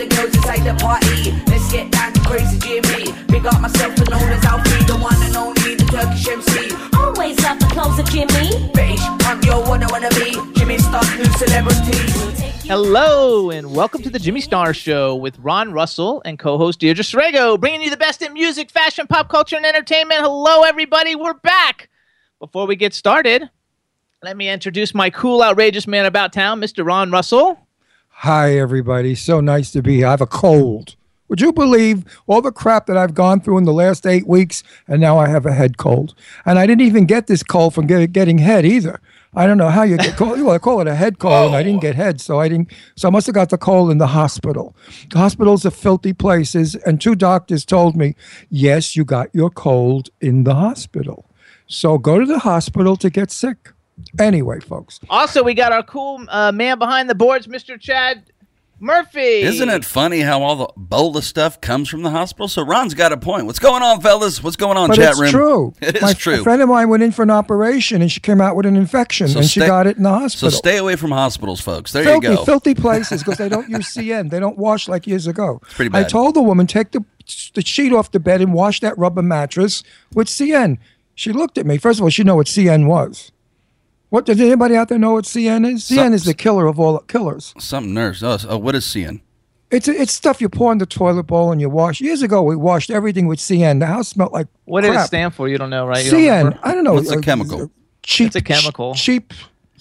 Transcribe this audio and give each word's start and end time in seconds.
The 0.00 0.16
girls 0.16 0.34
inside 0.34 0.64
the 0.64 0.72
party. 0.80 1.30
Let's 1.50 1.70
get 1.70 1.90
down 1.90 2.14
to 2.14 2.20
crazy 2.20 2.58
Jimmy. 2.58 3.12
Big 3.28 3.44
up 3.44 3.60
myself 3.60 3.98
and 3.98 4.08
known 4.08 4.32
as 4.32 4.42
Alfie, 4.46 4.84
the 4.84 4.96
one 4.96 5.22
and 5.22 5.36
only, 5.36 5.74
the 5.74 5.84
Turkish 5.84 6.26
MC. 6.26 6.72
Always 6.96 7.38
love 7.44 7.58
the 7.60 7.66
clothes 7.66 7.98
of 7.98 8.06
Jimmy. 8.06 8.72
British, 8.72 9.02
I'm 9.28 9.42
your 9.42 9.62
one 9.68 9.82
I 9.82 9.88
wanna 9.90 10.08
be. 10.10 10.32
Jimmy 10.58 10.78
Star, 10.78 11.04
new 11.18 11.26
celebrity. 11.36 11.98
Hello 12.66 13.50
and 13.50 13.74
welcome 13.74 14.00
to 14.00 14.08
the 14.08 14.18
Jimmy 14.18 14.40
Star 14.40 14.72
Show 14.72 15.16
with 15.16 15.38
Ron 15.38 15.70
Russell 15.72 16.22
and 16.24 16.38
co-host 16.38 16.80
Deirdre 16.80 17.04
Srego, 17.04 17.60
bringing 17.60 17.82
you 17.82 17.90
the 17.90 17.98
best 17.98 18.22
in 18.22 18.32
music, 18.32 18.70
fashion, 18.70 19.06
pop 19.06 19.28
culture, 19.28 19.56
and 19.56 19.66
entertainment. 19.66 20.20
Hello, 20.22 20.62
everybody, 20.62 21.14
we're 21.14 21.34
back. 21.34 21.90
Before 22.38 22.66
we 22.66 22.74
get 22.74 22.94
started, 22.94 23.50
let 24.22 24.34
me 24.34 24.48
introduce 24.48 24.94
my 24.94 25.10
cool, 25.10 25.42
outrageous 25.42 25.86
man 25.86 26.06
about 26.06 26.32
town, 26.32 26.58
Mr. 26.58 26.86
Ron 26.86 27.10
Russell. 27.10 27.58
Hi, 28.24 28.58
everybody. 28.58 29.14
So 29.14 29.40
nice 29.40 29.70
to 29.70 29.80
be 29.80 29.96
here. 29.96 30.08
I 30.08 30.10
have 30.10 30.20
a 30.20 30.26
cold. 30.26 30.94
Would 31.28 31.40
you 31.40 31.54
believe 31.54 32.04
all 32.26 32.42
the 32.42 32.52
crap 32.52 32.84
that 32.84 32.98
I've 32.98 33.14
gone 33.14 33.40
through 33.40 33.56
in 33.56 33.64
the 33.64 33.72
last 33.72 34.06
eight 34.06 34.26
weeks, 34.26 34.62
and 34.86 35.00
now 35.00 35.16
I 35.16 35.26
have 35.26 35.46
a 35.46 35.54
head 35.54 35.78
cold? 35.78 36.14
And 36.44 36.58
I 36.58 36.66
didn't 36.66 36.82
even 36.82 37.06
get 37.06 37.28
this 37.28 37.42
cold 37.42 37.72
from 37.72 37.86
get, 37.86 38.12
getting 38.12 38.36
head 38.36 38.66
either. 38.66 39.00
I 39.34 39.46
don't 39.46 39.56
know 39.56 39.70
how 39.70 39.84
you 39.84 39.96
get 39.96 40.18
cold. 40.18 40.38
Well, 40.42 40.50
I 40.50 40.58
call 40.58 40.82
it 40.82 40.86
a 40.86 40.96
head 40.96 41.18
cold, 41.18 41.46
and 41.46 41.56
I 41.56 41.62
didn't 41.62 41.80
get 41.80 41.94
head, 41.94 42.20
so 42.20 42.38
I 42.38 42.50
didn't. 42.50 42.70
So 42.94 43.08
I 43.08 43.10
must 43.10 43.26
have 43.26 43.34
got 43.34 43.48
the 43.48 43.56
cold 43.56 43.90
in 43.90 43.96
the 43.96 44.08
hospital. 44.08 44.76
Hospitals 45.14 45.64
are 45.64 45.70
filthy 45.70 46.12
places, 46.12 46.74
and 46.74 47.00
two 47.00 47.14
doctors 47.14 47.64
told 47.64 47.96
me, 47.96 48.16
"Yes, 48.50 48.96
you 48.96 49.06
got 49.06 49.34
your 49.34 49.48
cold 49.48 50.10
in 50.20 50.44
the 50.44 50.56
hospital. 50.56 51.24
So 51.66 51.96
go 51.96 52.18
to 52.18 52.26
the 52.26 52.40
hospital 52.40 52.96
to 52.96 53.08
get 53.08 53.30
sick." 53.30 53.70
Anyway, 54.18 54.60
folks, 54.60 55.00
Also, 55.08 55.42
we 55.42 55.54
got 55.54 55.72
our 55.72 55.82
cool 55.82 56.24
uh, 56.28 56.52
man 56.52 56.78
behind 56.78 57.08
the 57.10 57.14
boards, 57.14 57.46
Mr. 57.46 57.78
Chad 57.80 58.24
Murphy. 58.82 59.42
Isn't 59.42 59.68
it 59.68 59.84
funny 59.84 60.20
how 60.20 60.42
all 60.42 60.56
the 60.56 60.66
Ebola 60.68 61.22
stuff 61.22 61.60
comes 61.60 61.88
from 61.90 62.02
the 62.02 62.08
hospital? 62.10 62.48
So 62.48 62.62
Ron's 62.62 62.94
got 62.94 63.12
a 63.12 63.18
point. 63.18 63.44
What's 63.44 63.58
going 63.58 63.82
on, 63.82 64.00
fellas? 64.00 64.42
What's 64.42 64.56
going 64.56 64.78
on, 64.78 64.88
but 64.88 64.96
chat 64.96 65.10
it's 65.10 65.20
room? 65.20 65.30
true. 65.30 65.74
It 65.82 65.96
is 65.96 66.02
My, 66.02 66.12
true. 66.14 66.40
A 66.40 66.42
friend 66.42 66.62
of 66.62 66.70
mine 66.70 66.88
went 66.88 67.02
in 67.02 67.12
for 67.12 67.22
an 67.22 67.30
operation, 67.30 68.00
and 68.00 68.10
she 68.10 68.20
came 68.20 68.40
out 68.40 68.56
with 68.56 68.64
an 68.64 68.76
infection, 68.76 69.28
So 69.28 69.40
and 69.40 69.48
she 69.50 69.60
got 69.60 69.86
it 69.86 69.98
in 69.98 70.02
the 70.04 70.08
hospital. 70.08 70.50
So 70.50 70.56
stay 70.56 70.78
away 70.78 70.96
from 70.96 71.10
hospitals, 71.10 71.60
folks. 71.60 71.92
There 71.92 72.04
filthy, 72.04 72.28
you 72.28 72.36
go. 72.36 72.44
filthy 72.46 72.74
places 72.74 73.22
because 73.24 73.36
they 73.36 73.50
don't 73.50 73.68
use 73.68 73.94
CN. 73.94 74.30
They 74.30 74.40
don't 74.40 74.56
wash 74.56 74.88
like 74.88 75.06
years 75.06 75.26
ago. 75.26 75.60
pretty 75.72 75.90
bad. 75.90 76.06
I 76.06 76.08
told 76.08 76.34
the 76.34 76.42
woman 76.42 76.66
take 76.66 76.92
the 76.92 77.04
the 77.54 77.62
sheet 77.64 77.92
off 77.92 78.10
the 78.10 78.18
bed 78.18 78.40
and 78.40 78.52
wash 78.54 78.80
that 78.80 78.96
rubber 78.98 79.22
mattress 79.22 79.84
with 80.14 80.26
CN. 80.26 80.78
She 81.14 81.32
looked 81.32 81.58
at 81.58 81.66
me. 81.66 81.76
First 81.76 82.00
of 82.00 82.04
all, 82.04 82.08
she 82.10 82.24
know 82.24 82.36
what 82.36 82.46
CN 82.46 82.86
was. 82.86 83.30
What 84.10 84.26
does 84.26 84.40
anybody 84.40 84.76
out 84.76 84.88
there 84.88 84.98
know 84.98 85.12
what 85.12 85.24
CN 85.24 85.72
is? 85.72 85.84
CN 85.84 85.94
Some- 85.94 86.12
is 86.12 86.24
the 86.24 86.34
killer 86.34 86.66
of 86.66 86.78
all 86.78 86.98
killers. 87.00 87.54
Something 87.58 87.94
nurse. 87.94 88.22
Oh, 88.22 88.38
oh, 88.48 88.58
what 88.58 88.74
is 88.74 88.84
CN? 88.84 89.20
It's 89.70 89.86
it's 89.86 90.12
stuff 90.12 90.40
you 90.40 90.48
pour 90.48 90.72
in 90.72 90.78
the 90.78 90.86
toilet 90.86 91.24
bowl 91.24 91.52
and 91.52 91.60
you 91.60 91.70
wash. 91.70 92.00
Years 92.00 92.22
ago, 92.22 92.42
we 92.42 92.56
washed 92.56 92.90
everything 92.90 93.28
with 93.28 93.38
CN. 93.38 93.78
The 93.78 93.86
house 93.86 94.08
smelled 94.08 94.32
like 94.32 94.48
What 94.64 94.80
did 94.80 94.94
it 94.94 95.00
stand 95.06 95.32
for? 95.32 95.48
You 95.48 95.58
don't 95.58 95.70
know, 95.70 95.86
right? 95.86 96.04
You 96.04 96.10
don't 96.10 96.54
CN. 96.54 96.58
I 96.64 96.74
don't 96.74 96.82
know. 96.82 96.94
What's 96.94 97.08
the 97.10 97.18
uh, 97.18 97.20
chemical? 97.20 97.70
Cheap. 98.02 98.26
It's 98.28 98.36
a 98.36 98.42
chemical. 98.42 98.94
Cheap. 98.94 99.32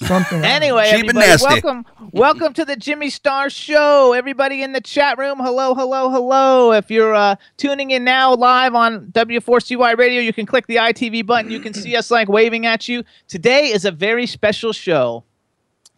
Something. 0.01 0.43
Anyway, 0.49 0.85
Cheap 0.89 1.09
and 1.09 1.09
everybody, 1.09 1.27
nasty. 1.27 1.47
welcome, 1.47 1.85
welcome 2.11 2.53
to 2.53 2.65
the 2.65 2.75
Jimmy 2.75 3.09
Star 3.09 3.49
Show. 3.49 4.13
Everybody 4.13 4.63
in 4.63 4.71
the 4.73 4.81
chat 4.81 5.17
room, 5.17 5.39
hello, 5.39 5.75
hello, 5.75 6.09
hello. 6.09 6.71
If 6.71 6.89
you're 6.89 7.13
uh, 7.13 7.35
tuning 7.57 7.91
in 7.91 8.03
now 8.03 8.33
live 8.33 8.75
on 8.75 9.07
W4CY 9.11 9.97
Radio, 9.97 10.21
you 10.21 10.33
can 10.33 10.45
click 10.45 10.67
the 10.67 10.77
ITV 10.77 11.25
button. 11.25 11.51
You 11.51 11.59
can 11.59 11.73
see 11.73 11.95
us 11.95 12.09
like 12.11 12.29
waving 12.29 12.65
at 12.65 12.87
you. 12.87 13.03
Today 13.27 13.67
is 13.71 13.85
a 13.85 13.91
very 13.91 14.25
special 14.25 14.73
show 14.73 15.23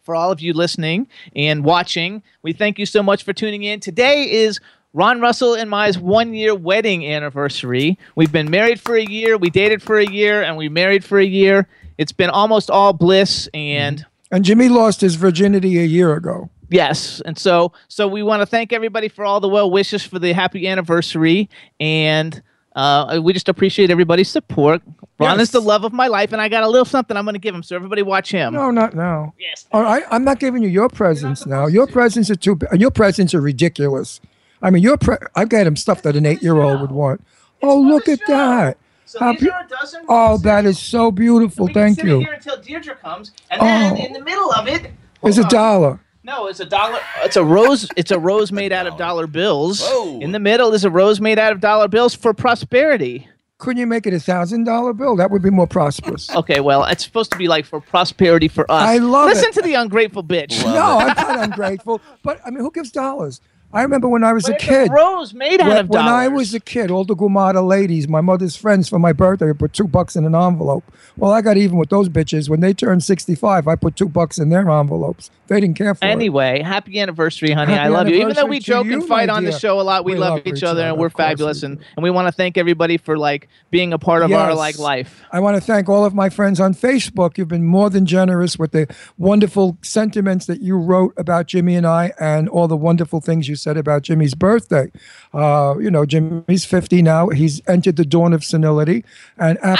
for 0.02 0.14
all 0.14 0.30
of 0.32 0.40
you 0.40 0.52
listening 0.52 1.06
and 1.36 1.64
watching. 1.64 2.22
We 2.42 2.52
thank 2.52 2.78
you 2.78 2.86
so 2.86 3.02
much 3.02 3.22
for 3.22 3.32
tuning 3.32 3.62
in. 3.62 3.80
Today 3.80 4.30
is 4.30 4.60
Ron 4.92 5.20
Russell 5.20 5.54
and 5.54 5.70
my 5.70 5.92
one 5.92 6.34
year 6.34 6.54
wedding 6.54 7.06
anniversary. 7.06 7.98
We've 8.16 8.32
been 8.32 8.50
married 8.50 8.80
for 8.80 8.96
a 8.96 9.04
year, 9.04 9.38
we 9.38 9.48
dated 9.48 9.80
for 9.82 9.98
a 9.98 10.06
year, 10.06 10.42
and 10.42 10.56
we 10.56 10.68
married 10.68 11.04
for 11.04 11.18
a 11.18 11.24
year. 11.24 11.68
It's 12.02 12.12
been 12.12 12.30
almost 12.30 12.70
all 12.70 12.92
bliss 12.92 13.48
and. 13.54 14.04
and 14.30 14.44
Jimmy 14.44 14.68
lost 14.68 15.00
his 15.00 15.14
virginity 15.14 15.78
a 15.78 15.84
year 15.84 16.14
ago. 16.14 16.50
Yes, 16.68 17.20
and 17.24 17.38
so 17.38 17.72
so 17.88 18.08
we 18.08 18.22
want 18.22 18.40
to 18.40 18.46
thank 18.46 18.72
everybody 18.72 19.08
for 19.08 19.24
all 19.24 19.40
the 19.40 19.48
well 19.48 19.70
wishes 19.70 20.02
for 20.04 20.18
the 20.18 20.32
happy 20.32 20.66
anniversary, 20.66 21.50
and 21.78 22.42
uh, 22.74 23.20
we 23.22 23.34
just 23.34 23.48
appreciate 23.50 23.90
everybody's 23.90 24.30
support. 24.30 24.80
Ron 25.18 25.38
Yes. 25.38 25.48
is 25.48 25.50
the 25.50 25.60
love 25.60 25.84
of 25.84 25.92
my 25.92 26.06
life, 26.06 26.32
and 26.32 26.40
I 26.40 26.48
got 26.48 26.64
a 26.64 26.68
little 26.68 26.86
something 26.86 27.14
I'm 27.16 27.24
going 27.26 27.34
to 27.34 27.38
give 27.38 27.54
him, 27.54 27.62
so 27.62 27.76
everybody 27.76 28.00
watch 28.02 28.30
him. 28.32 28.54
No, 28.54 28.70
not 28.70 28.94
now. 28.94 29.34
Yes. 29.38 29.66
All 29.70 29.82
right, 29.82 30.02
I'm 30.10 30.24
not 30.24 30.40
giving 30.40 30.62
you 30.62 30.68
your 30.70 30.88
presents 30.88 31.44
now. 31.46 31.66
Your 31.66 31.86
presents 31.86 32.30
are 32.30 32.34
too. 32.36 32.58
Your 32.72 32.90
presents 32.90 33.34
are 33.34 33.40
ridiculous. 33.42 34.20
I 34.62 34.70
mean, 34.70 34.82
your 34.82 34.96
pre- 34.96 35.16
I've 35.36 35.50
got 35.50 35.66
him 35.66 35.76
stuff 35.76 36.00
that 36.02 36.16
an 36.16 36.24
eight-year-old 36.24 36.80
would 36.80 36.90
want. 36.92 37.22
Oh, 37.62 37.78
look 37.78 38.08
at 38.08 38.20
that! 38.28 38.78
So 39.12 39.18
How 39.18 39.32
these 39.34 39.46
are 39.46 39.60
a 39.62 39.68
dozen. 39.68 40.04
Oh, 40.08 40.28
roses. 40.30 40.42
that 40.44 40.64
is 40.64 40.78
so 40.78 41.10
beautiful. 41.10 41.66
We 41.66 41.74
can 41.74 41.82
Thank 41.82 41.96
sit 41.96 42.06
you. 42.06 42.20
Here 42.20 42.32
until 42.32 42.56
Deirdre 42.62 42.94
comes, 42.96 43.32
and 43.50 43.60
then 43.60 43.92
Oh. 43.92 43.96
in 43.96 44.12
the 44.14 44.22
middle 44.24 44.50
of 44.52 44.66
it, 44.68 44.90
It's 45.22 45.36
a 45.36 45.44
dollar. 45.50 46.00
No, 46.24 46.46
it's 46.46 46.60
a 46.60 46.64
dollar. 46.64 46.98
It's 47.22 47.36
a 47.36 47.44
rose. 47.44 47.86
It's 47.94 48.10
a 48.10 48.18
rose 48.18 48.50
made 48.52 48.72
out 48.72 48.86
of 48.86 48.96
dollar 48.96 49.26
bills. 49.26 49.82
Whoa. 49.86 50.18
In 50.20 50.32
the 50.32 50.38
middle 50.40 50.72
is 50.72 50.84
a 50.86 50.90
rose 50.90 51.20
made 51.20 51.38
out 51.38 51.52
of 51.52 51.60
dollar 51.60 51.88
bills 51.88 52.14
for 52.14 52.32
prosperity. 52.32 53.28
Couldn't 53.58 53.80
you 53.80 53.86
make 53.86 54.06
it 54.06 54.14
a 54.14 54.18
thousand-dollar 54.18 54.94
bill? 54.94 55.14
That 55.16 55.30
would 55.30 55.42
be 55.42 55.50
more 55.50 55.66
prosperous. 55.66 56.28
Okay, 56.34 56.60
well, 56.60 56.82
it's 56.84 57.04
supposed 57.04 57.30
to 57.32 57.38
be 57.38 57.48
like 57.48 57.66
for 57.66 57.80
prosperity 57.82 58.48
for 58.48 58.64
us. 58.70 58.82
I 58.88 58.96
love 58.96 59.26
Listen 59.28 59.50
it. 59.50 59.54
to 59.56 59.62
the 59.62 59.74
ungrateful 59.74 60.24
bitch. 60.24 60.64
no, 60.64 60.98
I'm 60.98 61.08
not 61.16 61.38
ungrateful. 61.50 62.00
But 62.22 62.40
I 62.46 62.50
mean, 62.50 62.60
who 62.60 62.70
gives 62.70 62.90
dollars? 62.90 63.40
I 63.72 63.82
remember 63.82 64.08
when 64.08 64.22
I 64.22 64.32
was 64.32 64.48
a 64.48 64.54
kid. 64.54 64.90
rose 64.90 65.32
made 65.32 65.60
out 65.60 65.68
When, 65.68 65.76
of 65.78 65.88
when 65.88 66.04
dollars. 66.04 66.12
I 66.12 66.28
was 66.28 66.54
a 66.54 66.60
kid, 66.60 66.90
all 66.90 67.04
the 67.04 67.16
Gumata 67.16 67.66
ladies, 67.66 68.06
my 68.06 68.20
mother's 68.20 68.54
friends 68.54 68.88
for 68.88 68.98
my 68.98 69.12
birthday, 69.12 69.52
put 69.52 69.72
two 69.72 69.86
bucks 69.86 70.14
in 70.14 70.24
an 70.26 70.34
envelope. 70.34 70.84
Well, 71.16 71.32
I 71.32 71.40
got 71.40 71.56
even 71.56 71.78
with 71.78 71.88
those 71.88 72.08
bitches. 72.08 72.48
When 72.48 72.60
they 72.60 72.74
turned 72.74 73.02
65, 73.02 73.66
I 73.66 73.76
put 73.76 73.96
two 73.96 74.08
bucks 74.08 74.38
in 74.38 74.50
their 74.50 74.68
envelopes. 74.68 75.30
They 75.46 75.60
didn't 75.60 75.76
care 75.76 75.94
for 75.94 76.04
it. 76.04 76.08
Anyway, 76.08 76.62
happy 76.62 76.98
anniversary, 77.00 77.52
honey. 77.52 77.72
Happy 77.72 77.86
I 77.86 77.88
love 77.88 78.08
you. 78.08 78.16
Even 78.16 78.34
though 78.34 78.46
we 78.46 78.58
joke 78.58 78.86
and 78.86 79.06
fight 79.06 79.28
on 79.28 79.44
the 79.44 79.52
show 79.52 79.80
a 79.80 79.82
lot, 79.82 80.04
we, 80.04 80.14
We 80.14 80.18
love, 80.18 80.38
love 80.38 80.46
each 80.46 80.62
other 80.62 80.82
and 80.82 80.96
we're 80.98 81.08
course 81.10 81.18
we 81.18 81.22
fabulous. 81.24 81.62
And, 81.62 81.78
and 81.96 82.02
we 82.02 82.10
want 82.10 82.28
to 82.28 82.32
thank 82.32 82.56
everybody 82.58 82.96
for 82.98 83.18
like 83.18 83.48
being 83.70 83.92
a 83.92 83.98
part 83.98 84.22
of 84.22 84.32
our 84.32 84.54
like 84.54 84.78
life. 84.78 85.22
I 85.32 85.40
want 85.40 85.56
to 85.56 85.60
thank 85.60 85.88
all 85.88 86.04
of 86.04 86.14
my 86.14 86.28
friends 86.28 86.60
on 86.60 86.74
Facebook. 86.74 87.38
You've 87.38 87.48
been 87.48 87.64
more 87.64 87.90
than 87.90 88.06
generous 88.06 88.58
with 88.58 88.72
the 88.72 88.94
wonderful 89.18 89.78
sentiments 89.82 90.46
that 90.46 90.60
you 90.60 90.76
wrote 90.76 91.14
about 91.16 91.46
Jimmy 91.46 91.74
and 91.76 91.86
I, 91.86 92.12
and 92.20 92.48
all 92.48 92.68
the 92.68 92.76
wonderful 92.76 93.20
things 93.20 93.48
you 93.48 93.56
said 93.62 93.76
about 93.76 94.02
Jimmy's 94.02 94.34
birthday. 94.34 94.90
Uh, 95.32 95.76
you 95.80 95.90
know, 95.90 96.04
Jimmy's 96.04 96.64
50 96.64 97.02
now. 97.02 97.28
He's 97.28 97.60
entered 97.68 97.96
the 97.96 98.04
dawn 98.04 98.32
of 98.32 98.44
senility, 98.44 99.04
and 99.38 99.58
ab- 99.62 99.78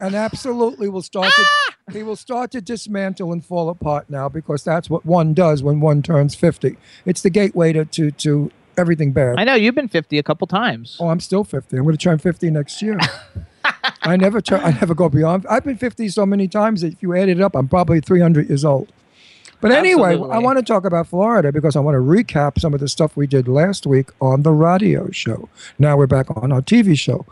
and 0.00 0.14
absolutely 0.14 0.88
will 0.88 1.02
start 1.02 1.32
to 1.32 1.92
he 1.92 2.02
will 2.02 2.16
start 2.16 2.50
to 2.52 2.60
dismantle 2.60 3.32
and 3.32 3.44
fall 3.44 3.68
apart 3.68 4.08
now 4.08 4.28
because 4.28 4.64
that's 4.64 4.88
what 4.88 5.04
one 5.04 5.34
does 5.34 5.62
when 5.62 5.80
one 5.80 6.02
turns 6.02 6.34
50. 6.34 6.76
It's 7.04 7.20
the 7.22 7.30
gateway 7.30 7.72
to 7.72 7.84
to, 7.84 8.10
to 8.10 8.50
everything 8.76 9.12
bad. 9.12 9.38
I 9.38 9.44
know 9.44 9.54
you've 9.54 9.74
been 9.74 9.88
50 9.88 10.18
a 10.18 10.22
couple 10.22 10.46
times. 10.46 10.96
Oh, 10.98 11.08
I'm 11.08 11.20
still 11.20 11.44
50. 11.44 11.76
I'm 11.76 11.84
going 11.84 11.96
to 11.96 12.02
turn 12.02 12.18
50 12.18 12.50
next 12.50 12.82
year. 12.82 12.98
I 14.02 14.16
never 14.16 14.40
turn, 14.40 14.60
I 14.60 14.72
never 14.72 14.94
go 14.94 15.08
beyond. 15.08 15.46
I've 15.48 15.64
been 15.64 15.76
50 15.78 16.08
so 16.08 16.26
many 16.26 16.48
times 16.48 16.82
that 16.82 16.94
if 16.94 17.02
you 17.02 17.14
add 17.14 17.28
it 17.28 17.40
up, 17.40 17.54
I'm 17.54 17.68
probably 17.68 18.00
300 18.00 18.48
years 18.48 18.64
old. 18.64 18.92
But 19.60 19.72
anyway, 19.72 20.12
Absolutely. 20.12 20.36
I 20.36 20.38
want 20.38 20.58
to 20.58 20.64
talk 20.64 20.84
about 20.84 21.06
Florida 21.06 21.52
because 21.52 21.76
I 21.76 21.80
want 21.80 21.94
to 21.94 22.00
recap 22.00 22.60
some 22.60 22.74
of 22.74 22.80
the 22.80 22.88
stuff 22.88 23.16
we 23.16 23.26
did 23.26 23.48
last 23.48 23.86
week 23.86 24.10
on 24.20 24.42
the 24.42 24.52
radio 24.52 25.10
show. 25.10 25.48
Now 25.78 25.96
we're 25.96 26.06
back 26.06 26.26
on 26.36 26.52
our 26.52 26.60
TV 26.60 26.98
show. 26.98 27.24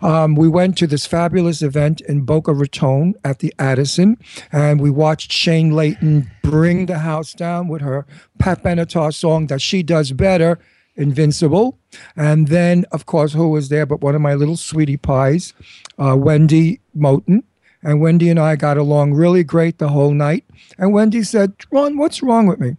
Um, 0.00 0.36
we 0.36 0.48
went 0.48 0.78
to 0.78 0.86
this 0.86 1.06
fabulous 1.06 1.62
event 1.62 2.00
in 2.02 2.22
Boca 2.22 2.52
Raton 2.52 3.14
at 3.24 3.40
the 3.40 3.52
Addison, 3.58 4.18
and 4.52 4.80
we 4.80 4.90
watched 4.90 5.32
Shane 5.32 5.72
Layton 5.72 6.30
bring 6.42 6.86
the 6.86 6.98
house 6.98 7.32
down 7.32 7.68
with 7.68 7.82
her 7.82 8.06
Pat 8.38 8.62
Benatar 8.62 9.12
song 9.12 9.46
that 9.48 9.60
she 9.60 9.82
does 9.82 10.12
better. 10.12 10.58
Invincible. 10.96 11.78
And 12.14 12.48
then, 12.48 12.84
of 12.92 13.06
course, 13.06 13.32
who 13.32 13.48
was 13.48 13.68
there 13.68 13.86
but 13.86 14.00
one 14.02 14.14
of 14.14 14.20
my 14.20 14.34
little 14.34 14.56
sweetie 14.56 14.98
pies, 14.98 15.54
uh, 15.98 16.16
Wendy 16.16 16.80
Moten. 16.96 17.42
And 17.82 18.00
Wendy 18.00 18.28
and 18.28 18.38
I 18.38 18.56
got 18.56 18.76
along 18.76 19.14
really 19.14 19.42
great 19.42 19.78
the 19.78 19.88
whole 19.88 20.12
night. 20.12 20.44
And 20.78 20.92
Wendy 20.92 21.22
said, 21.22 21.54
Ron, 21.70 21.96
what's 21.96 22.22
wrong 22.22 22.46
with 22.46 22.60
me? 22.60 22.76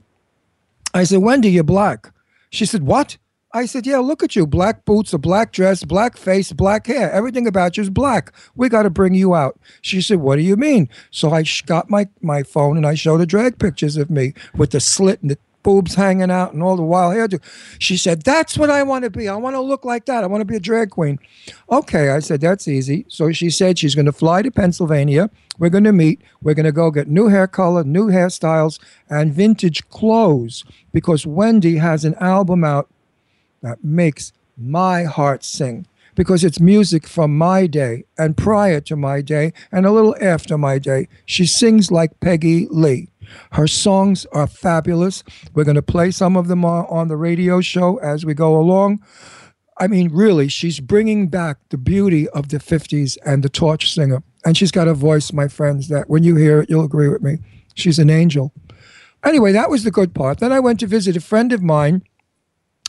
I 0.93 1.03
said, 1.03 1.19
Wendy, 1.19 1.49
you're 1.49 1.63
black. 1.63 2.11
She 2.51 2.65
said, 2.65 2.83
What? 2.83 3.17
I 3.53 3.65
said, 3.65 3.87
Yeah, 3.87 3.97
look 3.97 4.23
at 4.23 4.35
you. 4.35 4.45
Black 4.45 4.85
boots, 4.85 5.13
a 5.13 5.17
black 5.17 5.51
dress, 5.51 5.83
black 5.83 6.17
face, 6.17 6.51
black 6.53 6.87
hair. 6.87 7.11
Everything 7.11 7.47
about 7.47 7.77
you 7.77 7.83
is 7.83 7.89
black. 7.89 8.31
We 8.55 8.69
got 8.69 8.83
to 8.83 8.89
bring 8.89 9.13
you 9.13 9.33
out. 9.33 9.59
She 9.81 10.01
said, 10.01 10.19
What 10.19 10.35
do 10.35 10.43
you 10.43 10.55
mean? 10.55 10.89
So 11.09 11.31
I 11.31 11.43
got 11.65 11.89
my, 11.89 12.07
my 12.21 12.43
phone 12.43 12.77
and 12.77 12.85
I 12.85 12.93
showed 12.93 13.19
her 13.19 13.25
drag 13.25 13.57
pictures 13.57 13.97
of 13.97 14.09
me 14.09 14.33
with 14.55 14.71
the 14.71 14.79
slit 14.79 15.21
and 15.21 15.31
the 15.31 15.37
boobs 15.63 15.95
hanging 15.95 16.31
out 16.31 16.53
and 16.53 16.63
all 16.63 16.75
the 16.75 16.83
wild 16.83 17.13
hair. 17.13 17.27
She 17.79 17.97
said, 17.97 18.23
That's 18.23 18.57
what 18.57 18.69
I 18.69 18.83
want 18.83 19.03
to 19.03 19.09
be. 19.09 19.27
I 19.27 19.35
want 19.35 19.55
to 19.55 19.61
look 19.61 19.85
like 19.85 20.05
that. 20.05 20.23
I 20.23 20.27
want 20.27 20.41
to 20.41 20.45
be 20.45 20.55
a 20.55 20.59
drag 20.59 20.91
queen. 20.91 21.19
Okay, 21.71 22.09
I 22.09 22.19
said, 22.19 22.41
That's 22.41 22.67
easy. 22.67 23.05
So 23.07 23.31
she 23.31 23.49
said 23.49 23.79
she's 23.79 23.95
going 23.95 24.05
to 24.05 24.11
fly 24.11 24.41
to 24.41 24.51
Pennsylvania. 24.51 25.29
We're 25.59 25.69
going 25.69 25.83
to 25.83 25.93
meet. 25.93 26.21
We're 26.41 26.55
going 26.55 26.65
to 26.65 26.71
go 26.71 26.91
get 26.91 27.07
new 27.07 27.27
hair 27.27 27.47
color, 27.47 27.83
new 27.83 28.07
hairstyles, 28.07 28.79
and 29.09 29.33
vintage 29.33 29.87
clothes 29.89 30.63
because 30.93 31.25
Wendy 31.25 31.77
has 31.77 32.05
an 32.05 32.15
album 32.15 32.63
out 32.63 32.89
that 33.61 33.83
makes 33.83 34.33
my 34.57 35.03
heart 35.03 35.43
sing 35.43 35.85
because 36.15 36.43
it's 36.43 36.59
music 36.59 37.07
from 37.07 37.37
my 37.37 37.67
day 37.67 38.03
and 38.17 38.37
prior 38.37 38.81
to 38.81 38.95
my 38.95 39.21
day 39.21 39.53
and 39.71 39.85
a 39.85 39.91
little 39.91 40.15
after 40.21 40.57
my 40.57 40.77
day. 40.77 41.07
She 41.25 41.45
sings 41.45 41.91
like 41.91 42.19
Peggy 42.19 42.67
Lee. 42.69 43.09
Her 43.51 43.67
songs 43.67 44.25
are 44.33 44.47
fabulous. 44.47 45.23
We're 45.53 45.63
going 45.63 45.75
to 45.75 45.81
play 45.81 46.11
some 46.11 46.37
of 46.37 46.47
them 46.47 46.63
on, 46.65 46.85
on 46.89 47.07
the 47.07 47.17
radio 47.17 47.61
show 47.61 47.97
as 47.97 48.25
we 48.25 48.33
go 48.33 48.57
along. 48.59 49.03
I 49.77 49.87
mean, 49.87 50.09
really, 50.11 50.47
she's 50.47 50.79
bringing 50.79 51.27
back 51.27 51.57
the 51.69 51.77
beauty 51.77 52.29
of 52.29 52.49
the 52.49 52.57
50s 52.57 53.17
and 53.25 53.43
the 53.43 53.49
torch 53.49 53.93
singer. 53.93 54.23
And 54.45 54.57
she's 54.57 54.71
got 54.71 54.87
a 54.87 54.93
voice, 54.93 55.33
my 55.33 55.47
friends, 55.47 55.87
that 55.87 56.09
when 56.09 56.23
you 56.23 56.35
hear 56.35 56.61
it, 56.61 56.69
you'll 56.69 56.85
agree 56.85 57.09
with 57.09 57.21
me. 57.21 57.39
She's 57.75 57.99
an 57.99 58.09
angel. 58.09 58.53
Anyway, 59.23 59.51
that 59.51 59.69
was 59.69 59.83
the 59.83 59.91
good 59.91 60.13
part. 60.13 60.39
Then 60.39 60.51
I 60.51 60.59
went 60.59 60.79
to 60.79 60.87
visit 60.87 61.15
a 61.15 61.21
friend 61.21 61.53
of 61.53 61.61
mine 61.61 62.03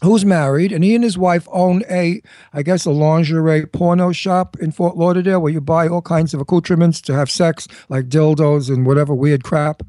who's 0.03 0.25
married, 0.25 0.73
and 0.73 0.85
he 0.85 0.95
and 0.95 1.05
his 1.05 1.17
wife 1.17 1.49
own 1.53 1.83
a, 1.89 2.21
I 2.53 2.63
guess, 2.63 2.85
a 2.85 2.91
lingerie 2.91 3.67
porno 3.67 4.13
shop 4.13 4.57
in 4.61 4.73
Fort 4.73 4.97
Lauderdale 4.97 5.41
where 5.41 5.53
you 5.53 5.61
buy 5.61 5.89
all 5.89 6.03
kinds 6.03 6.35
of 6.35 6.41
accoutrements 6.41 7.01
to 7.03 7.15
have 7.15 7.31
sex, 7.31 7.69
like 7.89 8.09
dildos 8.09 8.69
and 8.69 8.87
whatever 8.87 9.15
weird 9.15 9.45
crap. 9.45 9.83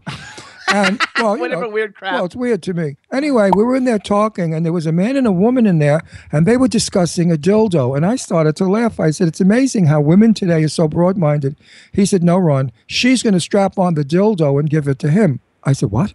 And 0.71 1.01
well, 1.18 1.38
Whatever 1.38 1.63
know, 1.63 1.69
weird 1.69 1.95
crap. 1.95 2.13
Well, 2.13 2.25
it's 2.25 2.36
weird 2.36 2.63
to 2.63 2.74
me. 2.74 2.95
Anyway, 3.12 3.51
we 3.56 3.63
were 3.63 3.75
in 3.75 3.86
there 3.86 4.00
talking, 4.00 4.54
and 4.54 4.65
there 4.65 4.74
was 4.74 4.86
a 4.86 4.92
man 4.92 5.18
and 5.18 5.27
a 5.27 5.31
woman 5.31 5.65
in 5.65 5.80
there, 5.80 6.01
and 6.31 6.45
they 6.45 6.57
were 6.57 6.68
discussing 6.68 7.31
a 7.31 7.36
dildo. 7.36 7.95
And 7.95 8.06
I 8.06 8.16
started 8.16 8.56
to 8.57 8.66
laugh. 8.66 9.00
I 9.00 9.12
said, 9.12 9.27
"It's 9.27 9.42
amazing 9.42 9.88
how 9.88 10.01
women 10.01 10.33
today 10.33 10.63
are 10.63 10.69
so 10.69 10.88
broad-minded." 10.88 11.56
He 11.92 12.06
said, 12.06 12.24
"No, 12.24 12.38
Ron, 12.38 12.71
she's 12.88 13.24
going 13.24 13.33
to 13.33 13.39
strap 13.39 13.77
on 13.77 13.95
the 13.95 14.06
dildo 14.06 14.59
and 14.59 14.69
give 14.69 14.88
it 14.88 15.00
to 15.00 15.09
him." 15.09 15.42
I 15.63 15.74
said, 15.74 15.92
"What?" 15.92 16.13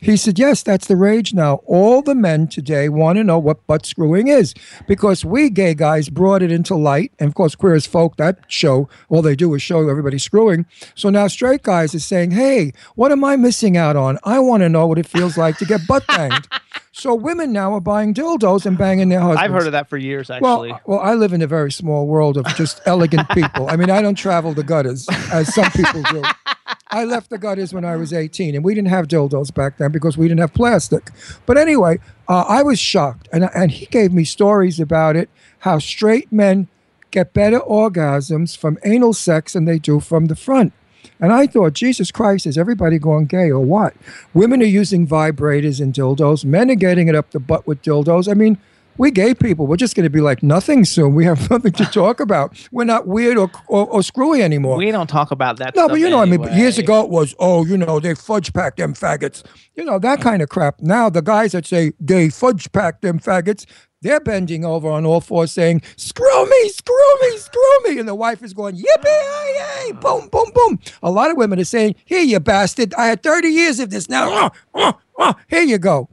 He 0.00 0.16
said, 0.16 0.38
Yes, 0.38 0.62
that's 0.62 0.86
the 0.86 0.96
rage 0.96 1.34
now. 1.34 1.56
All 1.66 2.02
the 2.02 2.14
men 2.14 2.48
today 2.48 2.88
want 2.88 3.16
to 3.16 3.24
know 3.24 3.38
what 3.38 3.66
butt 3.66 3.86
screwing 3.86 4.28
is 4.28 4.54
because 4.86 5.24
we 5.24 5.50
gay 5.50 5.74
guys 5.74 6.08
brought 6.08 6.42
it 6.42 6.52
into 6.52 6.74
light. 6.74 7.12
And 7.18 7.28
of 7.28 7.34
course, 7.34 7.54
Queer 7.54 7.74
as 7.74 7.86
Folk, 7.86 8.16
that 8.16 8.38
show, 8.48 8.88
all 9.08 9.22
they 9.22 9.36
do 9.36 9.52
is 9.54 9.62
show 9.62 9.88
everybody 9.88 10.18
screwing. 10.18 10.66
So 10.94 11.10
now 11.10 11.28
straight 11.28 11.62
guys 11.62 11.94
are 11.94 12.00
saying, 12.00 12.32
Hey, 12.32 12.72
what 12.94 13.12
am 13.12 13.24
I 13.24 13.36
missing 13.36 13.76
out 13.76 13.96
on? 13.96 14.18
I 14.24 14.38
want 14.38 14.62
to 14.62 14.68
know 14.68 14.86
what 14.86 14.98
it 14.98 15.06
feels 15.06 15.36
like 15.36 15.58
to 15.58 15.64
get 15.64 15.86
butt 15.86 16.06
banged. 16.06 16.48
so 16.92 17.14
women 17.14 17.52
now 17.52 17.74
are 17.74 17.80
buying 17.80 18.14
dildos 18.14 18.66
and 18.66 18.78
banging 18.78 19.08
their 19.08 19.20
husbands. 19.20 19.42
I've 19.42 19.50
heard 19.50 19.66
of 19.66 19.72
that 19.72 19.88
for 19.88 19.96
years, 19.96 20.30
actually. 20.30 20.42
Well, 20.48 20.64
actually. 20.74 20.92
well, 20.94 21.00
I 21.00 21.14
live 21.14 21.32
in 21.32 21.42
a 21.42 21.46
very 21.46 21.70
small 21.72 22.06
world 22.06 22.36
of 22.36 22.46
just 22.56 22.80
elegant 22.86 23.28
people. 23.30 23.68
I 23.68 23.76
mean, 23.76 23.90
I 23.90 24.02
don't 24.02 24.14
travel 24.14 24.54
the 24.54 24.64
gutters 24.64 25.06
as 25.30 25.54
some 25.54 25.70
people 25.72 26.02
do. 26.02 26.22
I 26.88 27.04
left 27.04 27.30
the 27.30 27.38
gutters 27.38 27.74
when 27.74 27.84
I 27.84 27.96
was 27.96 28.12
18, 28.12 28.54
and 28.54 28.64
we 28.64 28.74
didn't 28.74 28.88
have 28.88 29.08
dildos 29.08 29.52
back 29.52 29.78
then 29.78 29.92
because 29.92 30.16
we 30.16 30.28
didn't 30.28 30.40
have 30.40 30.54
plastic. 30.54 31.10
But 31.44 31.58
anyway, 31.58 31.98
uh, 32.28 32.44
I 32.48 32.62
was 32.62 32.78
shocked, 32.78 33.28
and 33.32 33.48
and 33.54 33.70
he 33.70 33.86
gave 33.86 34.12
me 34.12 34.24
stories 34.24 34.80
about 34.80 35.16
it. 35.16 35.28
How 35.60 35.78
straight 35.78 36.30
men 36.32 36.68
get 37.10 37.32
better 37.32 37.60
orgasms 37.60 38.56
from 38.56 38.78
anal 38.84 39.12
sex 39.12 39.54
than 39.54 39.64
they 39.64 39.78
do 39.78 40.00
from 40.00 40.26
the 40.26 40.36
front. 40.36 40.72
And 41.18 41.32
I 41.32 41.46
thought, 41.46 41.72
Jesus 41.72 42.10
Christ, 42.10 42.46
is 42.46 42.58
everybody 42.58 42.98
going 42.98 43.26
gay 43.26 43.50
or 43.50 43.60
what? 43.60 43.94
Women 44.34 44.60
are 44.60 44.66
using 44.66 45.06
vibrators 45.06 45.80
and 45.80 45.94
dildos. 45.94 46.44
Men 46.44 46.70
are 46.70 46.74
getting 46.74 47.08
it 47.08 47.14
up 47.14 47.30
the 47.30 47.40
butt 47.40 47.66
with 47.66 47.82
dildos. 47.82 48.30
I 48.30 48.34
mean, 48.34 48.58
we 48.98 49.10
gay 49.10 49.34
people, 49.34 49.66
we're 49.66 49.76
just 49.76 49.94
going 49.94 50.04
to 50.04 50.10
be 50.10 50.20
like 50.20 50.42
nothing 50.42 50.84
soon. 50.84 51.14
We 51.14 51.24
have 51.24 51.50
nothing 51.50 51.72
to 51.72 51.84
talk 51.86 52.20
about. 52.20 52.56
We're 52.72 52.84
not 52.84 53.06
weird 53.06 53.36
or, 53.36 53.50
or, 53.68 53.86
or 53.86 54.02
screwy 54.02 54.42
anymore. 54.42 54.76
we 54.76 54.90
don't 54.90 55.08
talk 55.08 55.30
about 55.30 55.58
that 55.58 55.74
No, 55.76 55.88
but 55.88 56.00
you 56.00 56.10
know, 56.10 56.18
what 56.18 56.28
I 56.28 56.36
mean, 56.36 56.56
years 56.56 56.78
ago 56.78 57.02
it 57.02 57.10
was, 57.10 57.34
oh, 57.38 57.64
you 57.64 57.76
know, 57.76 58.00
they 58.00 58.14
fudge 58.14 58.52
pack 58.52 58.76
them 58.76 58.94
faggots. 58.94 59.44
You 59.74 59.84
know, 59.84 59.98
that 59.98 60.20
kind 60.20 60.42
of 60.42 60.48
crap. 60.48 60.80
Now 60.80 61.08
the 61.10 61.22
guys 61.22 61.52
that 61.52 61.66
say 61.66 61.92
they 62.00 62.30
fudge 62.30 62.70
pack 62.72 63.00
them 63.00 63.18
faggots, 63.18 63.66
they're 64.02 64.20
bending 64.20 64.64
over 64.64 64.88
on 64.88 65.04
all 65.06 65.20
fours 65.20 65.52
saying, 65.52 65.82
screw 65.96 66.46
me, 66.48 66.68
screw 66.68 67.20
me, 67.22 67.38
screw 67.38 67.78
me. 67.84 67.98
And 67.98 68.08
the 68.08 68.14
wife 68.14 68.42
is 68.42 68.52
going, 68.52 68.76
yippee, 68.76 69.84
yay, 69.84 69.92
boom, 69.92 70.28
boom, 70.28 70.50
boom. 70.54 70.78
A 71.02 71.10
lot 71.10 71.30
of 71.30 71.36
women 71.36 71.58
are 71.58 71.64
saying, 71.64 71.96
here, 72.04 72.20
you 72.20 72.38
bastard. 72.38 72.94
I 72.94 73.06
had 73.06 73.22
30 73.22 73.48
years 73.48 73.80
of 73.80 73.90
this 73.90 74.08
now. 74.08 74.46
Uh, 74.46 74.50
uh, 74.74 74.92
uh, 75.18 75.32
here 75.48 75.62
you 75.62 75.78
go. 75.78 76.08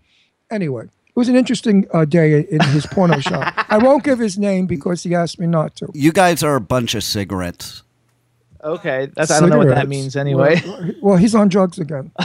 Anyway, 0.49 0.87
it 1.15 1.19
was 1.19 1.29
an 1.29 1.35
interesting 1.35 1.85
uh, 1.93 2.05
day 2.05 2.41
in 2.41 2.59
his 2.61 2.85
porno 2.87 3.19
shop. 3.29 3.53
I 3.69 3.77
won't 3.77 4.03
give 4.03 4.17
his 4.19 4.37
name 4.37 4.65
because 4.65 5.03
he 5.03 5.13
asked 5.15 5.39
me 5.39 5.45
not 5.47 5.75
to. 5.77 5.87
You 5.93 6.11
guys 6.11 6.41
are 6.43 6.55
a 6.55 6.61
bunch 6.61 6.95
of 6.95 7.03
cigarettes. 7.03 7.83
Okay, 8.63 9.09
that's 9.15 9.29
I 9.29 9.39
don't 9.39 9.49
know 9.49 9.57
what 9.57 9.67
that 9.67 9.87
means 9.89 10.15
anyway. 10.15 10.61
Well, 10.65 10.91
well, 11.01 11.17
he's 11.17 11.35
on 11.35 11.49
drugs 11.49 11.79
again. 11.79 12.11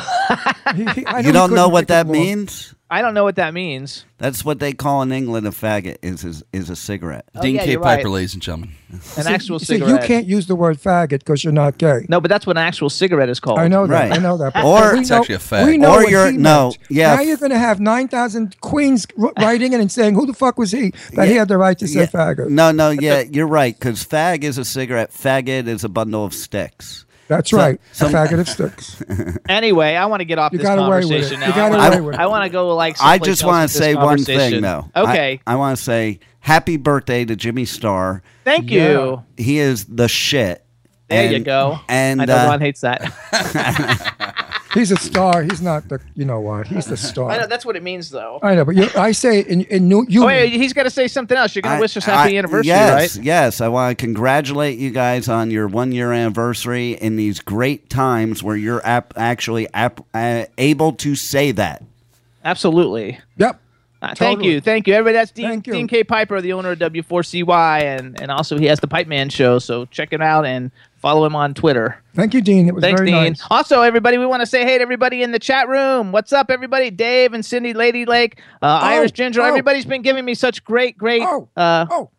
He- 0.76 0.84
he- 0.84 1.06
I 1.06 1.20
You 1.20 1.32
don't 1.32 1.54
know 1.54 1.68
what 1.68 1.88
that 1.88 2.06
more. 2.06 2.14
means? 2.14 2.74
I 2.90 3.02
don't 3.02 3.12
know 3.12 3.24
what 3.24 3.36
that 3.36 3.52
means. 3.52 4.06
That's 4.16 4.44
what 4.46 4.60
they 4.60 4.72
call 4.72 5.02
in 5.02 5.12
England 5.12 5.46
a 5.46 5.50
faggot 5.50 5.98
is 6.02 6.24
is, 6.24 6.42
is 6.54 6.70
a 6.70 6.74
cigarette. 6.76 7.26
Oh, 7.34 7.42
Dean 7.42 7.56
yeah, 7.56 7.64
K. 7.64 7.76
Piper, 7.76 8.04
right. 8.04 8.06
ladies 8.12 8.32
and 8.32 8.42
gentlemen. 8.42 8.70
An 8.90 8.98
See- 9.00 9.22
actual 9.30 9.58
see, 9.58 9.66
cigarette. 9.78 10.00
You 10.00 10.06
can't 10.06 10.26
use 10.26 10.46
the 10.46 10.56
word 10.56 10.78
faggot 10.78 11.18
because 11.20 11.44
you're 11.44 11.52
not 11.52 11.76
gay. 11.76 12.06
No, 12.08 12.18
but 12.20 12.28
that's 12.30 12.46
what 12.46 12.56
an 12.56 12.62
actual 12.64 12.88
cigarette 12.88 13.28
is 13.28 13.40
called. 13.40 13.58
I 13.58 13.68
know 13.68 13.86
that. 13.86 13.92
Right. 13.92 14.12
I 14.12 14.16
know 14.22 14.38
that. 14.38 14.54
But 14.54 14.64
Or- 14.64 14.94
we 14.94 15.00
It's 15.00 15.10
know- 15.10 15.18
actually 15.18 15.34
a 15.34 15.38
fag. 15.38 15.66
We 15.66 15.76
know 15.76 15.90
Or 15.92 15.96
what 16.02 16.10
you're- 16.10 16.32
he 16.32 16.38
no, 16.38 16.68
meant. 16.68 16.78
yeah, 16.88 17.14
Now 17.16 17.20
you're 17.20 17.36
going 17.36 17.50
to 17.52 17.58
have 17.58 17.78
nine 17.78 18.08
thousand 18.08 18.58
queens 18.62 19.06
writing 19.38 19.74
in 19.74 19.80
and 19.82 19.92
saying, 19.92 20.14
"Who 20.14 20.24
the 20.24 20.32
fuck 20.34 20.56
was 20.56 20.72
he 20.72 20.92
that 21.12 21.28
he 21.28 21.34
had 21.34 21.48
the 21.48 21.58
right 21.58 21.78
to 21.78 21.86
say 21.86 22.00
Yeah. 22.00 22.06
faggot?" 22.06 22.48
No, 22.48 22.72
no, 22.72 22.90
yeah, 22.90 23.20
you're 23.20 23.46
right. 23.46 23.78
Because 23.78 24.02
fag 24.04 24.44
is 24.44 24.56
a 24.56 24.64
cigarette. 24.64 25.12
Faggot 25.12 25.66
is 25.68 25.84
a 25.84 25.88
bundle 25.90 26.24
of 26.24 26.32
sticks. 26.32 27.04
That's 27.28 27.50
So- 27.50 27.56
right. 27.58 27.80
so- 27.92 28.06
a 28.06 28.10
faggot 28.10 28.40
of 28.40 28.48
sticks. 28.48 29.02
Anyway, 29.48 29.94
I 29.94 30.06
want 30.06 30.20
to 30.20 30.24
get 30.24 30.38
off 30.38 30.52
You 30.52 30.58
this 30.58 30.66
got 30.66 30.78
away 30.78 30.98
with 30.98 31.04
it. 31.06 31.10
conversation 31.10 31.40
You 31.40 31.48
got 31.48 31.72
I, 31.72 31.86
away 31.88 32.00
with 32.00 32.14
it. 32.14 32.20
I 32.20 32.26
want 32.26 32.44
to 32.44 32.50
go 32.50 32.74
like. 32.74 32.96
I 33.00 33.18
just 33.18 33.44
want 33.44 33.70
to 33.70 33.76
say 33.76 33.94
one 33.94 34.22
thing, 34.22 34.60
though. 34.60 34.90
Okay, 34.94 35.40
I, 35.46 35.56
want 35.56 35.76
to 35.78 35.82
say 35.82 36.20
happy 36.40 36.76
birthday 36.76 37.24
to 37.24 37.34
Jimmy 37.36 37.64
Star. 37.64 38.22
thank 38.44 38.70
you. 38.70 39.22
He 39.36 39.58
is 39.58 39.84
the 39.86 40.08
shit. 40.08 40.64
There 41.08 41.32
you 41.32 41.38
go. 41.40 41.80
And 41.88 42.20
I 42.20 42.26
know 42.26 42.36
uh, 42.36 42.46
Ron 42.48 42.60
hates 42.60 42.82
that. 42.82 43.00
He's 44.74 44.90
a 44.92 44.96
star. 44.96 45.42
He's 45.42 45.62
not 45.62 45.88
the. 45.88 45.98
You 46.14 46.24
know 46.26 46.40
what? 46.40 46.66
He's 46.66 46.84
the 46.86 46.96
star. 47.10 47.30
I 47.30 47.38
know 47.38 47.46
that's 47.46 47.64
what 47.64 47.74
it 47.76 47.82
means, 47.82 48.10
though. 48.10 48.38
I 48.42 48.54
know, 48.54 48.64
but 48.64 48.76
you, 48.76 48.88
I 48.96 49.12
say 49.12 49.40
in 49.40 49.62
in 49.64 49.88
New. 49.88 50.04
You, 50.08 50.24
Oh, 50.24 50.26
wait, 50.26 50.52
he's 50.52 50.72
got 50.74 50.82
to 50.82 50.90
say 50.90 51.08
something 51.08 51.36
else. 51.36 51.54
You're 51.54 51.62
going 51.62 51.74
I- 51.74 51.76
to 51.78 51.80
wish 51.80 51.96
us 51.96 52.04
happy 52.04 52.34
I- 52.36 52.38
anniversary, 52.38 52.68
yes, 52.68 53.16
right? 53.16 53.24
Yes, 53.24 53.60
I 53.60 53.68
want 53.68 53.96
to 53.98 54.04
congratulate 54.04 54.78
you 54.78 54.90
guys 54.90 55.28
on 55.28 55.50
your 55.50 55.68
one 55.68 55.92
year 55.92 56.12
anniversary 56.12 56.92
in 56.92 57.16
these 57.16 57.40
great 57.40 57.88
times 57.88 58.42
where 58.42 58.56
you're 58.56 58.84
ap- 58.86 59.14
actually 59.16 59.66
ap- 59.72 60.04
uh, 60.12 60.44
able 60.58 60.92
to 60.92 61.14
say 61.16 61.50
that. 61.52 61.82
Absolutely. 62.44 63.18
Yep. 63.36 63.60
Uh, 64.00 64.14
Thank 64.14 64.44
you, 64.44 64.60
thank 64.60 64.86
you, 64.86 64.94
everybody. 64.94 65.14
That's 65.14 65.32
Dean, 65.32 65.58
Dean 65.58 65.88
K. 65.88 66.04
Piper, 66.04 66.40
the 66.40 66.52
owner 66.52 66.70
of 66.70 66.78
W4CY, 66.78 67.82
and 67.82 68.20
and 68.20 68.30
also 68.30 68.56
he 68.56 68.66
has 68.66 68.78
the 68.78 68.86
Pipe 68.86 69.08
Man 69.08 69.28
Show. 69.28 69.58
So 69.58 69.86
check 69.86 70.12
him 70.12 70.22
out 70.22 70.46
and 70.46 70.70
follow 71.08 71.24
him 71.24 71.34
on 71.34 71.54
Twitter. 71.54 71.96
Thank 72.14 72.34
you, 72.34 72.42
Dean. 72.42 72.68
It 72.68 72.74
was 72.74 72.82
Thanks, 72.82 73.00
very 73.00 73.10
Dean. 73.10 73.32
nice. 73.32 73.42
Also, 73.50 73.80
everybody, 73.80 74.18
we 74.18 74.26
want 74.26 74.40
to 74.40 74.46
say 74.46 74.64
hey 74.64 74.76
to 74.76 74.82
everybody 74.82 75.22
in 75.22 75.32
the 75.32 75.38
chat 75.38 75.66
room. 75.66 76.12
What's 76.12 76.34
up, 76.34 76.50
everybody? 76.50 76.90
Dave 76.90 77.32
and 77.32 77.44
Cindy, 77.44 77.72
Lady 77.72 78.04
Lake, 78.04 78.40
uh, 78.60 78.80
Irish 78.82 79.12
Ginger. 79.12 79.40
oh. 79.40 79.44
Everybody's 79.44 79.86
been 79.86 80.02
giving 80.02 80.26
me 80.26 80.34
such 80.34 80.62
great, 80.64 80.98
great. 80.98 81.22
Oh, 81.24 81.48
uh, 81.56 81.86
oh. 81.90 82.10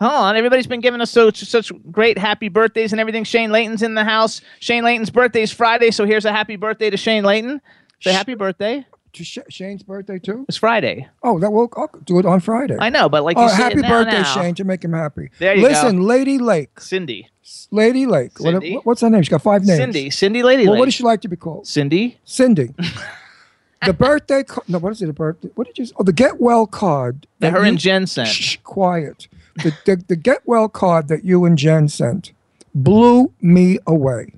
Hold 0.00 0.12
on, 0.12 0.36
everybody's 0.36 0.68
been 0.68 0.80
giving 0.80 1.00
us 1.00 1.10
such 1.10 1.44
such 1.44 1.72
great 1.90 2.16
happy 2.16 2.48
birthdays 2.48 2.92
and 2.92 3.00
everything. 3.00 3.24
Shane 3.24 3.50
Layton's 3.50 3.82
in 3.82 3.94
the 3.94 4.04
house. 4.04 4.40
Shane 4.60 4.84
Layton's 4.84 5.10
birthday 5.10 5.42
is 5.42 5.52
Friday, 5.52 5.90
so 5.90 6.06
here's 6.06 6.24
a 6.24 6.32
happy 6.32 6.56
birthday 6.56 6.88
to 6.88 6.96
Shane 6.96 7.24
Layton. 7.24 7.60
Say 8.00 8.12
happy 8.12 8.34
birthday. 8.34 8.86
Sh- 9.24 9.38
Shane's 9.48 9.82
birthday 9.82 10.18
too. 10.18 10.44
It's 10.48 10.56
Friday. 10.56 11.08
Oh, 11.22 11.38
that 11.38 11.50
will 11.52 11.68
I'll 11.76 11.90
do 12.04 12.18
it 12.18 12.26
on 12.26 12.40
Friday. 12.40 12.76
I 12.78 12.90
know, 12.90 13.08
but 13.08 13.24
like 13.24 13.36
oh, 13.36 13.42
you 13.44 13.48
say 13.50 13.54
it 13.54 13.58
happy 13.58 13.82
birthday, 13.82 14.22
now. 14.22 14.34
Shane, 14.34 14.54
to 14.56 14.64
make 14.64 14.84
him 14.84 14.92
happy. 14.92 15.30
There 15.38 15.54
you 15.54 15.62
go. 15.62 15.68
Listen, 15.68 15.96
go. 15.98 16.02
Lady 16.04 16.38
Lake. 16.38 16.80
Cindy. 16.80 17.28
Lady 17.70 18.06
Lake. 18.06 18.38
What- 18.40 18.52
Cindy? 18.52 18.74
what's 18.84 19.00
her 19.00 19.10
name? 19.10 19.22
She's 19.22 19.30
got 19.30 19.42
five 19.42 19.64
names. 19.64 19.78
Cindy. 19.78 20.10
Cindy 20.10 20.42
Lady 20.42 20.64
Well, 20.64 20.72
Lake. 20.72 20.78
what 20.80 20.84
does 20.86 20.94
she 20.94 21.02
like 21.04 21.20
to 21.22 21.28
be 21.28 21.36
called? 21.36 21.66
Cindy. 21.66 22.18
Cindy. 22.24 22.74
the 23.86 23.92
birthday. 23.92 24.44
No, 24.66 24.78
what 24.78 24.92
is 24.92 25.02
it? 25.02 25.08
A 25.08 25.12
birthday? 25.12 25.48
What 25.54 25.66
did 25.66 25.78
you? 25.78 25.86
Oh, 25.98 26.02
the 26.04 26.12
get 26.12 26.40
well 26.40 26.66
card. 26.66 27.26
That 27.40 27.52
her 27.52 27.60
you- 27.60 27.64
and 27.66 27.78
Jen 27.78 28.06
sent. 28.06 28.28
Shh, 28.28 28.56
quiet. 28.64 29.28
The, 29.62 29.72
the 29.86 30.04
the 30.08 30.16
get 30.16 30.42
well 30.44 30.68
card 30.68 31.08
that 31.08 31.24
you 31.24 31.44
and 31.44 31.58
Jen 31.58 31.88
sent 31.88 32.32
blew 32.74 33.32
me 33.40 33.78
away. 33.86 34.34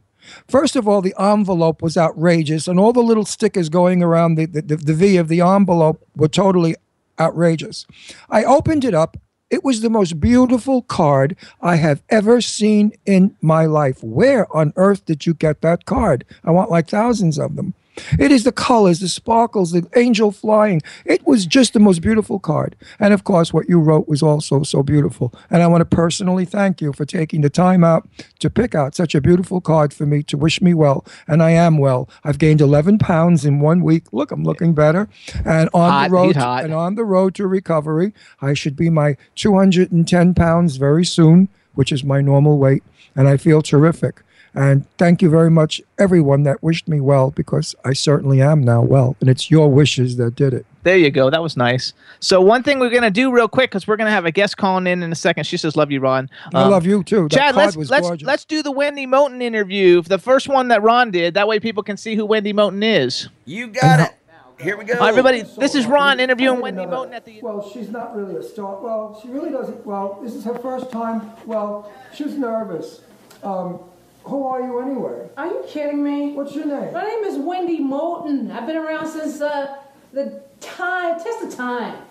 First 0.49 0.77
of 0.77 0.89
all, 0.89 1.01
the 1.03 1.15
envelope 1.19 1.83
was 1.83 1.97
outrageous, 1.97 2.69
and 2.69 2.79
all 2.79 2.93
the 2.93 3.03
little 3.03 3.25
stickers 3.25 3.69
going 3.69 4.03
around 4.03 4.35
the, 4.35 4.47
the, 4.47 4.63
the, 4.63 4.95
V 4.95 5.17
of 5.17 5.29
the 5.29 5.41
envelope 5.41 6.07
were 6.17 6.29
totally 6.29 6.77
outrageous. 7.19 7.87
I 8.29 8.45
opened 8.45 8.85
it 8.85 8.95
up. 8.95 9.17
It 9.51 9.65
was 9.65 9.81
the 9.81 9.91
most 9.91 10.21
beautiful 10.21 10.83
card 10.83 11.37
I 11.61 11.77
have 11.77 12.03
ever 12.09 12.41
seen 12.41 12.93
in 13.05 13.37
my 13.41 13.67
life. 13.67 14.03
Where 14.03 14.47
on 14.57 14.73
earth 14.77 15.05
did 15.05 15.27
you 15.27 15.35
get 15.35 15.61
that 15.63 15.87
card? 15.87 16.25
I 16.45 16.53
want 16.53 16.71
like 16.71 16.89
thousands 16.89 17.39
of 17.39 17.57
them. 17.57 17.75
It 18.19 18.31
is 18.33 18.45
the 18.45 18.53
colors, 18.53 19.01
the 19.01 19.09
sparkles, 19.09 19.73
the 19.73 19.87
angel 19.97 20.33
flying. 20.33 20.81
It 21.05 21.27
was 21.27 21.47
just 21.47 21.73
the 21.73 21.81
most 21.81 22.01
beautiful 22.01 22.39
card. 22.39 22.77
And 22.99 23.13
of 23.15 23.25
course, 23.25 23.53
what 23.53 23.69
you 23.69 23.81
wrote 23.81 24.09
was 24.09 24.23
also 24.23 24.63
so 24.63 24.83
beautiful. 24.83 25.33
And 25.51 25.63
I 25.63 25.67
want 25.67 25.81
to 25.83 25.85
personally 25.97 26.45
thank 26.45 26.81
you 26.81 26.93
for 26.93 27.05
taking 27.05 27.41
the 27.41 27.51
time 27.51 27.85
out 27.85 28.09
to 28.41 28.51
pick 28.51 28.75
out 28.75 28.95
such 28.95 29.15
a 29.15 29.21
beautiful 29.21 29.61
card 29.61 29.93
for 29.93 30.07
me 30.07 30.23
to 30.25 30.37
wish 30.37 30.61
me 30.61 30.75
well. 30.75 31.05
And 31.27 31.43
I 31.43 31.51
am 31.51 31.79
well. 31.79 32.09
I've 32.25 32.39
gained 32.39 32.61
11 32.61 32.99
pounds 32.99 33.45
in 33.45 33.61
one 33.61 33.83
week. 33.83 34.13
Look, 34.13 34.31
I'm 34.31 34.45
looking 34.45 34.75
better. 34.75 35.09
And 35.45 35.69
on 35.75 35.91
Hot, 35.91 36.09
the 36.09 36.15
road, 36.15 36.37
hot. 36.37 36.65
and 36.65 36.75
on 36.75 36.95
the 36.95 37.05
road 37.05 37.35
to 37.37 37.47
recovery, 37.47 38.13
I 38.41 38.55
should 38.55 38.77
be 38.77 38.91
my 38.91 39.17
210 39.35 40.35
pounds 40.35 40.77
very 40.77 41.05
soon, 41.05 41.49
which 41.75 41.93
is 41.93 42.05
my 42.05 42.21
normal 42.21 42.59
weight. 42.59 42.83
And 43.17 43.29
I 43.29 43.37
feel 43.37 43.63
terrific. 43.63 44.23
And 44.55 44.85
thank 44.99 45.23
you 45.23 45.31
very 45.31 45.51
much, 45.51 45.81
everyone 45.99 46.43
that 46.43 46.63
wished 46.63 46.89
me 46.89 47.01
well, 47.01 47.31
because 47.31 47.75
I 47.85 47.93
certainly 47.93 48.43
am 48.43 48.63
now 48.63 48.83
well. 48.83 49.17
And 49.21 49.31
it's 49.31 49.51
your 49.51 49.71
wishes 49.71 50.17
that 50.17 50.35
did 50.35 50.53
it. 50.53 50.67
There 50.83 50.97
you 50.97 51.11
go. 51.11 51.31
That 51.31 51.43
was 51.43 51.57
nice. 51.57 51.93
So 52.21 52.41
one 52.41 52.63
thing 52.63 52.79
we're 52.81 52.91
gonna 52.91 53.11
do 53.11 53.31
real 53.31 53.49
quick 53.49 53.71
because 53.71 53.87
we're 53.87 53.97
gonna 53.97 54.11
have 54.11 54.25
a 54.27 54.33
guest 54.33 54.57
calling 54.57 54.87
in 54.87 55.03
in 55.03 55.13
a 55.13 55.15
second. 55.15 55.45
She 55.45 55.57
says, 55.57 55.77
"Love 55.77 55.91
you, 55.93 56.01
Ron." 56.01 56.29
I 56.55 56.63
Um, 56.63 56.71
love 56.71 56.85
you 56.87 57.05
too. 57.05 57.29
That 57.29 57.31
Chad, 57.31 57.55
card 57.55 57.67
let's 57.67 57.77
was 57.77 57.91
let's 57.91 58.07
gorgeous. 58.09 58.27
let's 58.27 58.45
do 58.45 58.63
the 58.63 58.73
Wendy 58.73 59.07
Moten 59.07 59.43
interview, 59.43 60.01
the 60.03 60.19
first 60.19 60.49
one 60.49 60.69
that 60.69 60.83
Ron 60.83 61.11
did. 61.11 61.35
That 61.35 61.47
way, 61.47 61.61
people 61.61 61.83
can 61.83 61.97
see 61.97 62.17
who 62.17 62.25
Wendy 62.25 62.53
Moten 62.53 62.83
is. 62.83 63.29
You 63.45 63.69
got 63.69 64.01
it. 64.01 64.11
Here 64.59 64.77
we 64.77 64.85
go. 64.85 64.95
All 64.95 65.01
right, 65.01 65.09
everybody, 65.09 65.43
this 65.59 65.75
is 65.75 65.87
Ron 65.87 66.19
interviewing 66.21 66.61
Wendy 66.61 66.85
Moten 66.85 67.13
at 67.13 67.25
the. 67.25 67.41
Well, 67.43 67.71
she's 67.73 67.89
not 67.91 68.17
really 68.17 68.37
a 68.37 68.43
star. 68.43 68.79
Well, 68.83 69.19
she 69.23 69.29
really 69.29 69.51
doesn't. 69.51 69.87
Well, 69.87 70.19
this 70.23 70.35
is 70.35 70.45
her 70.45 70.55
first 70.59 70.91
time. 70.91 71.31
Well, 71.47 71.91
she 72.15 72.25
was 72.25 72.35
nervous. 72.35 73.01
Um, 73.43 73.81
who 74.25 74.47
are 74.47 74.61
you 74.61 74.81
anyway? 74.81 75.29
Are 75.37 75.47
you 75.47 75.65
kidding 75.67 76.03
me? 76.03 76.33
What's 76.33 76.55
your 76.55 76.67
name? 76.67 76.93
My 76.93 77.05
name 77.05 77.25
is 77.25 77.39
Wendy 77.39 77.79
Moten. 77.81 78.51
I've 78.53 78.67
been 78.67 78.77
around 78.77 79.09
since 79.09 79.41
uh, 79.41 79.77
the 80.13 80.43
time, 80.61 81.19
test 81.21 81.43
of 81.45 81.55
time. 81.55 82.03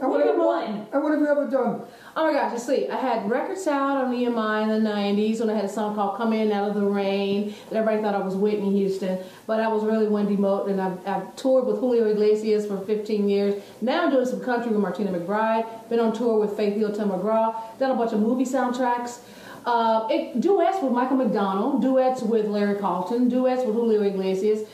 And 0.00 0.08
what, 0.10 0.24
Wendy 0.24 0.32
have, 0.32 0.40
Moten. 0.40 0.92
and 0.92 1.02
what 1.02 1.10
have 1.12 1.20
you 1.20 1.26
ever 1.26 1.46
done? 1.48 1.82
Oh 2.16 2.26
my 2.26 2.32
gosh, 2.32 2.52
you 2.52 2.58
see, 2.58 2.88
I 2.88 2.96
had 2.96 3.28
records 3.28 3.66
out 3.66 4.04
on 4.04 4.14
EMI 4.14 4.62
in 4.62 4.84
the 4.84 4.90
90s 4.90 5.40
when 5.40 5.50
I 5.50 5.54
had 5.54 5.64
a 5.64 5.68
song 5.68 5.94
called 5.96 6.16
Come 6.16 6.32
In 6.32 6.52
Out 6.52 6.68
of 6.68 6.74
the 6.74 6.82
Rain. 6.86 7.52
that 7.68 7.76
Everybody 7.78 8.02
thought 8.02 8.14
I 8.14 8.24
was 8.24 8.36
Whitney 8.36 8.70
Houston, 8.78 9.18
but 9.48 9.58
I 9.60 9.66
was 9.68 9.84
really 9.84 10.06
Wendy 10.08 10.36
Moten. 10.36 10.78
I've, 10.78 11.06
I've 11.06 11.34
toured 11.36 11.66
with 11.66 11.78
Julio 11.78 12.06
Iglesias 12.08 12.66
for 12.66 12.78
15 12.78 13.28
years. 13.28 13.62
Now 13.80 14.04
I'm 14.04 14.10
doing 14.12 14.26
some 14.26 14.40
country 14.40 14.70
with 14.70 14.80
Martina 14.80 15.10
McBride. 15.10 15.88
Been 15.88 16.00
on 16.00 16.12
tour 16.12 16.38
with 16.38 16.56
Faith 16.56 16.76
Hill, 16.76 16.92
Tim 16.92 17.10
McGraw. 17.10 17.54
Done 17.78 17.90
a 17.90 17.94
bunch 17.96 18.12
of 18.12 18.20
movie 18.20 18.44
soundtracks. 18.44 19.18
Uh, 19.68 20.08
it, 20.10 20.40
duets 20.40 20.78
with 20.82 20.92
Michael 20.92 21.18
McDonald, 21.18 21.82
duets 21.82 22.22
with 22.22 22.46
Larry 22.46 22.76
Carlton, 22.78 23.28
duets 23.28 23.66
with 23.66 23.74
Julio 23.74 24.00
Iglesias. 24.00 24.66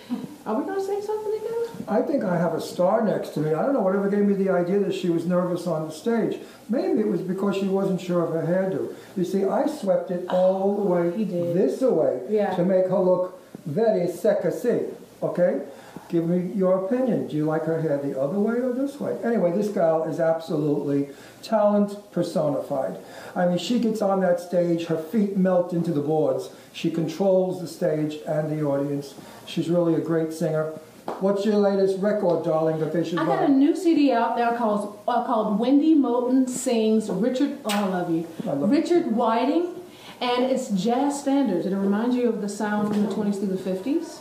Are 0.46 0.54
we 0.56 0.64
going 0.64 0.78
to 0.78 0.84
sing 0.84 1.02
something 1.02 1.32
together? 1.32 1.66
I 1.88 2.00
think 2.00 2.22
I 2.22 2.36
have 2.38 2.54
a 2.54 2.60
star 2.60 3.04
next 3.04 3.30
to 3.30 3.40
me. 3.40 3.54
I 3.54 3.62
don't 3.64 3.72
know 3.72 3.80
whatever 3.80 4.08
gave 4.08 4.24
me 4.24 4.34
the 4.34 4.50
idea 4.50 4.78
that 4.78 4.94
she 4.94 5.10
was 5.10 5.26
nervous 5.26 5.66
on 5.66 5.88
the 5.88 5.92
stage. 5.92 6.38
Maybe 6.68 7.00
it 7.00 7.08
was 7.08 7.22
because 7.22 7.56
she 7.56 7.64
wasn't 7.66 8.00
sure 8.00 8.22
of 8.22 8.34
her 8.34 8.42
hairdo. 8.46 8.94
You 9.16 9.24
see, 9.24 9.44
I 9.44 9.66
swept 9.66 10.12
it 10.12 10.28
all 10.28 10.76
the 10.76 10.82
way 10.82 11.24
this 11.24 11.80
way 11.80 12.20
Yeah. 12.28 12.54
to 12.54 12.64
make 12.64 12.86
her 12.86 13.00
look 13.00 13.42
very 13.66 14.06
sexy. 14.06 14.82
Okay? 15.24 15.62
Give 16.08 16.28
me 16.28 16.52
your 16.54 16.84
opinion. 16.84 17.26
Do 17.26 17.34
you 17.34 17.46
like 17.46 17.64
her 17.64 17.80
hair 17.80 17.98
the 17.98 18.20
other 18.20 18.38
way 18.38 18.56
or 18.60 18.72
this 18.72 19.00
way? 19.00 19.16
Anyway, 19.24 19.50
this 19.56 19.68
gal 19.68 20.04
is 20.04 20.20
absolutely 20.20 21.08
talent 21.44 22.10
personified. 22.12 22.98
I 23.36 23.46
mean, 23.46 23.58
she 23.58 23.78
gets 23.78 24.00
on 24.02 24.20
that 24.20 24.40
stage, 24.40 24.86
her 24.86 24.96
feet 24.98 25.36
melt 25.36 25.72
into 25.72 25.92
the 25.92 26.00
boards. 26.00 26.48
She 26.72 26.90
controls 26.90 27.60
the 27.60 27.68
stage 27.68 28.16
and 28.26 28.50
the 28.50 28.64
audience. 28.64 29.14
She's 29.46 29.68
really 29.68 29.94
a 29.94 30.00
great 30.00 30.32
singer. 30.32 30.72
What's 31.20 31.44
your 31.44 31.56
latest 31.56 31.98
record, 32.00 32.44
darling, 32.44 32.80
that 32.80 32.92
they 32.94 33.04
should 33.04 33.18
I 33.18 33.26
buy? 33.26 33.36
got 33.36 33.44
a 33.50 33.52
new 33.52 33.76
CD 33.76 34.10
out 34.10 34.36
there 34.36 34.56
called 34.56 34.98
uh, 35.06 35.24
called 35.26 35.58
Wendy 35.60 35.94
Moten 35.94 36.48
sings 36.48 37.10
Richard. 37.10 37.58
Oh, 37.66 37.70
I 37.70 37.86
love 37.88 38.10
you, 38.10 38.26
I 38.44 38.52
love 38.54 38.70
Richard 38.70 39.14
Whiting, 39.14 39.74
and 40.22 40.44
it's 40.46 40.70
jazz 40.70 41.20
standards. 41.20 41.66
It 41.66 41.74
reminds 41.76 42.16
you 42.16 42.30
of 42.30 42.40
the 42.40 42.48
sound 42.48 42.88
from 42.88 43.04
the 43.06 43.14
20s 43.14 43.34
through 43.36 43.48
the 43.54 43.70
50s, 43.70 44.18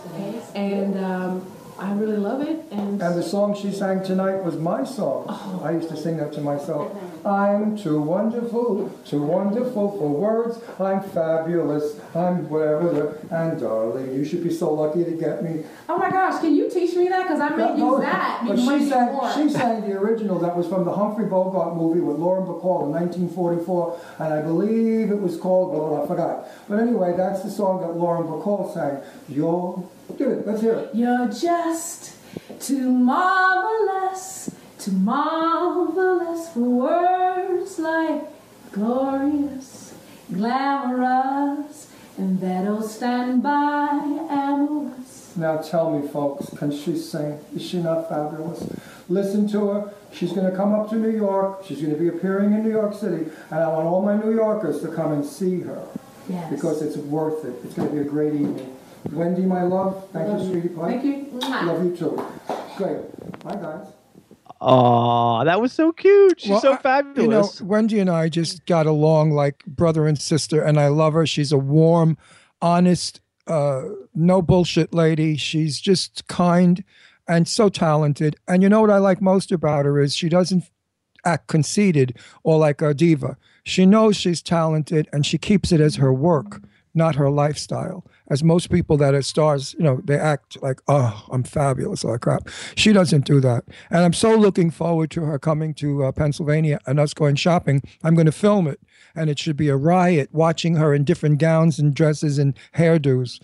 and 0.55 0.97
um, 1.01 1.45
I 1.79 1.93
really 1.93 2.17
love 2.17 2.41
it. 2.41 2.65
And, 2.71 3.01
And 3.01 3.15
the 3.17 3.23
song 3.23 3.55
she 3.55 3.71
sang 3.71 4.03
tonight 4.03 4.43
was 4.43 4.57
my 4.57 4.83
song. 4.83 5.25
I 5.63 5.71
used 5.71 5.87
to 5.89 5.95
sing 5.97 6.17
that 6.17 6.33
to 6.33 6.41
myself. 6.41 6.91
I'm 7.25 7.77
too 7.77 8.01
wonderful, 8.01 8.89
too 9.05 9.21
wonderful 9.23 9.97
for 9.97 10.09
words. 10.09 10.59
I'm 10.79 11.01
fabulous. 11.01 11.97
I'm 12.13 12.49
whatever. 12.49 13.17
And 13.31 13.59
darling, 13.59 14.13
you 14.13 14.25
should 14.25 14.43
be 14.43 14.51
so 14.51 14.73
lucky 14.73 15.05
to 15.05 15.11
get 15.11 15.41
me. 15.41 15.63
oh 15.87 15.97
my 15.97 16.09
gosh, 16.11 16.41
can 16.41 16.53
you 16.53 16.69
teach 16.69 16.95
me 16.95 17.07
that? 17.07 17.23
Because 17.23 17.39
I 17.39 17.49
may 17.55 17.77
No, 17.77 17.95
use 17.95 18.01
that. 18.05 18.43
But 18.45 18.57
she 18.59 18.89
sang, 18.89 19.33
she 19.35 19.49
sang 19.49 19.81
the 19.81 19.93
original 19.97 20.37
that 20.39 20.55
was 20.57 20.67
from 20.67 20.83
the 20.83 20.91
Humphrey 20.93 21.25
Bogart 21.25 21.77
movie 21.77 22.01
with 22.01 22.17
Lauren 22.17 22.43
Bacall 22.45 22.83
in 22.85 22.91
1944, 22.91 23.99
and 24.19 24.33
I 24.33 24.41
believe 24.41 25.09
it 25.11 25.21
was 25.21 25.37
called, 25.37 25.71
blah, 25.71 26.03
I 26.03 26.07
forgot. 26.07 26.47
But 26.67 26.79
anyway, 26.79 27.13
that's 27.15 27.41
the 27.41 27.49
song 27.49 27.79
that 27.81 27.95
Lauren 27.95 28.27
Bacall 28.27 28.73
sang. 28.73 29.01
You're, 29.29 29.81
give 30.17 30.27
it, 30.29 30.45
let's 30.45 30.59
hear 30.61 30.73
it. 30.73 30.89
You're 30.93 31.27
just 31.29 32.15
too 32.59 32.89
marvelous, 32.91 34.49
too 34.83 34.91
marvelous 34.91 36.49
for 36.49 36.59
words 36.59 37.79
like 37.79 38.23
glorious, 38.71 39.93
glamorous, 40.33 41.89
and 42.17 42.39
that'll 42.41 42.81
stand 42.81 43.41
by 43.41 43.89
amorous. 44.29 45.33
Now 45.37 45.57
tell 45.57 45.97
me, 45.97 46.07
folks, 46.07 46.49
can 46.57 46.71
she 46.71 46.97
sing? 46.97 47.39
Is 47.55 47.61
she 47.65 47.77
not 47.81 48.09
fabulous? 48.09 48.67
Listen 49.09 49.47
to 49.49 49.67
her. 49.69 49.93
She's 50.11 50.31
going 50.33 50.49
to 50.49 50.55
come 50.55 50.73
up 50.73 50.89
to 50.89 50.95
New 50.95 51.09
York. 51.15 51.63
She's 51.65 51.79
going 51.81 51.93
to 51.93 51.99
be 51.99 52.07
appearing 52.09 52.53
in 52.53 52.63
New 52.63 52.69
York 52.71 52.93
City, 52.93 53.25
and 53.51 53.59
I 53.59 53.67
want 53.69 53.87
all 53.87 54.01
my 54.01 54.15
New 54.15 54.33
Yorkers 54.35 54.81
to 54.81 54.89
come 54.89 55.11
and 55.13 55.25
see 55.25 55.61
her 55.61 55.81
Yes. 56.29 56.51
because 56.51 56.81
it's 56.81 56.95
worth 56.97 57.43
it. 57.45 57.53
It's 57.65 57.73
going 57.73 57.89
to 57.89 57.95
be 57.95 58.01
a 58.01 58.05
great 58.05 58.33
evening. 58.33 58.77
Wendy, 59.11 59.41
my 59.41 59.63
love, 59.63 60.07
thank 60.13 60.29
Love 60.29 60.41
you, 60.41 60.45
you. 60.45 60.51
sweetie 60.61 60.75
pie. 60.75 60.87
Thank 60.91 61.03
you. 61.05 61.39
Mwah. 61.39 61.65
Love 61.67 61.83
you 61.85 61.95
too. 61.97 62.25
Great. 62.77 63.39
Bye, 63.43 63.55
guys. 63.55 63.87
Oh, 64.65 65.43
that 65.43 65.59
was 65.61 65.73
so 65.73 65.91
cute. 65.91 66.39
She's 66.41 66.51
Well, 66.51 66.61
so 66.61 66.73
I- 66.73 66.77
fabulous. 66.77 67.59
You 67.59 67.65
know, 67.65 67.69
Wendy 67.69 67.99
and 67.99 68.09
I 68.09 68.29
just 68.29 68.65
got 68.65 68.85
along 68.85 69.31
like 69.31 69.63
brother 69.65 70.07
and 70.07 70.19
sister, 70.19 70.61
and 70.63 70.79
I 70.79 70.87
love 70.87 71.13
her. 71.13 71.25
She's 71.25 71.51
a 71.51 71.57
warm, 71.57 72.17
honest, 72.61 73.19
uh, 73.47 73.83
no 74.15 74.41
bullshit 74.41 74.93
lady. 74.93 75.35
She's 75.35 75.79
just 75.81 76.27
kind 76.27 76.83
and 77.27 77.47
so 77.47 77.69
talented. 77.69 78.35
And 78.47 78.63
you 78.63 78.69
know 78.69 78.81
what 78.81 78.89
I 78.89 78.97
like 78.97 79.21
most 79.21 79.51
about 79.51 79.85
her 79.85 79.99
is 79.99 80.15
she 80.15 80.29
doesn't 80.29 80.63
act 81.25 81.47
conceited 81.47 82.17
or 82.43 82.57
like 82.57 82.81
a 82.81 82.93
diva. 82.93 83.37
She 83.63 83.85
knows 83.85 84.15
she's 84.17 84.41
talented 84.41 85.07
and 85.13 85.25
she 85.25 85.37
keeps 85.37 85.71
it 85.71 85.79
as 85.79 85.95
her 85.95 86.13
work, 86.13 86.61
not 86.93 87.15
her 87.15 87.29
lifestyle. 87.29 88.05
As 88.29 88.43
most 88.43 88.69
people 88.69 88.97
that 88.97 89.13
are 89.13 89.21
stars, 89.21 89.75
you 89.77 89.83
know, 89.83 90.01
they 90.03 90.17
act 90.17 90.61
like, 90.61 90.81
oh, 90.87 91.25
I'm 91.31 91.43
fabulous, 91.43 92.03
all 92.03 92.13
that 92.13 92.21
crap. 92.21 92.47
She 92.75 92.93
doesn't 92.93 93.25
do 93.25 93.39
that. 93.41 93.65
And 93.89 94.03
I'm 94.03 94.13
so 94.13 94.35
looking 94.35 94.71
forward 94.71 95.11
to 95.11 95.23
her 95.23 95.37
coming 95.37 95.73
to 95.75 96.05
uh, 96.05 96.11
Pennsylvania 96.11 96.79
and 96.85 96.99
us 96.99 97.13
going 97.13 97.35
shopping. 97.35 97.81
I'm 98.03 98.15
going 98.15 98.25
to 98.25 98.31
film 98.31 98.67
it. 98.67 98.79
And 99.15 99.29
it 99.29 99.39
should 99.39 99.57
be 99.57 99.69
a 99.69 99.75
riot 99.75 100.29
watching 100.31 100.75
her 100.75 100.93
in 100.93 101.03
different 101.03 101.37
gowns 101.37 101.79
and 101.79 101.93
dresses 101.93 102.37
and 102.37 102.57
hairdos 102.75 103.41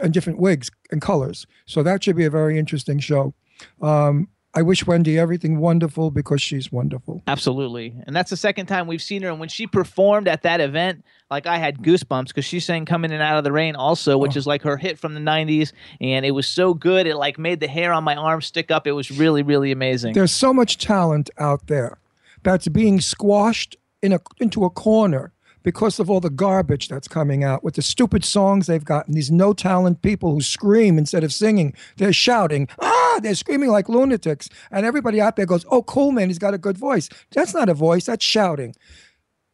and 0.00 0.12
different 0.12 0.38
wigs 0.38 0.70
and 0.90 1.02
colors. 1.02 1.46
So 1.66 1.82
that 1.82 2.04
should 2.04 2.16
be 2.16 2.24
a 2.24 2.30
very 2.30 2.58
interesting 2.58 2.98
show. 3.00 3.34
Um, 3.82 4.28
I 4.52 4.62
wish 4.62 4.84
Wendy 4.84 5.16
everything 5.16 5.60
wonderful 5.60 6.10
because 6.10 6.42
she's 6.42 6.72
wonderful. 6.72 7.22
Absolutely. 7.28 7.94
And 8.06 8.16
that's 8.16 8.30
the 8.30 8.36
second 8.36 8.66
time 8.66 8.88
we've 8.88 9.02
seen 9.02 9.22
her. 9.22 9.28
And 9.28 9.38
when 9.38 9.48
she 9.48 9.68
performed 9.68 10.26
at 10.26 10.42
that 10.42 10.60
event, 10.60 11.04
like 11.30 11.46
I 11.46 11.58
had 11.58 11.78
goosebumps 11.78 12.28
because 12.28 12.44
she 12.44 12.58
sang 12.58 12.84
Coming 12.84 13.12
In 13.12 13.20
Out 13.20 13.38
of 13.38 13.44
the 13.44 13.52
Rain 13.52 13.76
also, 13.76 14.18
which 14.18 14.36
oh. 14.36 14.38
is 14.38 14.46
like 14.48 14.62
her 14.62 14.76
hit 14.76 14.98
from 14.98 15.14
the 15.14 15.20
90s. 15.20 15.72
And 16.00 16.26
it 16.26 16.32
was 16.32 16.48
so 16.48 16.74
good. 16.74 17.06
It 17.06 17.14
like 17.16 17.38
made 17.38 17.60
the 17.60 17.68
hair 17.68 17.92
on 17.92 18.02
my 18.02 18.16
arm 18.16 18.42
stick 18.42 18.72
up. 18.72 18.88
It 18.88 18.92
was 18.92 19.10
really, 19.12 19.44
really 19.44 19.70
amazing. 19.70 20.14
There's 20.14 20.32
so 20.32 20.52
much 20.52 20.78
talent 20.78 21.30
out 21.38 21.68
there 21.68 21.98
that's 22.42 22.66
being 22.66 23.00
squashed 23.00 23.76
in 24.02 24.12
a 24.12 24.20
into 24.40 24.64
a 24.64 24.70
corner 24.70 25.32
because 25.62 25.98
of 25.98 26.10
all 26.10 26.20
the 26.20 26.30
garbage 26.30 26.88
that's 26.88 27.08
coming 27.08 27.44
out 27.44 27.62
with 27.62 27.74
the 27.74 27.82
stupid 27.82 28.24
songs 28.24 28.66
they've 28.66 28.84
gotten. 28.84 29.14
These 29.14 29.30
no 29.30 29.52
talent 29.52 30.02
people 30.02 30.32
who 30.32 30.40
scream 30.40 30.98
instead 30.98 31.24
of 31.24 31.32
singing. 31.32 31.74
They're 31.96 32.12
shouting, 32.12 32.68
ah, 32.80 33.20
they're 33.22 33.34
screaming 33.34 33.70
like 33.70 33.88
lunatics. 33.88 34.48
And 34.70 34.86
everybody 34.86 35.20
out 35.20 35.36
there 35.36 35.46
goes, 35.46 35.64
oh, 35.70 35.82
cool, 35.82 36.12
man, 36.12 36.28
he's 36.28 36.38
got 36.38 36.54
a 36.54 36.58
good 36.58 36.78
voice. 36.78 37.08
That's 37.30 37.54
not 37.54 37.68
a 37.68 37.74
voice, 37.74 38.06
that's 38.06 38.24
shouting. 38.24 38.74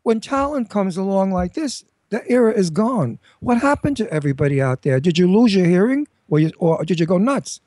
When 0.02 0.20
talent 0.20 0.70
comes 0.70 0.96
along 0.96 1.32
like 1.32 1.54
this, 1.54 1.84
the 2.10 2.22
era 2.30 2.52
is 2.52 2.70
gone. 2.70 3.18
What 3.40 3.58
happened 3.58 3.96
to 3.96 4.12
everybody 4.12 4.62
out 4.62 4.82
there? 4.82 5.00
Did 5.00 5.18
you 5.18 5.30
lose 5.30 5.54
your 5.54 5.66
hearing 5.66 6.06
or, 6.28 6.38
you, 6.38 6.52
or 6.58 6.84
did 6.84 7.00
you 7.00 7.06
go 7.06 7.18
nuts? 7.18 7.60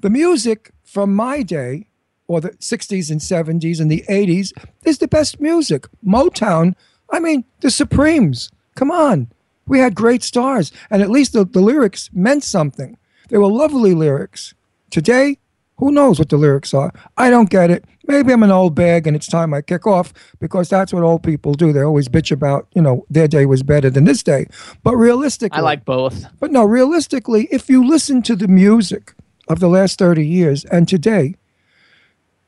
The 0.00 0.10
music 0.10 0.72
from 0.84 1.14
my 1.14 1.42
day, 1.42 1.86
or 2.28 2.40
the 2.40 2.50
60s 2.50 3.10
and 3.10 3.20
70s 3.20 3.80
and 3.80 3.90
the 3.90 4.04
80s, 4.08 4.52
is 4.84 4.98
the 4.98 5.08
best 5.08 5.40
music. 5.40 5.86
Motown, 6.04 6.74
I 7.10 7.20
mean, 7.20 7.44
the 7.60 7.70
Supremes. 7.70 8.50
Come 8.74 8.90
on. 8.90 9.28
We 9.66 9.78
had 9.80 9.94
great 9.94 10.22
stars, 10.22 10.70
and 10.90 11.02
at 11.02 11.10
least 11.10 11.32
the, 11.32 11.44
the 11.44 11.60
lyrics 11.60 12.08
meant 12.12 12.44
something. 12.44 12.96
They 13.28 13.38
were 13.38 13.48
lovely 13.48 13.94
lyrics. 13.94 14.54
Today, 14.90 15.38
who 15.78 15.90
knows 15.90 16.18
what 16.18 16.28
the 16.28 16.36
lyrics 16.36 16.72
are? 16.72 16.92
I 17.16 17.30
don't 17.30 17.50
get 17.50 17.70
it. 17.70 17.84
Maybe 18.06 18.32
I'm 18.32 18.42
an 18.42 18.52
old 18.52 18.74
bag 18.74 19.06
and 19.06 19.16
it's 19.16 19.26
time 19.26 19.52
I 19.52 19.62
kick 19.62 19.86
off 19.86 20.12
because 20.38 20.68
that's 20.68 20.92
what 20.92 21.02
old 21.02 21.22
people 21.22 21.54
do. 21.54 21.72
They 21.72 21.82
always 21.82 22.08
bitch 22.08 22.30
about, 22.30 22.68
you 22.72 22.80
know, 22.80 23.04
their 23.10 23.28
day 23.28 23.46
was 23.46 23.62
better 23.62 23.90
than 23.90 24.04
this 24.04 24.22
day. 24.22 24.46
But 24.84 24.96
realistically, 24.96 25.58
I 25.58 25.62
like 25.62 25.84
both. 25.84 26.24
but 26.38 26.52
no, 26.52 26.64
realistically, 26.64 27.48
if 27.50 27.68
you 27.68 27.86
listen 27.86 28.22
to 28.22 28.36
the 28.36 28.48
music 28.48 29.12
of 29.48 29.58
the 29.58 29.68
last 29.68 29.98
30 29.98 30.26
years 30.26 30.64
and 30.66 30.88
today, 30.88 31.34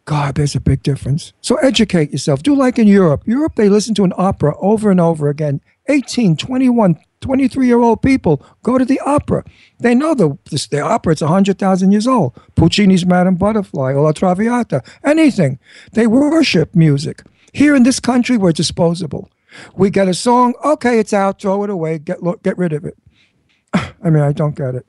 God, 0.09 0.37
there's 0.37 0.55
a 0.55 0.61
big 0.61 0.83
difference. 0.83 1.35
So 1.43 1.57
educate 1.57 2.12
yourself. 2.12 2.43
Do 2.43 2.55
like 2.55 2.79
in 2.79 2.88
Europe. 2.88 3.25
Europe, 3.27 3.57
they 3.57 3.69
listen 3.69 3.95
to 3.97 4.05
an 4.05 4.15
opera 4.17 4.57
over 4.59 4.91
and 4.91 4.99
over 4.99 5.29
again. 5.29 5.61
18, 5.91 6.35
21, 6.35 6.99
23 7.21 7.67
year 7.67 7.79
old 7.79 8.00
people 8.00 8.43
go 8.62 8.79
to 8.79 8.87
the 8.87 8.99
opera. 9.00 9.45
They 9.81 9.95
know 9.95 10.15
the, 10.15 10.38
the 10.71 10.81
opera, 10.81 11.12
it's 11.12 11.21
100,000 11.21 11.93
years 11.93 12.07
old. 12.07 12.35
Puccini's 12.57 13.05
Madame 13.05 13.35
Butterfly 13.35 13.93
or 13.93 14.00
La 14.00 14.12
Traviata, 14.12 14.83
anything. 15.05 15.59
They 15.93 16.07
worship 16.07 16.75
music. 16.75 17.23
Here 17.53 17.77
in 17.77 17.83
this 17.83 18.00
country, 18.00 18.38
we're 18.38 18.53
disposable. 18.53 19.29
We 19.77 19.91
get 19.91 20.09
a 20.09 20.15
song, 20.15 20.55
okay, 20.65 20.99
it's 20.99 21.12
out, 21.12 21.38
throw 21.38 21.65
it 21.65 21.71
away, 21.71 21.99
get, 21.99 22.17
get 22.43 22.57
rid 22.57 22.73
of 22.73 22.87
it. 22.87 22.97
I 23.75 24.09
mean, 24.09 24.23
I 24.23 24.33
don't 24.33 24.57
get 24.57 24.75
it. 24.75 24.87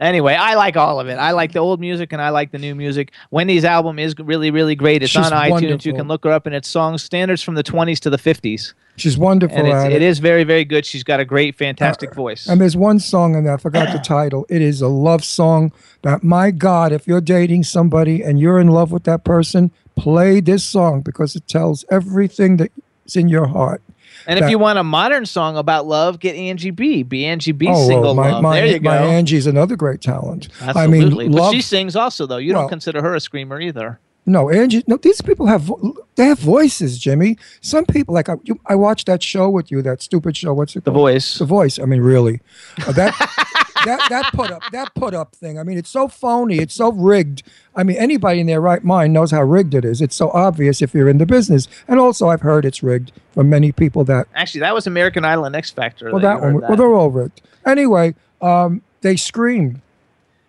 Anyway, 0.00 0.34
I 0.34 0.54
like 0.54 0.76
all 0.76 0.98
of 0.98 1.08
it. 1.08 1.14
I 1.14 1.30
like 1.30 1.52
the 1.52 1.60
old 1.60 1.80
music 1.80 2.12
and 2.12 2.20
I 2.20 2.30
like 2.30 2.50
the 2.50 2.58
new 2.58 2.74
music. 2.74 3.12
Wendy's 3.30 3.64
album 3.64 3.98
is 3.98 4.14
really, 4.18 4.50
really 4.50 4.74
great. 4.74 5.02
It's 5.02 5.12
She's 5.12 5.24
on 5.24 5.32
iTunes. 5.32 5.84
You 5.84 5.94
can 5.94 6.08
look 6.08 6.24
her 6.24 6.30
up, 6.30 6.46
and 6.46 6.54
it's 6.54 6.68
songs 6.68 7.02
standards 7.02 7.42
from 7.42 7.54
the 7.54 7.62
20s 7.62 8.00
to 8.00 8.10
the 8.10 8.16
50s. 8.16 8.74
She's 8.96 9.18
wonderful 9.18 9.56
And 9.56 9.66
it's, 9.68 9.84
it. 9.84 9.92
it 9.92 10.02
is 10.02 10.18
very, 10.18 10.44
very 10.44 10.64
good. 10.64 10.86
She's 10.86 11.02
got 11.02 11.20
a 11.20 11.24
great, 11.24 11.56
fantastic 11.56 12.10
uh, 12.10 12.14
voice. 12.14 12.48
And 12.48 12.60
there's 12.60 12.76
one 12.76 12.98
song 13.00 13.34
in 13.34 13.44
there, 13.44 13.54
I 13.54 13.56
forgot 13.56 13.92
the 13.92 13.98
title. 14.04 14.46
It 14.48 14.62
is 14.62 14.80
a 14.80 14.88
love 14.88 15.24
song 15.24 15.72
that, 16.02 16.22
my 16.22 16.50
God, 16.50 16.92
if 16.92 17.06
you're 17.06 17.20
dating 17.20 17.64
somebody 17.64 18.22
and 18.22 18.38
you're 18.38 18.60
in 18.60 18.68
love 18.68 18.92
with 18.92 19.04
that 19.04 19.24
person, 19.24 19.72
play 19.96 20.40
this 20.40 20.64
song 20.64 21.02
because 21.02 21.34
it 21.34 21.46
tells 21.48 21.84
everything 21.90 22.56
that's 22.56 23.16
in 23.16 23.28
your 23.28 23.46
heart. 23.46 23.82
And 24.26 24.38
if 24.38 24.48
you 24.50 24.58
want 24.58 24.78
a 24.78 24.84
modern 24.84 25.26
song 25.26 25.56
about 25.56 25.86
love, 25.86 26.18
get 26.18 26.34
Angie 26.36 26.70
B. 26.70 27.02
Be 27.02 27.24
Angie 27.26 27.52
B. 27.52 27.66
Oh, 27.68 27.86
single 27.86 28.02
well, 28.02 28.14
my, 28.14 28.30
love. 28.32 28.42
my, 28.42 28.56
there 28.56 28.66
you 28.66 28.78
go. 28.78 28.90
my 28.90 28.96
Angie's 28.98 29.46
another 29.46 29.76
great 29.76 30.00
talent. 30.00 30.48
Absolutely. 30.60 30.82
I 30.82 30.86
mean, 30.86 31.32
but 31.32 31.38
love, 31.40 31.52
she 31.54 31.60
sings 31.60 31.94
also, 31.96 32.26
though. 32.26 32.36
You 32.38 32.52
Well- 32.54 32.62
don't 32.62 32.68
consider 32.70 33.02
her 33.02 33.14
a 33.14 33.20
screamer 33.20 33.60
either. 33.60 34.00
No, 34.26 34.48
Angie. 34.48 34.82
No, 34.86 34.96
these 34.96 35.20
people 35.20 35.44
have 35.44 35.70
they 36.16 36.24
have 36.24 36.38
voices, 36.38 36.98
Jimmy. 36.98 37.36
Some 37.60 37.84
people 37.84 38.14
like 38.14 38.30
I, 38.30 38.36
you, 38.44 38.58
I 38.64 38.74
watched 38.74 39.06
that 39.06 39.22
show 39.22 39.50
with 39.50 39.70
you, 39.70 39.82
that 39.82 40.00
stupid 40.00 40.34
show. 40.34 40.54
What's 40.54 40.74
it 40.76 40.84
The 40.84 40.90
called? 40.92 41.02
voice. 41.02 41.36
The 41.38 41.44
voice. 41.44 41.78
I 41.78 41.84
mean, 41.84 42.00
really, 42.00 42.40
Uh, 42.86 42.92
that 42.92 43.12
that 43.84 44.06
that 44.10 44.32
put 44.32 44.50
up 44.50 44.62
that 44.72 44.94
put 44.94 45.14
up 45.14 45.34
thing. 45.34 45.58
I 45.58 45.62
mean, 45.62 45.78
it's 45.78 45.90
so 45.90 46.08
phony. 46.08 46.58
It's 46.58 46.74
so 46.74 46.92
rigged. 46.92 47.42
I 47.76 47.82
mean, 47.82 47.96
anybody 47.96 48.40
in 48.40 48.46
their 48.46 48.60
right 48.60 48.82
mind 48.84 49.12
knows 49.12 49.30
how 49.30 49.42
rigged 49.42 49.74
it 49.74 49.84
is. 49.84 50.00
It's 50.00 50.16
so 50.16 50.30
obvious 50.30 50.80
if 50.82 50.94
you're 50.94 51.08
in 51.08 51.18
the 51.18 51.26
business. 51.26 51.68
And 51.88 51.98
also, 52.00 52.28
I've 52.28 52.42
heard 52.42 52.64
it's 52.64 52.82
rigged 52.82 53.12
from 53.32 53.48
many 53.50 53.72
people 53.72 54.04
that 54.04 54.26
Actually, 54.34 54.60
that 54.60 54.74
was 54.74 54.86
American 54.86 55.24
Idol 55.24 55.44
and 55.44 55.54
X 55.56 55.70
Factor. 55.70 56.10
well, 56.12 56.20
that 56.20 56.40
that 56.40 56.52
one. 56.52 56.60
Well, 56.60 56.76
they're 56.76 56.94
all 56.94 57.10
rigged. 57.10 57.42
Anyway, 57.66 58.14
um, 58.42 58.82
they 59.00 59.16
scream. 59.16 59.80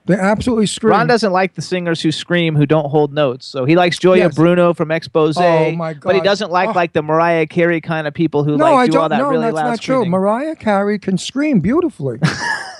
They 0.07 0.13
absolutely 0.13 0.67
scream. 0.67 0.91
Ron 0.91 1.07
doesn't 1.07 1.31
like 1.31 1.55
the 1.55 1.63
singers 1.63 1.99
who 1.99 2.11
scream 2.11 2.55
who 2.55 2.67
don't 2.67 2.91
hold 2.91 3.11
notes. 3.11 3.43
So 3.47 3.65
he 3.65 3.75
likes 3.75 3.97
Joya 3.97 4.17
Yes. 4.19 4.35
Bruno 4.35 4.71
from 4.71 4.91
Expose. 4.91 5.35
Oh, 5.35 5.71
my 5.71 5.93
God. 5.93 6.01
But 6.03 6.13
he 6.15 6.21
doesn't 6.21 6.51
like 6.51 6.69
Oh. 6.69 6.73
like 6.73 6.93
the 6.93 7.01
Mariah 7.01 7.47
Carey 7.47 7.81
kind 7.81 8.05
of 8.05 8.13
people 8.13 8.43
who 8.43 8.55
No, 8.55 8.65
like 8.65 8.75
I 8.75 8.85
do 8.85 8.91
don't. 8.91 9.01
all 9.01 9.09
that 9.09 9.17
no, 9.17 9.29
really 9.29 9.45
that's 9.45 9.55
loud 9.55 9.69
not 9.71 9.81
true. 9.81 10.05
Mariah 10.05 10.55
Carey 10.57 10.99
can 10.99 11.17
scream 11.17 11.59
beautifully. 11.59 12.19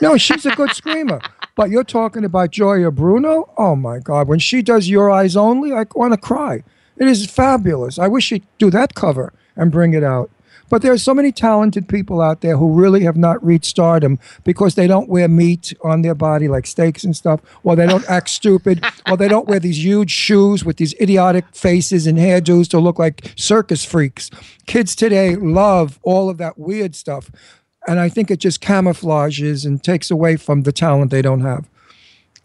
no, 0.02 0.18
she's 0.18 0.46
a 0.46 0.52
good 0.52 0.72
screamer. 0.74 1.22
But 1.56 1.70
you're 1.70 1.86
talking 1.86 2.26
about 2.26 2.52
Gioia 2.52 2.94
Bruno. 2.94 3.54
Oh 3.58 3.76
my 3.76 4.00
God! 4.00 4.28
When 4.28 4.40
she 4.40 4.62
does 4.62 4.90
"Your 4.90 5.10
Eyes 5.10 5.36
Only," 5.38 5.74
I 5.74 5.86
want 5.96 6.14
to 6.14 6.20
cry. 6.20 6.64
It 6.98 7.08
is 7.08 7.26
fabulous. 7.26 7.98
I 8.00 8.08
wish 8.08 8.26
she'd 8.26 8.46
do 8.58 8.70
that 8.72 8.96
cover 8.96 9.34
and 9.56 9.72
bring 9.72 9.94
it 9.94 10.04
out. 10.04 10.30
But 10.70 10.82
there 10.82 10.92
are 10.92 10.98
so 10.98 11.14
many 11.14 11.32
talented 11.32 11.88
people 11.88 12.22
out 12.22 12.42
there 12.42 12.58
who 12.58 12.74
really 12.74 13.04
have 13.04 13.18
not 13.18 13.44
reached 13.46 13.66
stardom 13.66 14.20
because 14.44 14.76
they 14.76 14.88
don't 14.88 15.10
wear 15.10 15.28
meat 15.28 15.74
on 15.84 16.02
their 16.02 16.16
body 16.16 16.48
like 16.48 16.66
steaks 16.66 17.04
and 17.04 17.16
stuff, 17.16 17.40
or 17.64 17.76
they 17.76 17.86
don't 17.86 18.10
act 18.10 18.30
stupid, 18.30 18.84
or 19.10 19.16
they 19.16 19.28
don't 19.28 19.48
wear 19.48 19.60
these 19.60 19.84
huge 19.84 20.12
shoes 20.12 20.66
with 20.66 20.78
these 20.78 20.96
idiotic 21.00 21.46
faces 21.54 22.08
and 22.08 22.18
hairdos 22.18 22.68
to 22.70 22.80
look 22.80 22.98
like 22.98 23.32
circus 23.36 23.86
freaks. 23.86 24.32
Kids 24.66 24.96
today 24.96 25.36
love 25.36 26.00
all 26.02 26.30
of 26.30 26.38
that 26.40 26.58
weird 26.58 26.96
stuff. 26.96 27.30
And 27.88 28.00
I 28.00 28.10
think 28.10 28.32
it 28.32 28.38
just 28.40 28.62
camouflages 28.62 29.66
and 29.66 29.84
takes 29.84 30.10
away 30.10 30.38
from 30.38 30.64
the 30.64 30.72
talent 30.72 31.12
they 31.12 31.22
don't 31.22 31.42
have. 31.42 31.68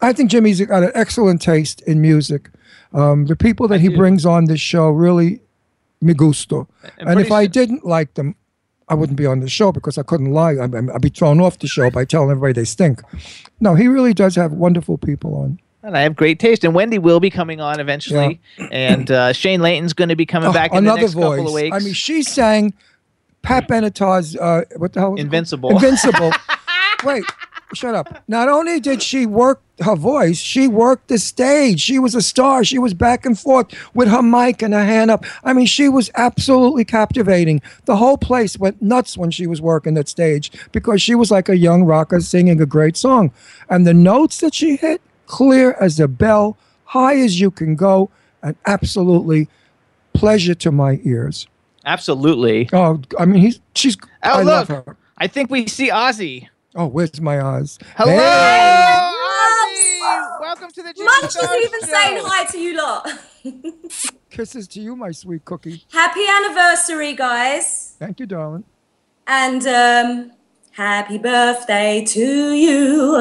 I 0.01 0.13
think 0.13 0.29
Jimmy's 0.31 0.61
got 0.61 0.83
an 0.83 0.91
excellent 0.95 1.41
taste 1.41 1.81
in 1.81 2.01
music. 2.01 2.49
Um, 2.93 3.25
the 3.25 3.35
people 3.35 3.67
that 3.69 3.81
he 3.81 3.89
brings 3.89 4.25
on 4.25 4.45
this 4.45 4.59
show 4.59 4.89
really 4.89 5.41
me 6.01 6.13
gusto. 6.13 6.67
And, 6.97 7.19
if 7.19 7.31
I 7.31 7.45
didn't 7.47 7.85
like 7.85 8.15
them, 8.15 8.35
I 8.89 8.95
wouldn't 8.95 9.17
be 9.17 9.25
on 9.25 9.39
the 9.39 9.47
show 9.49 9.71
because 9.71 9.97
I 9.97 10.03
couldn't 10.03 10.31
lie. 10.31 10.53
I, 10.53 10.63
I- 10.65 10.95
I'd 10.95 11.01
be 11.01 11.09
thrown 11.09 11.39
off 11.39 11.59
the 11.59 11.67
show 11.67 11.89
by 11.89 12.03
telling 12.05 12.31
everybody 12.31 12.53
they 12.53 12.65
stink. 12.65 13.01
No, 13.59 13.75
he 13.75 13.87
really 13.87 14.13
does 14.13 14.35
have 14.35 14.51
wonderful 14.51 14.97
people 14.97 15.35
on. 15.35 15.59
And 15.83 15.95
I 15.97 16.01
have 16.01 16.15
great 16.15 16.39
taste. 16.39 16.63
And 16.63 16.75
Wendy 16.75 16.99
will 16.99 17.19
be 17.19 17.29
coming 17.29 17.59
on 17.61 17.79
eventually. 17.79 18.39
And 18.71 19.09
uh, 19.09 19.33
Shane 19.33 19.61
Layton's 19.61 19.93
going 19.93 20.09
to 20.09 20.15
be 20.15 20.25
coming 20.27 20.49
Oh, 20.49 20.53
back 20.53 20.71
in 20.71 20.77
another 20.79 20.97
the 20.97 21.01
next 21.03 21.13
voice. 21.13 21.37
couple 21.37 21.47
of 21.47 21.53
weeks. 21.53 21.75
I 21.75 21.79
mean, 21.79 21.93
she 21.93 22.21
sang 22.23 22.73
Pat 23.41 23.67
Benatar's 23.67 24.35
uh, 24.35 24.63
what 24.77 24.93
the 24.93 24.99
hell? 24.99 25.11
was 25.11 25.19
it 25.19 25.19
called? 25.19 25.19
Invincible. 25.19 25.69
Invincible. 25.71 26.31
Wait, 27.03 27.23
shut 27.73 27.95
up. 27.95 28.23
Not 28.27 28.47
only 28.49 28.79
did 28.79 29.01
she 29.01 29.25
work 29.25 29.61
her 29.79 29.95
voice, 29.95 30.37
she 30.37 30.67
worked 30.67 31.07
the 31.07 31.17
stage. 31.17 31.81
She 31.81 31.97
was 31.97 32.13
a 32.13 32.21
star. 32.21 32.63
She 32.63 32.77
was 32.77 32.93
back 32.93 33.25
and 33.25 33.37
forth 33.39 33.73
with 33.95 34.07
her 34.07 34.21
mic 34.21 34.61
and 34.61 34.73
her 34.73 34.85
hand 34.85 35.09
up. 35.09 35.25
I 35.43 35.53
mean, 35.53 35.65
she 35.65 35.89
was 35.89 36.11
absolutely 36.15 36.85
captivating. 36.85 37.61
The 37.85 37.95
whole 37.95 38.17
place 38.17 38.57
went 38.57 38.81
nuts 38.81 39.17
when 39.17 39.31
she 39.31 39.47
was 39.47 39.61
working 39.61 39.95
that 39.95 40.07
stage 40.07 40.51
because 40.71 41.01
she 41.01 41.15
was 41.15 41.31
like 41.31 41.49
a 41.49 41.57
young 41.57 41.83
rocker 41.83 42.19
singing 42.19 42.61
a 42.61 42.65
great 42.65 42.95
song. 42.95 43.31
And 43.69 43.87
the 43.87 43.93
notes 43.93 44.39
that 44.41 44.53
she 44.53 44.75
hit, 44.75 45.01
clear 45.25 45.73
as 45.79 45.99
a 45.99 46.07
bell, 46.07 46.57
high 46.85 47.17
as 47.17 47.39
you 47.39 47.49
can 47.49 47.75
go, 47.75 48.09
and 48.43 48.55
absolutely 48.65 49.47
pleasure 50.13 50.55
to 50.55 50.71
my 50.71 50.99
ears. 51.03 51.47
Absolutely. 51.85 52.69
Oh, 52.73 53.01
I 53.19 53.25
mean, 53.25 53.41
he's 53.41 53.59
she's. 53.75 53.97
Oh, 54.23 54.39
I 54.39 54.41
love 54.43 54.69
look. 54.69 54.85
her. 54.85 54.97
I 55.17 55.27
think 55.27 55.49
we 55.49 55.67
see 55.67 55.89
Ozzie. 55.91 56.49
Oh, 56.75 56.87
where's 56.87 57.19
my 57.19 57.39
Oz? 57.39 57.77
Hello, 57.97 58.11
Hey! 58.11 58.97
Ozzie. 58.97 60.41
Welcome 60.41 60.71
to 60.71 60.83
the 60.83 60.93
Jimmy 60.93 61.05
Munch 61.05 61.35
is 61.35 61.65
even 61.65 61.79
Show. 61.81 61.85
saying 61.93 62.17
hi 62.23 62.45
to 62.45 62.57
you 62.59 62.77
lot. 62.77 63.09
Kisses 64.29 64.67
to 64.69 64.81
you, 64.81 64.95
my 64.95 65.11
sweet 65.11 65.43
cookie. 65.45 65.83
Happy 65.91 66.21
anniversary, 66.27 67.13
guys. 67.13 67.95
Thank 67.99 68.19
you, 68.19 68.25
darling. 68.25 68.63
And 69.27 69.65
um, 69.67 70.31
happy 70.71 71.17
birthday 71.17 72.03
to 72.05 72.53
you. 72.53 73.15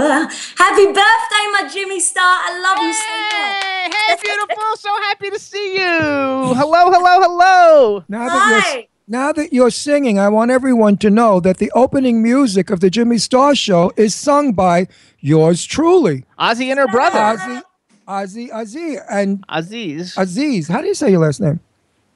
Happy 0.56 0.86
birthday, 0.86 1.44
my 1.52 1.68
Jimmy 1.72 2.00
Star. 2.00 2.22
I 2.24 2.60
love 2.60 2.78
you 2.84 2.92
so 2.92 3.10
much. 3.18 3.62
Hey, 3.62 3.90
hey, 4.08 4.16
beautiful! 4.22 4.76
so 4.76 4.88
happy 5.02 5.30
to 5.30 5.38
see 5.38 5.74
you. 5.74 6.54
Hello, 6.54 6.90
hello, 6.90 7.20
hello. 7.20 8.04
Now 8.08 8.28
that 8.28 8.50
you're 8.50 8.60
Hi. 8.60 8.88
now 9.08 9.32
that 9.32 9.52
you're 9.52 9.70
singing, 9.70 10.18
I 10.18 10.28
want 10.28 10.50
everyone 10.50 10.96
to 10.98 11.10
know 11.10 11.40
that 11.40 11.58
the 11.58 11.70
opening 11.72 12.22
music 12.22 12.70
of 12.70 12.80
the 12.80 12.90
Jimmy 12.90 13.18
Star 13.18 13.54
Show 13.54 13.92
is 13.96 14.14
sung 14.14 14.52
by 14.52 14.86
yours 15.20 15.64
truly, 15.64 16.24
Ozzie 16.38 16.70
and 16.70 16.78
her 16.80 16.88
brother. 16.88 17.18
Ozzie. 17.18 17.62
Ozzie, 18.08 18.50
Ozzie, 18.50 18.96
and 19.08 19.44
Aziz. 19.48 20.16
Aziz. 20.16 20.66
How 20.66 20.80
do 20.80 20.88
you 20.88 20.94
say 20.94 21.10
your 21.12 21.20
last 21.20 21.40
name? 21.40 21.60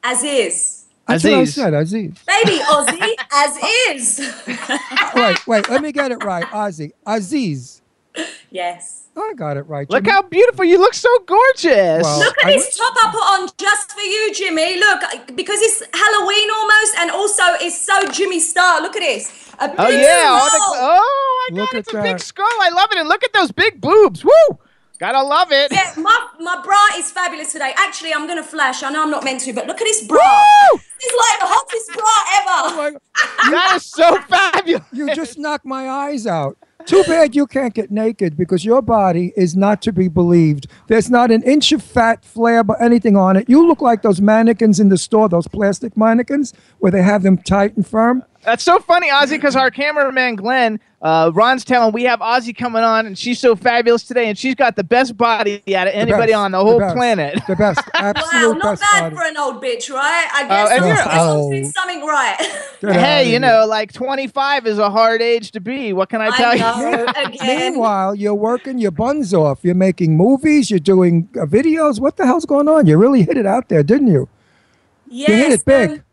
As 0.03 0.25
is. 0.25 0.84
That's 1.07 1.25
what 1.25 1.35
I 1.35 1.40
Aziz. 1.40 1.55
said, 1.55 1.75
Aziz. 1.75 2.14
Baby 2.27 2.61
Ozzie, 2.71 3.17
as 3.33 3.57
is. 3.90 4.35
wait, 5.14 5.47
wait, 5.47 5.69
let 5.71 5.83
me 5.83 5.93
get 5.93 6.12
it 6.12 6.25
right. 6.25 6.47
Ozzie, 6.53 6.93
Aziz. 7.07 7.83
yes. 8.51 9.01
I 9.17 9.33
got 9.37 9.57
it 9.57 9.62
right. 9.69 9.88
Look 9.90 10.05
Jimmy. 10.05 10.12
how 10.12 10.23
beautiful 10.23 10.64
you 10.64 10.77
look. 10.79 10.93
So 10.95 11.09
gorgeous. 11.21 12.03
Well, 12.03 12.19
Look 12.19 12.37
at 12.43 12.47
I 12.47 12.53
this 12.53 12.77
top 12.77 12.93
I 12.97 13.11
put 13.12 13.19
on 13.43 13.49
just 13.57 13.93
for 13.93 14.01
you, 14.01 14.35
Jimmy. 14.35 14.77
Look, 14.81 15.37
because 15.37 15.61
it's 15.61 15.83
Halloween 15.95 16.49
almost, 16.51 16.97
and 16.99 17.11
also 17.12 17.43
it's 17.61 17.81
so 17.81 18.11
Jimmy 18.11 18.40
Star. 18.40 18.81
Look 18.83 18.97
at 18.97 19.01
this. 19.01 19.53
A 19.61 19.71
oh 19.79 19.87
big 19.87 20.01
yeah. 20.01 20.40
Oh, 20.43 20.51
the, 20.51 20.79
oh 20.81 21.49
my 21.53 21.61
Look 21.61 21.71
God! 21.71 21.77
at 21.79 21.81
It's 21.81 21.95
a 21.95 22.03
big 22.03 22.19
skull. 22.19 22.49
I 22.61 22.71
love 22.71 22.90
it. 22.90 22.99
And 22.99 23.09
look 23.09 23.23
at 23.23 23.33
those 23.33 23.53
big 23.53 23.81
boobs. 23.81 24.25
Woo! 24.25 24.59
Gotta 24.99 25.23
love 25.23 25.51
it. 25.51 25.73
Yeah, 25.73 25.93
my, 25.97 26.29
my 26.39 26.63
bra 26.63 26.79
is 26.97 27.11
fabulous 27.11 27.53
today. 27.53 27.75
Actually, 27.77 28.15
I'm 28.15 28.29
gonna 28.29 28.45
flash. 28.45 28.83
I 28.83 28.91
know 28.91 29.03
I'm 29.03 29.11
not 29.11 29.25
meant 29.25 29.41
to, 29.41 29.53
but 29.53 29.67
look 29.67 29.81
at 29.81 29.85
this 29.85 30.07
bra. 30.07 30.19
Woo! 30.19 30.81
It's 31.01 31.17
like 31.19 31.41
the 31.41 31.47
hottest 31.47 31.93
bra 31.93 32.15
ever. 32.39 32.75
Oh 32.75 32.77
like, 32.79 33.51
That 33.51 33.73
is 33.77 33.85
so 33.87 34.17
fabulous. 34.29 34.85
you 34.93 35.13
just 35.15 35.37
knocked 35.39 35.65
my 35.67 35.89
eyes 35.89 36.27
out. 36.27 36.57
Too 36.87 37.03
bad 37.05 37.35
you 37.35 37.47
can't 37.47 37.73
get 37.73 37.91
naked 37.91 38.37
because 38.37 38.63
your 38.65 38.83
body 38.83 39.33
is 39.37 39.57
not 39.57 39.81
to 39.83 39.93
be 39.93 40.07
believed. 40.07 40.67
There's 40.87 41.11
not 41.11 41.31
an 41.31 41.43
inch 41.43 41.73
of 41.73 41.83
fat, 41.83 42.23
flab, 42.23 42.69
or 42.69 42.81
anything 42.83 43.17
on 43.17 43.37
it. 43.37 43.49
You 43.49 43.67
look 43.67 43.81
like 43.81 44.03
those 44.03 44.21
mannequins 44.21 44.79
in 44.79 44.91
the 44.91 44.99
store, 44.99 45.29
those 45.31 45.49
plastic 45.49 45.97
mannequins 45.97 46.53
where 46.81 46.93
they 46.93 47.03
have 47.03 47.23
them 47.23 47.39
tight 47.39 47.75
and 47.75 47.87
firm. 47.87 48.23
That's 48.45 48.63
so 48.63 48.79
funny, 48.79 49.11
Ozzie, 49.11 49.37
because 49.37 49.57
our 49.57 49.71
cameraman 49.71 50.37
Glenn, 50.37 50.79
uh, 51.03 51.31
Ron's 51.35 51.65
telling 51.65 51.93
we 51.93 52.03
have 52.05 52.21
Ozzy 52.21 52.57
coming 52.57 52.83
on, 52.83 53.07
and 53.07 53.19
she's 53.19 53.39
so 53.39 53.57
fabulous 53.57 54.05
today, 54.05 54.29
and 54.29 54.39
she's 54.39 54.55
got 54.55 54.77
the 54.77 54.85
best 54.85 55.17
body 55.17 55.57
out 55.75 55.87
of 55.87 55.93
The 55.95 55.99
anybody 55.99 56.33
best, 56.33 56.37
on 56.39 56.51
the 56.53 56.61
whole 56.61 56.79
best, 56.79 56.95
planet. 56.95 57.39
The 57.47 57.57
best, 57.57 57.81
Wow, 57.95 58.01
absolute 58.01 58.59
not 58.59 58.63
best 58.79 58.83
bad 58.83 59.01
body. 59.01 59.17
for 59.17 59.23
an 59.23 59.37
old 59.37 59.63
bitch, 59.63 59.91
right? 59.93 60.29
I 60.33 60.47
guess 60.49 60.71
and 60.73 60.81
I'm, 60.85 60.87
you're- 60.89 61.01
I 61.01 61.05
guess 61.05 61.07
I'm 61.15 61.21
Oh. 61.29 61.51
doing 61.51 61.71
something 61.71 62.01
right. 62.07 62.61
Hey, 62.85 63.33
you 63.33 63.39
know, 63.39 63.65
like 63.67 63.95
25 63.95 64.67
is 64.67 64.79
a 64.79 64.91
hard 64.91 65.23
age 65.23 65.53
to 65.53 65.61
be. 65.61 65.95
What 65.95 66.11
can 66.11 66.21
I 66.21 66.37
tell 66.37 66.51
I 66.51 66.55
you? 66.55 66.97
know, 66.97 67.07
again. 67.17 67.47
Meanwhile, 67.73 68.15
you're 68.17 68.35
working 68.35 68.77
your 68.79 68.91
buns 68.91 69.33
off. 69.33 69.61
You're 69.63 69.75
making 69.75 70.19
movies. 70.19 70.71
You're 70.71 70.81
doing 70.81 71.27
uh, 71.35 71.47
videos. 71.47 71.99
What 71.99 72.19
the 72.19 72.27
hell's 72.27 72.45
going 72.45 72.69
on? 72.69 72.87
You 72.87 72.99
really 72.99 73.23
hit 73.23 73.39
it 73.39 73.47
out 73.47 73.71
there, 73.71 73.83
didn't 73.83 74.09
you? 74.09 74.29
Yes, 75.09 75.29
You 75.31 75.35
hit 75.37 75.53
it 75.53 75.65
big. 75.65 75.91
um, 75.91 76.05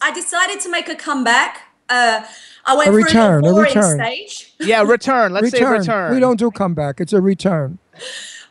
I 0.00 0.12
decided 0.12 0.58
to 0.60 0.68
make 0.70 0.88
a 0.88 0.96
comeback. 0.96 1.67
Uh, 1.88 2.22
I 2.66 2.76
went 2.76 2.88
A 2.88 2.92
return, 2.92 3.44
a 3.44 3.52
the 3.52 3.60
return. 3.60 3.98
stage. 3.98 4.52
Yeah, 4.60 4.82
return. 4.82 5.32
Let's 5.32 5.50
say 5.50 5.64
return. 5.64 6.14
We 6.14 6.20
don't 6.20 6.38
do 6.38 6.50
comeback. 6.50 7.00
It's 7.00 7.12
a 7.14 7.20
return. 7.20 7.78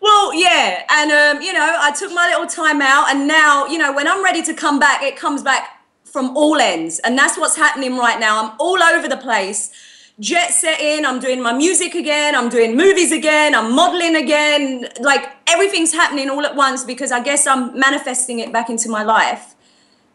Well, 0.01 0.33
yeah, 0.33 0.83
and 0.91 1.11
um, 1.11 1.41
you 1.41 1.53
know, 1.53 1.77
I 1.79 1.91
took 1.91 2.11
my 2.13 2.27
little 2.29 2.47
time 2.47 2.81
out, 2.81 3.09
and 3.09 3.27
now, 3.27 3.65
you 3.67 3.77
know, 3.77 3.91
when 3.93 4.07
I'm 4.07 4.23
ready 4.23 4.41
to 4.43 4.53
come 4.53 4.79
back, 4.79 5.01
it 5.03 5.15
comes 5.17 5.41
back 5.43 5.81
from 6.03 6.35
all 6.37 6.55
ends, 6.57 6.99
and 6.99 7.17
that's 7.17 7.37
what's 7.37 7.55
happening 7.55 7.97
right 7.97 8.19
now. 8.19 8.43
I'm 8.43 8.55
all 8.59 8.81
over 8.81 9.07
the 9.07 9.17
place, 9.17 9.71
jet 10.19 10.51
setting. 10.51 11.05
I'm 11.05 11.19
doing 11.19 11.41
my 11.41 11.51
music 11.53 11.93
again. 11.95 12.35
I'm 12.35 12.49
doing 12.49 12.75
movies 12.77 13.11
again. 13.11 13.53
I'm 13.53 13.75
modeling 13.75 14.15
again. 14.15 14.87
Like 14.99 15.29
everything's 15.47 15.93
happening 15.93 16.29
all 16.29 16.45
at 16.45 16.55
once 16.55 16.83
because 16.83 17.11
I 17.11 17.21
guess 17.21 17.45
I'm 17.45 17.77
manifesting 17.77 18.39
it 18.39 18.51
back 18.53 18.69
into 18.69 18.89
my 18.89 19.03
life. 19.03 19.55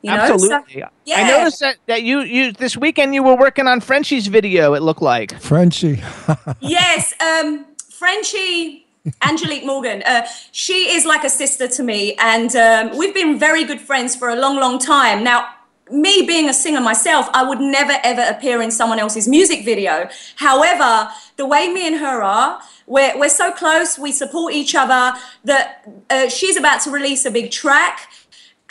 You 0.02 0.10
know? 0.10 0.36
So- 0.38 0.54
Absolutely. 0.54 0.84
I 1.16 1.28
noticed 1.38 1.60
that, 1.60 1.76
that 1.86 2.02
you, 2.02 2.20
you 2.20 2.52
this 2.52 2.76
weekend 2.76 3.14
you 3.14 3.22
were 3.22 3.36
working 3.36 3.66
on 3.66 3.80
Frenchie's 3.80 4.26
video, 4.26 4.74
it 4.74 4.82
looked 4.82 5.02
like. 5.02 5.40
Frenchie. 5.40 6.02
yes, 6.60 7.14
um, 7.20 7.66
Frenchie, 7.90 8.86
Angelique 9.22 9.64
Morgan. 9.64 10.02
Uh, 10.04 10.26
she 10.50 10.94
is 10.94 11.04
like 11.04 11.24
a 11.24 11.30
sister 11.30 11.68
to 11.68 11.82
me, 11.82 12.14
and 12.18 12.54
um, 12.56 12.96
we've 12.96 13.14
been 13.14 13.38
very 13.38 13.64
good 13.64 13.80
friends 13.80 14.14
for 14.16 14.28
a 14.28 14.36
long, 14.36 14.56
long 14.56 14.78
time. 14.78 15.22
Now, 15.24 15.48
me 15.90 16.22
being 16.26 16.48
a 16.48 16.54
singer 16.54 16.80
myself, 16.80 17.28
I 17.32 17.44
would 17.44 17.60
never 17.60 17.94
ever 18.02 18.22
appear 18.22 18.62
in 18.62 18.70
someone 18.70 18.98
else's 18.98 19.28
music 19.28 19.64
video. 19.64 20.08
However, 20.36 21.10
the 21.36 21.46
way 21.46 21.68
me 21.68 21.86
and 21.86 21.96
her 21.96 22.22
are, 22.22 22.60
we're, 22.86 23.18
we're 23.18 23.28
so 23.28 23.52
close, 23.52 23.98
we 23.98 24.12
support 24.12 24.54
each 24.54 24.74
other 24.74 25.12
that 25.44 25.84
uh, 26.10 26.28
she's 26.28 26.56
about 26.56 26.80
to 26.82 26.90
release 26.90 27.24
a 27.24 27.30
big 27.30 27.50
track. 27.50 28.08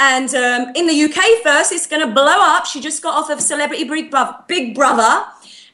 And 0.02 0.34
um, 0.34 0.72
in 0.74 0.88
the 0.88 1.04
UK 1.04 1.44
first, 1.44 1.72
it's 1.72 1.86
going 1.86 2.02
to 2.02 2.12
blow 2.12 2.40
up. 2.40 2.66
She 2.66 2.82
just 2.82 3.04
got 3.04 3.14
off 3.14 3.30
of 3.30 3.40
Celebrity 3.40 3.84
Big 4.48 4.74
Brother, 4.74 5.26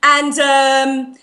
and 0.03 0.37
um, 0.37 1.15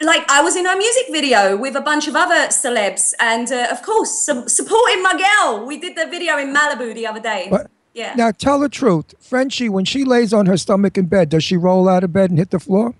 like 0.00 0.24
I 0.30 0.40
was 0.40 0.56
in 0.56 0.64
her 0.64 0.74
music 0.74 1.04
video 1.10 1.54
with 1.58 1.76
a 1.76 1.82
bunch 1.82 2.08
of 2.08 2.16
other 2.16 2.48
celebs, 2.48 3.12
and 3.20 3.52
uh, 3.52 3.68
of 3.70 3.82
course 3.82 4.10
su- 4.10 4.48
supporting 4.48 5.02
my 5.02 5.12
girl. 5.12 5.66
We 5.66 5.76
did 5.76 5.96
the 5.96 6.06
video 6.06 6.38
in 6.38 6.54
Malibu 6.54 6.94
the 6.94 7.06
other 7.06 7.20
day. 7.20 7.48
But 7.50 7.70
yeah. 7.92 8.14
now 8.16 8.30
tell 8.30 8.58
the 8.58 8.70
truth. 8.70 9.14
Frenchie, 9.20 9.68
when 9.68 9.84
she 9.84 10.04
lays 10.04 10.32
on 10.32 10.46
her 10.46 10.56
stomach 10.56 10.96
in 10.96 11.08
bed, 11.08 11.28
does 11.28 11.44
she 11.44 11.58
roll 11.58 11.90
out 11.90 12.04
of 12.04 12.14
bed 12.14 12.30
and 12.30 12.38
hit 12.38 12.52
the 12.52 12.58
floor? 12.58 12.94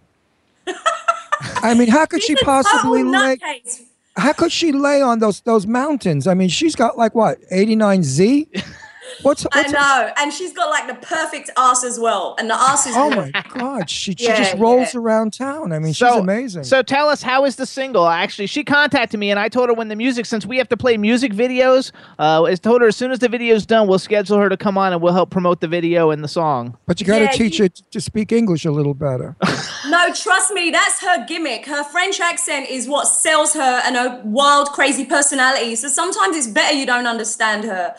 I 1.63 1.73
mean, 1.73 1.89
how 1.89 2.05
could 2.05 2.23
she 2.23 2.35
She's 2.35 2.43
a 2.43 2.45
possibly 2.45 3.03
total 3.03 3.21
lay? 3.21 3.37
nutcase. 3.39 3.85
How 4.19 4.35
could 4.35 4.53
she 4.53 4.73
lay 4.73 5.01
on 5.01 5.19
those 5.19 5.41
those 5.41 5.67
mountains? 5.67 6.27
I 6.27 6.35
mean, 6.35 6.51
she's 6.51 6.77
got 6.77 6.99
like 6.99 7.15
what, 7.15 7.41
89Z? 7.51 8.63
What's, 9.23 9.47
I 9.53 9.61
what's 9.63 9.73
know, 9.73 10.13
and 10.17 10.33
she's 10.33 10.53
got 10.53 10.69
like 10.71 10.87
the 10.89 11.07
perfect 11.07 11.51
ass 11.57 11.85
as 11.85 11.99
well, 11.99 12.35
and 12.39 12.49
the 12.51 12.55
ass 12.55 12.87
is. 12.87 12.95
Oh 12.97 13.11
my 13.11 13.31
God, 13.51 13.89
she, 13.91 14.15
she 14.17 14.25
Yeah, 14.27 14.37
just 14.37 14.57
rolls 14.59 14.95
yeah. 14.95 15.01
around 15.01 15.33
town. 15.33 15.73
I 15.73 15.79
mean, 15.79 15.93
she's 15.93 16.09
amazing. 16.09 16.65
So 16.65 16.83
tell 16.83 17.09
us, 17.09 17.23
how 17.23 17.45
is 17.45 17.57
the 17.57 17.67
single? 17.67 18.07
Actually, 18.07 18.47
she 18.47 18.63
contacted 18.65 19.19
me, 19.19 19.31
and 19.31 19.41
I 19.41 19.49
told 19.49 19.69
her 19.69 19.75
when 19.75 19.89
the 19.89 19.97
music, 19.97 20.27
since 20.27 20.45
we 20.47 20.59
have 20.59 20.69
to 20.69 20.77
play 20.77 20.97
music 20.97 21.33
videos, 21.33 21.93
uh, 22.19 22.43
I 22.45 22.55
told 22.57 22.83
her 22.83 22.89
as 22.89 22.97
soon 22.97 23.11
as 23.11 23.19
the 23.21 23.29
video's 23.29 23.65
done, 23.67 23.89
we'll 23.89 23.99
schedule 23.99 24.39
her 24.39 24.49
to 24.49 24.57
come 24.57 24.77
on 24.79 24.93
and 24.93 25.01
we'll 25.01 25.13
help 25.15 25.31
promote 25.31 25.61
the 25.61 25.69
video 25.69 26.11
and 26.11 26.23
the 26.23 26.29
song. 26.29 26.77
but 26.87 27.01
you 27.01 27.07
got 27.07 27.19
to 27.19 27.25
Yeah, 27.25 27.31
teach 27.33 27.59
you- 27.59 27.65
her 27.67 27.69
to 27.91 28.01
speak 28.01 28.33
English 28.33 28.65
a 28.65 28.71
little 28.71 28.95
better. 28.95 29.35
No, 29.89 30.13
trust 30.13 30.51
me, 30.53 30.71
that's 30.71 31.01
her 31.01 31.25
gimmick. 31.27 31.65
Her 31.65 31.85
French 31.85 32.19
accent 32.19 32.69
is 32.69 32.89
what 32.89 33.07
sells 33.07 33.55
her 33.55 33.81
and 33.85 33.95
her 33.95 34.21
wild, 34.25 34.71
crazy 34.73 35.05
personality. 35.05 35.77
So 35.77 35.87
sometimes 35.87 36.37
it's 36.37 36.49
better 36.49 36.75
you 36.75 36.87
don't 36.87 37.07
understand 37.07 37.63
her. 37.65 37.95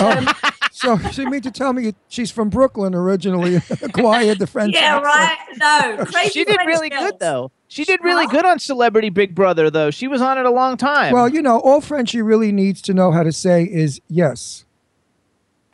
Oh, 0.00 0.32
so 0.72 0.98
she 1.12 1.26
meant 1.26 1.44
to 1.44 1.50
tell 1.50 1.72
me 1.72 1.94
she's 2.08 2.30
from 2.30 2.48
Brooklyn 2.48 2.94
originally, 2.94 3.56
acquired 3.82 4.38
the 4.38 4.46
French 4.46 4.74
yeah, 4.74 4.96
accent? 4.96 5.60
right? 5.60 5.96
No, 5.98 6.04
crazy. 6.12 6.30
She 6.30 6.44
did 6.44 6.54
French 6.54 6.66
really 6.66 6.88
girls. 6.88 7.10
good, 7.10 7.20
though. 7.20 7.52
She 7.68 7.84
did 7.84 8.02
really 8.02 8.26
good 8.28 8.46
on 8.46 8.58
Celebrity 8.58 9.10
Big 9.10 9.34
Brother, 9.34 9.70
though. 9.70 9.90
She 9.90 10.08
was 10.08 10.22
on 10.22 10.38
it 10.38 10.46
a 10.46 10.50
long 10.50 10.76
time. 10.76 11.12
Well, 11.12 11.28
you 11.28 11.42
know, 11.42 11.60
all 11.60 11.80
Frenchie 11.80 12.22
really 12.22 12.50
needs 12.50 12.80
to 12.82 12.94
know 12.94 13.12
how 13.12 13.22
to 13.22 13.32
say 13.32 13.64
is 13.64 14.00
yes. 14.08 14.64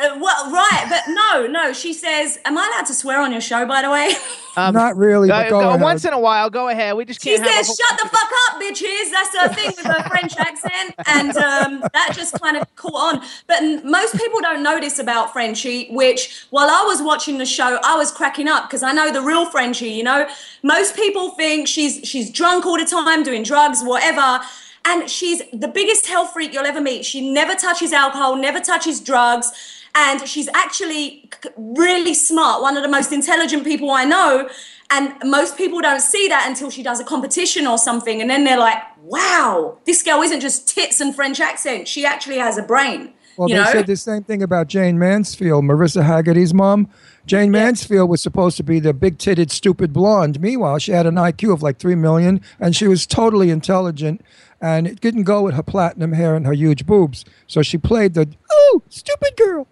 Uh, 0.04 0.18
well, 0.20 0.50
right, 0.50 0.86
but 0.88 1.02
no, 1.12 1.46
no. 1.46 1.72
She 1.72 1.92
says, 1.92 2.38
"Am 2.44 2.56
I 2.58 2.66
allowed 2.72 2.86
to 2.86 2.94
swear 2.94 3.20
on 3.20 3.32
your 3.32 3.40
show?" 3.40 3.66
By 3.66 3.82
the 3.82 3.90
way, 3.90 4.12
Um, 4.56 4.72
Not 4.72 4.96
really, 4.96 5.28
but 5.28 5.48
go 5.50 5.60
ahead. 5.68 5.80
once 5.80 6.04
in 6.04 6.12
a 6.12 6.18
while, 6.18 6.48
go 6.48 6.68
ahead. 6.68 6.94
We 6.96 7.04
just 7.04 7.20
she 7.20 7.30
can't 7.30 7.42
have 7.42 7.60
a 7.60 7.64
says, 7.64 7.76
"Shut 7.76 7.98
the 8.00 8.08
fuck 8.08 8.30
up, 8.48 8.60
bitches." 8.62 9.10
That's 9.10 9.36
her 9.38 9.48
thing 9.52 9.72
with 9.76 9.84
her 9.86 10.08
French 10.08 10.36
accent, 10.38 10.94
and 11.06 11.36
um, 11.36 11.82
that 11.92 12.12
just 12.14 12.40
kind 12.40 12.56
of 12.56 12.76
caught 12.76 13.16
on. 13.16 13.22
But 13.48 13.62
n- 13.62 13.90
most 13.90 14.16
people 14.16 14.40
don't 14.40 14.62
notice 14.62 14.98
about 15.00 15.32
Frenchie. 15.32 15.88
Which, 15.90 16.44
while 16.50 16.70
I 16.70 16.84
was 16.86 17.02
watching 17.02 17.38
the 17.38 17.46
show, 17.46 17.78
I 17.82 17.96
was 17.96 18.12
cracking 18.12 18.46
up 18.46 18.68
because 18.68 18.84
I 18.84 18.92
know 18.92 19.12
the 19.12 19.22
real 19.22 19.46
Frenchie. 19.50 19.90
You 19.90 20.04
know, 20.04 20.28
most 20.62 20.94
people 20.94 21.30
think 21.30 21.66
she's 21.66 22.06
she's 22.08 22.30
drunk 22.30 22.64
all 22.64 22.78
the 22.78 22.84
time, 22.84 23.24
doing 23.24 23.42
drugs, 23.42 23.82
whatever. 23.82 24.40
And 24.86 25.08
she's 25.08 25.40
the 25.50 25.66
biggest 25.68 26.06
health 26.06 26.34
freak 26.34 26.52
you'll 26.52 26.66
ever 26.66 26.80
meet. 26.80 27.06
She 27.06 27.32
never 27.32 27.54
touches 27.54 27.90
alcohol, 27.94 28.36
never 28.36 28.60
touches 28.60 29.00
drugs, 29.00 29.50
and 29.94 30.26
she's 30.28 30.48
actually 30.54 31.30
really 31.56 32.14
smart. 32.14 32.62
One 32.62 32.76
of 32.76 32.82
the 32.82 32.88
most 32.88 33.12
intelligent 33.12 33.64
people 33.64 33.90
I 33.90 34.04
know. 34.04 34.48
And 34.90 35.14
most 35.24 35.56
people 35.56 35.80
don't 35.80 36.02
see 36.02 36.28
that 36.28 36.46
until 36.46 36.70
she 36.70 36.82
does 36.82 37.00
a 37.00 37.04
competition 37.04 37.66
or 37.66 37.78
something, 37.78 38.20
and 38.20 38.28
then 38.28 38.44
they're 38.44 38.58
like, 38.58 38.78
"Wow, 39.02 39.78
this 39.86 40.02
girl 40.02 40.20
isn't 40.20 40.40
just 40.40 40.68
tits 40.68 41.00
and 41.00 41.16
French 41.16 41.40
accent. 41.40 41.88
She 41.88 42.04
actually 42.04 42.36
has 42.36 42.58
a 42.58 42.62
brain." 42.62 43.14
Well, 43.36 43.48
you 43.48 43.56
they 43.56 43.62
know? 43.62 43.72
said 43.72 43.86
the 43.86 43.96
same 43.96 44.22
thing 44.22 44.42
about 44.42 44.68
Jayne 44.68 44.98
Mansfield, 44.98 45.64
Mariska 45.64 46.00
Hargitay's 46.00 46.54
mom. 46.54 46.88
Jayne 47.26 47.50
Mansfield 47.50 48.08
was 48.08 48.22
supposed 48.22 48.56
to 48.58 48.62
be 48.62 48.78
the 48.78 48.92
big 48.92 49.18
titted, 49.18 49.50
stupid 49.50 49.92
blonde. 49.92 50.40
Meanwhile, 50.40 50.78
she 50.78 50.92
had 50.92 51.06
an 51.06 51.14
IQ 51.14 51.52
of 51.52 51.62
like 51.62 51.78
3 51.78 51.94
million 51.94 52.40
and 52.60 52.76
she 52.76 52.86
was 52.86 53.06
totally 53.06 53.50
intelligent. 53.50 54.24
And 54.60 54.86
it 54.86 55.00
didn't 55.00 55.24
go 55.24 55.42
with 55.42 55.54
her 55.54 55.62
platinum 55.62 56.12
hair 56.12 56.36
and 56.36 56.46
her 56.46 56.52
huge 56.52 56.86
boobs. 56.86 57.24
So 57.46 57.62
she 57.62 57.76
played 57.78 58.14
the, 58.14 58.28
oh, 58.50 58.82
stupid 58.88 59.36
girl. 59.36 59.66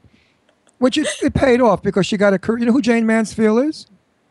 Which 0.83 0.99
it, 0.99 1.07
it 1.23 1.33
paid 1.33 1.61
off 1.61 1.81
because 1.81 2.07
she 2.07 2.17
got 2.17 2.35
a 2.35 2.41
career. 2.41 2.59
You 2.59 2.67
know 2.67 2.73
who 2.73 2.83
Jayne 2.83 3.07
Mansfield 3.07 3.65
is? 3.65 3.87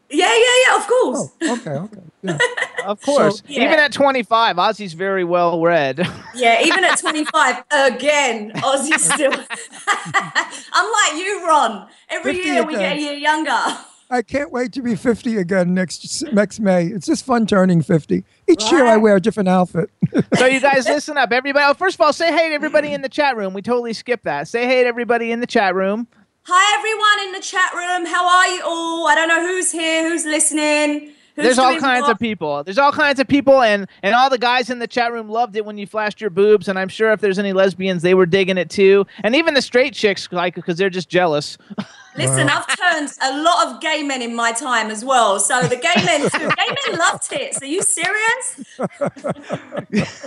yeah, 0.10 0.28
yeah, 0.28 0.68
yeah. 0.68 0.76
Of 0.76 0.86
course. 0.86 1.30
Oh, 1.44 1.54
okay, 1.54 1.72
okay. 1.72 2.02
Yeah. 2.24 2.38
Of 2.86 3.00
course. 3.02 3.44
Yeah. 3.48 3.66
Even 3.66 3.80
at 3.80 3.94
25, 3.94 4.58
Ozzie's 4.58 4.94
very 4.94 5.24
well 5.24 5.62
read. 5.62 6.00
Yeah, 6.36 6.64
even 6.64 6.84
at 6.84 6.98
25, 6.98 7.64
again, 7.72 8.52
Ozzie's 8.64 9.04
still. 9.14 9.32
I'm 9.32 10.92
like 10.92 11.14
you, 11.24 11.46
Ron. 11.48 11.88
Every 12.10 12.34
50 12.34 12.50
year 12.50 12.66
we 12.66 12.74
get 12.74 12.98
a 12.98 13.00
year 13.00 13.14
younger. 13.14 13.78
I 14.10 14.22
can't 14.24 14.52
wait 14.52 14.74
to 14.74 14.82
be 14.82 14.96
50 14.96 15.38
again 15.38 15.74
next 15.74 16.24
next 16.34 16.60
May. 16.60 16.88
It's 16.88 17.06
just 17.06 17.24
fun 17.26 17.46
turning 17.46 17.82
50. 17.82 18.24
Each 18.50 18.72
year 18.72 18.86
I 18.86 18.98
wear 18.98 19.16
a 19.16 19.22
different 19.22 19.48
outfit. 19.48 19.90
So 20.36 20.46
you 20.48 20.60
guys 20.60 20.86
listen 20.86 21.18
up, 21.18 21.32
everybody. 21.32 21.66
Oh, 21.66 21.74
first 21.74 21.96
of 21.96 22.02
all, 22.02 22.12
say 22.12 22.32
hey 22.32 22.50
to 22.50 22.56
everybody 22.56 22.94
in 22.94 23.02
the 23.02 23.10
chat 23.10 23.38
room. 23.38 23.54
We 23.54 23.62
totally 23.62 23.94
skipped 23.94 24.24
that. 24.26 24.48
Say 24.50 24.66
hey 24.66 24.82
to 24.84 24.88
everybody 24.88 25.32
in 25.32 25.40
the 25.40 25.48
chat 25.48 25.76
room. 25.76 26.08
Hi, 26.54 26.78
everyone 26.78 27.28
in 27.28 27.32
the 27.32 27.40
chat 27.40 27.74
room. 27.74 28.06
How 28.06 28.28
are 28.28 28.48
you 28.50 28.62
all? 28.66 29.08
I 29.08 29.16
don't 29.16 29.30
know 29.30 29.40
who's 29.48 29.72
here, 29.72 30.10
who's 30.10 30.26
listening. 30.26 31.14
Who's 31.38 31.46
There's 31.46 31.58
all 31.58 31.80
kinds 31.80 32.02
what. 32.02 32.12
of 32.12 32.20
people. 32.20 32.62
There's 32.66 32.78
all 32.78 32.92
kinds 32.92 33.22
of 33.22 33.28
people, 33.30 33.62
and 33.62 33.88
and 34.04 34.14
all 34.14 34.30
the 34.30 34.38
guys 34.38 34.70
in 34.70 34.80
the 34.80 34.88
chat 34.88 35.14
room 35.14 35.30
loved 35.30 35.56
it 35.56 35.64
when 35.64 35.78
you 35.78 35.88
flashed 35.88 36.20
your 36.20 36.30
boobs. 36.30 36.68
And 36.68 36.78
I'm 36.78 36.90
sure 36.90 37.14
if 37.14 37.22
there's 37.22 37.40
any 37.40 37.54
lesbians, 37.54 38.02
they 38.02 38.16
were 38.16 38.26
digging 38.26 38.58
it 38.58 38.70
too. 38.70 39.08
And 39.24 39.34
even 39.34 39.54
the 39.54 39.62
straight 39.62 39.94
chicks, 39.94 40.28
like, 40.30 40.54
because 40.54 40.78
they're 40.78 40.90
just 40.90 41.08
jealous. 41.08 41.58
Listen, 42.18 42.50
I've 42.50 42.68
turned 42.78 43.14
a 43.24 43.42
lot 43.42 43.68
of 43.68 43.80
gay 43.80 44.04
men 44.04 44.22
in 44.22 44.36
my 44.36 44.52
time 44.52 44.92
as 44.92 45.06
well. 45.06 45.40
So 45.40 45.62
the 45.62 45.78
gay 45.78 46.04
men 46.04 46.30
too. 46.32 46.50
gay 46.50 46.76
men 46.90 47.00
love 47.00 47.22
tits. 47.22 47.62
Are 47.62 47.66
you 47.66 47.82
serious? 47.82 48.66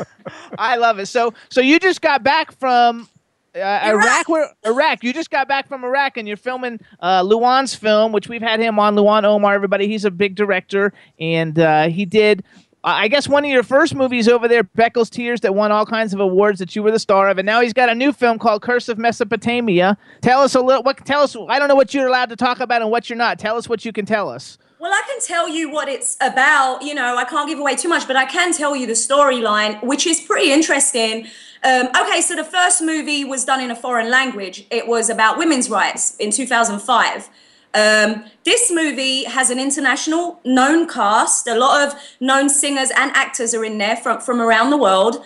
I 0.59 0.77
love 0.77 0.99
it. 1.01 1.05
So 1.05 1.35
so 1.51 1.61
you 1.61 1.79
just 1.79 2.01
got 2.01 2.23
back 2.23 2.51
from. 2.51 3.11
Uh, 3.55 3.81
Iraq, 3.85 4.29
where 4.29 4.51
Iraq. 4.67 5.05
You 5.05 5.13
just 5.13 5.31
got 5.31 5.47
back 5.47 5.69
from 5.69 5.85
Iraq, 5.85 6.17
and 6.17 6.27
you're 6.27 6.37
filming 6.37 6.81
uh, 7.01 7.23
Luan's 7.23 7.75
film, 7.75 8.11
which 8.13 8.29
we've 8.29 8.43
had 8.43 8.59
him 8.59 8.79
on. 8.79 8.97
Luan 8.97 9.25
Omar, 9.25 9.55
everybody. 9.55 9.87
He's 9.87 10.05
a 10.05 10.11
big 10.11 10.35
director, 10.35 10.93
and 11.21 11.59
uh, 11.59 11.89
he 11.89 12.05
did. 12.05 12.43
I 12.87 13.09
guess 13.09 13.27
one 13.27 13.47
of 13.47 13.51
your 13.51 13.63
first 13.63 13.95
movies 13.95 14.29
over 14.29 14.47
there, 14.47 14.63
Beckles 14.63 15.09
Tears, 15.09 15.41
that 15.41 15.55
won 15.55 15.73
all 15.73 15.87
kinds 15.87 16.13
of 16.13 16.21
awards 16.21 16.59
that 16.59 16.77
you 16.77 16.83
were 16.83 16.91
the 16.91 16.99
star 16.99 17.31
of, 17.31 17.39
and 17.39 17.47
now 17.47 17.63
he's 17.63 17.73
got 17.73 17.89
a 17.89 17.95
new 17.95 18.13
film 18.13 18.39
called 18.39 18.61
Curse 18.61 18.91
of 18.91 18.99
Mesopotamia. 18.99 19.97
Tell 20.21 20.43
us 20.43 20.55
a 20.55 20.61
little. 20.61 20.83
What? 20.83 21.05
Tell 21.07 21.23
us. 21.23 21.35
I 21.49 21.59
don't 21.59 21.69
know 21.69 21.77
what 21.77 21.95
you're 21.95 22.09
allowed 22.09 22.29
to 22.31 22.37
talk 22.37 22.61
about 22.61 22.83
and 22.83 22.91
what 22.91 23.09
you're 23.09 23.17
not. 23.17 23.39
Tell 23.39 23.57
us 23.57 23.69
what 23.69 23.85
you 23.85 23.93
can 23.93 24.05
tell 24.05 24.29
us. 24.29 24.59
Well, 24.85 24.93
I 24.93 25.01
can 25.07 25.19
tell 25.19 25.49
you 25.49 25.71
what 25.71 25.89
it's 25.89 26.15
about. 26.21 26.83
You 26.83 26.95
know, 26.95 27.17
I 27.17 27.25
can't 27.25 27.49
give 27.49 27.59
away 27.59 27.75
too 27.75 27.89
much, 27.89 28.07
but 28.07 28.17
I 28.17 28.27
can 28.27 28.53
tell 28.53 28.77
you 28.77 28.87
the 28.87 28.93
storyline, 28.93 29.83
which 29.83 30.07
is 30.07 30.21
pretty 30.21 30.53
interesting. 30.53 31.27
Um, 31.63 31.89
okay, 31.99 32.21
so 32.21 32.37
the 32.37 32.45
first 32.45 32.83
movie 32.83 33.25
was 33.25 33.47
done 33.47 33.63
in 33.63 33.71
a 33.71 33.75
foreign 33.75 34.11
language. 34.11 34.67
It 34.71 34.87
was 34.87 35.09
about 35.09 35.39
women's 35.39 35.71
rights 35.71 36.17
in 36.17 36.31
2005. 36.31 37.31
Um, 37.73 38.27
this 38.45 38.71
movie 38.71 39.25
has 39.25 39.49
an 39.49 39.59
international 39.59 40.39
known 40.45 40.87
cast. 40.87 41.47
A 41.47 41.55
lot 41.55 41.89
of 41.89 41.99
known 42.21 42.51
singers 42.51 42.91
and 42.95 43.11
actors 43.13 43.55
are 43.55 43.65
in 43.65 43.79
there 43.79 43.97
from, 43.97 44.21
from 44.21 44.39
around 44.39 44.69
the 44.69 44.77
world. 44.77 45.25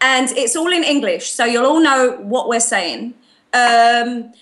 And 0.00 0.30
it's 0.36 0.54
all 0.54 0.72
in 0.72 0.84
English, 0.84 1.32
so 1.32 1.44
you'll 1.44 1.66
all 1.66 1.82
know 1.82 2.12
what 2.20 2.48
we're 2.48 2.60
saying. 2.60 3.14
Um, 3.52 4.32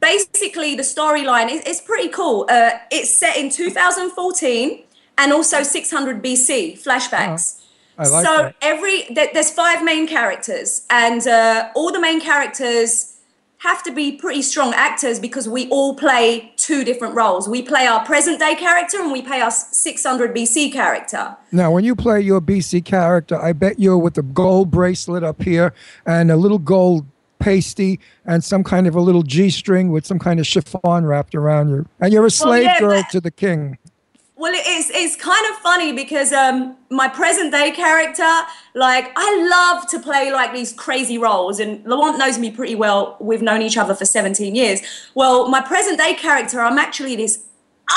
basically, 0.00 0.74
the 0.74 0.82
storyline 0.82 1.50
is, 1.50 1.62
is 1.62 1.80
pretty 1.80 2.08
cool. 2.08 2.46
Uh, 2.48 2.70
it's 2.90 3.10
set 3.10 3.36
in 3.36 3.50
2014 3.50 4.82
and 5.18 5.32
also 5.32 5.62
600 5.62 6.22
BC, 6.22 6.82
flashbacks 6.82 7.60
I 8.00 8.08
like 8.08 8.26
so 8.26 8.36
that. 8.44 8.56
every 8.62 9.02
th- 9.02 9.30
there's 9.34 9.50
five 9.50 9.84
main 9.84 10.08
characters 10.08 10.86
and 10.88 11.26
uh, 11.26 11.70
all 11.74 11.92
the 11.92 12.00
main 12.00 12.20
characters 12.20 13.18
have 13.58 13.82
to 13.82 13.92
be 13.92 14.12
pretty 14.12 14.40
strong 14.40 14.72
actors 14.72 15.20
because 15.20 15.46
we 15.46 15.68
all 15.68 15.94
play 15.94 16.50
two 16.56 16.82
different 16.82 17.14
roles 17.14 17.46
we 17.46 17.60
play 17.60 17.86
our 17.86 18.02
present 18.06 18.38
day 18.40 18.54
character 18.54 19.02
and 19.02 19.12
we 19.12 19.20
play 19.20 19.42
our 19.42 19.50
600 19.50 20.34
bc 20.34 20.72
character 20.72 21.36
Now, 21.52 21.70
when 21.70 21.84
you 21.84 21.94
play 21.94 22.20
your 22.22 22.40
BC 22.40 22.84
character, 22.84 23.36
I 23.36 23.52
bet 23.52 23.78
you're 23.78 23.98
with 23.98 24.16
a 24.16 24.22
gold 24.22 24.70
bracelet 24.70 25.22
up 25.22 25.42
here 25.42 25.74
and 26.06 26.30
a 26.30 26.36
little 26.36 26.58
gold 26.60 27.04
pasty 27.40 27.98
and 28.24 28.44
some 28.44 28.62
kind 28.62 28.86
of 28.86 28.94
a 28.94 29.00
little 29.00 29.22
G 29.22 29.50
string 29.50 29.90
with 29.90 30.06
some 30.06 30.18
kind 30.18 30.38
of 30.38 30.46
chiffon 30.46 31.04
wrapped 31.04 31.34
around 31.34 31.70
you. 31.70 31.86
And 31.98 32.12
you're 32.12 32.26
a 32.26 32.30
slave 32.30 32.64
yeah, 32.64 32.78
girl 32.78 33.02
but- 33.02 33.10
to 33.10 33.20
the 33.20 33.30
king. 33.30 33.78
Well, 34.36 34.54
it's 34.56 34.88
it's 34.94 35.16
kind 35.16 35.44
of 35.50 35.56
funny 35.56 35.92
because 35.92 36.32
um, 36.32 36.74
my 36.88 37.08
present 37.08 37.52
day 37.52 37.72
character, 37.72 38.22
like 38.74 39.12
I 39.14 39.48
love 39.50 39.86
to 39.90 39.98
play 39.98 40.32
like 40.32 40.54
these 40.54 40.72
crazy 40.72 41.18
roles, 41.18 41.60
and 41.60 41.84
Lawant 41.84 42.16
knows 42.16 42.38
me 42.38 42.50
pretty 42.50 42.74
well. 42.74 43.18
We've 43.20 43.42
known 43.42 43.60
each 43.60 43.76
other 43.76 43.94
for 43.94 44.06
17 44.06 44.54
years. 44.54 44.80
Well, 45.14 45.50
my 45.50 45.60
present 45.60 45.98
day 45.98 46.14
character, 46.14 46.58
I'm 46.62 46.78
actually 46.78 47.16
this 47.16 47.44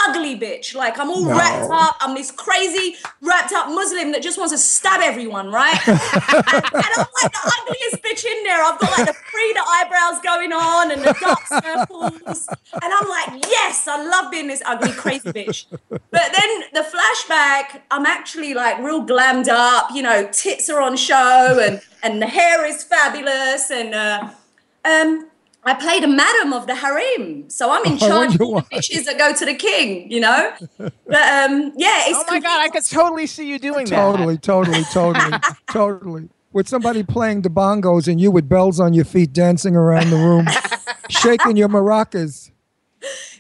ugly 0.08 0.38
bitch. 0.40 0.76
Like 0.76 1.00
I'm 1.00 1.10
all 1.10 1.26
No. 1.26 1.38
wrapped 1.38 1.72
up. 1.72 1.96
I'm 2.02 2.16
this 2.16 2.32
crazy 2.32 2.96
wrapped 3.22 3.54
up 3.54 3.68
Muslim 3.70 4.12
that 4.12 4.22
just 4.22 4.38
wants 4.38 4.52
to 4.54 4.58
stab 4.58 5.02
everyone, 5.02 5.52
right? 5.52 5.80
and, 5.88 5.98
I'm 5.98 7.08
like 7.24 7.32
the 7.32 7.54
ugliest 7.62 8.04
bitch 8.04 8.26
in 8.26 8.44
there. 8.44 8.64
I've 8.64 8.80
got 8.80 8.92
like 8.98 9.08
the 9.08 9.14
Frida 9.14 9.60
eyebrows 9.68 10.22
going 10.24 10.52
on 10.54 10.92
and 10.92 11.02
the 11.02 11.16
dark 11.20 11.46
circles, 11.48 12.48
and 12.82 12.94
I'm 12.94 13.10
like, 13.10 13.46
yes, 13.50 13.88
I 13.88 14.04
love 14.04 14.32
being 14.32 14.48
this 14.48 14.62
ugly 14.66 14.92
crazy 14.92 15.32
bitch. 15.32 15.66
But 15.90 16.02
then 16.12 16.64
the 16.74 16.82
flashback, 16.82 17.82
I'm 17.92 18.06
actually 18.06 18.54
like 18.54 18.80
real 18.80 19.04
glammed 19.06 19.48
up. 19.48 19.90
You 19.94 20.04
know, 20.04 20.28
tits 20.32 20.70
are 20.70 20.82
on 20.82 20.96
show, 20.98 21.60
and 21.62 21.82
and 22.04 22.22
the 22.22 22.28
hair 22.28 22.66
is 22.66 22.84
fabulous, 22.84 23.72
and 23.72 23.94
uh, 23.94 24.30
um. 24.86 25.30
I 25.66 25.74
played 25.76 26.04
a 26.04 26.08
madam 26.08 26.52
of 26.54 26.68
the 26.68 26.76
harem, 26.76 27.50
so 27.50 27.72
I'm 27.72 27.86
in 27.86 27.98
charge 28.10 28.36
of 28.36 28.42
all 28.42 28.56
the 28.56 28.62
why. 28.70 28.78
bitches 28.78 29.06
that 29.06 29.18
go 29.18 29.34
to 29.34 29.46
the 29.46 29.54
king, 29.54 30.12
you 30.12 30.20
know. 30.20 30.54
But 30.78 30.92
um, 31.50 31.72
yeah, 31.78 32.04
it's 32.08 32.20
Oh 32.20 32.24
my 32.28 32.40
god, 32.40 32.62
I 32.62 32.70
could 32.70 32.86
totally 32.86 33.28
see 33.28 33.48
you 33.48 33.60
doing 33.60 33.86
that. 33.86 33.96
Totally, 33.96 34.38
totally, 34.38 34.84
totally, 34.92 35.38
totally. 35.72 36.30
With 36.52 36.68
somebody 36.68 37.02
playing 37.04 37.42
the 37.42 37.50
bongos 37.50 38.08
and 38.08 38.20
you 38.22 38.30
with 38.30 38.48
bells 38.48 38.80
on 38.80 38.94
your 38.94 39.06
feet 39.06 39.34
dancing 39.34 39.76
around 39.76 40.10
the 40.12 40.18
room, 40.18 40.46
shaking 41.10 41.58
your 41.58 41.70
maracas. 41.70 42.52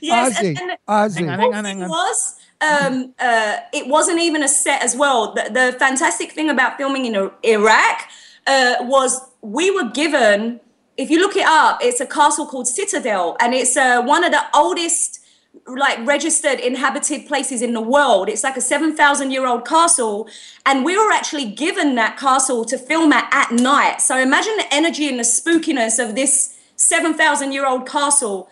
Yes, 0.02 0.38
Ozzie, 0.38 0.48
and, 0.50 0.60
and 0.60 0.78
Ozzie. 0.88 1.24
the 1.26 1.32
Hang 1.32 1.54
on, 1.54 1.66
hang 1.66 1.78
thing 1.78 1.84
on. 1.84 1.90
was, 1.90 2.36
um, 2.62 3.14
uh, 3.20 3.58
it 3.72 3.88
wasn't 3.88 4.20
even 4.20 4.44
a 4.44 4.48
set 4.48 4.82
as 4.84 4.96
well. 4.96 5.34
The, 5.34 5.50
the 5.52 5.76
fantastic 5.80 6.32
thing 6.32 6.50
about 6.50 6.78
filming 6.78 7.06
in 7.06 7.30
Iraq 7.44 8.02
uh, 8.48 8.76
was 8.82 9.22
we 9.42 9.72
were 9.72 9.90
given. 9.92 10.60
If 10.96 11.10
you 11.10 11.20
look 11.20 11.36
it 11.36 11.46
up, 11.46 11.80
it's 11.82 12.00
a 12.00 12.06
castle 12.06 12.46
called 12.46 12.68
Citadel, 12.68 13.36
and 13.40 13.54
it's 13.54 13.76
uh, 13.76 14.02
one 14.04 14.24
of 14.24 14.32
the 14.32 14.44
oldest 14.54 15.24
like 15.68 16.06
registered 16.06 16.60
inhabited 16.60 17.28
places 17.28 17.62
in 17.62 17.74
the 17.74 17.82
world. 17.82 18.28
It's 18.28 18.44
like 18.44 18.58
a 18.58 18.62
7,000 18.62 19.32
year 19.32 19.46
old 19.46 19.66
castle. 19.68 20.28
And 20.66 20.84
we 20.84 20.98
were 20.98 21.12
actually 21.12 21.46
given 21.46 21.96
that 21.96 22.18
castle 22.18 22.66
to 22.66 22.78
film 22.78 23.14
at 23.14 23.30
at 23.32 23.52
night. 23.52 24.02
So 24.02 24.18
imagine 24.18 24.56
the 24.58 24.74
energy 24.74 25.08
and 25.08 25.20
the 25.20 25.24
spookiness 25.24 26.04
of 26.04 26.16
this 26.16 26.58
7,000 26.76 27.52
year 27.52 27.66
old 27.66 27.88
castle 27.88 28.50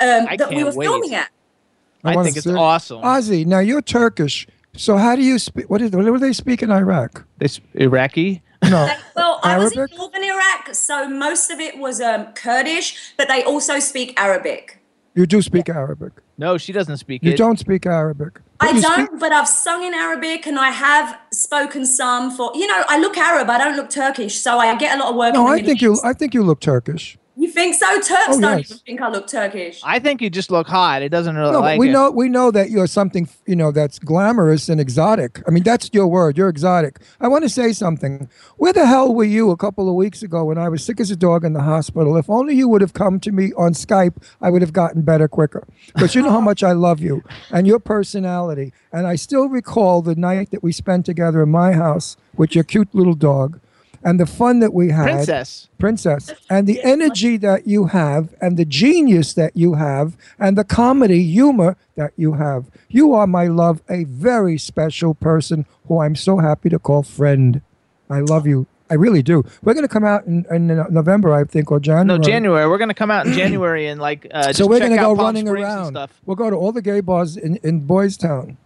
um, 0.00 0.26
that 0.36 0.50
we 0.50 0.64
were 0.64 0.72
wait. 0.72 0.86
filming 0.86 1.14
at. 1.14 1.30
I 2.04 2.16
wanna 2.16 2.24
think 2.24 2.36
it's 2.36 2.46
see- 2.46 2.54
awesome. 2.54 3.00
Ozzie, 3.02 3.44
now 3.44 3.60
you're 3.60 3.82
Turkish. 3.82 4.46
So 4.76 4.96
how 4.96 5.14
do 5.14 5.22
you 5.22 5.38
speak? 5.38 5.70
What, 5.70 5.80
is, 5.80 5.92
what 5.92 6.04
do 6.04 6.18
they 6.18 6.32
speak 6.32 6.62
in 6.62 6.70
Iraq? 6.70 7.24
This 7.38 7.60
Iraqi. 7.74 8.42
No. 8.72 8.84
Like, 8.84 8.98
well, 9.14 9.40
I 9.42 9.58
was 9.58 9.76
in 9.76 9.86
northern 9.96 10.24
Iraq, 10.24 10.74
so 10.74 11.08
most 11.08 11.50
of 11.50 11.60
it 11.60 11.78
was 11.78 12.00
um, 12.00 12.26
Kurdish, 12.34 13.12
but 13.16 13.28
they 13.28 13.42
also 13.44 13.78
speak 13.78 14.18
Arabic. 14.20 14.78
You 15.14 15.26
do 15.26 15.42
speak 15.42 15.68
Arabic. 15.68 16.12
No, 16.38 16.56
she 16.56 16.72
doesn't 16.72 16.96
speak 16.96 17.22
You 17.22 17.32
it. 17.32 17.36
don't 17.36 17.58
speak 17.58 17.84
Arabic. 17.84 18.40
But 18.58 18.68
I 18.70 18.80
don't, 18.80 19.06
speak- 19.08 19.20
but 19.20 19.30
I've 19.30 19.46
sung 19.46 19.84
in 19.84 19.92
Arabic 19.92 20.46
and 20.46 20.58
I 20.58 20.70
have 20.70 21.18
spoken 21.32 21.84
some 21.84 22.30
for, 22.30 22.50
you 22.54 22.66
know, 22.66 22.82
I 22.88 22.98
look 22.98 23.18
Arab, 23.18 23.50
I 23.50 23.58
don't 23.58 23.76
look 23.76 23.90
Turkish, 23.90 24.36
so 24.40 24.58
I 24.58 24.74
get 24.76 24.96
a 24.96 25.02
lot 25.02 25.10
of 25.10 25.16
work. 25.16 25.34
in 25.34 25.40
no, 25.40 25.44
the 25.44 25.50
I 25.50 25.56
Middle 25.56 25.66
think 25.68 25.82
you. 25.82 25.92
East. 25.92 26.04
I 26.04 26.12
think 26.14 26.32
you 26.34 26.42
look 26.42 26.60
Turkish. 26.60 27.18
You 27.42 27.48
think 27.50 27.74
so? 27.74 27.86
Turks 27.96 28.08
Oh, 28.28 28.40
don't 28.40 28.58
yes. 28.58 28.70
even 28.70 28.78
think 28.86 29.00
I 29.02 29.08
look 29.10 29.26
Turkish. 29.26 29.80
I 29.82 29.98
think 29.98 30.22
you 30.22 30.30
just 30.30 30.50
look 30.52 30.68
hot. 30.68 31.02
It 31.02 31.08
doesn't 31.08 31.34
really 31.34 31.50
No, 31.50 31.58
like 31.60 31.80
we 31.80 31.88
it. 31.88 31.92
know 31.92 32.08
we 32.12 32.28
know 32.28 32.52
that 32.52 32.70
you're 32.70 32.86
something 32.86 33.28
you 33.46 33.56
know 33.56 33.72
that's 33.72 33.98
glamorous 33.98 34.68
and 34.68 34.80
exotic. 34.80 35.42
I 35.46 35.50
mean, 35.50 35.64
that's 35.64 35.90
your 35.92 36.06
word. 36.06 36.38
You're 36.38 36.48
exotic. 36.48 37.00
I 37.20 37.26
want 37.26 37.42
to 37.42 37.48
say 37.48 37.72
something. 37.72 38.28
Where 38.58 38.72
the 38.72 38.86
hell 38.86 39.12
were 39.12 39.24
you 39.24 39.50
a 39.50 39.56
couple 39.56 39.88
of 39.88 39.96
weeks 39.96 40.22
ago 40.22 40.44
when 40.44 40.56
I 40.56 40.68
was 40.68 40.84
sick 40.84 41.00
as 41.00 41.10
a 41.10 41.16
dog 41.16 41.44
in 41.44 41.52
the 41.52 41.62
hospital? 41.62 42.16
If 42.16 42.30
only 42.30 42.54
you 42.54 42.68
would 42.68 42.80
have 42.80 42.92
come 42.94 43.18
to 43.20 43.32
me 43.32 43.52
on 43.56 43.72
Skype, 43.72 44.14
I 44.40 44.48
would 44.48 44.62
have 44.62 44.72
gotten 44.72 45.02
better 45.02 45.26
quicker. 45.26 45.66
Because 45.94 46.14
you 46.14 46.22
know 46.22 46.30
how 46.30 46.40
much 46.40 46.62
I 46.62 46.70
love 46.72 47.00
you 47.00 47.24
and 47.50 47.66
your 47.66 47.80
personality. 47.80 48.72
And 48.92 49.04
I 49.06 49.16
still 49.16 49.48
recall 49.48 50.00
the 50.00 50.14
night 50.14 50.52
that 50.52 50.62
we 50.62 50.70
spent 50.70 51.06
together 51.06 51.42
in 51.42 51.48
my 51.50 51.72
house 51.72 52.16
with 52.36 52.54
your 52.54 52.62
cute 52.62 52.94
little 52.94 53.14
dog, 53.14 53.58
and 54.04 54.18
the 54.18 54.26
fun 54.26 54.60
that 54.60 54.72
we 54.72 54.90
had. 54.90 55.04
Princess. 55.04 55.68
princess. 55.78 56.32
And 56.50 56.66
the 56.66 56.82
energy 56.82 57.36
that 57.38 57.66
you 57.66 57.86
have 57.86 58.34
and 58.40 58.56
the 58.56 58.64
genius 58.64 59.34
that 59.34 59.56
you 59.56 59.74
have 59.74 60.16
and 60.38 60.56
the 60.58 60.64
comedy 60.64 61.24
humor 61.24 61.76
that 61.96 62.12
you 62.16 62.34
have. 62.34 62.70
You 62.88 63.14
are 63.14 63.26
my 63.26 63.46
love 63.46 63.82
a 63.88 64.04
very 64.04 64.58
special 64.58 65.14
person 65.14 65.66
who 65.86 66.00
i'm 66.00 66.16
so 66.16 66.38
happy 66.38 66.68
to 66.68 66.78
call 66.78 67.02
friend. 67.02 67.62
I 68.10 68.20
love 68.20 68.46
you. 68.46 68.66
I 68.90 68.94
really 68.94 69.22
do. 69.22 69.42
We're 69.62 69.72
going 69.72 69.86
to 69.86 69.92
come 69.92 70.04
out 70.04 70.26
in, 70.26 70.44
in 70.50 70.66
november 70.90 71.32
i 71.32 71.44
think 71.44 71.70
or 71.70 71.80
january. 71.80 72.04
No, 72.06 72.18
January. 72.18 72.68
We're 72.68 72.78
gonna 72.78 72.94
come 72.94 73.10
out 73.10 73.26
in 73.26 73.32
January 73.32 73.86
and 73.86 74.00
like 74.00 74.26
uh, 74.30 74.48
just 74.48 74.58
so 74.58 74.66
we're 74.66 74.80
going 74.80 74.90
to 74.92 74.96
go 74.98 75.14
running 75.14 75.48
around. 75.48 75.92
stuff. 75.94 76.20
we'll 76.26 76.36
go 76.36 76.50
to 76.50 76.56
all 76.56 76.72
the 76.72 76.82
gay 76.82 77.00
bars 77.00 77.36
in, 77.36 77.56
in 77.62 77.80
boys 77.80 78.16
town 78.16 78.58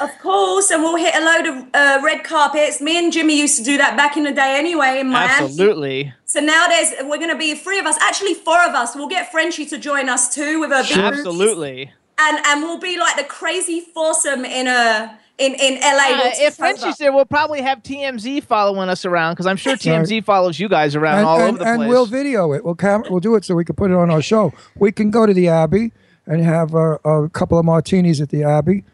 Of 0.00 0.10
course, 0.20 0.70
and 0.70 0.82
we'll 0.82 0.96
hit 0.96 1.14
a 1.14 1.24
load 1.24 1.46
of 1.46 1.66
uh, 1.74 2.00
red 2.04 2.24
carpets. 2.24 2.80
Me 2.80 2.98
and 2.98 3.12
Jimmy 3.12 3.38
used 3.38 3.56
to 3.58 3.64
do 3.64 3.78
that 3.78 3.96
back 3.96 4.16
in 4.16 4.24
the 4.24 4.32
day 4.32 4.56
anyway 4.58 4.98
in 5.00 5.08
Miami. 5.10 5.44
Absolutely. 5.44 6.12
So 6.24 6.40
nowadays, 6.40 6.92
we're 7.02 7.18
going 7.18 7.30
to 7.30 7.38
be 7.38 7.54
three 7.54 7.78
of 7.78 7.86
us, 7.86 7.96
actually 8.00 8.34
four 8.34 8.60
of 8.64 8.74
us. 8.74 8.94
We'll 8.96 9.08
get 9.08 9.30
Frenchie 9.30 9.64
to 9.66 9.78
join 9.78 10.08
us 10.08 10.34
too 10.34 10.60
with 10.60 10.70
her 10.70 10.82
big 10.82 10.88
booties. 10.96 11.18
Absolutely. 11.20 11.92
and 12.18 12.38
and 12.46 12.62
we'll 12.62 12.78
be 12.80 12.98
like 12.98 13.16
the 13.16 13.24
crazy 13.24 13.80
foursome 13.94 14.44
in 14.44 14.66
a 14.66 15.18
in 15.38 15.54
in 15.54 15.80
LA. 15.80 15.88
Uh, 15.88 16.08
We'll 16.18 16.26
if 16.32 16.36
take 16.38 16.54
Frenchie's 16.54 16.96
there, 16.98 17.12
we'll 17.12 17.24
probably 17.24 17.62
have 17.62 17.82
TMZ 17.82 18.42
following 18.44 18.88
us 18.88 19.04
around 19.04 19.34
because 19.34 19.46
I'm 19.46 19.56
sure 19.56 19.72
Right. 19.74 19.80
TMZ 19.80 20.24
follows 20.24 20.58
you 20.58 20.68
guys 20.68 20.94
around 20.96 21.18
and, 21.18 21.26
all 21.26 21.40
and, 21.40 21.48
over 21.50 21.58
the 21.58 21.64
and 21.64 21.76
place. 21.78 21.84
And 21.84 21.88
we'll 21.88 22.06
video 22.06 22.52
it. 22.52 22.64
We'll 22.64 22.74
cam- 22.74 23.04
we'll 23.08 23.20
do 23.20 23.36
it 23.36 23.44
so 23.44 23.54
we 23.54 23.64
can 23.64 23.76
put 23.76 23.90
it 23.90 23.96
on 23.96 24.10
our 24.10 24.22
show. 24.22 24.52
We 24.76 24.90
can 24.92 25.10
go 25.10 25.26
to 25.26 25.32
the 25.32 25.48
Abbey 25.48 25.92
and 26.26 26.42
have 26.42 26.74
a, 26.74 26.94
a 27.04 27.28
couple 27.30 27.58
of 27.58 27.64
martinis 27.64 28.20
at 28.20 28.28
the 28.30 28.42
Abbey. 28.42 28.84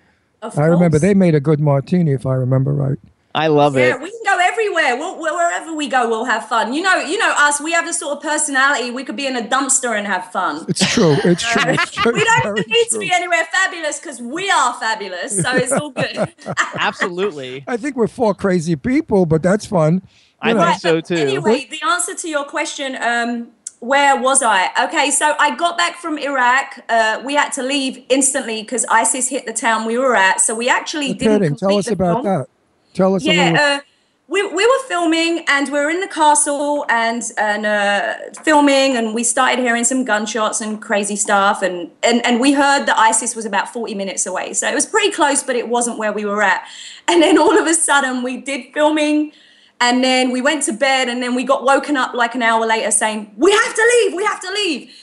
Of 0.43 0.59
I 0.59 0.67
remember 0.67 0.99
they 0.99 1.15
made 1.15 1.35
a 1.35 1.41
good 1.41 1.61
martini, 1.61 2.13
if 2.13 2.25
I 2.27 2.35
remember 2.35 2.73
right. 2.73 2.99
I 3.35 3.49
love 3.49 3.77
Yeah, 3.77 3.95
it. 3.97 4.01
we 4.03 4.11
can 4.11 4.21
go 4.25 4.39
everywhere. 4.41 4.97
We'll, 4.97 5.19
we'll- 5.19 5.35
wherever 5.37 5.75
we 5.75 5.87
go, 5.89 6.09
we'll 6.09 6.25
have 6.25 6.49
fun. 6.49 6.73
You 6.73 6.83
know, 6.83 6.97
you 7.01 7.19
know 7.19 7.33
us. 7.37 7.61
We 7.61 7.73
have 7.73 7.87
the 7.87 7.93
sort 7.93 8.17
of 8.17 8.23
personality. 8.23 8.91
We 8.91 9.05
could 9.05 9.17
be 9.17 9.27
in 9.27 9.37
a 9.37 9.43
dumpster 9.43 9.97
and 9.97 10.07
have 10.07 10.33
fun. 10.33 10.65
It's 10.69 10.85
true. 10.95 11.17
It's 11.25 11.43
true. 11.43 11.63
It's 11.67 11.91
true. 11.93 12.13
we 12.13 12.25
don't 12.25 12.43
Very 12.43 12.65
need 12.67 12.87
to 12.91 12.99
be 12.99 13.13
anywhere 13.13 13.45
fabulous 13.53 14.01
because 14.01 14.21
we 14.21 14.51
are 14.51 14.75
fabulous. 14.75 15.41
So 15.41 15.55
it's 15.55 15.73
all 15.73 15.91
good. 15.91 16.17
Absolutely. 16.79 17.65
I 17.67 17.77
think 17.77 17.97
we're 17.97 18.07
four 18.09 18.35
crazy 18.35 18.77
people, 18.77 19.27
but 19.27 19.43
that's 19.43 19.67
fun. 19.67 20.03
I 20.41 20.53
know, 20.53 20.61
think 20.61 20.69
Right, 20.69 20.81
so 20.81 21.01
too. 21.01 21.15
Anyway, 21.17 21.69
the 21.71 21.81
answer 21.87 22.15
to 22.15 22.29
your 22.29 22.45
question, 22.45 22.97
um, 23.01 23.49
where 23.81 24.21
was 24.21 24.43
I? 24.43 24.71
Okay, 24.85 25.11
so 25.11 25.35
I 25.39 25.55
got 25.55 25.79
back 25.79 25.97
from 25.97 26.19
Iraq. 26.19 26.81
Uh, 26.89 27.23
we 27.25 27.35
had 27.35 27.51
to 27.51 27.63
leave 27.63 28.05
instantly 28.09 28.63
because 28.63 28.85
ISIS 28.87 29.29
hit 29.29 29.47
the 29.47 29.53
town 29.53 29.87
we 29.87 29.99
were 29.99 30.17
at. 30.17 30.41
So 30.41 30.55
we 30.55 30.69
actually 30.69 31.13
no 31.13 31.15
didn't 31.15 31.59
complete 31.59 31.69
Tell 31.69 31.79
us 31.79 31.91
about 31.91 32.23
film. 32.23 32.25
that. 32.25 32.49
Tell 32.95 33.15
us. 33.15 33.25
Yeah, 33.25 33.81
uh, 33.81 33.85
we, 34.27 34.43
we 34.47 34.67
were 34.67 34.89
filming 34.89 35.45
and 35.49 35.69
we 35.69 35.79
were 35.79 35.89
in 35.89 36.01
the 36.01 36.09
castle 36.09 36.85
and 36.91 37.23
and 37.39 37.65
uh, 37.65 38.15
filming 38.43 38.97
and 38.97 39.15
we 39.15 39.25
started 39.25 39.59
hearing 39.59 39.85
some 39.85 40.05
gunshots 40.05 40.61
and 40.61 40.83
crazy 40.83 41.17
stuff 41.17 41.63
and, 41.63 41.91
and 42.03 42.25
and 42.27 42.39
we 42.39 42.53
heard 42.53 42.85
that 42.87 42.99
ISIS 42.99 43.35
was 43.35 43.47
about 43.47 43.73
40 43.73 43.95
minutes 43.95 44.27
away. 44.27 44.53
So 44.53 44.69
it 44.69 44.75
was 44.75 44.85
pretty 44.85 45.13
close, 45.13 45.43
but 45.43 45.57
it 45.57 45.69
wasn't 45.69 45.99
where 45.99 46.13
we 46.13 46.27
were 46.27 46.43
at. 46.43 46.67
And 47.07 47.23
then 47.23 47.39
all 47.39 47.59
of 47.59 47.67
a 47.67 47.75
sudden 47.75 48.23
we 48.23 48.37
did 48.37 48.75
filming 48.75 49.33
and 49.81 50.03
then 50.03 50.31
we 50.31 50.41
went 50.41 50.65
to 50.65 50.73
bed 50.73 51.09
and 51.09 51.23
then 51.23 51.35
we 51.35 51.45
got 51.45 51.65
woken 51.65 51.97
up 51.97 52.15
like 52.15 52.35
an 52.35 52.43
hour 52.43 52.67
later 52.67 52.91
saying, 52.91 53.33
We 53.37 53.53
have 53.53 53.75
to 53.75 53.93
leave, 53.95 54.15
we 54.15 54.25
have 54.25 54.41
to 54.41 54.53
leave. 54.53 54.95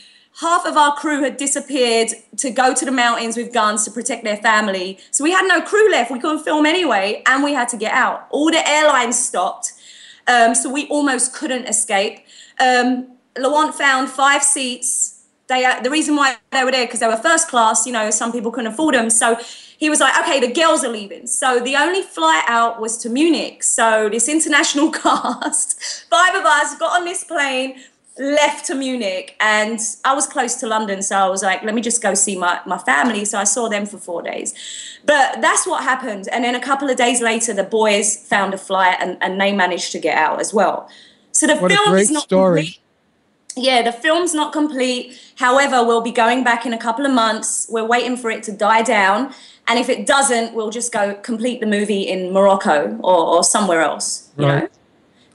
Half 0.41 0.65
of 0.65 0.75
our 0.75 0.93
crew 0.95 1.23
had 1.23 1.37
disappeared 1.37 2.09
to 2.37 2.49
go 2.49 2.73
to 2.73 2.83
the 2.83 2.91
mountains 2.91 3.37
with 3.37 3.53
guns 3.53 3.85
to 3.85 3.91
protect 3.91 4.25
their 4.25 4.35
family. 4.35 4.99
So 5.11 5.23
we 5.23 5.31
had 5.31 5.47
no 5.47 5.61
crew 5.61 5.89
left. 5.89 6.11
We 6.11 6.19
couldn't 6.19 6.43
film 6.43 6.65
anyway, 6.65 7.23
and 7.25 7.41
we 7.41 7.53
had 7.53 7.69
to 7.69 7.77
get 7.77 7.93
out. 7.93 8.27
All 8.31 8.51
the 8.51 8.67
airlines 8.67 9.17
stopped. 9.17 9.71
Um, 10.27 10.53
so 10.53 10.69
we 10.69 10.87
almost 10.87 11.33
couldn't 11.33 11.65
escape. 11.67 12.19
Um, 12.59 13.15
Lawant 13.37 13.75
found 13.75 14.09
five 14.09 14.43
seats. 14.43 15.23
They, 15.47 15.63
uh, 15.63 15.79
the 15.81 15.89
reason 15.89 16.17
why 16.17 16.35
they 16.51 16.65
were 16.65 16.71
there 16.71 16.85
because 16.85 16.99
they 16.99 17.07
were 17.07 17.15
first 17.15 17.47
class. 17.47 17.85
You 17.85 17.93
know, 17.93 18.09
some 18.11 18.33
people 18.33 18.51
couldn't 18.51 18.73
afford 18.73 18.95
them. 18.95 19.09
So 19.09 19.39
he 19.77 19.89
was 19.89 19.99
like, 19.99 20.17
"Okay, 20.21 20.39
the 20.39 20.51
girls 20.53 20.83
are 20.83 20.91
leaving." 20.91 21.27
So 21.27 21.59
the 21.59 21.75
only 21.75 22.01
flight 22.01 22.43
out 22.47 22.79
was 22.79 22.97
to 22.99 23.09
Munich. 23.09 23.63
So 23.63 24.09
this 24.09 24.27
international 24.29 24.91
cast, 25.03 25.81
five 26.09 26.35
of 26.35 26.45
us, 26.45 26.77
got 26.77 26.99
on 26.99 27.05
this 27.05 27.23
plane, 27.23 27.75
left 28.17 28.65
to 28.67 28.75
Munich, 28.75 29.35
and 29.39 29.79
I 30.05 30.13
was 30.13 30.25
close 30.25 30.55
to 30.55 30.67
London, 30.67 31.01
so 31.01 31.17
I 31.17 31.27
was 31.27 31.43
like, 31.43 31.63
"Let 31.63 31.75
me 31.75 31.81
just 31.81 32.01
go 32.01 32.13
see 32.13 32.37
my 32.37 32.59
my 32.65 32.77
family." 32.77 33.25
So 33.25 33.37
I 33.37 33.43
saw 33.43 33.67
them 33.69 33.85
for 33.85 33.97
four 33.97 34.21
days. 34.21 34.53
But 35.05 35.41
that's 35.41 35.67
what 35.67 35.83
happened. 35.83 36.27
And 36.31 36.43
then 36.43 36.55
a 36.55 36.59
couple 36.59 36.89
of 36.89 36.97
days 36.97 37.21
later, 37.21 37.53
the 37.53 37.63
boys 37.63 38.17
found 38.17 38.53
a 38.53 38.57
flight, 38.57 38.97
and, 38.99 39.17
and 39.21 39.39
they 39.39 39.51
managed 39.51 39.91
to 39.91 39.99
get 39.99 40.17
out 40.17 40.39
as 40.39 40.53
well. 40.53 40.89
So 41.31 41.45
the 41.47 41.57
What 41.57 41.71
a 41.71 41.75
film 41.75 41.89
great 41.89 42.01
is 42.03 42.11
not 42.11 42.23
story. 42.23 42.61
complete. 42.61 42.79
Yeah, 43.55 43.81
the 43.81 43.91
film's 43.91 44.33
not 44.33 44.51
complete. 44.53 45.19
However, 45.37 45.83
we'll 45.85 46.01
be 46.01 46.11
going 46.11 46.43
back 46.43 46.65
in 46.65 46.73
a 46.73 46.77
couple 46.77 47.05
of 47.05 47.13
months. 47.13 47.67
We're 47.69 47.85
waiting 47.85 48.17
for 48.17 48.29
it 48.29 48.43
to 48.43 48.51
die 48.51 48.81
down. 48.81 49.33
And 49.67 49.79
if 49.79 49.89
it 49.89 50.05
doesn't, 50.05 50.53
we'll 50.53 50.69
just 50.69 50.91
go 50.91 51.15
complete 51.15 51.59
the 51.61 51.65
movie 51.65 52.01
in 52.03 52.31
Morocco 52.33 52.97
or, 53.03 53.17
or 53.37 53.43
somewhere 53.43 53.81
else. 53.81 54.29
You 54.37 54.45
Right. 54.45 54.61
know? 54.63 54.69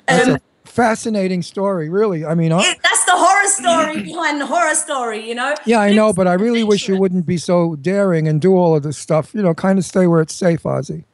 That's 0.06 0.28
Um, 0.28 0.35
a 0.35 0.40
fascinating 0.68 1.42
story, 1.42 1.88
really. 1.88 2.24
I 2.24 2.35
mean, 2.35 2.52
I, 2.52 2.61
it- 2.61 2.78
that's 2.83 3.04
the 3.06 3.12
horror 3.16 3.48
story 3.48 4.02
behind 4.02 4.40
the 4.40 4.46
horror 4.46 4.74
story, 4.74 5.26
you 5.26 5.35
know? 5.35 5.54
yeah, 5.64 5.80
I 5.80 5.92
know, 5.92 6.12
but 6.12 6.28
I 6.28 6.35
really 6.35 6.62
wish 6.62 6.88
you 6.88 6.96
wouldn't 6.98 7.26
be 7.26 7.38
so 7.38 7.74
daring 7.76 8.28
and 8.28 8.40
do 8.40 8.54
all 8.54 8.76
of 8.76 8.83
this 8.83 8.98
stuff. 8.98 9.35
You 9.35 9.42
know, 9.42 9.54
kind 9.54 9.78
of 9.78 9.85
stay 9.85 10.06
where 10.06 10.20
it's 10.20 10.35
safe, 10.35 10.64
Ozzie. 10.66 11.04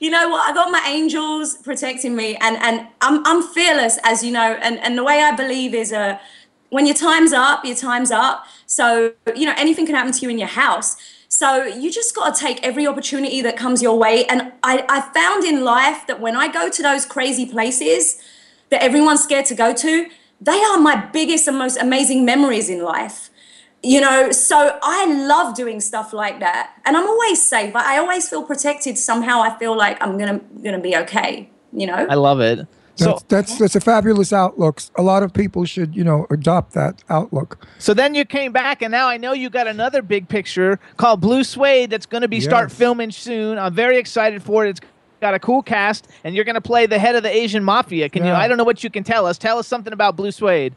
You 0.00 0.10
know 0.10 0.28
what? 0.28 0.50
I 0.50 0.54
got 0.54 0.70
my 0.70 0.84
angels 0.86 1.56
protecting 1.56 2.16
me, 2.16 2.36
and 2.40 2.56
and 2.56 2.86
I'm 3.00 3.24
I'm 3.26 3.42
fearless, 3.42 3.98
as 4.04 4.22
you 4.24 4.32
know. 4.32 4.58
And 4.62 4.78
and 4.80 4.98
the 4.98 5.04
way 5.04 5.22
I 5.22 5.34
believe 5.34 5.74
is, 5.74 5.92
uh, 5.92 6.18
when 6.70 6.86
your 6.86 6.94
time's 6.94 7.32
up, 7.32 7.64
your 7.64 7.76
time's 7.76 8.10
up. 8.10 8.46
So 8.66 9.12
you 9.34 9.46
know 9.46 9.54
anything 9.56 9.86
can 9.86 9.94
happen 9.94 10.12
to 10.12 10.20
you 10.20 10.30
in 10.30 10.38
your 10.38 10.48
house. 10.48 10.96
So 11.28 11.64
you 11.64 11.90
just 11.90 12.14
got 12.14 12.34
to 12.34 12.40
take 12.40 12.62
every 12.62 12.86
opportunity 12.86 13.42
that 13.42 13.56
comes 13.56 13.82
your 13.82 13.98
way. 13.98 14.26
And 14.26 14.52
I 14.62 14.84
I 14.88 15.00
found 15.12 15.44
in 15.44 15.64
life 15.64 16.06
that 16.06 16.20
when 16.20 16.36
I 16.36 16.48
go 16.48 16.68
to 16.68 16.82
those 16.82 17.06
crazy 17.06 17.46
places 17.46 18.20
that 18.70 18.82
everyone's 18.82 19.22
scared 19.22 19.46
to 19.46 19.54
go 19.54 19.72
to, 19.74 20.08
they 20.40 20.60
are 20.62 20.78
my 20.78 20.96
biggest 20.96 21.48
and 21.48 21.58
most 21.58 21.76
amazing 21.76 22.24
memories 22.24 22.68
in 22.68 22.82
life 22.82 23.30
you 23.84 24.00
know 24.00 24.32
so 24.32 24.78
i 24.82 25.04
love 25.26 25.54
doing 25.54 25.80
stuff 25.80 26.12
like 26.12 26.40
that 26.40 26.72
and 26.84 26.96
i'm 26.96 27.06
always 27.06 27.44
safe 27.44 27.74
i 27.76 27.94
I 27.94 27.98
always 27.98 28.28
feel 28.28 28.42
protected 28.42 28.98
somehow 28.98 29.40
i 29.42 29.56
feel 29.58 29.76
like 29.76 30.02
i'm 30.02 30.18
gonna 30.18 30.40
gonna 30.62 30.80
be 30.80 30.96
okay 30.96 31.50
you 31.72 31.86
know 31.86 32.06
I 32.08 32.14
love 32.14 32.40
it. 32.40 32.66
So 32.96 33.06
That's, 33.06 33.22
that's 33.24 33.58
that's 33.58 33.76
a 33.76 33.80
fabulous 33.80 34.32
outlook. 34.32 34.80
A 34.96 35.02
lot 35.02 35.24
of 35.24 35.32
people 35.32 35.64
should, 35.64 35.96
you 35.96 36.04
know, 36.04 36.28
adopt 36.30 36.74
that 36.74 37.02
outlook. 37.10 37.66
so 37.80 37.92
then 37.92 38.14
you 38.14 38.24
came 38.24 38.52
back, 38.52 38.82
and 38.82 38.92
now 38.92 39.08
I 39.08 39.16
know 39.16 39.32
you 39.32 39.50
got 39.50 39.66
another 39.66 40.00
big 40.00 40.28
picture 40.28 40.78
called 40.96 41.20
Blue 41.20 41.42
Suede 41.42 41.90
that's 41.90 42.06
going 42.06 42.22
to 42.22 42.28
be 42.28 42.40
start 42.40 42.70
filming 42.70 43.10
soon. 43.10 43.58
I'm 43.58 43.74
very 43.74 43.98
excited 43.98 44.44
for 44.44 44.64
it. 44.64 44.70
It's 44.70 44.80
got 45.20 45.34
a 45.34 45.40
cool 45.40 45.62
cast, 45.62 46.06
and 46.22 46.36
you're 46.36 46.44
going 46.44 46.54
to 46.54 46.60
play 46.60 46.86
the 46.86 47.00
head 47.00 47.16
of 47.16 47.24
the 47.24 47.34
Asian 47.34 47.64
mafia. 47.64 48.08
Can 48.08 48.24
you? 48.24 48.30
I 48.30 48.46
don't 48.46 48.58
know 48.58 48.64
what 48.64 48.84
you 48.84 48.90
can 48.90 49.02
tell 49.02 49.26
us. 49.26 49.38
Tell 49.38 49.58
us 49.58 49.66
something 49.66 49.92
about 49.92 50.14
Blue 50.14 50.30
Suede. 50.30 50.74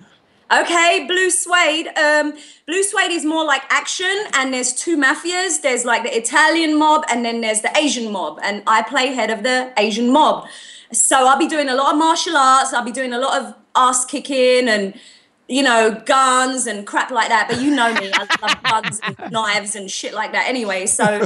Okay 0.51 1.05
blue 1.07 1.29
suede 1.29 1.87
um 1.97 2.33
blue 2.65 2.83
suede 2.83 3.11
is 3.11 3.25
more 3.25 3.43
like 3.43 3.63
action 3.69 4.15
and 4.33 4.53
there's 4.53 4.73
two 4.73 4.97
mafias. 4.97 5.61
There's 5.61 5.83
like 5.83 6.03
the 6.03 6.15
italian 6.15 6.77
mob 6.77 7.03
and 7.09 7.25
then 7.25 7.41
there's 7.41 7.61
the 7.61 7.75
asian 7.77 8.11
mob 8.11 8.39
and 8.41 8.63
i 8.67 8.81
play 8.81 9.07
head 9.07 9.29
of 9.29 9.43
the 9.43 9.73
asian 9.77 10.11
mob. 10.11 10.47
So 10.91 11.27
i'll 11.27 11.39
be 11.39 11.47
doing 11.47 11.69
a 11.69 11.75
lot 11.75 11.93
of 11.93 11.99
martial 11.99 12.37
arts 12.37 12.73
i'll 12.73 12.85
be 12.85 12.91
doing 12.91 13.13
a 13.13 13.19
lot 13.19 13.41
of 13.41 13.55
ass 13.75 14.05
kicking 14.05 14.69
and 14.69 14.93
you 15.47 15.63
know, 15.63 16.01
guns 16.05 16.67
and 16.67 16.85
crap 16.85 17.09
like 17.09 17.29
that. 17.29 17.47
But 17.47 17.61
you 17.61 17.73
know 17.73 17.93
me, 17.93 18.11
I 18.13 18.27
love 18.41 18.63
guns 18.83 18.99
and 19.01 19.31
knives 19.31 19.75
and 19.75 19.89
shit 19.89 20.13
like 20.13 20.33
that 20.33 20.47
anyway. 20.47 20.85
So, 20.85 21.25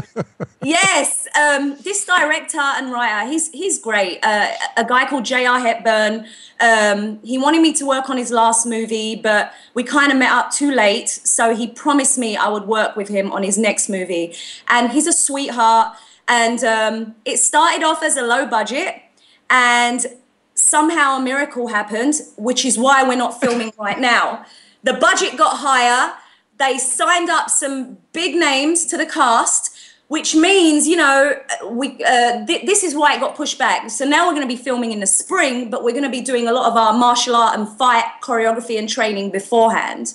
yes, 0.63 1.27
um, 1.35 1.77
this 1.83 2.05
director 2.05 2.59
and 2.59 2.91
writer, 2.91 3.29
he's, 3.29 3.49
he's 3.49 3.79
great. 3.79 4.19
Uh, 4.23 4.51
a 4.77 4.85
guy 4.85 5.05
called 5.07 5.25
J.R. 5.25 5.59
Hepburn. 5.59 6.27
Um, 6.59 7.19
he 7.23 7.39
wanted 7.39 7.61
me 7.61 7.73
to 7.73 7.85
work 7.85 8.09
on 8.09 8.17
his 8.17 8.31
last 8.31 8.65
movie, 8.67 9.15
but 9.15 9.53
we 9.73 9.83
kind 9.83 10.11
of 10.11 10.17
met 10.19 10.31
up 10.31 10.51
too 10.51 10.71
late. 10.71 11.09
So 11.09 11.55
he 11.55 11.67
promised 11.67 12.19
me 12.19 12.37
I 12.37 12.47
would 12.47 12.67
work 12.67 12.95
with 12.95 13.07
him 13.07 13.31
on 13.31 13.41
his 13.41 13.57
next 13.57 13.89
movie. 13.89 14.35
And 14.67 14.91
he's 14.91 15.07
a 15.07 15.13
sweetheart. 15.13 15.97
And 16.27 16.63
um, 16.63 17.15
it 17.25 17.37
started 17.37 17.83
off 17.83 18.03
as 18.03 18.17
a 18.17 18.21
low 18.21 18.45
budget. 18.45 19.01
And 19.49 20.05
somehow 20.75 21.17
a 21.17 21.21
miracle 21.21 21.67
happened, 21.67 22.15
which 22.37 22.61
is 22.69 22.77
why 22.85 22.97
we're 23.07 23.17
not 23.25 23.33
filming 23.43 23.71
right 23.87 23.99
now. 23.99 24.45
The 24.83 24.93
budget 24.93 25.37
got 25.37 25.53
higher. 25.57 26.13
They 26.57 26.77
signed 26.77 27.29
up 27.29 27.49
some 27.49 27.97
big 28.13 28.35
names 28.35 28.85
to 28.87 28.95
the 28.97 29.05
cast, 29.05 29.63
which 30.07 30.35
means, 30.35 30.87
you 30.91 30.97
know, 31.03 31.17
we 31.69 31.85
uh, 32.03 32.45
th- 32.45 32.65
this 32.65 32.83
is 32.83 32.91
why 32.95 33.09
it 33.15 33.19
got 33.25 33.35
pushed 33.35 33.57
back. 33.65 33.89
So 33.89 34.03
now 34.05 34.21
we're 34.27 34.33
going 34.39 34.47
to 34.49 34.53
be 34.57 34.61
filming 34.69 34.91
in 34.91 34.99
the 34.99 35.11
spring, 35.23 35.69
but 35.69 35.83
we're 35.83 35.97
going 35.99 36.09
to 36.11 36.15
be 36.19 36.21
doing 36.31 36.47
a 36.47 36.53
lot 36.53 36.65
of 36.71 36.75
our 36.83 36.93
martial 37.05 37.35
art 37.35 37.57
and 37.57 37.67
fight 37.77 38.05
choreography 38.21 38.77
and 38.79 38.87
training 38.89 39.31
beforehand. 39.31 40.13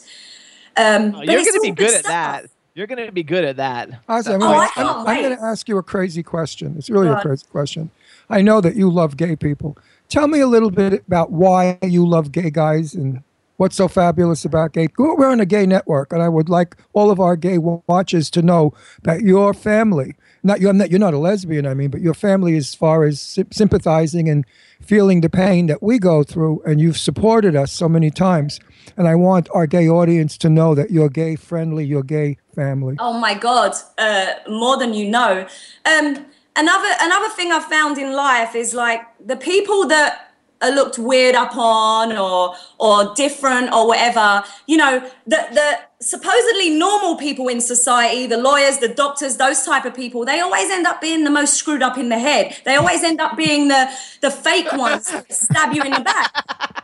Um, 0.77 1.13
but 1.13 1.27
You're 1.27 1.43
going 1.43 1.55
to 1.55 1.61
be 1.63 1.69
all 1.71 1.75
good 1.75 1.95
at 1.95 2.05
that. 2.05 2.47
You're 2.75 2.87
going 2.87 3.05
to 3.07 3.13
be 3.13 3.23
good 3.23 3.45
at 3.45 3.57
that. 3.57 3.89
Ozzie, 4.09 4.33
I'm 4.35 4.43
Oh, 4.43 4.47
gonna- 4.47 4.59
I 4.59 4.69
can't 4.69 4.89
I'm, 4.89 5.07
I'm 5.07 5.23
going 5.23 5.37
to 5.37 5.43
ask 5.43 5.67
you 5.69 5.79
a 5.79 5.83
crazy 5.83 6.23
question. 6.23 6.75
It's 6.77 6.91
really 6.91 7.07
Go 7.07 7.13
a 7.13 7.17
on. 7.17 7.23
crazy 7.23 7.47
question. 7.51 7.91
I 8.29 8.43
know 8.43 8.61
that 8.61 8.77
you 8.77 8.91
love 8.91 9.17
gay 9.17 9.35
people. 9.37 9.79
Tell 10.09 10.29
me 10.29 10.41
a 10.41 10.47
little 10.47 10.71
bit 10.71 11.05
about 11.07 11.33
why 11.33 11.79
you 11.83 12.07
love 12.07 12.31
gay 12.33 12.51
guys 12.51 12.95
and 12.95 13.23
what's 13.57 13.77
so 13.77 13.89
fabulous 13.89 14.45
about 14.45 14.73
gay. 14.73 14.89
We're 14.99 15.31
on 15.31 15.41
a 15.41 15.47
gay 15.47 15.67
network, 15.67 16.13
and 16.13 16.23
I 16.23 16.29
would 16.29 16.49
like 16.49 16.77
all 16.93 17.11
of 17.11 17.19
our 17.19 17.37
gay 17.37 17.59
watchers 17.59 18.31
to 18.31 18.43
know 18.43 18.73
that 19.03 19.23
your 19.23 19.55
family, 19.55 20.15
not 20.43 20.61
you're 20.61 20.73
not, 20.73 20.91
you're 20.91 21.01
not 21.01 21.15
a 21.15 21.19
lesbian, 21.19 21.67
I 21.67 21.75
mean, 21.75 21.91
but 21.91 22.01
your 22.01 22.15
family, 22.15 22.57
as 22.57 22.75
far 22.75 23.05
as 23.05 23.21
sy- 23.21 23.45
sympathizing 23.51 24.29
and 24.29 24.45
feeling 24.81 25.23
the 25.23 25.31
pain 25.31 25.67
that 25.67 25.83
we 25.83 25.99
go 25.99 26.23
through, 26.23 26.63
and 26.65 26.81
you've 26.81 26.99
supported 26.99 27.57
us 27.57 27.73
so 27.73 27.89
many 27.89 28.11
times. 28.11 28.61
And 28.97 29.09
I 29.09 29.15
want 29.15 29.49
our 29.53 29.67
gay 29.67 29.89
audience 29.89 30.39
to 30.39 30.49
know 30.49 30.75
that 30.75 30.91
you're 30.91 31.09
gay 31.09 31.35
friendly, 31.37 31.85
you're 31.85 32.03
gay 32.03 32.39
family. 32.55 32.97
Oh 32.99 33.19
my 33.19 33.35
God, 33.35 33.75
uh, 33.99 34.35
more 34.49 34.79
than 34.79 34.95
you 34.95 35.09
know. 35.09 35.47
Um, 35.85 36.27
another 36.57 36.89
another 37.01 37.29
thing 37.31 37.53
I've 37.53 37.65
found 37.65 37.99
in 37.99 38.13
life 38.13 38.55
is 38.55 38.75
like 38.75 39.03
the 39.25 39.37
people 39.37 39.87
that 39.89 40.23
are 40.63 40.71
looked 40.71 40.99
weird 40.99 41.35
upon 41.35 42.17
or 42.17 42.55
or 42.79 43.15
different 43.15 43.73
or 43.73 43.87
whatever 43.87 44.43
you 44.67 44.77
know 44.77 45.01
the 45.27 45.47
the 45.53 45.79
supposedly 46.01 46.71
normal 46.71 47.17
people 47.17 47.49
in 47.49 47.61
society 47.61 48.27
the 48.27 48.39
lawyers 48.39 48.79
the 48.79 48.89
doctors 48.89 49.37
those 49.37 49.65
type 49.65 49.85
of 49.85 49.95
people 49.95 50.25
they 50.25 50.41
always 50.41 50.71
end 50.71 50.87
up 50.87 51.01
being 51.01 51.25
the 51.25 51.31
most 51.31 51.55
screwed 51.55 51.83
up 51.83 51.99
in 51.99 52.09
the 52.09 52.19
head. 52.19 52.57
They 52.65 52.77
always 52.77 53.03
end 53.03 53.21
up 53.21 53.37
being 53.37 53.69
the 53.69 53.91
the 54.23 54.31
fake 54.31 54.73
ones 54.73 55.13
stab 55.29 55.75
you 55.75 55.83
in 55.83 55.93
the 55.93 56.01
back. 56.01 56.33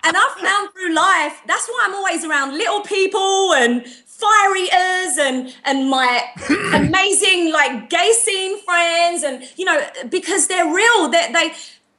And 0.05 0.17
i've 0.17 0.39
found 0.39 0.71
through 0.73 0.95
life 0.95 1.41
that's 1.47 1.67
why 1.69 1.87
i'm 1.87 1.95
always 1.95 2.25
around 2.25 2.59
little 2.59 2.83
people 2.83 3.55
and 3.55 3.87
fire 3.87 4.57
eaters 4.57 5.12
and 5.33 5.55
and 5.65 5.91
my 5.91 6.25
amazing 6.75 7.53
like 7.53 7.89
gay 7.91 8.13
scene 8.13 8.61
friends 8.63 9.23
and 9.23 9.43
you 9.57 9.65
know 9.65 9.81
because 10.11 10.47
they're 10.49 10.73
real 10.73 11.09
they 11.09 11.33
they 11.33 11.53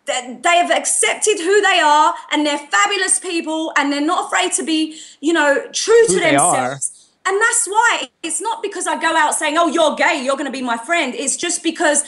they 0.06 0.40
they 0.42 0.58
have 0.58 0.72
accepted 0.72 1.38
who 1.40 1.62
they 1.62 1.80
are 1.80 2.14
and 2.32 2.46
they're 2.46 2.58
fabulous 2.58 3.20
people 3.20 3.72
and 3.78 3.92
they're 3.92 4.02
not 4.02 4.26
afraid 4.26 4.52
to 4.54 4.64
be 4.64 5.00
you 5.22 5.34
know 5.34 5.66
true 5.72 6.06
to 6.08 6.14
Who 6.14 6.20
they 6.20 6.32
themselves. 6.32 7.00
And 7.26 7.42
that's 7.42 7.68
why 7.68 8.10
it's 8.22 8.42
not 8.42 8.62
because 8.62 8.86
i 8.86 9.02
go 9.02 9.16
out 9.16 9.34
saying 9.34 9.58
oh 9.58 9.68
you're 9.68 9.96
gay 9.96 10.22
you're 10.24 10.36
going 10.36 10.46
to 10.46 10.52
be 10.52 10.62
my 10.62 10.78
friend. 10.78 11.14
It's 11.16 11.38
just 11.38 11.64
because 11.64 12.04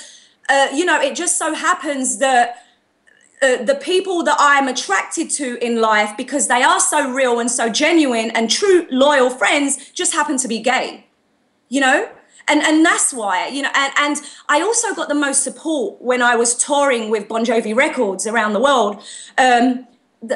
uh, 0.50 0.68
you 0.74 0.86
know 0.86 1.00
it 1.02 1.16
just 1.16 1.38
so 1.38 1.54
happens 1.54 2.18
that 2.20 2.66
uh, 3.42 3.64
the 3.64 3.76
people 3.76 4.24
that 4.24 4.38
I'm 4.40 4.68
attracted 4.68 5.30
to 5.32 5.64
in 5.64 5.82
life 5.82 6.16
because 6.16 6.48
they 6.48 6.64
are 6.64 6.80
so 6.80 7.12
real 7.12 7.40
and 7.40 7.52
so 7.52 7.70
genuine 7.70 8.32
and 8.32 8.50
true 8.50 8.88
loyal 8.90 9.30
friends 9.30 9.92
just 9.92 10.14
happen 10.14 10.38
to 10.38 10.48
be 10.48 10.60
gay 10.60 11.06
you 11.70 11.82
know? 11.82 12.10
And 12.48 12.62
and 12.62 12.86
that's 12.86 13.12
why 13.12 13.48
you 13.48 13.64
know 13.64 13.72
and 13.74 13.92
and 13.98 14.18
I 14.50 14.62
also 14.62 14.94
got 14.94 15.08
the 15.10 15.16
most 15.16 15.44
support 15.44 16.00
when 16.00 16.22
I 16.22 16.36
was 16.36 16.56
touring 16.56 17.10
with 17.10 17.28
Bon 17.28 17.44
Jovi 17.44 17.76
Records 17.76 18.28
around 18.28 18.54
the 18.54 18.60
world. 18.60 19.02
Um, 19.38 19.88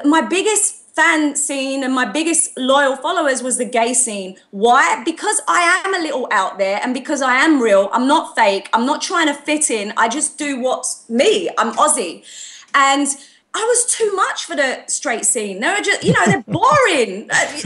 my 0.06 0.22
biggest 0.22 0.80
fan 0.96 1.36
scene 1.36 1.84
and 1.84 1.94
my 1.94 2.06
biggest 2.06 2.58
loyal 2.58 2.96
followers 2.96 3.44
was 3.44 3.58
the 3.58 3.66
gay 3.66 3.94
scene. 3.94 4.36
Why? 4.52 5.04
Because 5.06 5.40
I 5.48 5.82
am 5.86 5.96
a 5.96 6.00
little 6.00 6.28
out 6.32 6.58
there 6.58 6.80
and 6.84 6.94
because 6.94 7.22
I 7.22 7.36
am 7.36 7.62
real 7.62 7.90
I'm 7.94 8.08
not 8.08 8.36
fake 8.36 8.70
I'm 8.74 8.86
not 8.86 9.02
trying 9.02 9.28
to 9.28 9.34
fit 9.34 9.70
in 9.70 9.94
I 9.96 10.10
just 10.10 10.38
do 10.38 10.60
what's 10.60 11.10
me 11.10 11.50
I'm 11.58 11.78
Ozzie. 11.78 12.24
And 12.74 13.08
I 13.54 13.64
was 13.64 13.86
too 13.86 14.12
much 14.14 14.46
for 14.46 14.56
the 14.56 14.84
straight 14.88 15.26
scene. 15.26 15.60
They 15.60 15.70
were 15.70 15.82
just, 15.82 16.04
you 16.04 16.14
know, 16.14 16.26
they're 16.26 16.44
boring. 16.44 17.28
like, 17.28 17.64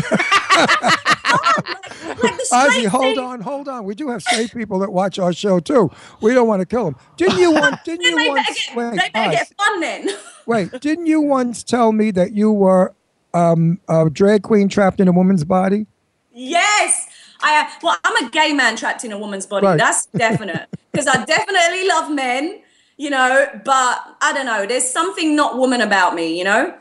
like 2.24 2.38
the 2.38 2.48
Ozzie, 2.54 2.86
hold 2.86 3.18
on, 3.18 3.42
hold 3.42 3.68
on. 3.68 3.84
We 3.84 3.94
do 3.94 4.10
have 4.10 4.22
straight 4.22 4.54
people 4.54 4.80
that 4.80 4.92
watch 4.92 5.20
our 5.20 5.34
show 5.34 5.60
too. 5.60 5.92
We 6.22 6.34
don't 6.34 6.48
want 6.48 6.62
to 6.62 6.66
kill 6.66 6.86
them. 6.86 6.96
Didn't 7.18 7.38
you 7.38 7.52
want? 7.52 7.84
Didn't 7.86 8.06
you 8.06 8.30
once? 8.30 8.48
get, 8.48 8.76
Wait, 8.76 8.92
they 8.92 9.10
better 9.10 9.32
get 9.32 9.54
fun 9.58 9.82
then. 9.82 10.10
wait. 10.46 10.72
Didn't 10.80 11.08
you 11.08 11.20
once 11.20 11.64
tell 11.64 11.92
me 11.92 12.12
that 12.12 12.32
you 12.32 12.52
were 12.52 12.94
um, 13.34 13.80
a 13.90 14.10
drag 14.10 14.44
queen 14.44 14.70
trapped 14.70 15.00
in 15.00 15.08
a 15.08 15.14
woman's 15.14 15.44
body? 15.44 15.86
yes. 16.32 17.10
I, 17.46 17.70
well, 17.84 17.98
I'm 18.06 18.26
a 18.26 18.30
gay 18.30 18.54
man 18.54 18.78
trapped 18.78 19.04
in 19.04 19.12
a 19.12 19.18
woman's 19.18 19.46
body. 19.46 19.66
Right. 19.66 19.78
That's 19.78 20.06
definite. 20.08 20.70
Because 20.92 21.08
I 21.08 21.26
definitely 21.26 21.88
love 21.90 22.10
men, 22.10 22.62
you 22.98 23.10
know, 23.10 23.48
but 23.66 24.18
I 24.22 24.34
don't 24.34 24.46
know. 24.46 24.66
There's 24.66 24.90
something 24.90 25.36
not 25.36 25.58
woman 25.58 25.82
about 25.82 26.16
me, 26.16 26.38
you 26.38 26.44
know? 26.44 26.74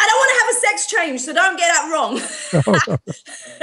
I 0.00 0.06
don't 0.06 0.18
want 0.18 0.30
to 0.32 0.40
have 0.40 0.50
a 0.50 0.60
sex 0.66 0.86
change, 0.86 1.20
so 1.22 1.32
don't 1.32 1.56
get 1.56 1.72
that 1.72 1.90
wrong. 1.92 2.98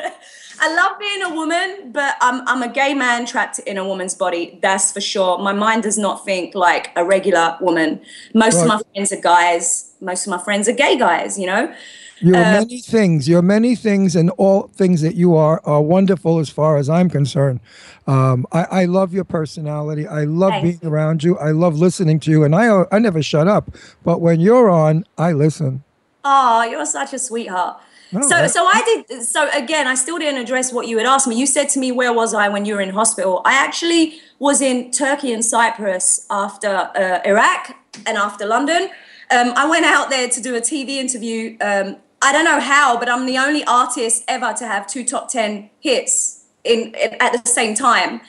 I 0.60 0.74
love 0.74 1.00
being 1.00 1.22
a 1.22 1.36
woman, 1.36 1.92
but 1.92 2.16
I'm, 2.22 2.48
I'm 2.48 2.62
a 2.64 2.72
gay 2.72 2.94
man 2.94 3.26
trapped 3.26 3.60
in 3.60 3.78
a 3.78 3.86
woman's 3.86 4.16
body. 4.16 4.60
That's 4.62 4.92
for 4.92 5.02
sure. 5.02 5.38
My 5.38 5.54
mind 5.54 5.84
does 5.84 5.98
not 5.98 6.26
think 6.26 6.56
like 6.56 6.92
a 6.96 7.06
regular 7.06 7.58
woman. 7.62 8.02
Most 8.34 8.62
of 8.62 8.68
my 8.68 8.82
friends 8.94 9.12
are 9.12 9.22
guys. 9.22 9.94
Most 10.02 10.28
of 10.28 10.32
my 10.32 10.38
friends 10.38 10.68
are 10.68 10.74
gay 10.74 10.98
guys, 10.98 11.38
you 11.40 11.46
know? 11.46 11.74
You're 12.20 12.38
Uh, 12.38 12.52
many 12.62 12.80
things. 12.80 13.28
You're 13.28 13.42
many 13.42 13.76
things, 13.76 14.16
and 14.16 14.30
all 14.38 14.70
things 14.74 15.02
that 15.02 15.16
you 15.16 15.36
are 15.36 15.62
are 15.66 15.82
wonderful 15.82 16.40
as 16.40 16.50
far 16.50 16.78
as 16.78 16.90
I'm 16.90 17.10
concerned. 17.10 17.60
Um, 18.08 18.46
I, 18.52 18.64
I 18.82 18.86
love 18.86 19.14
your 19.14 19.26
personality. 19.26 20.08
I 20.08 20.24
love 20.24 20.52
Thanks. 20.52 20.80
being 20.80 20.92
around 20.94 21.24
you. 21.24 21.38
I 21.38 21.52
love 21.52 21.78
listening 21.78 22.20
to 22.22 22.32
you, 22.32 22.44
and 22.44 22.56
I 22.56 22.86
I 22.92 23.00
never 23.00 23.22
shut 23.22 23.48
up. 23.48 23.70
But 24.04 24.22
when 24.22 24.40
you're 24.40 24.70
on, 24.70 25.06
I 25.18 25.34
listen. 25.34 25.84
Oh, 26.24 26.64
you're 26.64 26.86
such 26.86 27.14
a 27.14 27.20
sweetheart. 27.20 27.78
No, 28.12 28.22
so, 28.22 28.36
I- 28.38 28.48
so 28.48 28.66
I 28.66 29.04
did. 29.10 29.24
So 29.24 29.50
again, 29.52 29.86
I 29.88 29.96
still 29.96 30.18
didn't 30.18 30.40
address 30.42 30.72
what 30.72 30.88
you 30.88 30.98
had 30.98 31.06
asked 31.06 31.28
me. 31.28 31.36
You 31.36 31.46
said 31.48 31.68
to 31.70 31.80
me, 31.80 31.92
"Where 31.92 32.14
was 32.14 32.34
I 32.34 32.48
when 32.48 32.66
you 32.66 32.76
were 32.76 32.82
in 32.82 32.92
hospital?" 32.92 33.42
I 33.46 33.54
actually 33.56 34.20
was 34.40 34.62
in 34.62 34.92
Turkey 34.92 35.34
and 35.34 35.44
Cyprus 35.44 36.26
after 36.30 36.90
uh, 36.96 37.20
Iraq 37.26 37.76
and 38.06 38.18
after 38.18 38.46
London. 38.46 38.90
Um, 39.32 39.54
I 39.56 39.68
went 39.68 39.86
out 39.86 40.10
there 40.12 40.30
to 40.30 40.40
do 40.42 40.56
a 40.56 40.62
TV 40.62 40.98
interview. 40.98 41.58
Um, 41.60 41.98
I 42.22 42.32
don't 42.32 42.46
know 42.46 42.60
how, 42.60 42.98
but 42.98 43.10
I'm 43.10 43.26
the 43.26 43.38
only 43.38 43.64
artist 43.66 44.24
ever 44.28 44.54
to 44.54 44.66
have 44.66 44.88
two 44.88 45.04
top 45.04 45.30
ten 45.30 45.70
hits 45.80 46.46
in, 46.64 46.94
in 46.96 47.16
at 47.20 47.44
the 47.44 47.50
same 47.50 47.76
time 47.76 48.22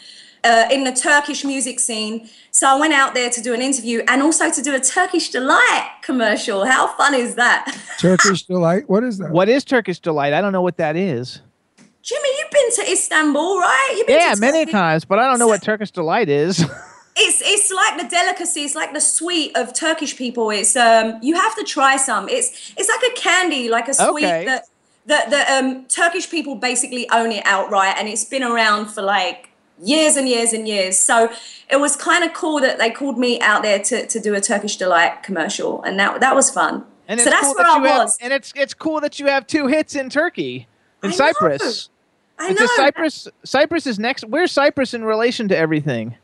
uh, 0.47 0.69
in 0.71 0.85
the 0.85 0.93
Turkish 0.93 1.45
music 1.45 1.81
scene. 1.81 2.29
So 2.51 2.69
I 2.69 2.79
went 2.79 2.95
out 2.95 3.15
there 3.15 3.29
to 3.31 3.41
do 3.43 3.53
an 3.53 3.61
interview 3.61 4.03
and 4.09 4.23
also 4.23 4.51
to 4.51 4.63
do 4.63 4.75
a 4.75 4.81
Turkish 4.81 5.31
delight 5.31 5.91
commercial. 6.03 6.65
How 6.65 6.87
fun 6.87 7.15
is 7.15 7.35
that? 7.35 7.77
Turkish 7.99 8.45
delight. 8.45 8.89
What 8.89 9.05
is 9.05 9.19
that? 9.19 9.31
What 9.31 9.49
is 9.49 9.65
Turkish 9.65 9.99
delight? 9.99 10.33
I 10.33 10.41
don't 10.41 10.53
know 10.53 10.63
what 10.63 10.77
that 10.77 10.97
is. 10.97 11.41
Jimmy, 12.03 12.29
you've 12.39 12.51
been 12.51 12.85
to 12.85 12.93
Istanbul, 12.93 13.59
right? 13.59 13.95
You've 13.97 14.07
been 14.07 14.21
Yeah, 14.21 14.35
to 14.35 14.41
many 14.41 14.71
times, 14.71 15.05
but 15.05 15.19
I 15.19 15.27
don't 15.27 15.41
know 15.41 15.49
what 15.49 15.63
Turkish 15.63 15.91
delight 15.91 16.29
is. 16.29 16.65
It's 17.19 17.41
it's 17.45 17.73
like 17.73 18.01
the 18.01 18.09
delicacy. 18.09 18.61
It's 18.63 18.75
like 18.75 18.93
the 18.93 19.01
sweet 19.01 19.57
of 19.57 19.73
Turkish 19.73 20.17
people. 20.17 20.51
It's 20.51 20.77
um 20.77 21.19
you 21.23 21.35
have 21.35 21.55
to 21.57 21.65
try 21.65 21.97
some. 21.97 22.29
It's 22.29 22.73
it's 22.77 22.89
like 22.89 23.13
a 23.13 23.15
candy, 23.19 23.69
like 23.69 23.89
a 23.89 23.95
sweet 23.95 24.25
Okay. 24.25 24.45
that 24.45 24.65
that 25.07 25.31
the 25.31 25.51
um 25.55 25.87
Turkish 25.87 26.31
people 26.31 26.57
basically 26.57 27.09
own 27.11 27.33
it 27.33 27.43
outright, 27.47 27.97
and 27.99 28.07
it's 28.09 28.25
been 28.25 28.43
around 28.43 28.87
for 28.89 29.03
like 29.03 29.49
years 29.83 30.17
and 30.17 30.29
years 30.29 30.53
and 30.53 30.67
years. 30.69 30.99
So 30.99 31.31
it 31.71 31.77
was 31.81 31.97
kind 31.97 32.23
of 32.25 32.35
cool 32.35 32.61
that 32.61 32.79
they 32.79 32.91
called 32.91 33.19
me 33.19 33.41
out 33.41 33.63
there 33.63 33.79
to, 33.79 34.07
to 34.07 34.21
do 34.21 34.35
a 34.35 34.41
Turkish 34.41 34.77
delight 34.77 35.23
commercial, 35.23 35.83
and 35.85 35.99
that 35.99 36.21
that 36.21 36.35
was 36.35 36.51
fun. 36.51 36.85
And 37.09 37.19
so 37.21 37.27
it's 37.29 37.31
that's 37.35 37.47
cool 37.47 37.55
where 37.55 37.65
that 37.65 37.77
I 37.77 37.79
you 37.79 37.85
have- 37.87 37.99
was. 38.03 38.19
and 38.21 38.33
it's 38.33 38.53
it's 38.57 38.75
cool 38.75 39.01
that 39.01 39.19
you 39.19 39.27
have 39.27 39.47
two 39.47 39.69
hits 39.69 39.95
in 39.95 40.11
Turkey, 40.11 40.67
in 41.03 41.09
I 41.09 41.11
know. 41.13 41.17
Cyprus. 41.17 41.89
I 42.39 42.53
know. 42.53 42.67
Cyprus. 42.77 43.29
Cyprus 43.45 43.87
is 43.87 43.99
next. 43.99 44.27
Where's 44.27 44.53
Cyprus 44.53 44.93
in 44.93 45.03
relation 45.05 45.49
to 45.49 45.57
everything? 45.57 46.17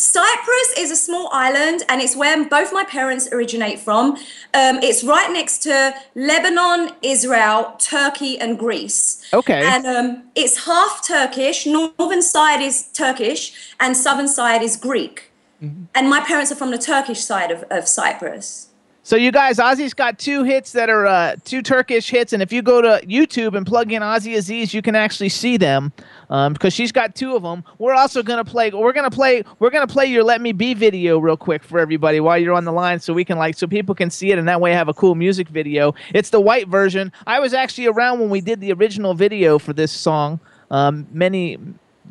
Cyprus 0.00 0.72
is 0.78 0.90
a 0.90 0.96
small 0.96 1.28
island, 1.30 1.82
and 1.90 2.00
it's 2.00 2.16
where 2.16 2.42
both 2.48 2.72
my 2.72 2.84
parents 2.84 3.28
originate 3.32 3.78
from. 3.78 4.12
Um, 4.54 4.80
it's 4.82 5.04
right 5.04 5.30
next 5.30 5.58
to 5.64 5.94
Lebanon, 6.14 6.92
Israel, 7.02 7.76
Turkey, 7.78 8.40
and 8.40 8.58
Greece. 8.58 9.22
Okay. 9.34 9.62
And 9.62 9.84
um, 9.86 10.22
it's 10.34 10.64
half 10.64 11.06
Turkish. 11.06 11.66
Northern 11.66 12.22
side 12.22 12.62
is 12.62 12.88
Turkish, 12.94 13.74
and 13.78 13.94
southern 13.94 14.28
side 14.28 14.62
is 14.62 14.78
Greek. 14.78 15.30
Mm-hmm. 15.62 15.84
And 15.94 16.08
my 16.08 16.20
parents 16.20 16.50
are 16.50 16.56
from 16.56 16.70
the 16.70 16.78
Turkish 16.78 17.20
side 17.20 17.50
of, 17.50 17.64
of 17.70 17.86
Cyprus. 17.86 18.69
So 19.02 19.16
you 19.16 19.32
guys, 19.32 19.58
Ozzie's 19.58 19.94
got 19.94 20.18
two 20.18 20.44
hits 20.44 20.72
that 20.72 20.90
are 20.90 21.06
uh, 21.06 21.36
two 21.44 21.62
Turkish 21.62 22.10
hits, 22.10 22.34
and 22.34 22.42
if 22.42 22.52
you 22.52 22.60
go 22.60 22.82
to 22.82 23.00
YouTube 23.06 23.56
and 23.56 23.66
plug 23.66 23.90
in 23.92 24.02
Ozzie 24.02 24.34
Aziz, 24.34 24.74
you 24.74 24.82
can 24.82 24.94
actually 24.94 25.30
see 25.30 25.56
them 25.56 25.90
um, 26.28 26.52
because 26.52 26.74
she's 26.74 26.92
got 26.92 27.14
two 27.14 27.34
of 27.34 27.42
them. 27.42 27.64
We're 27.78 27.94
also 27.94 28.22
gonna 28.22 28.44
play. 28.44 28.70
We're 28.70 28.92
gonna 28.92 29.10
play. 29.10 29.42
We're 29.58 29.70
gonna 29.70 29.86
play 29.86 30.04
your 30.04 30.22
"Let 30.22 30.42
Me 30.42 30.52
Be" 30.52 30.74
video 30.74 31.18
real 31.18 31.38
quick 31.38 31.64
for 31.64 31.78
everybody 31.78 32.20
while 32.20 32.36
you're 32.36 32.54
on 32.54 32.66
the 32.66 32.72
line, 32.72 33.00
so 33.00 33.14
we 33.14 33.24
can 33.24 33.38
like 33.38 33.56
so 33.56 33.66
people 33.66 33.94
can 33.94 34.10
see 34.10 34.32
it, 34.32 34.38
and 34.38 34.46
that 34.48 34.60
way 34.60 34.72
have 34.72 34.88
a 34.88 34.94
cool 34.94 35.14
music 35.14 35.48
video. 35.48 35.94
It's 36.12 36.28
the 36.28 36.40
white 36.40 36.68
version. 36.68 37.10
I 37.26 37.40
was 37.40 37.54
actually 37.54 37.86
around 37.86 38.20
when 38.20 38.28
we 38.28 38.42
did 38.42 38.60
the 38.60 38.70
original 38.74 39.14
video 39.14 39.58
for 39.58 39.72
this 39.72 39.92
song 39.92 40.40
um, 40.70 41.06
many 41.10 41.56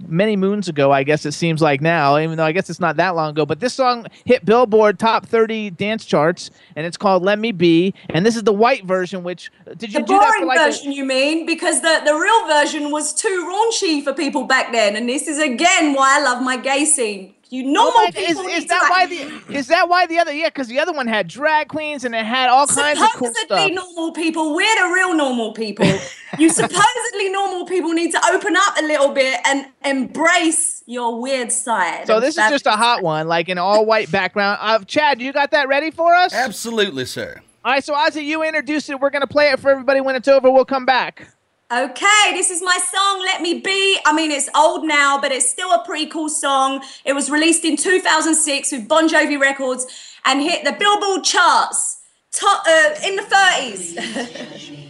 many 0.08 0.36
moons 0.36 0.68
ago, 0.68 0.91
I 0.91 1.04
guess 1.04 1.26
it 1.26 1.34
seems 1.34 1.62
like 1.62 1.82
now, 1.82 2.18
even 2.18 2.38
though 2.38 2.45
I 2.45 2.52
guess 2.52 2.70
it's 2.70 2.80
not 2.80 2.95
that 2.97 3.16
long 3.16 3.32
ago. 3.32 3.45
But 3.45 3.60
this 3.60 3.74
song 3.74 4.08
hit 4.26 4.45
Billboard 4.45 5.00
top 5.00 5.26
30 5.26 5.72
dance 5.72 6.06
charts, 6.06 6.52
and 6.76 6.86
it's 6.86 6.97
called 6.97 7.24
Let 7.24 7.39
Me 7.39 7.52
Be. 7.52 7.93
And 8.10 8.26
this 8.26 8.36
is 8.36 8.43
the 8.43 8.54
white 8.54 8.86
version, 8.86 9.24
which 9.24 9.52
uh, 9.70 9.74
did 9.76 9.93
you 9.93 10.00
The 10.00 10.06
do 10.06 10.14
that 10.20 10.26
for 10.34 10.45
boring 10.45 10.47
like 10.47 10.60
a- 10.60 10.72
version, 10.72 10.91
you 10.91 11.06
mean? 11.06 11.45
Because 11.45 11.82
the, 11.82 12.02
the 12.06 12.14
real 12.14 12.47
version 12.47 12.91
was 12.91 13.14
too 13.14 13.45
raunchy 13.50 14.04
for 14.04 14.14
people 14.14 14.43
back 14.45 14.72
then. 14.72 14.95
And 14.95 15.08
this 15.10 15.28
is 15.28 15.39
again 15.39 15.93
why 15.93 16.20
I 16.20 16.24
love 16.24 16.43
my 16.43 16.58
gay 16.58 16.86
scene. 16.86 17.34
You 17.50 17.64
Oh 17.64 17.72
normal 17.72 17.91
my, 17.93 18.08
is, 18.10 18.14
people 18.16 18.41
is 18.43 18.47
need 18.47 18.62
to, 18.62 18.68
that 18.68 18.82
like, 18.84 18.91
why 18.91 19.06
the 19.08 19.58
is 19.58 19.68
that 19.68 19.89
why 19.89 20.06
the 20.06 20.20
other 20.20 20.32
yeah 20.32 20.47
because 20.50 20.68
the 20.68 20.80
other 20.80 20.93
one 20.93 21.08
had 21.08 21.28
drag 21.28 21.68
queens 21.68 22.06
and 22.06 22.14
it 22.14 22.26
had 22.26 22.50
all 22.50 22.68
kinds 22.68 23.02
of 23.02 23.10
cool 23.14 23.34
supposedly 23.34 23.45
stuff. 23.45 23.72
normal 23.72 24.12
people. 24.12 24.54
We're 24.56 24.76
the 24.76 24.93
real 24.93 25.16
normal 25.16 25.54
people. 25.54 25.86
you 26.38 26.50
supposedly 26.50 27.30
normal 27.30 27.66
people 27.66 27.91
need 27.93 28.12
to 28.12 28.22
open 28.32 28.56
up 28.56 28.78
a 28.78 28.84
little 28.84 29.14
bit 29.14 29.39
and 29.45 29.66
embrace 29.84 30.84
your 30.86 31.20
weird 31.20 31.52
side. 31.52 32.06
So 32.06 32.20
this 32.20 32.38
is 32.38 32.50
just 32.50 32.68
a 32.68 32.72
hot 32.72 33.02
one, 33.02 33.28
like 33.28 33.50
an 33.50 33.58
all 33.58 33.86
white 33.86 34.12
background. 34.12 34.60
Uh, 34.62 34.80
Chad, 34.86 35.20
you 35.22 35.34
got 35.34 35.52
that 35.52 35.68
ready 35.68 35.89
for 35.91 36.14
us? 36.14 36.34
Absolutely, 36.34 37.06
sir. 37.06 37.41
All 37.66 37.74
right, 37.74 37.84
so 37.84 37.93
Ozzie, 37.93 38.22
you 38.22 38.43
introduce 38.43 38.89
it. 38.89 39.00
We're 39.00 39.10
gonna 39.10 39.28
play 39.28 39.50
it 39.50 39.60
for 39.60 39.70
everybody. 39.70 40.02
When 40.02 40.16
it's 40.16 40.28
over, 40.28 40.52
we'll 40.52 40.66
come 40.66 40.86
back. 40.86 41.28
Okay, 41.72 42.32
this 42.34 42.49
is 42.49 42.63
my 42.63 42.80
song, 42.80 43.20
Let 43.20 43.43
Me 43.43 43.59
Be. 43.59 43.99
I 44.03 44.11
mean, 44.11 44.32
it's 44.32 44.49
old 44.55 44.86
now, 44.86 45.22
but 45.22 45.32
it's 45.32 45.47
still 45.47 45.72
a 45.72 45.86
pretty 45.86 46.07
cool 46.07 46.28
song. 46.28 46.84
It 47.05 47.13
was 47.13 47.30
released 47.30 47.63
in 47.63 47.78
2006 47.78 48.72
with 48.72 48.88
Bon 48.88 49.07
Jovi 49.07 49.39
Records 49.39 49.86
and 50.26 50.41
hit 50.41 50.65
the 50.65 50.72
Billboard 50.72 51.24
charts 51.24 52.01
top, 52.32 52.63
uh, 52.67 52.95
in 53.05 53.17
the 53.17 53.22
30s. 53.22 54.88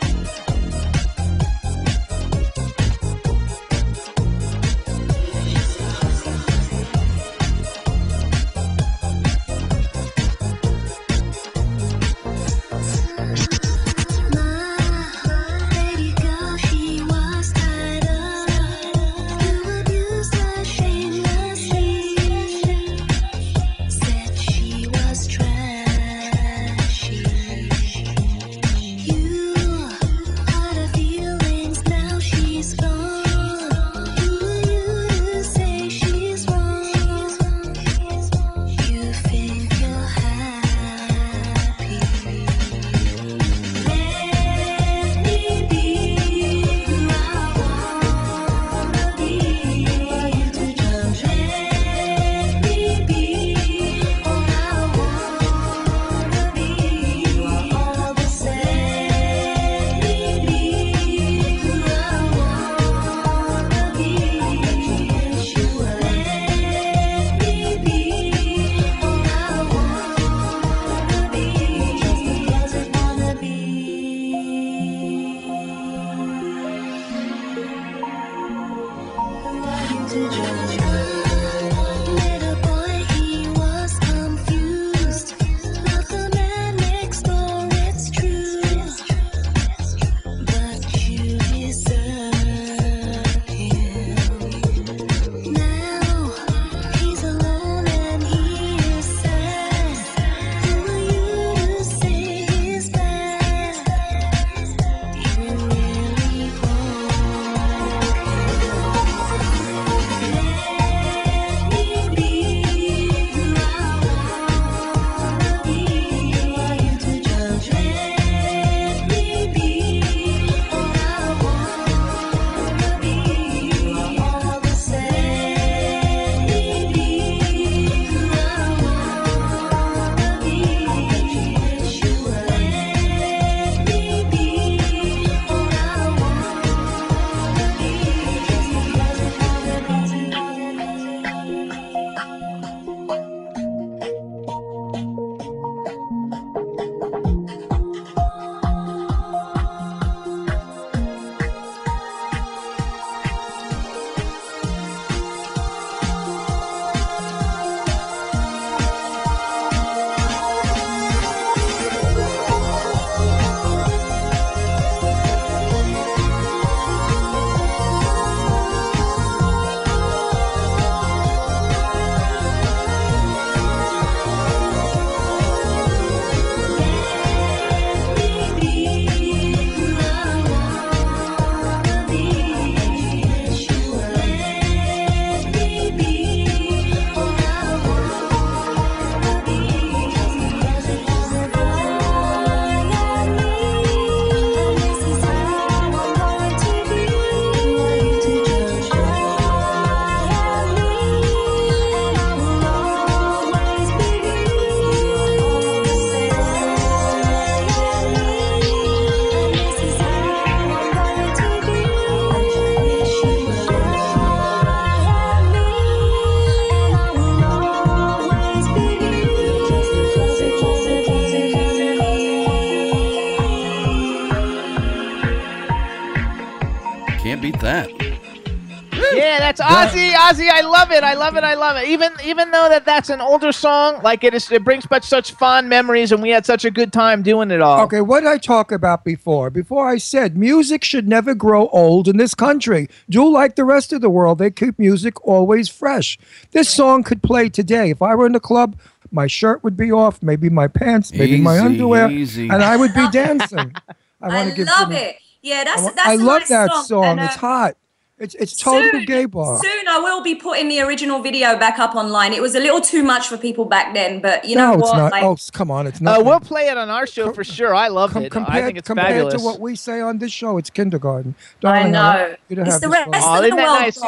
Ozzie. 230.35 230.43
Ozzie, 230.45 230.49
I 230.49 230.61
love 230.61 230.91
it. 230.91 231.03
I 231.03 231.13
love 231.13 231.35
it. 231.37 231.43
I 231.43 231.53
love 231.55 231.77
it. 231.77 231.87
Even 231.87 232.11
even 232.23 232.51
though 232.51 232.69
that 232.69 232.85
that's 232.85 233.09
an 233.09 233.21
older 233.21 233.51
song, 233.51 234.01
like 234.03 234.23
it 234.23 234.33
is, 234.33 234.51
it 234.51 234.63
brings 234.63 234.85
back 234.85 235.03
such 235.03 235.31
fond 235.31 235.69
memories, 235.69 236.11
and 236.11 236.21
we 236.21 236.29
had 236.29 236.45
such 236.45 236.65
a 236.65 236.71
good 236.71 236.91
time 236.93 237.23
doing 237.23 237.51
it 237.51 237.61
all. 237.61 237.81
Okay, 237.83 238.01
what 238.01 238.21
did 238.21 238.29
I 238.29 238.37
talk 238.37 238.71
about 238.71 239.03
before? 239.03 239.49
Before 239.49 239.87
I 239.87 239.97
said 239.97 240.37
music 240.37 240.83
should 240.83 241.07
never 241.07 241.33
grow 241.33 241.67
old 241.69 242.07
in 242.07 242.17
this 242.17 242.33
country. 242.35 242.87
Do 243.09 243.27
like 243.29 243.55
the 243.55 243.65
rest 243.65 243.93
of 243.93 244.01
the 244.01 244.09
world, 244.09 244.37
they 244.39 244.51
keep 244.51 244.77
music 244.77 245.23
always 245.25 245.69
fresh. 245.69 246.17
This 246.51 246.69
song 246.69 247.03
could 247.03 247.23
play 247.23 247.49
today. 247.49 247.89
If 247.89 248.01
I 248.01 248.15
were 248.15 248.25
in 248.25 248.33
the 248.33 248.39
club, 248.39 248.77
my 249.11 249.27
shirt 249.27 249.63
would 249.63 249.77
be 249.77 249.91
off, 249.91 250.21
maybe 250.21 250.49
my 250.49 250.67
pants, 250.67 251.13
maybe 251.13 251.39
my 251.39 251.59
underwear, 251.59 252.09
easy. 252.11 252.49
and 252.49 252.63
I 252.63 252.75
would 252.75 252.93
be 252.93 253.09
dancing. 253.09 253.73
I 254.21 254.27
I 254.27 254.27
want 254.29 254.49
to 254.49 254.55
give. 254.55 254.67
love 254.67 254.91
it. 254.91 255.17
Yeah, 255.41 255.63
that's 255.63 255.81
I, 255.81 255.85
wa- 255.85 255.91
that's 255.95 256.07
I 256.07 256.13
a 256.13 256.17
love 256.17 256.39
nice 256.41 256.49
that 256.49 256.71
song. 256.71 256.83
song. 256.85 257.05
and, 257.05 257.19
it's 257.21 257.35
uh, 257.35 257.39
hot. 257.39 257.77
It's 258.17 258.33
it's 258.35 258.55
total 258.55 258.89
soon, 258.91 259.05
gay 259.05 259.25
bar. 259.25 259.59
Soon 259.61 259.87
I 259.89 259.99
will 259.99 260.23
be 260.23 260.35
putting 260.35 260.69
the 260.69 260.79
original 260.79 261.21
video 261.21 261.57
back 261.59 261.79
up 261.79 261.95
online. 261.95 262.31
It 262.31 262.41
was 262.41 262.55
a 262.55 262.61
little 262.61 262.79
too 262.79 263.03
much 263.03 263.27
for 263.27 263.35
people 263.37 263.65
back 263.65 263.93
then, 263.93 264.21
but 264.21 264.45
you 264.45 264.55
know 264.55 264.71
no, 264.71 264.77
what? 264.77 264.95
not. 264.97 265.11
Like, 265.11 265.23
oh, 265.23 265.35
come 265.51 265.69
on, 265.69 265.85
it's 265.85 265.99
Uh, 265.99 266.03
not. 266.05 266.23
we'll 266.25 266.39
play 266.39 266.69
it 266.69 266.77
on 266.77 266.89
our 266.89 267.05
show 267.05 267.33
for 267.33 267.43
sure. 267.43 267.75
I 267.75 267.89
love 267.89 268.13
Com- 268.13 268.23
it. 268.23 268.27
I 268.27 268.29
compared 268.29 268.65
think 268.67 268.77
it's 268.77 268.87
compared 268.87 269.09
fabulous. 269.09 269.33
to 269.33 269.41
what 269.41 269.59
we 269.59 269.75
say 269.75 269.99
on 269.99 270.19
this 270.19 270.31
show, 270.31 270.57
it's 270.57 270.69
kindergarten. 270.69 271.35
I 271.37 271.59
Darling, 271.61 271.91
know. 271.91 271.99
want 272.29 272.39
you 272.47 272.55
to 272.55 272.61
It's 272.61 272.71
have 272.71 272.81
the 272.81 272.87
rest 272.89 273.11
song. 273.11 273.21
Oh, 273.21 273.39
of 273.39 273.43
isn't 273.43 273.57
the 273.57 273.63
world. 273.63 273.79
nice? 273.81 273.99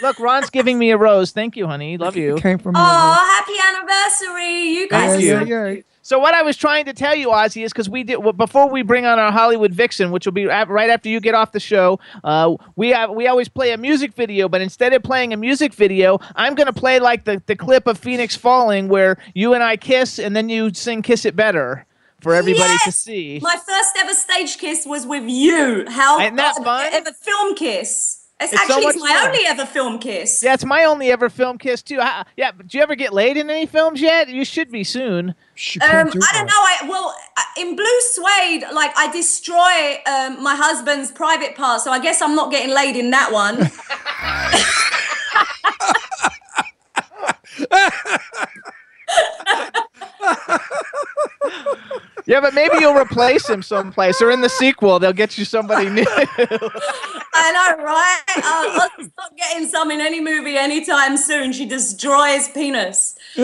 Gone. 0.00 0.08
Look, 0.08 0.20
Ron's 0.20 0.50
giving 0.50 0.78
me 0.78 0.90
a 0.90 0.96
rose. 0.96 1.32
Thank 1.32 1.56
you, 1.56 1.66
honey. 1.66 1.96
Love 1.98 2.16
you. 2.16 2.36
Came 2.36 2.58
from 2.58 2.74
Oh, 2.76 2.80
happy 2.80 3.52
anniversary! 3.76 4.68
You 4.70 4.88
guys 4.88 5.10
Thank 5.22 5.42
are 5.42 5.46
you. 5.76 5.76
so. 5.82 5.82
So 6.02 6.18
what 6.18 6.34
I 6.34 6.42
was 6.42 6.56
trying 6.56 6.86
to 6.86 6.92
tell 6.94 7.14
you, 7.14 7.30
Ozzie, 7.30 7.62
is 7.62 7.72
because 7.72 7.88
we 7.88 8.02
did 8.02 8.16
well, 8.16 8.32
before 8.32 8.68
we 8.70 8.82
bring 8.82 9.04
on 9.04 9.18
our 9.18 9.30
Hollywood 9.30 9.72
Vixen, 9.72 10.10
which 10.10 10.26
will 10.26 10.32
be 10.32 10.44
a- 10.44 10.64
right 10.64 10.88
after 10.90 11.08
you 11.08 11.20
get 11.20 11.34
off 11.34 11.52
the 11.52 11.60
show. 11.60 12.00
Uh, 12.24 12.56
we 12.74 12.88
have 12.88 13.10
we 13.10 13.26
always 13.28 13.48
play 13.48 13.72
a 13.72 13.76
music 13.76 14.14
video, 14.14 14.48
but 14.48 14.60
instead 14.62 14.92
of 14.94 15.02
playing 15.02 15.32
a 15.32 15.36
music 15.36 15.74
video, 15.74 16.18
I'm 16.34 16.54
gonna 16.54 16.72
play 16.72 16.98
like 16.98 17.24
the 17.24 17.42
the 17.46 17.54
clip 17.54 17.86
of 17.86 17.98
Phoenix 17.98 18.34
Falling 18.34 18.88
where 18.88 19.18
you 19.34 19.52
and 19.54 19.62
I 19.62 19.76
kiss, 19.76 20.18
and 20.18 20.34
then 20.34 20.48
you 20.48 20.72
sing 20.72 21.02
"Kiss 21.02 21.24
It 21.26 21.36
Better" 21.36 21.86
for 22.22 22.34
everybody 22.34 22.64
to 22.78 22.80
Yes! 22.86 22.96
see. 22.96 23.38
My 23.42 23.56
first 23.56 23.90
ever 23.98 24.14
stage 24.14 24.56
kiss 24.58 24.86
was 24.86 25.06
with 25.06 25.24
you. 25.28 25.84
How 25.88 26.18
Isn't 26.20 26.36
that 26.36 26.56
fun? 26.56 26.88
ever 26.92 27.12
film 27.12 27.54
kiss? 27.54 28.19
It's, 28.42 28.52
It's 28.52 28.62
so 28.62 28.68
actually 28.74 28.84
much 28.86 28.94
it's 28.96 29.04
my 29.04 29.12
fun. 29.12 29.26
only 29.28 29.46
ever 29.46 29.66
film 29.66 29.98
kiss. 29.98 30.42
Yeah, 30.42 30.54
it's 30.54 30.64
my 30.64 30.84
only 30.84 31.10
ever 31.12 31.28
film 31.28 31.58
kiss 31.58 31.82
too. 31.82 32.00
Ha- 32.00 32.24
Yeah, 32.36 32.52
but 32.52 32.68
do 32.68 32.78
you 32.78 32.82
ever 32.82 32.94
get 32.94 33.12
laid 33.12 33.36
in 33.36 33.50
any 33.50 33.66
films 33.66 34.00
yet? 34.00 34.28
You 34.28 34.46
should 34.46 34.72
be 34.72 34.82
soon. 34.82 35.34
Um, 35.82 36.08
do 36.08 36.18
I 36.22 36.32
don't 36.32 36.46
know. 36.46 36.52
I 36.56 36.86
well, 36.88 37.14
uh, 37.36 37.42
in 37.60 37.76
Blue 37.76 38.00
Suede, 38.00 38.64
like 38.72 38.92
I 38.96 39.10
destroy 39.12 40.00
um, 40.10 40.42
my 40.42 40.56
husband's 40.56 41.12
private 41.12 41.54
parts, 41.54 41.84
so 41.84 41.90
I 41.92 41.98
guess 42.00 42.22
I'm 42.22 42.34
not 42.34 42.50
getting 42.50 42.74
laid 42.74 42.96
in 42.96 43.10
that 43.10 43.30
one. 43.30 43.56
Yeah, 52.26 52.40
but 52.40 52.54
maybe 52.54 52.76
you'll 52.80 52.94
replace 52.94 53.48
him 53.48 53.62
someplace, 53.62 54.20
or 54.22 54.30
in 54.30 54.40
the 54.40 54.48
sequel 54.48 54.98
they'll 54.98 55.12
get 55.12 55.38
you 55.38 55.44
somebody 55.44 55.88
new. 55.88 56.04
I 56.08 57.52
know, 57.52 57.84
right? 57.84 58.22
I'll, 58.36 58.80
I'll 58.80 59.08
stop 59.08 59.36
getting 59.36 59.66
some 59.66 59.90
in 59.90 60.00
any 60.00 60.20
movie 60.20 60.56
anytime 60.56 61.16
soon. 61.16 61.52
She 61.52 61.66
destroys 61.66 62.48
penis. 62.48 63.16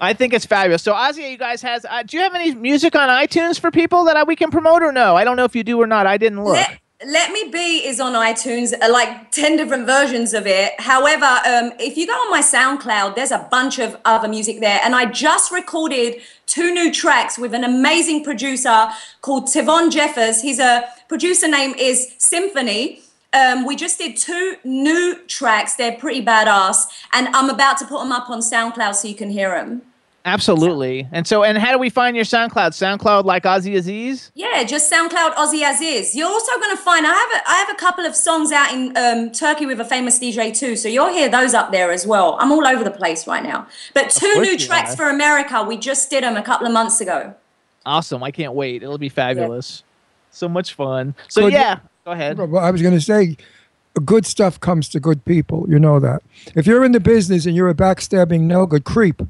I 0.00 0.12
think 0.12 0.34
it's 0.34 0.44
fabulous. 0.44 0.82
So, 0.82 0.92
Ozzie, 0.92 1.22
you 1.22 1.38
guys 1.38 1.62
has. 1.62 1.86
Uh, 1.88 2.02
do 2.02 2.16
you 2.16 2.22
have 2.22 2.34
any 2.34 2.54
music 2.54 2.94
on 2.94 3.08
iTunes 3.08 3.58
for 3.58 3.70
people 3.70 4.04
that 4.04 4.16
uh, 4.16 4.24
we 4.26 4.36
can 4.36 4.50
promote 4.50 4.82
or 4.82 4.92
no? 4.92 5.16
I 5.16 5.24
don't 5.24 5.36
know 5.36 5.44
if 5.44 5.54
you 5.54 5.64
do 5.64 5.80
or 5.80 5.86
not. 5.86 6.06
I 6.06 6.18
didn't 6.18 6.44
look. 6.44 6.54
Let, 6.56 6.78
Let 7.06 7.32
Me 7.32 7.48
Be 7.50 7.86
is 7.86 8.00
on 8.00 8.14
iTunes, 8.14 8.72
uh, 8.80 8.90
like 8.90 9.30
10 9.30 9.58
different 9.58 9.84
versions 9.84 10.32
of 10.32 10.46
it. 10.46 10.72
However, 10.80 11.26
um, 11.26 11.72
if 11.78 11.98
you 11.98 12.06
go 12.06 12.12
on 12.12 12.30
my 12.30 12.40
SoundCloud, 12.40 13.14
there's 13.14 13.30
a 13.30 13.46
bunch 13.50 13.78
of 13.78 13.98
other 14.06 14.26
music 14.26 14.60
there. 14.60 14.80
And 14.82 14.94
I 14.94 15.04
just 15.06 15.52
recorded 15.52 16.22
two 16.46 16.72
new 16.72 16.90
tracks 16.90 17.38
with 17.38 17.52
an 17.52 17.62
amazing 17.62 18.24
producer 18.24 18.88
called 19.20 19.48
Tivon 19.48 19.90
Jeffers. 19.90 20.40
His 20.40 20.58
a 20.58 20.88
producer 21.08 21.46
name 21.46 21.74
is 21.78 22.14
Symphony. 22.16 23.02
Um, 23.34 23.66
we 23.66 23.76
just 23.76 23.98
did 23.98 24.16
two 24.16 24.56
new 24.64 25.18
tracks. 25.26 25.74
They're 25.74 25.96
pretty 25.96 26.24
badass. 26.24 26.86
And 27.12 27.28
I'm 27.28 27.50
about 27.50 27.76
to 27.78 27.86
put 27.86 27.98
them 27.98 28.12
up 28.12 28.30
on 28.30 28.40
SoundCloud 28.40 28.94
so 28.94 29.08
you 29.08 29.14
can 29.14 29.28
hear 29.28 29.50
them. 29.50 29.82
Absolutely. 30.26 31.06
And 31.12 31.26
so, 31.26 31.44
and 31.44 31.58
how 31.58 31.70
do 31.70 31.78
we 31.78 31.90
find 31.90 32.16
your 32.16 32.24
SoundCloud? 32.24 32.70
SoundCloud 32.70 33.24
like 33.24 33.44
Ozzie 33.44 33.76
Aziz? 33.76 34.32
Yeah, 34.34 34.64
just 34.64 34.90
SoundCloud 34.90 35.36
Ozzie 35.36 35.64
Aziz. 35.64 36.16
You're 36.16 36.28
also 36.28 36.52
going 36.58 36.74
to 36.74 36.82
find 36.82 37.06
I 37.06 37.12
have 37.12 37.42
a, 37.42 37.50
I 37.50 37.54
have 37.56 37.68
a 37.70 37.74
couple 37.74 38.06
of 38.06 38.16
songs 38.16 38.50
out 38.50 38.72
in 38.72 38.96
um, 38.96 39.32
Turkey 39.32 39.66
with 39.66 39.80
a 39.80 39.84
famous 39.84 40.18
DJ 40.18 40.56
too, 40.56 40.76
so 40.76 40.88
you'll 40.88 41.12
hear 41.12 41.28
those 41.28 41.52
up 41.52 41.72
there 41.72 41.92
as 41.92 42.06
well. 42.06 42.38
I'm 42.40 42.50
all 42.52 42.66
over 42.66 42.82
the 42.82 42.90
place 42.90 43.26
right 43.26 43.42
now. 43.42 43.66
But 43.92 44.08
two 44.10 44.40
new 44.40 44.56
tracks 44.56 44.94
are. 44.94 44.96
for 44.96 45.10
America. 45.10 45.62
We 45.62 45.76
just 45.76 46.08
did 46.08 46.24
them 46.24 46.36
a 46.36 46.42
couple 46.42 46.66
of 46.66 46.72
months 46.72 47.02
ago. 47.02 47.34
Awesome. 47.84 48.22
I 48.22 48.30
can't 48.30 48.54
wait. 48.54 48.82
It'll 48.82 48.96
be 48.96 49.10
fabulous. 49.10 49.82
So 50.30 50.48
much 50.48 50.72
fun. 50.72 51.14
So, 51.28 51.42
Good. 51.42 51.52
yeah, 51.52 51.80
go 52.06 52.12
ahead. 52.12 52.40
I 52.40 52.70
was 52.70 52.80
going 52.80 52.94
to 52.94 53.00
say, 53.00 53.36
good 54.04 54.24
stuff 54.24 54.58
comes 54.58 54.88
to 54.88 55.00
good 55.00 55.24
people. 55.26 55.66
You 55.68 55.78
know 55.78 56.00
that. 56.00 56.22
If 56.56 56.66
you're 56.66 56.84
in 56.84 56.92
the 56.92 57.00
business 57.00 57.44
and 57.44 57.54
you're 57.54 57.68
a 57.68 57.74
backstabbing, 57.74 58.40
no 58.42 58.64
good 58.64 58.84
creep, 58.84 59.22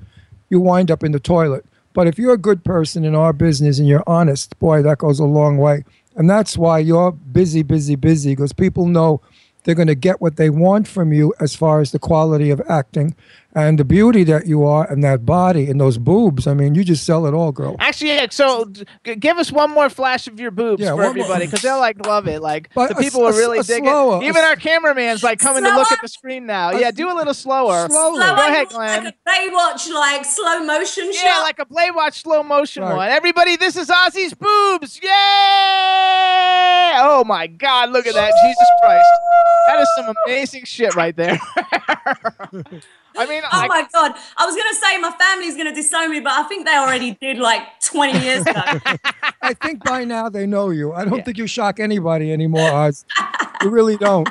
you 0.55 0.61
wind 0.61 0.91
up 0.91 1.03
in 1.03 1.11
the 1.11 1.21
toilet. 1.21 1.67
But 1.93 2.07
if 2.07 2.19
you're 2.19 2.33
a 2.33 2.39
good 2.39 2.65
person 2.65 3.05
in 3.05 3.15
our 3.15 3.33
business 3.33 3.79
and 3.79 3.89
you're 3.89 4.05
honest, 4.07 4.57
boy, 4.59 4.83
that 4.83 4.99
goes 4.99 5.19
a 5.19 5.25
long 5.25 5.59
way. 5.59 5.85
And 6.17 6.31
that's 6.31 6.57
why 6.57 6.79
you're 6.79 7.11
busy, 7.13 7.63
busy, 7.63 7.97
busy, 7.97 8.33
because 8.33 8.53
people 8.53 8.87
know 8.87 9.21
they're 9.65 9.75
going 9.75 9.89
to 9.89 9.95
get 9.97 10.21
what 10.21 10.37
they 10.37 10.51
want 10.51 10.87
from 10.87 11.13
you 11.13 11.35
as 11.41 11.57
far 11.57 11.81
as 11.81 11.91
the 11.91 11.99
quality 11.99 12.51
of 12.51 12.63
acting 12.69 13.17
and 13.55 13.79
the 13.79 13.85
beauty 13.85 14.25
that 14.25 14.47
you 14.47 14.65
are 14.65 14.91
and 14.91 15.05
that 15.05 15.25
body 15.25 15.71
and 15.71 15.81
those 15.81 15.97
boobs. 15.99 16.47
I 16.47 16.55
mean, 16.55 16.75
you 16.75 16.83
just 16.85 17.05
sell 17.05 17.25
it 17.27 17.35
all, 17.35 17.53
girl. 17.53 17.77
Actually, 17.79 18.11
yeah, 18.11 18.27
so 18.31 18.65
g- 19.05 19.15
give 19.17 19.39
us 19.39 19.53
one 19.53 19.71
more 19.71 19.89
flash 19.89 20.27
of 20.27 20.41
your 20.41 20.51
boobs 20.51 20.83
Yeah, 20.83 20.95
for 20.95 21.05
everybody 21.05 21.47
because 21.47 21.63
they'll 21.63 21.79
like 21.79 22.05
love 22.05 22.27
it. 22.27 22.43
Like 22.43 22.71
But 22.75 22.89
the 22.89 22.95
people 22.97 23.25
s- 23.27 23.33
will 23.35 23.39
really 23.39 23.59
a 23.61 23.63
dig 23.63 23.85
slower, 23.85 24.23
it. 24.23 24.27
Even 24.27 24.43
our 24.43 24.57
cameraman's 24.57 25.23
like 25.23 25.39
coming 25.39 25.63
to 25.65 25.71
look 25.75 25.91
at 25.93 26.01
the 26.03 26.09
screen 26.09 26.47
now. 26.47 26.73
Yeah, 26.73 26.91
do 26.91 27.11
a 27.11 27.15
little 27.15 27.35
slower. 27.35 27.89
Slowly. 27.89 28.21
So 28.21 28.35
Go 28.37 28.47
ahead, 28.47 28.69
do 28.71 28.77
like 28.77 29.03
Glenn. 29.03 29.07
a 29.07 29.15
Baywatch 29.31 29.89
like 29.93 30.25
slow 30.25 30.65
motion 30.65 31.11
Yeah, 31.13 31.35
shot. 31.35 31.43
like 31.43 31.59
a 31.61 31.67
Baywatch 31.67 32.15
slow 32.23 32.43
motion 32.43 32.83
Right. 32.83 32.97
one. 32.97 33.09
Everybody, 33.11 33.57
this 33.57 33.77
is 33.77 33.89
Ozzie's 33.91 34.35
boobs. 34.35 34.99
Yay! 35.03 35.11
Oh 36.97 37.23
my 37.27 37.47
God, 37.47 37.91
look 37.91 38.07
at 38.07 38.15
that. 38.15 38.33
Jesus 38.45 38.69
Christ. 38.81 39.07
That 39.69 39.81
is 39.81 39.89
some 39.97 40.15
amazing 40.27 40.65
shit 40.65 40.95
right 40.95 41.15
there. 41.17 41.39
I 43.17 43.27
mean, 43.27 43.43
Oh 43.45 43.49
I- 43.53 43.69
my 43.69 43.87
god! 43.93 44.13
I 44.37 44.47
was 44.47 44.57
gonna 44.57 44.75
say 44.75 44.99
my 44.99 45.11
family's 45.19 45.57
gonna 45.57 45.75
disown 45.75 46.11
me, 46.11 46.21
but 46.21 46.33
I 46.33 46.43
think 46.45 46.67
they 46.67 46.77
already 46.77 47.17
did 47.21 47.39
like 47.39 47.63
20 47.81 48.19
years 48.19 48.43
ago. 48.43 48.63
I 49.43 49.55
think 49.55 49.85
by 49.85 50.05
now 50.05 50.29
they 50.29 50.47
know 50.47 50.71
you. 50.71 50.93
I 50.93 51.05
don't 51.05 51.25
think 51.25 51.39
you 51.39 51.47
shock 51.47 51.79
anybody 51.81 52.33
anymore, 52.33 52.71
Oz. 52.71 53.05
you 53.63 53.71
really 53.71 53.97
don't. 53.97 54.29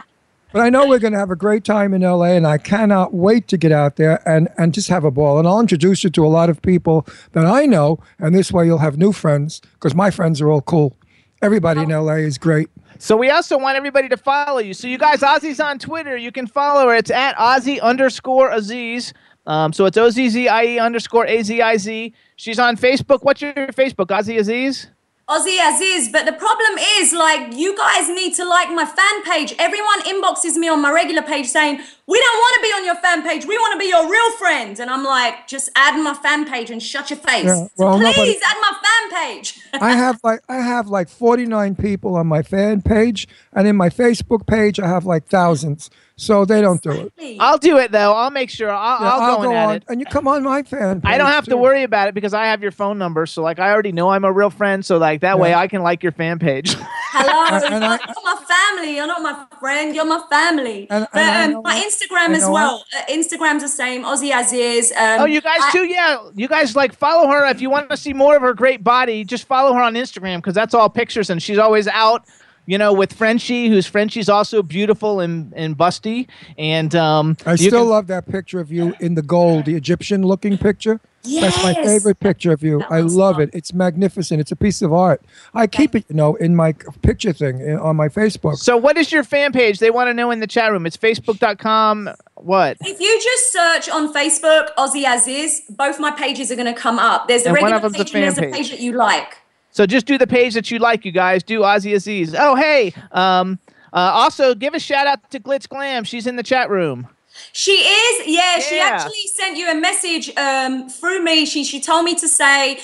But 0.52 0.62
I 0.62 0.70
know 0.70 0.88
we're 0.88 1.00
going 1.00 1.14
to 1.14 1.20
have 1.20 1.32
a 1.32 1.36
great 1.36 1.64
time 1.64 1.96
in 1.96 2.04
LA, 2.04 2.26
and 2.36 2.46
I 2.46 2.60
cannot 2.60 3.12
wait 3.12 3.48
to 3.48 3.58
get 3.58 3.72
out 3.72 3.96
there 3.96 4.22
and, 4.30 4.48
and 4.56 4.72
just 4.72 4.88
have 4.90 5.04
a 5.04 5.10
ball. 5.10 5.40
And 5.40 5.48
I'll 5.48 5.60
introduce 5.60 6.04
you 6.04 6.12
to 6.12 6.24
a 6.24 6.28
lot 6.30 6.48
of 6.48 6.62
people 6.62 7.08
that 7.32 7.44
I 7.44 7.66
know, 7.66 7.98
and 8.20 8.36
this 8.36 8.52
way 8.52 8.68
you'll 8.68 8.78
have 8.78 8.96
new 8.96 9.12
friends 9.12 9.62
because 9.74 9.96
my 9.96 10.12
friends 10.12 10.42
are 10.42 10.52
all 10.52 10.62
cool. 10.62 10.96
Everybody 11.42 11.82
in 11.82 11.92
oh. 11.92 12.04
LA 12.04 12.14
is 12.18 12.38
great. 12.38 12.70
So 13.04 13.18
we 13.18 13.30
also 13.32 13.58
want 13.58 13.76
everybody 13.76 14.08
to 14.08 14.16
follow 14.16 14.60
you. 14.60 14.74
So 14.74 14.88
you 14.88 14.98
guys, 14.98 15.24
Ozzie's 15.24 15.60
on 15.60 15.78
Twitter. 15.78 16.16
You 16.16 16.32
can 16.32 16.48
follow 16.48 16.88
her. 16.88 16.96
It's 16.96 17.12
at 17.12 17.38
Ozzie 17.38 17.82
underscore 17.82 18.50
Aziz. 18.50 19.12
Um, 19.46 19.74
so 19.74 19.84
it's 19.84 19.98
O 19.98 20.10
Z 20.10 20.30
Z 20.30 20.48
I 20.48 20.64
E 20.64 20.80
underscore 20.80 21.28
A 21.28 21.44
Z 21.44 21.62
I 21.62 21.76
Z. 21.76 22.14
She's 22.38 22.60
on 22.60 22.78
Facebook. 22.78 23.24
What's 23.24 23.42
your 23.42 23.52
Facebook? 23.54 24.10
Ozzie 24.10 24.38
Aziz. 24.38 24.88
Ozzie 25.26 25.58
Aziz, 25.58 26.10
but 26.10 26.26
the 26.26 26.34
problem 26.34 26.78
is, 27.00 27.14
like, 27.14 27.54
you 27.56 27.78
guys 27.78 28.10
need 28.10 28.34
to 28.36 28.44
like 28.46 28.70
my 28.70 28.86
fan 28.86 29.24
page. 29.24 29.56
Everyone 29.58 30.02
inboxes 30.02 30.56
me 30.58 30.68
on 30.68 30.82
my 30.82 30.92
regular 30.92 31.22
page 31.22 31.48
saying, 31.48 31.80
We 32.08 32.20
don't 32.20 32.38
want 32.38 32.56
to 32.56 32.62
be 32.62 32.68
on 32.74 32.86
your 32.86 32.96
fan 32.96 33.24
page. 33.24 33.46
We 33.46 33.58
want 33.58 33.72
to 33.74 33.80
be 33.80 33.86
your 33.86 34.10
real 34.12 34.32
friends. 34.34 34.82
And 34.82 34.90
I'm 34.90 35.06
like, 35.06 35.48
Just 35.48 35.70
add 35.78 35.98
my 36.04 36.14
fan 36.14 36.46
page 36.46 36.70
and 36.70 36.84
shut 36.84 37.10
your 37.10 37.20
face. 37.20 37.46
Yeah, 37.46 37.68
well, 37.78 37.98
please 37.98 38.18
nobody- 38.18 38.40
add 38.46 38.58
my 38.62 38.74
fan 38.84 39.22
page. 39.38 39.60
I 39.80 39.96
have 39.96 40.20
like 40.26 40.42
I 40.50 40.58
have 40.58 40.88
like 40.90 41.08
49 41.08 41.76
people 41.76 42.16
on 42.18 42.28
my 42.28 42.42
fan 42.44 42.82
page, 42.82 43.28
and 43.54 43.66
in 43.66 43.78
my 43.78 43.90
Facebook 43.90 44.46
page 44.46 44.78
I 44.80 44.88
have 44.88 45.06
like 45.06 45.26
thousands. 45.28 45.90
So 46.16 46.46
they 46.46 46.62
don't 46.62 46.80
do 46.82 47.10
it. 47.18 47.38
I'll 47.40 47.58
do 47.58 47.78
it 47.80 47.92
though. 47.92 48.14
I'll 48.14 48.30
make 48.30 48.52
sure. 48.52 48.70
I'll, 48.70 49.02
Yeah, 49.02 49.10
I'll, 49.10 49.38
go, 49.38 49.44
in 49.50 49.56
at 49.56 49.66
on, 49.68 49.76
it. 49.78 49.84
and 49.90 50.00
you 50.00 50.06
come 50.06 50.28
on 50.28 50.44
my 50.44 50.62
fan. 50.62 51.02
I 51.04 51.18
don't 51.18 51.26
page, 51.28 51.34
have 51.36 51.46
to 51.46 51.58
worry 51.58 51.82
about 51.82 52.08
it 52.08 52.14
because 52.14 52.36
I 52.36 52.46
have 52.46 52.62
your 52.62 52.72
phone 52.72 53.00
number. 53.00 53.26
So 53.26 53.42
like 53.42 53.58
I 53.58 53.72
already 53.72 53.92
know 53.92 54.10
I'm 54.10 54.24
a 54.24 54.32
real 54.32 54.52
friend. 54.52 54.86
So 54.86 54.98
like 55.00 55.22
that 55.22 55.40
way 55.40 55.56
I 55.56 55.68
can 55.68 55.82
like 55.82 56.04
your 56.04 56.12
fan 56.12 56.38
page. 56.38 56.76
Hello, 57.16 57.58
And- 57.66 57.74
and 57.76 57.84
I- 57.84 57.98
you're 57.98 58.24
my 58.24 58.44
family. 58.48 58.96
You're 58.96 59.08
not 59.08 59.22
my 59.24 59.46
friend. 59.60 59.96
You're 59.96 60.06
my 60.06 60.24
family. 60.30 60.88
And- 60.92 61.08
but 61.12 61.20
and 61.20 61.46
um, 61.46 61.52
know 61.54 61.62
my 61.64 61.76
Instagram 61.84 62.36
as 62.36 62.48
well. 62.48 62.86
Uh, 62.96 63.02
Instagram's 63.12 63.64
the 63.64 63.68
same. 63.68 64.06
Ozzie 64.06 64.32
Aziz. 64.32 64.92
Um, 64.92 65.22
oh, 65.22 65.26
you 65.26 65.42
guys 65.42 65.60
I- 65.62 65.72
too? 65.72 65.86
Yeah, 65.86 66.18
you 66.36 66.48
guys 66.48 66.76
like 66.76 66.94
follow 66.94 67.28
her 67.28 67.46
if 67.48 67.60
you 67.60 67.72
want 67.72 67.90
to 67.90 67.98
see 67.98 68.14
more 68.14 68.36
of 68.36 68.44
her 68.44 68.54
great 68.54 68.84
body. 68.84 69.24
Just 69.24 69.46
follow 69.48 69.74
her 69.74 69.82
on 69.82 69.96
Instagram 69.96 70.38
because 70.38 70.54
that's 70.54 70.76
all 70.76 70.90
pictures 70.90 71.32
and 71.32 71.42
she's 71.42 71.58
always 71.58 71.88
out. 71.88 72.26
You 72.66 72.78
know, 72.78 72.94
with 72.94 73.12
Frenchie, 73.12 73.68
who's 73.68 73.86
Frenchie's 73.88 74.30
also 74.30 74.64
beautiful 74.64 75.20
and, 75.20 75.52
and 75.54 75.78
busty, 75.78 76.28
and 76.58 76.96
um, 76.96 77.36
I 77.46 77.56
still 77.58 77.82
can- 77.82 77.90
love 77.90 78.08
that 78.08 78.26
picture 78.28 78.60
of 78.62 78.72
you 78.72 78.96
in 79.02 79.16
the 79.16 79.22
gold, 79.22 79.66
the 79.66 79.76
Egyptian 79.76 80.24
looking 80.24 80.58
picture. 80.58 81.02
Yes! 81.26 81.56
That's 81.56 81.64
my 81.64 81.74
favorite 81.86 82.20
picture 82.20 82.52
of 82.52 82.64
you. 82.64 82.80
That 82.80 82.92
I 82.92 83.00
love 83.00 83.36
fun. 83.36 83.44
it. 83.44 83.50
It's 83.54 83.74
magnificent. 83.74 84.42
It's 84.42 84.52
a 84.52 84.58
piece 84.58 84.82
of 84.82 84.92
art. 84.94 85.22
I 85.54 85.68
keep 85.68 85.96
it, 85.96 86.04
you 86.10 86.16
know, 86.16 86.36
in 86.36 86.54
my 86.56 86.74
picture 87.02 87.32
thing 87.34 87.60
in- 87.62 87.78
on 87.78 87.96
my 87.96 88.08
Facebook. 88.10 88.58
So, 88.58 88.76
what 88.78 88.98
is 88.98 89.12
your 89.12 89.24
fan 89.24 89.52
page? 89.54 89.80
They 89.80 89.90
want 89.92 90.10
to 90.10 90.14
know 90.14 90.32
in 90.32 90.40
the 90.42 90.48
chat 90.48 90.72
room. 90.72 90.86
It's 90.86 90.98
facebook.com. 90.98 92.10
What? 92.36 92.78
If 92.82 93.00
you 93.00 93.22
just 93.22 93.52
search 93.54 93.90
on 93.90 94.14
Facebook, 94.14 94.70
Ozzie 94.78 95.06
Aziz, 95.06 95.62
both 95.70 96.00
my 96.00 96.12
pages 96.12 96.52
are 96.52 96.56
going 96.56 96.74
to 96.74 96.80
come 96.80 97.00
up. 97.00 97.28
There's 97.28 97.44
a 97.46 97.50
And 97.50 97.58
one 97.58 97.72
regular 97.72 97.76
of 97.88 97.94
them's 97.94 97.98
the 97.98 98.04
page 98.06 98.16
and 98.16 98.24
there's 98.24 98.38
a 98.38 98.42
page. 98.42 98.54
page 98.54 98.70
that 98.72 98.80
you 98.82 98.92
like. 98.94 99.38
So 99.74 99.88
just 99.88 100.06
do 100.06 100.20
the 100.20 100.28
page 100.28 100.54
that 100.54 100.70
you 100.70 100.78
like, 100.78 101.04
you 101.04 101.12
guys. 101.12 101.42
Do 101.42 101.64
Ozzie 101.64 101.96
Aziz. 101.96 102.36
Oh, 102.38 102.56
hey. 102.56 102.94
Um, 103.12 103.60
uh, 103.92 104.12
also, 104.14 104.54
give 104.54 104.76
a 104.76 104.80
shout 104.80 105.08
out 105.08 105.30
to 105.32 105.40
Glitz 105.40 105.68
Glam. 105.68 106.04
She's 106.04 106.28
in 106.28 106.36
the 106.36 106.44
chat 106.44 106.70
room. 106.70 107.08
She 107.52 107.72
is, 107.72 108.28
yeah, 108.28 108.60
She 108.60 108.80
actually 108.80 109.28
sent 109.36 109.58
you 109.58 109.70
a 109.72 109.76
message 109.76 110.30
um, 110.38 110.88
through 110.88 111.24
me. 111.24 111.46
She 111.46 111.64
she 111.64 111.82
told 111.82 112.06
me 112.06 112.14
to 112.16 112.28
say, 112.28 112.80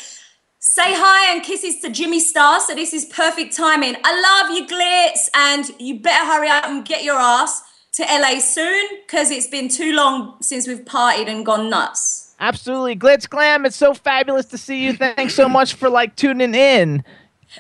say 0.58 0.96
hi 0.96 1.32
and 1.32 1.44
kisses 1.44 1.80
to 1.82 1.92
Jimmy 1.92 2.20
Star. 2.20 2.60
So 2.60 2.74
this 2.74 2.92
is 2.92 3.06
perfect 3.06 3.56
timing. 3.56 3.96
I 4.04 4.20
love 4.20 4.58
you, 4.58 4.66
Glitz, 4.66 5.30
and 5.36 5.66
you 5.80 6.00
better 6.00 6.26
hurry 6.26 6.50
up 6.50 6.66
and 6.66 6.84
get 6.84 7.04
your 7.04 7.20
ass 7.20 7.62
to 7.94 8.04
LA 8.04 8.40
soon 8.40 8.88
because 9.06 9.30
it's 9.30 9.48
been 9.48 9.70
too 9.70 9.94
long 9.94 10.38
since 10.42 10.68
we've 10.68 10.86
partied 10.86 11.28
and 11.28 11.46
gone 11.46 11.70
nuts. 11.70 12.19
Absolutely, 12.40 12.96
Glitz 12.96 13.30
Glam. 13.30 13.66
It's 13.66 13.76
so 13.76 13.94
fabulous 13.94 14.46
to 14.48 14.58
see 14.58 14.84
you. 14.86 14.94
Thanks 14.94 15.36
so 15.36 15.50
much 15.50 15.74
for 15.74 15.90
like 15.90 16.16
tuning 16.16 16.56
in. 16.56 17.04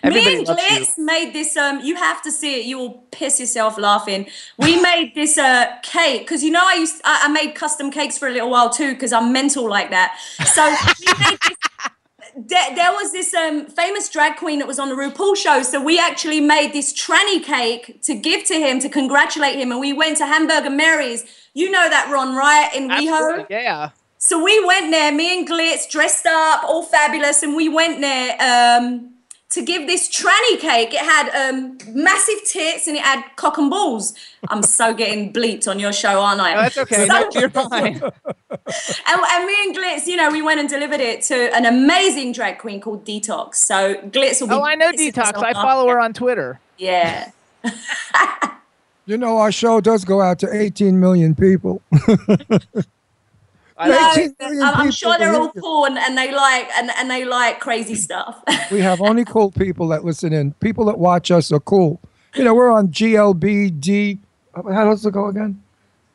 Everybody 0.03 0.25
Me 0.25 0.37
and 0.39 0.47
loves 0.47 0.61
you. 0.61 0.67
Glitz 0.69 0.97
made 0.97 1.33
this. 1.33 1.57
Um, 1.57 1.81
you 1.81 1.95
have 1.95 2.21
to 2.21 2.31
see 2.31 2.59
it. 2.59 2.65
You 2.65 2.77
will 2.77 3.03
piss 3.11 3.39
yourself 3.39 3.77
laughing. 3.77 4.27
We 4.57 4.81
made 4.81 5.15
this 5.15 5.37
uh 5.37 5.65
cake 5.83 6.21
because 6.21 6.43
you 6.43 6.51
know 6.51 6.63
I 6.63 6.75
used 6.75 7.01
I, 7.03 7.25
I 7.25 7.27
made 7.29 7.55
custom 7.55 7.91
cakes 7.91 8.17
for 8.17 8.27
a 8.27 8.31
little 8.31 8.49
while 8.49 8.69
too 8.69 8.93
because 8.93 9.11
I'm 9.11 9.33
mental 9.33 9.67
like 9.67 9.89
that. 9.89 10.17
So 10.45 10.63
we 10.65 11.13
made 11.29 11.39
this. 11.41 11.57
There, 12.35 12.75
there 12.75 12.91
was 12.91 13.11
this 13.11 13.33
um, 13.33 13.65
famous 13.65 14.07
drag 14.07 14.37
queen 14.37 14.59
that 14.59 14.67
was 14.67 14.79
on 14.79 14.87
the 14.87 14.95
RuPaul 14.95 15.35
show, 15.35 15.61
so 15.61 15.83
we 15.83 15.99
actually 15.99 16.39
made 16.39 16.71
this 16.71 16.93
tranny 16.93 17.43
cake 17.43 18.01
to 18.03 18.15
give 18.15 18.45
to 18.45 18.53
him 18.53 18.79
to 18.79 18.87
congratulate 18.87 19.55
him, 19.55 19.71
and 19.71 19.79
we 19.79 19.91
went 19.91 20.17
to 20.17 20.25
Hamburger 20.25 20.69
Mary's. 20.69 21.25
You 21.53 21.69
know 21.71 21.89
that 21.89 22.09
Ron, 22.09 22.35
right? 22.35 22.69
In 22.73 22.91
Absolutely, 22.91 23.43
WeHo. 23.43 23.49
yeah. 23.49 23.89
So 24.21 24.43
we 24.43 24.63
went 24.65 24.91
there, 24.91 25.13
me 25.13 25.39
and 25.39 25.47
Glitz, 25.47 25.89
dressed 25.89 26.25
up, 26.25 26.63
all 26.65 26.83
fabulous, 26.83 27.41
and 27.41 27.55
we 27.55 27.69
went 27.69 28.01
there 28.01 28.35
um, 28.41 29.11
to 29.51 29.61
give 29.63 29.87
this 29.87 30.09
tranny 30.09 30.59
cake. 30.59 30.93
It 30.93 30.99
had 30.99 31.29
um, 31.49 31.77
massive 31.87 32.43
tits 32.45 32.85
and 32.87 32.97
it 32.97 33.01
had 33.01 33.23
cock 33.37 33.57
and 33.57 33.69
balls. 33.69 34.13
I'm 34.49 34.61
so 34.61 34.93
getting 34.93 35.31
bleeped 35.31 35.69
on 35.69 35.79
your 35.79 35.93
show, 35.93 36.19
aren't 36.19 36.41
I? 36.41 36.53
No, 36.53 36.61
that's 36.63 36.77
okay. 36.79 37.07
So- 37.07 37.13
No, 37.13 37.29
you're 37.33 37.49
fine. 37.49 37.95
and, 38.03 39.21
and 39.31 39.45
me 39.45 39.55
and 39.63 39.75
Glitz, 39.77 40.05
you 40.05 40.17
know, 40.17 40.29
we 40.29 40.41
went 40.41 40.59
and 40.59 40.67
delivered 40.67 40.99
it 40.99 41.21
to 41.23 41.55
an 41.55 41.65
amazing 41.65 42.33
drag 42.33 42.57
queen 42.57 42.81
called 42.81 43.05
Detox. 43.05 43.55
So 43.55 43.95
Glitz 43.95 44.41
will 44.41 44.49
be. 44.49 44.53
Oh, 44.53 44.63
I 44.63 44.75
know 44.75 44.91
Detox. 44.91 45.41
I 45.41 45.53
follow 45.53 45.87
her 45.87 45.99
on 45.99 46.11
Twitter. 46.13 46.59
Yeah. 46.77 47.31
You 49.05 49.17
know, 49.17 49.39
our 49.39 49.51
show 49.51 49.81
does 49.81 50.05
go 50.05 50.21
out 50.21 50.37
to 50.37 50.53
18 50.55 50.99
million 50.99 51.33
people. 51.33 51.81
I 53.79 53.87
No, 53.87 53.95
like- 53.95 54.17
18 54.17 54.35
million 54.39 54.61
I'm, 54.61 54.75
I'm 54.75 54.91
sure 54.91 55.17
they're 55.17 55.33
all 55.33 55.39
believe 55.47 55.55
it. 55.55 55.61
cool 55.61 55.85
and, 55.85 55.97
and 55.97 56.17
they 56.17 56.31
like 56.35 56.69
and, 56.77 56.91
and 56.97 57.09
they 57.09 57.23
like 57.25 57.59
crazy 57.61 57.95
stuff. 57.95 58.43
We 58.71 58.81
have 58.81 59.01
only 59.01 59.23
cool 59.25 59.51
people 59.51 59.87
that 59.87 60.03
listen 60.05 60.33
in. 60.33 60.51
People 60.55 60.85
that 60.85 60.99
watch 60.99 61.31
us 61.31 61.51
are 61.51 61.59
cool. 61.61 62.01
You 62.35 62.43
know, 62.43 62.53
we're 62.53 62.71
on 62.71 62.89
GLBD. 62.89 64.19
How 64.53 64.85
does 64.85 65.05
it 65.05 65.11
go 65.13 65.27
again? 65.27 65.61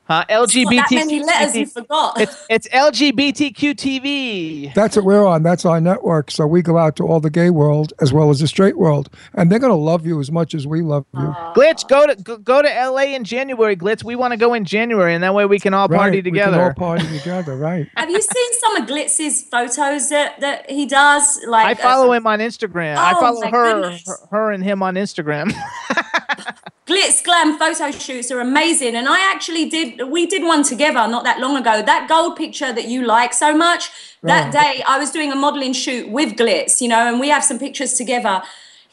Huh? 0.06 0.24
Not 0.28 0.48
that 0.50 0.88
many 0.90 1.22
letters 1.24 1.56
you 1.56 1.66
forgot. 1.66 2.20
It's, 2.20 2.46
it's 2.50 2.68
LGBTQ 2.68 3.74
TV. 3.74 4.74
That's 4.74 4.96
what 4.96 5.04
we're 5.04 5.24
on. 5.26 5.42
That's 5.42 5.64
our 5.64 5.80
network. 5.80 6.30
So 6.30 6.46
we 6.46 6.60
go 6.62 6.76
out 6.76 6.96
to 6.96 7.04
all 7.06 7.20
the 7.20 7.30
gay 7.30 7.48
world 7.50 7.92
as 8.00 8.12
well 8.12 8.28
as 8.30 8.40
the 8.40 8.46
straight 8.46 8.76
world, 8.76 9.08
and 9.34 9.50
they're 9.50 9.58
gonna 9.58 9.74
love 9.74 10.06
you 10.06 10.20
as 10.20 10.30
much 10.30 10.54
as 10.54 10.66
we 10.66 10.82
love 10.82 11.06
you. 11.14 11.20
Glitz, 11.56 11.88
go 11.88 12.06
to 12.06 12.14
go, 12.16 12.36
go 12.36 12.60
to 12.60 12.68
LA 12.68 13.14
in 13.14 13.24
January. 13.24 13.76
Glitz, 13.76 14.04
we 14.04 14.14
want 14.14 14.32
to 14.32 14.36
go 14.36 14.52
in 14.54 14.64
January, 14.64 15.14
and 15.14 15.22
that 15.24 15.34
way 15.34 15.46
we 15.46 15.58
can 15.58 15.72
all 15.72 15.88
party 15.88 16.20
together. 16.20 16.52
We 16.52 16.58
can 16.58 16.64
all 16.68 16.74
party 16.74 17.18
together, 17.18 17.56
right? 17.56 17.88
Have 17.96 18.10
you 18.10 18.20
seen 18.20 18.52
some 18.60 18.76
of 18.76 18.88
Glitz's 18.88 19.42
photos 19.44 20.10
that, 20.10 20.40
that 20.40 20.70
he 20.70 20.84
does? 20.86 21.40
Like 21.46 21.66
I 21.66 21.74
follow 21.80 22.10
uh, 22.10 22.12
him 22.12 22.26
on 22.26 22.40
Instagram. 22.40 22.96
I 22.96 23.12
Oh, 23.14 23.20
follow 23.20 23.40
my 23.40 23.50
her, 23.50 23.80
goodness. 23.80 24.06
her, 24.06 24.16
her 24.30 24.50
and 24.52 24.62
him 24.62 24.82
on 24.82 24.96
Instagram. 24.96 25.52
Glitz 26.86 27.24
glam 27.24 27.58
photo 27.58 27.90
shoots 27.90 28.30
are 28.30 28.40
amazing, 28.40 28.94
and 28.94 29.08
I 29.08 29.20
actually 29.32 29.68
did. 29.70 30.06
We 30.08 30.26
did 30.26 30.42
one 30.42 30.62
together 30.62 31.08
not 31.08 31.24
that 31.24 31.40
long 31.40 31.56
ago. 31.56 31.82
That 31.82 32.08
gold 32.08 32.36
picture 32.36 32.72
that 32.74 32.88
you 32.88 33.06
like 33.06 33.32
so 33.32 33.56
much. 33.56 33.90
That 34.22 34.52
day, 34.52 34.82
I 34.86 34.98
was 34.98 35.10
doing 35.10 35.32
a 35.32 35.36
modeling 35.36 35.72
shoot 35.72 36.08
with 36.10 36.34
Glitz, 36.36 36.80
you 36.80 36.88
know, 36.88 37.08
and 37.08 37.20
we 37.20 37.28
have 37.28 37.44
some 37.44 37.58
pictures 37.58 37.94
together. 37.94 38.42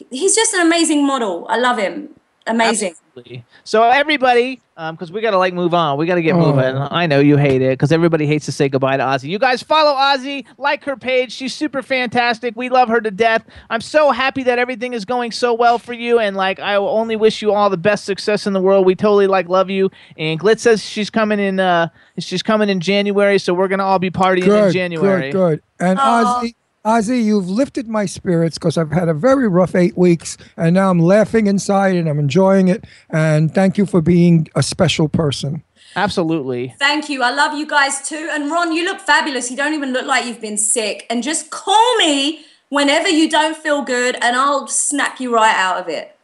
He's 0.10 0.36
just 0.36 0.54
an 0.54 0.62
amazing 0.62 1.06
model. 1.06 1.46
I 1.50 1.58
love 1.58 1.78
him. 1.78 2.10
Amazing. 2.48 2.96
Absolutely. 3.12 3.44
So 3.66 3.84
everybody, 3.84 4.62
because 4.92 5.12
we 5.12 5.20
gotta 5.22 5.38
like 5.38 5.54
move 5.54 5.74
on, 5.74 5.98
we 5.98 6.06
gotta 6.06 6.22
get 6.22 6.34
Oh. 6.36 6.40
moving. 6.54 6.78
I 6.78 7.08
know 7.08 7.20
you 7.20 7.36
hate 7.36 7.62
it 7.62 7.72
because 7.72 7.92
everybody 7.92 8.26
hates 8.26 8.46
to 8.46 8.52
say 8.54 8.70
goodbye 8.70 8.96
to 8.98 9.04
Ozzie. 9.04 9.30
You 9.30 9.38
guys 9.38 9.62
follow 9.62 9.92
Ozzie, 9.92 10.46
like 10.58 10.86
her 10.86 10.96
page. 10.96 11.34
She's 11.34 11.54
super 11.54 11.82
fantastic. 11.82 12.54
We 12.56 12.70
love 12.70 12.88
her 12.88 13.02
to 13.02 13.12
death. 13.12 13.46
I'm 13.70 13.82
so 13.82 14.12
happy 14.12 14.44
that 14.44 14.60
everything 14.60 14.94
is 14.94 15.04
going 15.04 15.32
so 15.32 15.54
well 15.54 15.78
for 15.78 15.94
you, 15.94 16.20
and 16.20 16.38
like 16.38 16.60
I 16.60 16.80
will 16.80 16.88
only 16.90 17.16
wish 17.18 17.42
you 17.42 17.52
all 17.52 17.70
the 17.70 17.78
best 17.78 18.06
success 18.06 18.48
in 18.48 18.54
the 18.54 18.62
world. 18.62 18.86
We 18.86 18.96
totally 18.96 19.28
like 19.28 19.50
love 19.50 19.70
you. 19.70 19.90
And 20.18 20.40
Glitz 20.40 20.60
says 20.60 20.84
she's 20.84 21.10
coming 21.10 21.40
in. 21.40 21.60
Uh, 21.60 21.90
she's 22.18 22.42
coming 22.44 22.70
in 22.70 22.80
January, 22.80 23.40
so 23.40 23.54
we're 23.54 23.68
gonna 23.68 23.84
all 23.86 24.00
be 24.00 24.10
partying 24.12 24.68
in 24.68 24.72
January. 24.74 25.32
good, 25.32 25.60
good. 25.60 25.64
And 25.86 26.00
Aw. 26.00 26.38
Ozzie, 26.40 26.56
Ozzie, 26.84 27.20
you've 27.20 27.48
lifted 27.48 27.88
my 27.88 28.08
spirits 28.08 28.58
because 28.58 28.76
I've 28.76 28.92
had 28.92 29.08
a 29.08 29.14
very 29.14 29.48
rough 29.48 29.76
eight 29.76 29.96
weeks, 29.96 30.36
and 30.58 30.74
now 30.74 30.90
I'm 30.90 31.00
laughing 31.00 31.46
inside 31.46 31.96
and 31.96 32.10
I'm 32.10 32.18
enjoying 32.18 32.70
it. 32.70 32.86
And 33.10 33.54
thank 33.54 33.78
you 33.78 33.86
for 33.86 34.02
being 34.02 34.48
a 34.56 34.64
special 34.64 35.08
person. 35.08 35.64
Absolutely. 35.96 36.74
Thank 36.80 37.10
you. 37.10 37.22
I 37.22 37.32
love 37.32 37.54
you 37.54 37.68
guys 37.68 38.08
too. 38.08 38.30
And 38.32 38.50
Ron, 38.50 38.72
you 38.74 38.84
look 38.84 39.00
fabulous. 39.00 39.52
You 39.52 39.58
don't 39.58 39.74
even 39.74 39.94
look 39.94 40.08
like 40.08 40.26
you've 40.26 40.42
been 40.42 40.58
sick. 40.58 41.06
And 41.10 41.22
just 41.22 41.52
call 41.52 41.98
me 41.98 42.46
whenever 42.70 43.10
you 43.10 43.30
don't 43.30 43.58
feel 43.58 43.84
good, 43.84 44.16
and 44.22 44.36
I'll 44.36 44.68
snap 44.68 45.20
you 45.20 45.34
right 45.34 45.56
out 45.56 45.78
of 45.78 45.88
it. 45.88 46.16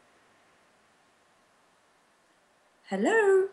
Hello. 2.85 3.49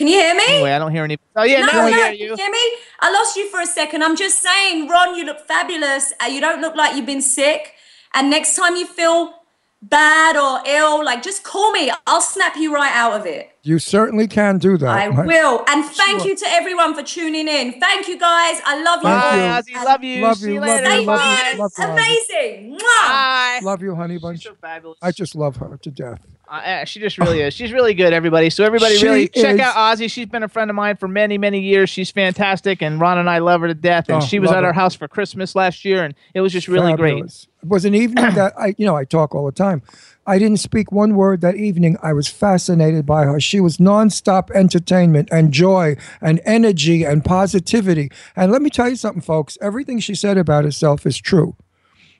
Can 0.00 0.08
you 0.08 0.14
hear 0.14 0.34
me? 0.34 0.44
Anyway, 0.48 0.72
I 0.72 0.78
don't 0.78 0.92
hear 0.92 1.04
any. 1.04 1.18
Oh 1.36 1.42
yeah, 1.42 1.60
no, 1.60 1.66
now 1.66 1.72
no, 1.72 1.80
I 1.82 1.90
hear 1.90 2.06
can 2.06 2.14
you. 2.14 2.26
you 2.28 2.36
hear 2.36 2.50
me? 2.50 2.72
I 3.00 3.12
lost 3.12 3.36
you 3.36 3.50
for 3.50 3.60
a 3.60 3.66
second. 3.66 4.02
I'm 4.02 4.16
just 4.16 4.40
saying, 4.40 4.88
Ron, 4.88 5.14
you 5.14 5.26
look 5.26 5.40
fabulous. 5.46 6.14
Uh, 6.18 6.24
you 6.24 6.40
don't 6.40 6.62
look 6.62 6.74
like 6.74 6.96
you've 6.96 7.04
been 7.04 7.20
sick. 7.20 7.74
And 8.14 8.30
next 8.30 8.56
time 8.56 8.76
you 8.76 8.86
feel 8.86 9.34
bad 9.82 10.38
or 10.38 10.62
ill, 10.66 11.04
like 11.04 11.22
just 11.22 11.44
call 11.44 11.70
me. 11.72 11.92
I'll 12.06 12.22
snap 12.22 12.56
you 12.56 12.72
right 12.72 12.90
out 12.94 13.20
of 13.20 13.26
it. 13.26 13.50
You 13.62 13.78
certainly 13.78 14.26
can 14.26 14.56
do 14.56 14.78
that. 14.78 14.88
I 14.88 15.08
right? 15.08 15.26
will. 15.26 15.64
And 15.68 15.84
thank 15.84 16.24
you 16.24 16.34
to 16.34 16.46
everyone 16.48 16.94
for 16.94 17.02
tuning 17.02 17.46
in. 17.46 17.78
Thank 17.78 18.08
you 18.08 18.18
guys. 18.18 18.58
I 18.64 18.82
love 18.82 19.00
you. 19.00 19.02
Bye, 19.02 19.48
all. 19.48 19.58
Ozzie. 19.58 19.74
Love 19.74 20.02
you. 20.02 20.22
Love 20.22 20.40
you, 20.40 20.54
you 20.54 20.60
love 20.60 20.80
you, 20.80 20.86
Stay 20.86 21.04
love 21.04 21.52
you, 21.52 21.58
love 21.60 21.72
you, 21.76 21.84
Amazing. 21.84 22.78
Bye. 22.78 23.60
Love 23.62 23.82
you, 23.82 23.94
honey 23.94 24.16
bunch. 24.16 24.44
So 24.44 24.54
fabulous. 24.54 24.98
I 25.02 25.12
just 25.12 25.34
love 25.34 25.56
her 25.56 25.76
to 25.76 25.90
death. 25.90 26.26
Uh, 26.50 26.84
she 26.84 26.98
just 26.98 27.16
really 27.16 27.40
is. 27.40 27.54
She's 27.54 27.72
really 27.72 27.94
good, 27.94 28.12
everybody. 28.12 28.50
So 28.50 28.64
everybody 28.64 28.96
She 28.96 29.06
really 29.06 29.28
check 29.28 29.54
is- 29.54 29.60
out 29.60 29.76
Ozzie. 29.76 30.08
She's 30.08 30.26
been 30.26 30.42
a 30.42 30.48
friend 30.48 30.68
of 30.68 30.74
mine 30.74 30.96
for 30.96 31.06
many, 31.06 31.38
many 31.38 31.60
years. 31.60 31.88
She's 31.88 32.10
fantastic, 32.10 32.82
and 32.82 33.00
Ron 33.00 33.18
and 33.18 33.30
I 33.30 33.38
love 33.38 33.60
her 33.60 33.68
to 33.68 33.74
death. 33.74 34.08
And 34.08 34.18
Oh, 34.18 34.20
she 34.26 34.40
was 34.40 34.50
at 34.50 34.62
her. 34.62 34.66
our 34.66 34.72
house 34.72 34.96
for 34.96 35.06
Christmas 35.06 35.54
last 35.54 35.84
year, 35.84 36.02
and 36.02 36.12
it 36.34 36.40
was 36.40 36.52
just 36.52 36.66
really 36.66 36.94
great. 36.94 37.24
It 37.24 37.46
was 37.68 37.84
an 37.84 37.94
evening 37.94 38.24
that 38.34 38.52
I, 38.58 38.74
you 38.78 38.84
know, 38.84 38.96
I 38.96 39.04
talk 39.04 39.32
all 39.34 39.46
the 39.46 39.52
time. 39.52 39.82
I 40.26 40.38
didn't 40.38 40.58
speak 40.58 40.90
one 40.92 41.14
word 41.14 41.40
that 41.40 41.54
evening. 41.56 41.96
I 42.02 42.12
was 42.12 42.26
fascinated 42.28 43.06
by 43.06 43.24
her. 43.24 43.38
She 43.40 43.60
was 43.60 43.78
nonstop 43.78 44.50
entertainment 44.50 45.28
and 45.30 45.52
joy 45.52 45.96
and 46.20 46.40
energy 46.44 47.04
and 47.04 47.24
positivity. 47.24 48.10
And 48.34 48.50
let 48.50 48.60
me 48.60 48.70
tell 48.70 48.88
you 48.88 48.96
something, 48.96 49.22
folks. 49.22 49.56
Everything 49.60 49.98
she 50.00 50.14
said 50.16 50.36
about 50.36 50.64
herself 50.64 51.06
is 51.06 51.16
true. 51.18 51.56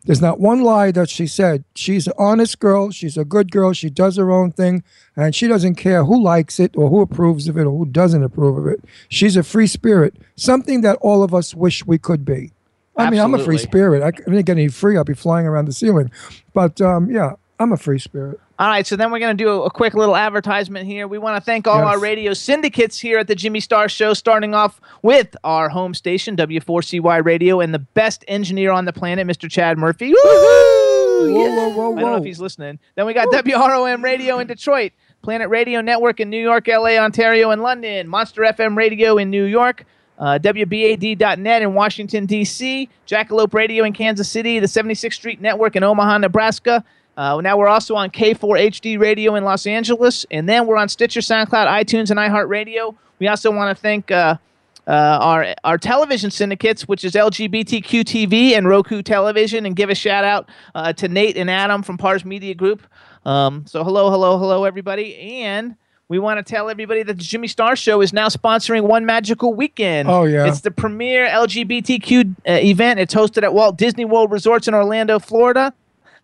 There's 0.04 0.22
not 0.22 0.40
one 0.40 0.62
lie 0.62 0.92
that 0.92 1.10
she 1.10 1.26
said. 1.26 1.64
She's 1.74 2.06
an 2.06 2.14
honest 2.18 2.58
girl. 2.58 2.90
She's 2.90 3.18
a 3.18 3.24
good 3.24 3.50
girl. 3.50 3.72
She 3.74 3.90
does 3.90 4.16
her 4.16 4.30
own 4.30 4.50
thing, 4.50 4.82
and 5.14 5.34
she 5.34 5.46
doesn't 5.46 5.74
care 5.74 6.04
who 6.04 6.22
likes 6.22 6.58
it 6.58 6.74
or 6.76 6.88
who 6.88 7.00
approves 7.00 7.48
of 7.48 7.58
it 7.58 7.64
or 7.66 7.76
who 7.76 7.84
doesn't 7.84 8.22
approve 8.22 8.56
of 8.56 8.66
it. 8.66 8.82
She's 9.08 9.36
a 9.36 9.42
free 9.42 9.66
spirit, 9.66 10.14
something 10.36 10.80
that 10.80 10.96
all 11.02 11.22
of 11.22 11.34
us 11.34 11.54
wish 11.54 11.84
we 11.84 11.98
could 11.98 12.24
be. 12.24 12.52
I 12.96 13.10
mean, 13.10 13.20
I'm 13.20 13.34
a 13.34 13.38
free 13.38 13.54
Absolutely. 13.56 13.66
spirit. 13.66 14.02
I 14.02 14.10
didn't 14.10 14.46
get 14.46 14.58
any 14.58 14.68
free. 14.68 14.96
I'll 14.96 15.04
be 15.04 15.14
flying 15.14 15.46
around 15.46 15.66
the 15.66 15.72
ceiling. 15.72 16.10
But 16.52 16.80
um, 16.80 17.10
yeah, 17.10 17.34
I'm 17.58 17.72
a 17.72 17.76
free 17.76 17.98
spirit. 17.98 18.40
All 18.60 18.68
right, 18.68 18.86
so 18.86 18.94
then 18.94 19.10
we're 19.10 19.20
going 19.20 19.34
to 19.34 19.42
do 19.42 19.48
a, 19.48 19.62
a 19.62 19.70
quick 19.70 19.94
little 19.94 20.14
advertisement 20.14 20.84
here. 20.86 21.08
We 21.08 21.16
want 21.16 21.34
to 21.36 21.40
thank 21.40 21.66
all 21.66 21.78
Yes. 21.78 21.86
our 21.86 21.98
radio 21.98 22.34
syndicates 22.34 22.98
here 22.98 23.18
at 23.18 23.26
the 23.26 23.34
Jimmy 23.34 23.58
Star 23.58 23.88
Show, 23.88 24.12
starting 24.12 24.54
off 24.54 24.82
with 25.00 25.34
our 25.44 25.70
home 25.70 25.94
station, 25.94 26.36
W4CY 26.36 27.24
Radio, 27.24 27.60
and 27.60 27.72
the 27.72 27.78
best 27.78 28.22
engineer 28.28 28.70
on 28.70 28.84
the 28.84 28.92
planet, 28.92 29.26
Mr. 29.26 29.50
Chad 29.50 29.78
Murphy. 29.78 30.08
Woo! 30.08 30.14
Whoa, 30.22 31.68
whoa, 31.70 31.70
whoa, 31.70 31.96
I 31.96 32.00
don't 32.02 32.10
know 32.12 32.16
if 32.18 32.24
he's 32.24 32.38
listening. 32.40 32.78
Then 32.96 33.06
we 33.06 33.14
got 33.14 33.28
WROM 33.28 34.02
Radio 34.04 34.38
in 34.40 34.46
Detroit, 34.46 34.92
Planet 35.22 35.48
Radio 35.48 35.80
Network 35.80 36.20
in 36.20 36.28
New 36.28 36.40
York, 36.42 36.66
LA, 36.68 36.96
Ontario, 36.98 37.50
and 37.52 37.62
London, 37.62 38.08
Monster 38.08 38.42
FM 38.42 38.76
Radio 38.76 39.16
in 39.16 39.30
New 39.30 39.44
York, 39.44 39.84
uh, 40.18 40.38
WBAD.net 40.42 41.62
in 41.62 41.72
Washington, 41.74 42.26
D.C., 42.26 42.88
Jackalope 43.06 43.54
Radio 43.54 43.84
in 43.84 43.94
Kansas 43.94 44.28
City, 44.28 44.58
the 44.58 44.66
76th 44.66 45.14
Street 45.14 45.40
Network 45.40 45.76
in 45.76 45.82
Omaha, 45.82 46.18
Nebraska. 46.18 46.84
Uh, 47.16 47.40
now 47.40 47.56
we're 47.56 47.68
also 47.68 47.94
on 47.94 48.10
K4HD 48.10 48.98
Radio 48.98 49.34
in 49.34 49.44
Los 49.44 49.66
Angeles, 49.66 50.24
and 50.30 50.48
then 50.48 50.66
we're 50.66 50.76
on 50.76 50.88
Stitcher, 50.88 51.20
SoundCloud, 51.20 51.66
iTunes, 51.66 52.10
and 52.10 52.18
iHeartRadio. 52.18 52.94
We 53.18 53.28
also 53.28 53.50
want 53.50 53.76
to 53.76 53.80
thank 53.80 54.10
uh, 54.10 54.36
uh, 54.86 55.18
our 55.20 55.54
our 55.64 55.78
television 55.78 56.30
syndicates, 56.30 56.88
which 56.88 57.04
is 57.04 57.12
LGBTQ 57.12 58.02
TV 58.04 58.52
and 58.56 58.66
Roku 58.66 59.02
Television, 59.02 59.66
and 59.66 59.76
give 59.76 59.90
a 59.90 59.94
shout 59.94 60.24
out 60.24 60.48
uh, 60.74 60.92
to 60.94 61.08
Nate 61.08 61.36
and 61.36 61.50
Adam 61.50 61.82
from 61.82 61.98
Pars 61.98 62.24
Media 62.24 62.54
Group. 62.54 62.82
Um, 63.26 63.66
so 63.66 63.84
hello, 63.84 64.10
hello, 64.10 64.38
hello, 64.38 64.64
everybody, 64.64 65.16
and 65.16 65.76
we 66.08 66.18
want 66.18 66.44
to 66.44 66.50
tell 66.50 66.68
everybody 66.68 67.04
that 67.04 67.18
the 67.18 67.22
Jimmy 67.22 67.46
Star 67.46 67.76
Show 67.76 68.00
is 68.00 68.12
now 68.12 68.26
sponsoring 68.28 68.82
One 68.82 69.06
Magical 69.06 69.54
Weekend. 69.54 70.08
Oh, 70.08 70.24
yeah. 70.24 70.48
it's 70.48 70.60
the 70.60 70.72
premier 70.72 71.28
LGBTQ 71.28 72.36
uh, 72.48 72.52
event. 72.52 72.98
It's 72.98 73.14
hosted 73.14 73.44
at 73.44 73.54
Walt 73.54 73.76
Disney 73.76 74.04
World 74.04 74.32
Resorts 74.32 74.66
in 74.66 74.74
Orlando, 74.74 75.20
Florida. 75.20 75.72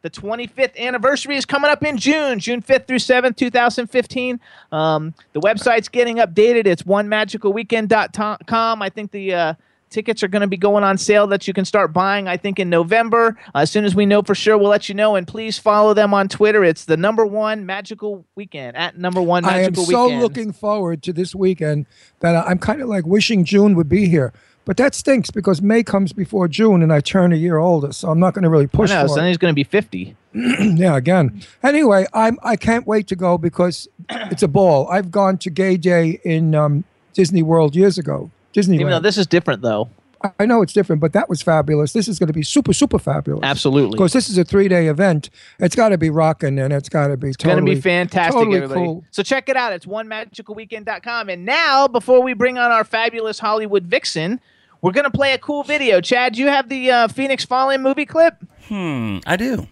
The 0.06 0.20
25th 0.20 0.78
anniversary 0.78 1.36
is 1.36 1.44
coming 1.44 1.68
up 1.68 1.82
in 1.82 1.96
June, 1.96 2.38
June 2.38 2.62
5th 2.62 2.86
through 2.86 2.98
7th, 2.98 3.36
2015. 3.36 4.38
Um, 4.70 5.12
the 5.32 5.40
website's 5.40 5.88
getting 5.88 6.18
updated. 6.18 6.68
It's 6.68 6.84
onemagicalweekend.com. 6.84 8.82
I 8.82 8.88
think 8.88 9.10
the 9.10 9.34
uh, 9.34 9.54
tickets 9.90 10.22
are 10.22 10.28
going 10.28 10.42
to 10.42 10.46
be 10.46 10.56
going 10.56 10.84
on 10.84 10.96
sale 10.96 11.26
that 11.26 11.48
you 11.48 11.52
can 11.52 11.64
start 11.64 11.92
buying, 11.92 12.28
I 12.28 12.36
think, 12.36 12.60
in 12.60 12.70
November. 12.70 13.36
Uh, 13.52 13.58
as 13.58 13.70
soon 13.72 13.84
as 13.84 13.96
we 13.96 14.06
know 14.06 14.22
for 14.22 14.36
sure, 14.36 14.56
we'll 14.56 14.70
let 14.70 14.88
you 14.88 14.94
know. 14.94 15.16
And 15.16 15.26
please 15.26 15.58
follow 15.58 15.92
them 15.92 16.14
on 16.14 16.28
Twitter. 16.28 16.62
It's 16.62 16.84
the 16.84 16.96
number 16.96 17.26
one 17.26 17.66
magical 17.66 18.24
weekend, 18.36 18.76
at 18.76 18.96
number 18.96 19.20
one 19.20 19.44
I 19.44 19.48
am 19.48 19.62
magical 19.62 19.86
so 19.86 20.04
weekend. 20.04 20.22
looking 20.22 20.52
forward 20.52 21.02
to 21.02 21.12
this 21.12 21.34
weekend 21.34 21.86
that 22.20 22.46
I'm 22.46 22.60
kind 22.60 22.80
of 22.80 22.88
like 22.88 23.06
wishing 23.06 23.44
June 23.44 23.74
would 23.74 23.88
be 23.88 24.08
here. 24.08 24.32
But 24.66 24.76
that 24.78 24.96
stinks 24.96 25.30
because 25.30 25.62
May 25.62 25.84
comes 25.84 26.12
before 26.12 26.48
June 26.48 26.82
and 26.82 26.92
I 26.92 27.00
turn 27.00 27.32
a 27.32 27.36
year 27.36 27.56
older, 27.56 27.92
so 27.92 28.10
I'm 28.10 28.18
not 28.18 28.34
going 28.34 28.42
to 28.42 28.50
really 28.50 28.64
I 28.64 28.76
push 28.76 28.90
know, 28.90 29.02
for 29.02 29.08
so 29.08 29.14
then 29.14 29.28
he's 29.28 29.38
going 29.38 29.52
to 29.52 29.54
be 29.54 29.62
50. 29.64 30.16
yeah, 30.34 30.96
again. 30.96 31.40
Anyway, 31.62 32.04
I'm 32.12 32.36
I 32.42 32.56
can't 32.56 32.84
wait 32.86 33.06
to 33.06 33.16
go 33.16 33.38
because 33.38 33.88
it's 34.10 34.42
a 34.42 34.48
ball. 34.48 34.88
I've 34.88 35.10
gone 35.12 35.38
to 35.38 35.50
Gay 35.50 35.76
Day 35.76 36.20
in 36.24 36.54
um, 36.56 36.82
Disney 37.14 37.42
World 37.44 37.76
years 37.76 37.96
ago. 37.96 38.30
Disney. 38.52 38.74
Even 38.76 38.90
though 38.90 38.98
this 39.00 39.16
is 39.16 39.26
different, 39.26 39.62
though. 39.62 39.88
I- 40.24 40.32
I 40.40 40.46
know 40.46 40.62
it's 40.62 40.72
different, 40.72 41.00
but 41.00 41.12
that 41.12 41.28
was 41.28 41.42
fabulous. 41.42 41.92
This 41.92 42.08
is 42.08 42.18
going 42.18 42.26
to 42.28 42.32
be 42.32 42.42
super, 42.42 42.72
super 42.72 42.98
fabulous. 42.98 43.42
Absolutely. 43.44 43.92
Because 43.92 44.12
this 44.14 44.28
is 44.28 44.38
a 44.38 44.44
three 44.44 44.66
day 44.66 44.88
event. 44.88 45.30
It's 45.60 45.76
got 45.76 45.90
to 45.90 45.98
be 45.98 46.10
rocking 46.10 46.58
and 46.58 46.72
it's 46.72 46.88
got 46.88 47.08
to 47.08 47.16
be 47.16 47.28
It's 47.28 47.36
totally, 47.36 47.60
going 47.60 47.66
to 47.66 47.74
be 47.76 47.80
fantastic, 47.80 48.34
totally 48.34 48.56
everybody. 48.56 48.80
cool. 48.80 49.04
So 49.12 49.22
check 49.22 49.48
it 49.48 49.56
out. 49.56 49.72
It's 49.74 49.86
onemagicalweekend.com. 49.86 51.28
And 51.28 51.44
now, 51.44 51.86
before 51.86 52.22
we 52.22 52.32
bring 52.32 52.58
on 52.58 52.72
our 52.72 52.82
fabulous 52.84 53.38
Hollywood 53.38 53.84
vixen, 53.84 54.40
we're 54.82 54.92
going 54.92 55.04
to 55.04 55.10
play 55.10 55.32
a 55.32 55.38
cool 55.38 55.62
video. 55.62 56.00
Chad, 56.00 56.34
do 56.34 56.40
you 56.40 56.48
have 56.48 56.68
the 56.68 56.90
uh, 56.90 57.08
Phoenix 57.08 57.44
Falling 57.44 57.82
movie 57.82 58.06
clip? 58.06 58.34
Hmm, 58.68 59.18
I 59.26 59.36
do. 59.36 59.68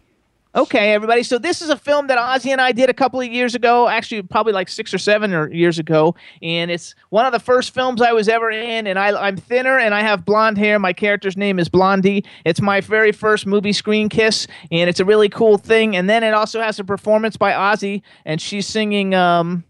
Okay, 0.57 0.93
everybody. 0.93 1.25
So 1.25 1.37
this 1.37 1.61
is 1.61 1.69
a 1.69 1.77
film 1.77 2.07
that 2.07 2.17
Ozzie 2.17 2.53
and 2.53 2.61
I 2.61 2.71
did 2.71 2.89
a 2.89 2.95
couple 2.95 3.21
of 3.21 3.27
years 3.27 3.57
ago, 3.57 3.89
actually 3.89 4.23
probably 4.23 4.53
like 4.53 4.69
six 4.69 4.95
or 4.95 4.99
seven 4.99 5.35
or 5.35 5.51
years 5.53 5.81
ago, 5.81 6.15
and 6.43 6.71
it's 6.71 6.95
one 7.11 7.27
of 7.27 7.33
the 7.33 7.41
first 7.41 7.75
films 7.75 8.01
I 8.01 8.13
was 8.13 8.29
ever 8.29 8.53
in. 8.53 8.87
And 8.87 8.97
I, 8.97 9.21
I'm 9.21 9.37
thinner 9.37 9.77
and 9.81 9.93
I 9.93 10.03
have 10.03 10.25
blonde 10.25 10.57
hair. 10.57 10.79
My 10.79 10.93
character's 10.93 11.37
name 11.37 11.59
is 11.59 11.69
Blondie. 11.69 12.25
It's 12.45 12.61
my 12.61 12.81
very 12.81 13.11
first 13.11 13.47
movie 13.47 13.73
screen 13.73 14.09
kiss, 14.09 14.47
and 14.71 14.89
it's 14.89 15.01
a 15.01 15.05
really 15.05 15.29
cool 15.29 15.59
thing. 15.59 15.97
And 15.97 16.09
then 16.09 16.23
it 16.23 16.35
also 16.35 16.61
has 16.61 16.79
a 16.79 16.85
performance 16.85 17.37
by 17.37 17.53
Ozzie, 17.53 18.05
and 18.25 18.41
she's 18.41 18.69
singing 18.69 19.13
um, 19.13 19.65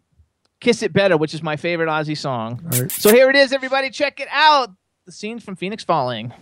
"Kiss 0.60 0.82
It 0.82 0.92
Better," 0.92 1.16
which 1.16 1.32
is 1.32 1.42
my 1.42 1.56
favorite 1.56 1.88
Ozzie 1.88 2.14
song. 2.14 2.60
Right. 2.62 2.92
So 2.92 3.10
here 3.10 3.30
it 3.30 3.36
is, 3.36 3.54
everybody. 3.54 3.88
Check 3.88 4.20
it 4.20 4.28
out. 4.30 4.68
The 5.06 5.12
scenes 5.12 5.44
from 5.44 5.56
Phoenix 5.56 5.84
Falling. 5.84 6.32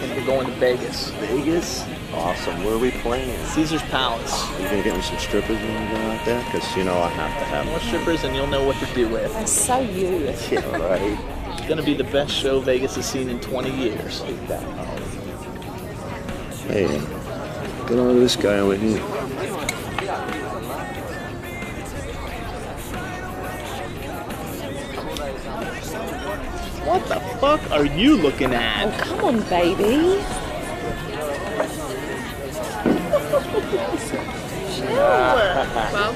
Rockin', 0.00 0.16
we're 0.16 0.26
going 0.26 0.46
to 0.46 0.52
Vegas. 0.52 1.10
Vegas? 1.10 1.84
Awesome. 2.14 2.64
Where 2.64 2.74
are 2.74 2.78
we 2.78 2.90
playing? 2.90 3.44
Caesar's 3.46 3.82
Palace. 3.82 4.48
You 4.58 4.64
gonna 4.64 4.82
get 4.82 4.96
me 4.96 5.02
some 5.02 5.18
strippers 5.18 5.56
when 5.58 5.88
we 5.88 5.94
go 5.94 6.00
out 6.10 6.24
there? 6.24 6.42
Because, 6.44 6.76
you 6.76 6.84
know, 6.84 6.98
I 6.98 7.08
have 7.08 7.38
to 7.38 7.44
have 7.44 7.66
More 7.66 7.78
them. 7.78 7.88
strippers 7.88 8.24
and 8.24 8.34
you'll 8.34 8.46
know 8.46 8.64
what 8.64 8.76
to 8.76 8.86
do 8.94 9.08
with. 9.08 9.32
That's 9.34 9.52
so 9.52 9.80
you. 9.80 10.34
Yeah, 10.50 10.76
right. 10.76 11.18
It's 11.58 11.68
gonna 11.68 11.82
be 11.82 11.94
the 11.94 12.04
best 12.04 12.32
show 12.32 12.60
Vegas 12.60 12.96
has 12.96 13.06
seen 13.06 13.28
in 13.28 13.40
20 13.40 13.70
years. 13.70 14.20
Hey, 16.66 16.86
get 17.88 17.98
on 17.98 18.14
to 18.14 18.20
this 18.20 18.36
guy 18.36 18.58
over 18.58 18.76
here. 18.76 19.00
Are 27.80 27.86
you 27.86 28.14
looking 28.14 28.52
at? 28.52 28.86
Oh, 28.86 28.98
come 28.98 29.24
on, 29.24 29.40
baby. 29.48 30.22
well, 34.92 36.12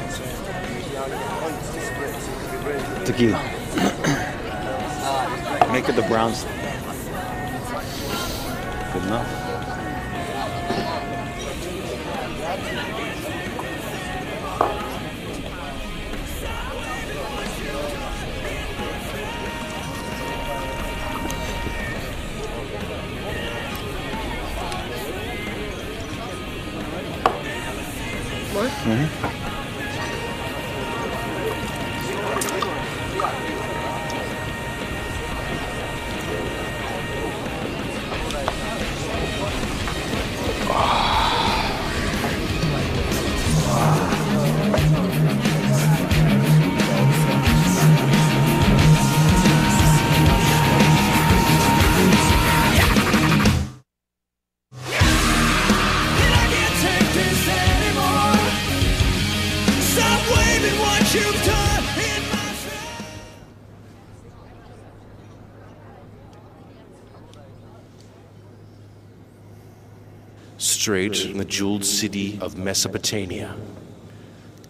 Tequila. 3.06 3.40
Make 5.72 5.88
it 5.88 5.96
the 5.96 6.02
Browns. 6.06 6.44
Good 8.92 9.02
enough. 9.04 9.43
Straight 70.84 71.16
from 71.16 71.38
the 71.38 71.46
jeweled 71.46 71.82
city 71.82 72.38
of 72.42 72.58
Mesopotamia, 72.58 73.56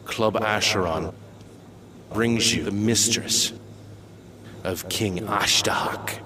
Club 0.05 0.35
Asheron 0.35 1.13
brings 2.13 2.55
you 2.55 2.63
the 2.63 2.71
mistress 2.71 3.53
of 4.63 4.89
King 4.89 5.19
Ashtahak, 5.27 6.21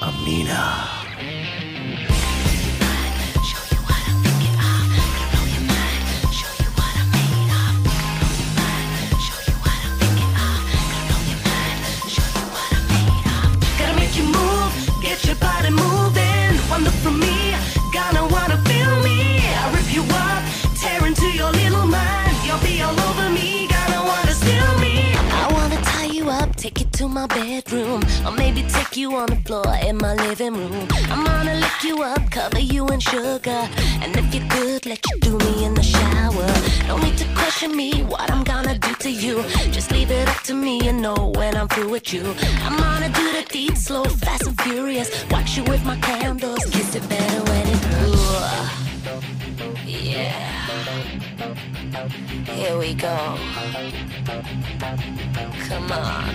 Amina. 0.00 1.77
My 27.08 27.26
bedroom, 27.26 28.02
or 28.24 28.32
maybe 28.32 28.62
take 28.62 28.96
you 28.96 29.14
on 29.16 29.28
the 29.28 29.36
floor 29.36 29.74
in 29.82 29.96
my 29.96 30.14
living 30.14 30.54
room. 30.54 30.86
I'm 31.10 31.24
gonna 31.24 31.54
lick 31.54 31.82
you 31.82 32.02
up, 32.02 32.30
cover 32.30 32.60
you 32.60 32.86
in 32.88 33.00
sugar, 33.00 33.68
and 34.02 34.16
if 34.16 34.34
you're 34.34 34.48
good, 34.48 34.86
let 34.86 35.00
you 35.10 35.18
do 35.20 35.38
me 35.38 35.64
in 35.64 35.74
the 35.74 35.82
shower. 35.82 36.48
No 36.86 36.98
need 36.98 37.16
to 37.18 37.26
question 37.34 37.76
me, 37.76 38.02
what 38.04 38.30
I'm 38.30 38.44
gonna 38.44 38.78
do 38.78 38.92
to 38.94 39.10
you. 39.10 39.42
Just 39.70 39.90
leave 39.90 40.10
it 40.10 40.28
up 40.28 40.42
to 40.44 40.54
me 40.54 40.88
and 40.88 41.00
know 41.00 41.32
when 41.36 41.56
I'm 41.56 41.68
through 41.68 41.90
with 41.90 42.12
you. 42.12 42.24
I'm 42.62 42.76
gonna 42.76 43.08
do 43.08 43.32
the 43.32 43.44
deed 43.48 43.76
slow, 43.78 44.04
fast 44.04 44.46
and 44.46 44.60
furious. 44.62 45.08
Watch 45.30 45.56
you 45.56 45.64
with 45.64 45.84
my 45.84 45.96
candles, 45.96 46.64
kiss 46.66 46.94
it 46.94 47.08
better 47.08 47.42
when 47.50 47.66
it's 47.68 47.86
blue. 47.86 48.87
Yeah. 50.00 50.32
Here 52.54 52.78
we 52.78 52.94
go. 52.94 53.38
Come 55.68 55.92
on. 55.92 56.34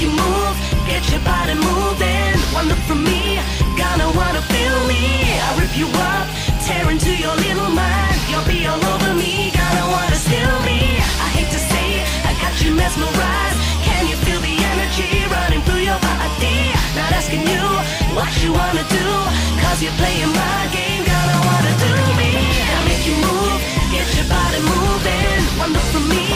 You 0.00 0.08
move, 0.08 0.56
get 0.84 1.08
your 1.12 1.20
body 1.20 1.54
moving. 1.54 2.34
One 2.52 2.66
look 2.66 2.78
from 2.88 3.04
me, 3.04 3.38
gonna 3.78 4.10
wanna 4.16 4.42
feel 4.42 4.86
me. 4.88 5.38
I 5.38 5.54
rip 5.60 5.78
you 5.78 5.86
up, 5.86 6.26
tear 6.62 6.90
into 6.90 7.10
your 7.16 7.34
little 7.34 7.70
mind. 7.70 8.16
You'll 8.30 8.46
be 8.46 8.66
all 8.66 8.78
over 8.78 9.14
me, 9.14 9.50
gonna 9.50 9.86
wanna 9.90 10.14
steal 10.14 10.54
me. 10.62 11.02
I 11.26 11.28
hate 11.34 11.50
to 11.50 11.58
say 11.58 11.86
it, 12.00 12.06
I 12.22 12.32
got 12.38 12.54
you 12.62 12.70
mesmerized. 12.74 13.58
Can 13.82 14.06
you 14.06 14.16
feel 14.24 14.40
the 14.40 14.56
energy 14.72 15.26
running 15.26 15.62
through 15.66 15.82
your 15.90 15.98
body? 15.98 16.70
Not 16.94 17.10
asking 17.18 17.42
you 17.50 17.64
what 18.14 18.30
you 18.42 18.52
wanna 18.54 18.84
do, 18.86 19.06
cause 19.62 19.82
you're 19.82 19.98
playing 19.98 20.30
my 20.30 20.60
game, 20.70 21.02
gonna 21.02 21.38
wanna 21.50 21.74
do 21.82 21.92
me. 22.20 22.30
Gotta 22.58 22.82
make 22.86 23.04
you 23.10 23.16
move, 23.26 23.58
get 23.90 24.06
your 24.14 24.28
body 24.30 24.60
moving. 24.62 25.42
One 25.58 25.72
look 25.74 25.88
from 25.90 26.06
me, 26.14 26.26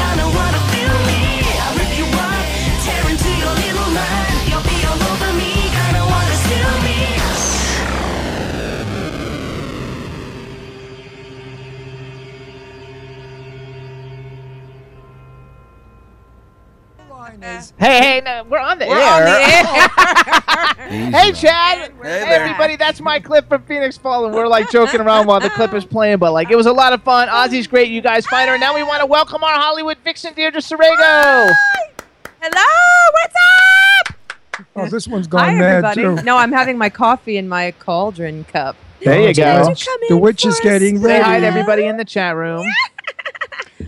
gonna 0.00 0.26
wanna 0.36 0.62
feel 0.72 0.96
me. 1.10 1.20
I 1.64 1.68
rip 1.76 1.92
you 2.00 2.06
up, 2.26 2.44
tear 2.84 3.04
into 3.12 3.30
your 3.42 3.54
little 3.64 3.90
mind. 3.92 4.36
You'll 4.48 4.64
be 4.64 4.78
all 4.88 5.00
over 5.12 5.32
me, 5.36 5.52
Hey, 17.26 17.66
hey, 17.78 18.22
no, 18.24 18.44
we're 18.48 18.58
on 18.58 18.78
the 18.78 18.86
We're 18.86 18.98
air. 18.98 19.12
on 19.12 19.24
the 19.24 20.86
air. 20.88 21.10
hey, 21.10 21.32
Chad. 21.32 21.90
Hey, 21.90 21.92
there. 22.02 22.26
everybody. 22.42 22.76
That's 22.76 23.00
my 23.00 23.18
clip 23.18 23.48
from 23.48 23.62
Phoenix 23.64 23.98
Falling. 23.98 24.32
We're 24.32 24.46
like 24.46 24.70
joking 24.70 25.00
around 25.00 25.26
while 25.26 25.40
the 25.40 25.50
clip 25.50 25.74
is 25.74 25.84
playing, 25.84 26.18
but 26.18 26.32
like 26.32 26.50
it 26.50 26.56
was 26.56 26.66
a 26.66 26.72
lot 26.72 26.92
of 26.92 27.02
fun. 27.02 27.28
Ozzie's 27.28 27.66
great. 27.66 27.88
You 27.90 28.00
guys 28.00 28.26
find 28.26 28.48
her. 28.48 28.56
Now 28.58 28.74
we 28.76 28.82
want 28.84 29.00
to 29.00 29.06
welcome 29.06 29.42
our 29.42 29.54
Hollywood 29.54 29.98
vixen, 30.04 30.34
Deirdre 30.34 30.60
Sorego. 30.60 31.52
Hello, 32.40 33.12
what's 33.12 33.34
up? 34.08 34.66
Oh, 34.76 34.86
this 34.88 35.08
one's 35.08 35.26
gone 35.26 35.58
mad 35.58 35.84
everybody. 35.84 36.02
too. 36.02 36.24
No, 36.24 36.36
I'm 36.36 36.52
having 36.52 36.78
my 36.78 36.90
coffee 36.90 37.38
in 37.38 37.48
my 37.48 37.72
cauldron 37.72 38.44
cup. 38.44 38.76
There 39.02 39.20
you 39.28 39.34
go. 39.34 39.74
the 40.08 40.16
witch- 40.16 40.46
is 40.46 40.58
getting 40.60 40.98
Say 41.00 41.06
ready. 41.08 41.24
hi 41.24 41.40
to 41.40 41.46
everybody 41.46 41.84
in 41.86 41.96
the 41.96 42.04
chat 42.04 42.36
room. 42.36 42.64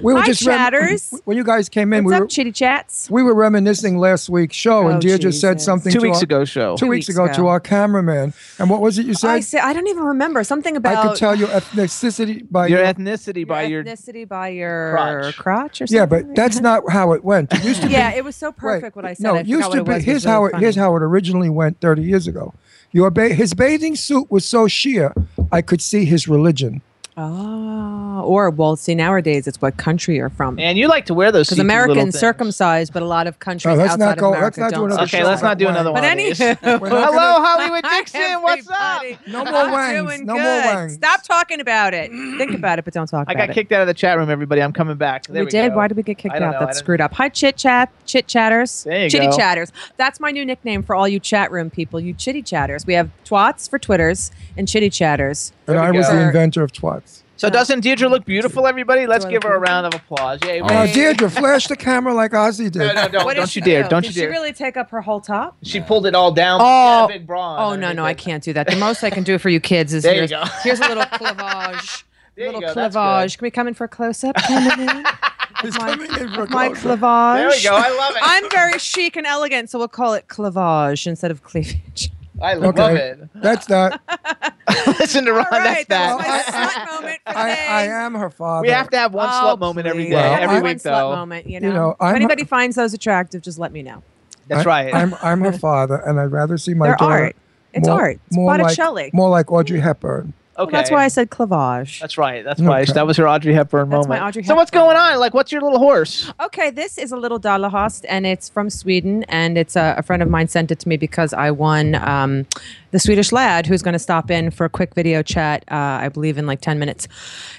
We 0.02 0.12
were 0.12 0.20
Hi, 0.20 0.26
just 0.26 0.44
rem- 0.46 0.58
chatters. 0.58 1.14
when 1.24 1.36
you 1.38 1.44
guys 1.44 1.68
came 1.70 1.92
in. 1.94 2.04
What's 2.04 2.12
we 2.12 2.16
up, 2.16 2.20
were 2.22 2.26
chitty 2.26 2.52
chats? 2.52 3.10
we 3.10 3.22
were 3.22 3.32
reminiscing 3.32 3.96
last 3.98 4.28
week's 4.28 4.54
show, 4.54 4.84
Oh, 4.84 4.88
and 4.88 5.00
Deirdre 5.00 5.32
said 5.32 5.60
something 5.62 5.90
Two 5.92 6.00
to 6.00 6.06
weeks 6.06 6.18
our- 6.18 6.24
ago 6.24 6.44
show. 6.44 6.76
Two 6.76 6.84
Two 6.86 6.90
weeks 6.90 7.08
weeks 7.08 7.16
ago, 7.16 7.24
ago. 7.24 7.34
to 7.34 7.46
our 7.46 7.58
cameraman. 7.58 8.34
And 8.58 8.68
what 8.68 8.82
was 8.82 8.98
it 8.98 9.06
you 9.06 9.14
said? 9.14 9.30
I 9.30 9.40
say 9.40 9.58
I 9.58 9.72
don't 9.72 9.86
even 9.88 10.04
remember 10.04 10.44
something 10.44 10.76
about 10.76 10.96
I 10.96 11.08
could 11.08 11.16
tell 11.16 11.34
your 11.34 11.48
ethnicity 11.48 12.46
by 12.50 12.66
Your 12.66 12.80
your. 12.80 12.86
ethnicity 12.94 13.46
by 13.46 13.62
your. 13.62 13.82
ethnicity 13.82 14.28
by 14.28 14.48
your 14.48 14.92
crotch. 14.94 15.36
crotch 15.36 15.80
or 15.80 15.86
something. 15.86 15.96
Yeah, 15.96 16.06
but 16.06 16.34
that's 16.36 16.60
not 16.60 16.82
how 16.90 17.12
it 17.12 17.24
went. 17.24 17.52
It 17.54 17.64
used 17.64 17.80
to 17.82 17.88
yeah, 17.90 18.10
be. 18.12 18.18
it 18.18 18.24
was 18.24 18.36
so 18.36 18.52
perfect 18.52 18.94
what 18.94 19.06
I 19.06 19.14
said. 19.14 19.22
No, 19.24 19.36
I 19.36 19.40
it 19.40 19.46
used 19.46 19.72
to 19.72 19.84
be. 19.84 19.90
it 19.90 19.94
was. 19.96 20.04
Here's 20.04 20.14
was 20.16 20.24
how 20.24 20.44
really 20.44 20.58
it. 20.58 20.60
Here's 20.60 20.76
how 20.76 20.94
it 20.96 21.02
originally 21.02 21.48
went 21.48 21.80
30 21.80 22.02
years 22.02 22.26
ago. 22.26 22.52
Your 22.92 23.10
ba- 23.10 23.34
his 23.34 23.54
bathing 23.54 23.96
suit 23.96 24.30
was 24.30 24.44
so 24.44 24.66
sheer, 24.68 25.12
I 25.52 25.60
could 25.62 25.80
see 25.82 26.04
his 26.04 26.28
religion. 26.28 26.82
Oh, 27.20 28.22
or 28.24 28.48
well, 28.50 28.76
see 28.76 28.94
nowadays 28.94 29.46
it's 29.48 29.60
what 29.60 29.76
country 29.76 30.16
you're 30.16 30.30
from. 30.30 30.58
And 30.58 30.78
you 30.78 30.86
like 30.86 31.06
to 31.06 31.14
wear 31.14 31.32
those 31.32 31.46
Because 31.48 31.56
see-through 31.56 31.66
Americans 31.66 32.18
circumcised, 32.18 32.92
but 32.92 33.02
a 33.02 33.06
lot 33.06 33.26
of 33.26 33.38
countries 33.40 33.74
Oh, 33.74 33.76
let's 33.76 33.92
outside 33.94 34.04
not 34.04 34.18
go- 34.18 34.34
of 34.34 34.40
let's 34.40 34.56
America 34.56 34.60
not 34.60 34.70
do 34.70 34.74
don't. 34.76 34.84
another 34.86 35.02
Okay, 35.02 35.18
show 35.20 35.24
let's 35.26 35.42
not 35.42 35.58
do 35.58 35.64
wine. 35.64 35.74
another 35.74 35.92
one. 35.92 36.02
But 36.02 36.12
of 36.12 36.18
anywho, 36.18 36.88
Hello, 36.88 37.42
Hollywood 37.42 37.82
Dixon. 37.90 38.42
What's 38.42 38.68
up? 38.70 39.02
No 39.26 39.44
more 39.44 39.54
I'm 39.54 39.72
wangs. 39.72 39.92
doing 40.08 40.26
No 40.26 40.34
more 40.34 40.42
good. 40.42 40.64
wangs. 40.64 40.94
Stop 40.94 41.22
talking 41.24 41.60
about 41.60 41.92
it. 41.94 42.10
Think 42.38 42.52
about 42.54 42.78
it, 42.78 42.84
but 42.84 42.94
don't 42.94 43.06
talk 43.08 43.26
I 43.28 43.34
got 43.34 43.50
it. 43.50 43.54
kicked 43.54 43.72
out 43.72 43.80
of 43.80 43.88
the 43.88 43.94
chat 43.94 44.16
room. 44.16 44.30
Everybody, 44.30 44.62
I'm 44.62 44.72
coming 44.72 44.96
back. 44.96 45.26
There 45.26 45.42
we, 45.42 45.46
we, 45.46 45.50
did. 45.50 45.70
go. 45.70 45.76
Why 45.76 45.88
did 45.88 45.96
we 45.96 46.02
get 46.04 46.18
kicked 46.18 46.36
out? 46.36 46.52
know. 46.52 46.60
That's 46.60 46.78
screwed 46.78 47.00
up. 47.00 47.14
Hi, 47.14 47.28
chit 47.28 47.56
chat, 47.56 47.90
chit 48.06 48.28
chatters, 48.28 48.84
chitty 48.84 49.18
go. 49.18 49.36
chatters. 49.36 49.72
That's 49.96 50.20
my 50.20 50.30
new 50.30 50.44
nickname 50.46 50.82
for 50.84 50.94
all 50.94 51.08
you 51.08 51.18
chat 51.18 51.50
room 51.50 51.68
people. 51.70 51.98
You 52.00 52.14
chitty 52.14 52.42
chatters. 52.42 52.86
We 52.86 52.94
have 52.94 53.10
twats 53.24 53.68
for 53.68 53.78
twitters 53.78 54.30
and 54.56 54.68
chitty 54.68 54.90
chatters. 54.90 55.52
And 55.68 55.78
I 55.78 55.90
we 55.90 55.98
was 55.98 56.08
the 56.08 56.20
inventor 56.20 56.62
of 56.62 56.72
twats. 56.72 57.22
So 57.36 57.48
doesn't 57.48 57.80
Deirdre 57.80 58.08
look 58.08 58.24
beautiful, 58.24 58.66
everybody? 58.66 59.06
Let's 59.06 59.24
give 59.24 59.44
her 59.44 59.54
a 59.54 59.58
round 59.60 59.86
of 59.86 59.94
applause. 59.94 60.40
Yay. 60.44 60.60
Oh, 60.60 60.86
Deirdre, 60.92 61.30
flash 61.30 61.68
the 61.68 61.76
camera 61.76 62.12
like 62.12 62.34
Ozzie 62.34 62.68
did. 62.68 62.78
No, 62.80 62.92
no, 62.92 63.08
don't, 63.08 63.24
What 63.24 63.36
don't 63.36 63.48
she 63.48 63.60
you 63.60 63.64
dare. 63.64 63.82
do? 63.84 63.88
Don't 63.90 64.02
Did 64.02 64.16
you 64.16 64.22
dare! 64.22 64.28
Did 64.30 64.34
she 64.34 64.40
really 64.40 64.52
take 64.52 64.76
up 64.76 64.90
her 64.90 65.00
whole 65.00 65.20
top? 65.20 65.56
She 65.62 65.80
pulled 65.80 66.06
it 66.06 66.16
all 66.16 66.32
down. 66.32 66.58
Oh. 66.60 67.06
She 67.08 67.18
big 67.18 67.28
bra 67.28 67.64
Oh 67.68 67.76
no, 67.76 67.92
no, 67.92 68.04
I 68.04 68.14
can't 68.14 68.42
do 68.42 68.52
that. 68.54 68.66
The 68.66 68.74
most 68.80 69.04
I 69.04 69.10
can 69.10 69.22
do 69.22 69.38
for 69.38 69.50
you 69.50 69.60
kids 69.60 69.94
is 69.94 70.02
There 70.02 70.14
you 70.14 70.18
here's, 70.26 70.30
go. 70.32 70.44
here's 70.64 70.80
a 70.80 70.88
little 70.88 71.04
clavage. 71.12 72.02
There 72.34 72.46
you 72.46 72.52
little 72.52 72.60
go, 72.60 72.74
that's 72.74 72.96
clavage. 72.96 73.38
Can 73.38 73.46
we 73.46 73.50
come 73.52 73.68
in 73.68 73.74
for 73.74 73.84
a 73.84 73.88
close 73.88 74.24
up? 74.24 74.34
Cameraman? 74.34 75.04
He's 75.62 75.78
my- 75.78 75.90
coming 75.90 76.10
in 76.20 76.28
for 76.34 76.46
My 76.46 76.70
clavage. 76.70 77.36
There 77.38 77.48
we 77.50 77.62
go. 77.62 77.76
I 77.76 77.96
love 77.96 78.16
it. 78.16 78.22
I'm 78.22 78.50
very 78.50 78.78
chic 78.80 79.14
and 79.14 79.26
elegant, 79.28 79.70
so 79.70 79.78
we'll 79.78 79.86
call 79.88 80.14
it 80.14 80.26
clavage 80.26 81.06
instead 81.06 81.30
of 81.30 81.44
cleavage. 81.44 82.10
I 82.40 82.54
love 82.54 82.78
Okay, 82.78 82.96
it. 82.96 83.28
that's 83.34 83.66
that. 83.66 84.00
Listen 84.98 85.24
to 85.24 85.32
Ron. 85.32 85.46
All 85.50 85.58
right, 85.58 85.86
that's 85.88 85.88
that 85.88 86.16
was 86.16 86.24
that. 86.26 86.52
my 86.52 86.66
slut 86.68 86.94
moment 87.00 87.20
for 87.26 87.36
I. 87.36 87.50
I 87.68 87.82
am 88.04 88.14
her 88.14 88.30
father. 88.30 88.62
We 88.66 88.72
have 88.72 88.90
to 88.90 88.96
have 88.98 89.14
one 89.14 89.28
Oh, 89.28 89.32
slut 89.32 89.58
moment 89.58 89.86
every 89.86 90.04
please. 90.04 90.10
day, 90.10 90.16
Well, 90.16 90.34
every 90.34 90.46
I- 90.46 90.52
One 90.60 90.62
week 90.62 90.76
slut 90.78 90.82
though. 90.82 91.16
moment, 91.16 91.46
you 91.48 91.60
know. 91.60 91.68
You 91.68 91.74
know, 91.74 91.90
if 91.92 91.96
I'm- 92.02 92.16
anybody 92.16 92.44
finds 92.44 92.76
those 92.76 92.94
attractive, 92.94 93.42
just 93.42 93.58
let 93.58 93.72
me 93.72 93.82
know. 93.82 94.02
That's 94.46 94.66
I- 94.66 94.68
right. 94.68 94.94
I'm 94.94 95.14
I'm 95.22 95.40
her 95.40 95.52
father, 95.58 95.96
and 95.96 96.20
I'd 96.20 96.30
rather 96.32 96.58
see 96.58 96.74
my 96.74 96.88
They're 96.88 96.96
daughter. 96.96 97.12
art. 97.24 97.36
It's 97.74 97.86
more, 97.88 98.00
art. 98.00 98.20
It's 98.26 98.36
more 98.36 98.52
like 98.52 98.60
Botticelli. 98.62 99.10
more 99.12 99.28
like 99.30 99.52
Audrey 99.52 99.80
Hepburn. 99.80 100.32
Well, 100.58 100.66
okay. 100.66 100.76
that's 100.76 100.90
why 100.90 101.04
I 101.04 101.08
said 101.08 101.30
clavage. 101.30 102.00
That's 102.00 102.18
right. 102.18 102.44
That's 102.44 102.60
why 102.60 102.80
Okay. 102.82 102.92
that 102.92 103.06
was 103.06 103.16
her 103.16 103.28
Audrey 103.28 103.54
Hepburn 103.54 103.88
That's 103.90 104.08
my 104.08 104.16
moment. 104.16 104.28
Audrey 104.28 104.42
so 104.42 104.56
what's 104.56 104.72
going 104.72 104.96
on? 104.96 105.20
Like, 105.20 105.32
what's 105.32 105.52
your 105.52 105.60
little 105.62 105.78
horse? 105.78 106.32
Okay, 106.40 106.70
this 106.70 106.98
is 106.98 107.12
a 107.12 107.16
little 107.16 107.38
Dalahast, 107.38 108.04
and 108.08 108.26
it's 108.26 108.48
from 108.48 108.68
Sweden, 108.68 109.22
and 109.28 109.56
it's 109.56 109.76
a, 109.76 109.94
a 109.96 110.02
friend 110.02 110.20
of 110.20 110.28
mine 110.28 110.48
sent 110.48 110.72
it 110.72 110.80
to 110.80 110.88
me 110.88 110.96
because 110.96 111.32
I 111.32 111.52
won 111.52 111.94
um, 111.94 112.44
the 112.90 112.98
Swedish 112.98 113.30
lad 113.30 113.66
who's 113.66 113.82
going 113.82 113.92
to 113.92 114.00
stop 114.00 114.32
in 114.32 114.50
for 114.50 114.64
a 114.64 114.68
quick 114.68 114.96
video 114.96 115.22
chat. 115.22 115.62
Uh, 115.70 115.74
I 116.02 116.08
believe 116.08 116.38
in 116.38 116.46
like 116.48 116.60
ten 116.60 116.80
minutes. 116.80 117.06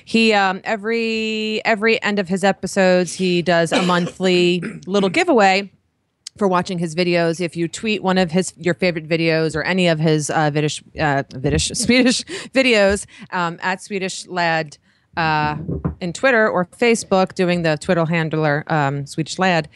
He 0.04 0.34
um, 0.34 0.60
every 0.66 1.64
every 1.64 2.02
end 2.04 2.20
of 2.20 2.28
his 2.28 2.44
episodes 2.44 3.14
he 3.14 3.42
does 3.42 3.72
a 3.72 3.82
monthly 3.84 4.62
little 4.88 5.10
giveaway 5.10 5.72
for 6.40 6.48
watching 6.48 6.80
his 6.80 6.96
videos. 6.96 7.40
If 7.40 7.56
you 7.56 7.68
tweet 7.68 8.02
one 8.02 8.18
of 8.18 8.32
his 8.32 8.54
your 8.58 8.74
favorite 8.74 9.08
videos 9.08 9.56
or 9.56 9.62
any 9.64 9.88
of 9.88 10.00
his 10.00 10.30
uh, 10.30 10.50
Viddish, 10.50 10.82
uh, 10.98 11.24
Viddish 11.38 11.76
Swedish 11.86 12.24
videos 12.24 13.06
um, 13.32 13.60
at 13.62 13.84
Swedish 13.84 14.26
Lad 14.28 14.78
uh, 15.18 15.58
in 16.00 16.14
Twitter 16.14 16.50
or 16.50 16.66
Facebook, 16.66 17.36
doing 17.36 17.62
the 17.62 17.78
Twitter 17.78 18.06
handler 18.06 18.64
um, 18.68 19.06
Swedish 19.06 19.38
Lad, 19.38 19.70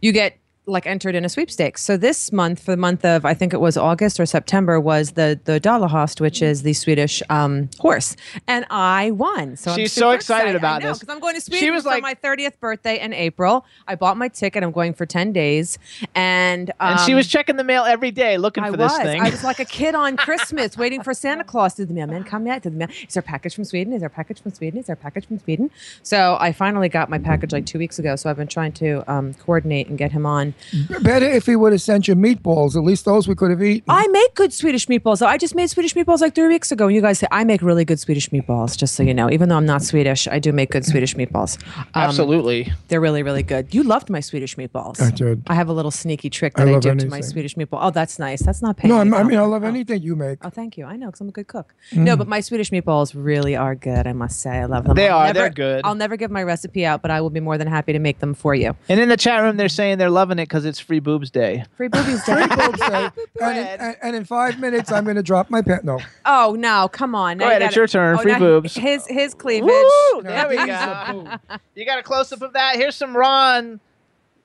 you 0.00 0.10
get 0.10 0.38
like 0.66 0.86
entered 0.86 1.14
in 1.14 1.24
a 1.24 1.28
sweepstakes. 1.28 1.82
So 1.82 1.96
this 1.96 2.32
month, 2.32 2.60
for 2.60 2.72
the 2.72 2.76
month 2.76 3.04
of 3.04 3.24
I 3.24 3.34
think 3.34 3.54
it 3.54 3.60
was 3.60 3.76
August 3.76 4.18
or 4.18 4.26
September, 4.26 4.80
was 4.80 5.12
the 5.12 5.38
the 5.44 5.60
Dalahast, 5.60 6.20
which 6.20 6.42
is 6.42 6.62
the 6.62 6.72
Swedish 6.72 7.22
um, 7.30 7.70
horse, 7.78 8.16
and 8.48 8.66
I 8.70 9.12
won. 9.12 9.56
So 9.56 9.74
She's 9.74 9.92
so 9.92 10.00
super 10.00 10.14
excited 10.14 10.56
about 10.56 10.82
know, 10.82 10.88
this. 10.88 10.98
because 10.98 11.14
I'm 11.14 11.20
going 11.20 11.34
to 11.36 11.40
Sweden 11.40 11.60
She 11.64 11.70
was 11.70 11.84
for 11.84 11.90
like- 11.90 12.02
my 12.02 12.14
30th 12.14 12.58
birthday 12.58 12.98
in 13.00 13.12
April. 13.12 13.64
I 13.86 13.94
bought 13.94 14.16
my 14.16 14.28
ticket. 14.28 14.62
I'm 14.62 14.72
going 14.72 14.92
for 14.92 15.06
10 15.06 15.32
days, 15.32 15.78
and 16.14 16.70
and 16.80 17.00
she 17.00 17.12
um, 17.12 17.16
was 17.16 17.28
checking 17.28 17.56
the 17.56 17.64
mail 17.64 17.84
every 17.84 18.10
day 18.10 18.36
looking 18.36 18.64
I 18.64 18.70
for 18.70 18.76
was. 18.76 18.92
this 18.92 19.02
thing. 19.02 19.20
I 19.22 19.30
was 19.30 19.44
like 19.44 19.60
a 19.60 19.64
kid 19.64 19.94
on 19.94 20.16
Christmas 20.16 20.76
waiting 20.76 21.02
for 21.02 21.14
Santa 21.14 21.44
Claus. 21.44 21.74
Did 21.74 21.88
the 21.88 21.94
mailman 21.94 22.24
come 22.24 22.46
yet? 22.46 22.62
Did 22.62 22.72
the 22.72 22.78
mail? 22.78 22.88
Is 23.06 23.14
there 23.14 23.20
a 23.20 23.22
package 23.22 23.54
from 23.54 23.64
Sweden? 23.64 23.92
Is 23.92 24.00
there 24.00 24.08
a 24.08 24.10
package 24.10 24.40
from 24.42 24.52
Sweden? 24.52 24.80
Is 24.80 24.86
there 24.86 24.94
a 24.94 24.96
package 24.96 25.26
from 25.26 25.38
Sweden? 25.38 25.70
So 26.02 26.36
I 26.40 26.52
finally 26.52 26.88
got 26.88 27.08
my 27.08 27.18
package 27.18 27.52
like 27.52 27.66
two 27.66 27.78
weeks 27.78 27.98
ago. 28.00 28.16
So 28.16 28.28
I've 28.28 28.36
been 28.36 28.48
trying 28.48 28.72
to 28.72 29.04
um, 29.10 29.34
coordinate 29.34 29.88
and 29.88 29.96
get 29.96 30.10
him 30.12 30.26
on. 30.26 30.54
Better 31.02 31.26
if 31.26 31.46
he 31.46 31.56
would 31.56 31.72
have 31.72 31.80
sent 31.82 32.08
you 32.08 32.14
meatballs. 32.14 32.76
At 32.76 32.82
least 32.82 33.04
those 33.04 33.28
we 33.28 33.34
could 33.34 33.50
have 33.50 33.62
eaten. 33.62 33.84
I 33.88 34.06
make 34.08 34.34
good 34.34 34.52
Swedish 34.52 34.86
meatballs. 34.86 35.24
I 35.24 35.38
just 35.38 35.54
made 35.54 35.68
Swedish 35.70 35.94
meatballs 35.94 36.20
like 36.20 36.34
three 36.34 36.48
weeks 36.48 36.72
ago. 36.72 36.86
And 36.86 36.94
you 36.94 37.00
guys 37.00 37.18
say 37.18 37.26
I 37.30 37.44
make 37.44 37.62
really 37.62 37.84
good 37.84 38.00
Swedish 38.00 38.30
meatballs. 38.30 38.76
Just 38.76 38.94
so 38.94 39.02
you 39.02 39.14
know, 39.14 39.30
even 39.30 39.48
though 39.48 39.56
I'm 39.56 39.66
not 39.66 39.82
Swedish, 39.82 40.26
I 40.28 40.38
do 40.38 40.52
make 40.52 40.70
good 40.70 40.84
Swedish 40.84 41.14
meatballs. 41.14 41.58
Um, 41.76 41.86
Absolutely. 41.94 42.72
they're 42.88 43.00
really 43.00 43.22
really 43.22 43.42
good. 43.42 43.74
You 43.74 43.82
loved 43.82 44.10
my 44.10 44.20
Swedish 44.20 44.56
meatballs. 44.56 45.00
I 45.00 45.10
did. 45.10 45.42
I 45.46 45.54
have 45.54 45.68
a 45.68 45.72
little 45.72 45.90
sneaky 45.90 46.30
trick 46.30 46.54
that 46.54 46.68
I, 46.68 46.72
love 46.72 46.82
do 46.82 46.94
to 46.94 47.08
my. 47.08 47.20
Swedish 47.20 47.54
meatball. 47.56 47.78
Oh, 47.82 47.90
that's 47.90 48.18
nice. 48.18 48.42
That's 48.42 48.62
not 48.62 48.76
paying. 48.76 48.92
no, 48.94 49.00
I'm. 49.00 49.12
I 49.14 49.22
mean 49.22 49.38
I 49.38 49.42
Oh. 49.42 49.48
love 49.48 49.64
anything 49.64 50.02
you 50.02 50.16
make. 50.16 50.38
Oh, 50.44 50.50
thank 50.50 50.76
you. 50.76 50.84
I 50.84 50.96
know 50.96 51.06
because 51.06 51.20
I'm 51.20 51.28
a 51.28 51.32
good 51.32 51.46
cook. 51.46 51.74
No, 51.92 52.16
but 52.16 52.28
my 52.28 52.40
Swedish 52.40 52.70
meatballs 52.70 53.12
really 53.14 53.56
are 53.56 53.74
good. 53.74 54.06
I 54.06 54.12
must 54.12 54.40
say, 54.40 54.50
I 54.50 54.64
love 54.66 54.84
them. 54.84 54.94
They 54.96 55.08
I'll 55.08 55.18
are. 55.18 55.26
Never, 55.26 55.38
They're 55.38 55.50
good. 55.50 55.80
I'll 55.84 55.94
never 55.94 56.16
give 56.16 56.30
my 56.30 56.42
recipe 56.42 56.84
out, 56.86 57.02
but 57.02 57.10
I 57.10 57.20
will 57.20 57.30
be 57.30 57.40
more 57.40 57.58
than 57.58 57.68
happy 57.68 57.92
to 57.92 57.98
make 57.98 58.18
them 58.20 58.34
for 58.34 58.54
you. 58.54 58.74
and 58.88 59.00
in 59.00 59.08
the 59.08 59.16
chat 59.16 59.42
room, 59.42 59.56
they're 59.56 59.68
saying 59.68 59.98
they're 59.98 60.10
loving 60.10 60.38
it 60.38 60.45
because 60.46 60.64
it's 60.64 60.78
Free 60.80 60.98
Boobs 61.00 61.30
Day. 61.30 61.64
Free 61.76 61.88
boobies 61.88 62.24
day. 62.24 62.46
Boobs 62.46 62.80
Day. 62.80 63.10
and, 63.42 63.58
in, 63.58 63.66
and, 63.66 63.96
and 64.02 64.16
in 64.16 64.24
five 64.24 64.58
minutes, 64.58 64.90
I'm 64.92 65.04
going 65.04 65.16
to 65.16 65.22
drop 65.22 65.50
my 65.50 65.62
pen. 65.62 65.80
No. 65.84 65.98
oh 66.24 66.56
no, 66.58 66.88
come 66.88 67.14
on. 67.14 67.38
Go 67.38 67.44
Now 67.44 67.50
you 67.50 67.56
ahead, 67.56 67.62
it's 67.62 67.70
gotta- 67.70 67.80
your 67.80 67.86
turn. 67.88 68.18
oh, 68.18 68.22
Free 68.22 68.32
now 68.32 68.38
boobs. 68.38 68.74
His 68.74 69.06
his 69.06 69.34
cleavage. 69.34 69.68
Woo! 69.68 70.22
There 70.22 70.48
we 70.48 70.56
go. 70.56 71.38
You 71.74 71.84
got 71.84 71.98
a 71.98 72.02
close 72.02 72.32
up 72.32 72.42
of 72.42 72.52
that. 72.54 72.76
Here's 72.76 72.96
some 72.96 73.16
Ron. 73.16 73.80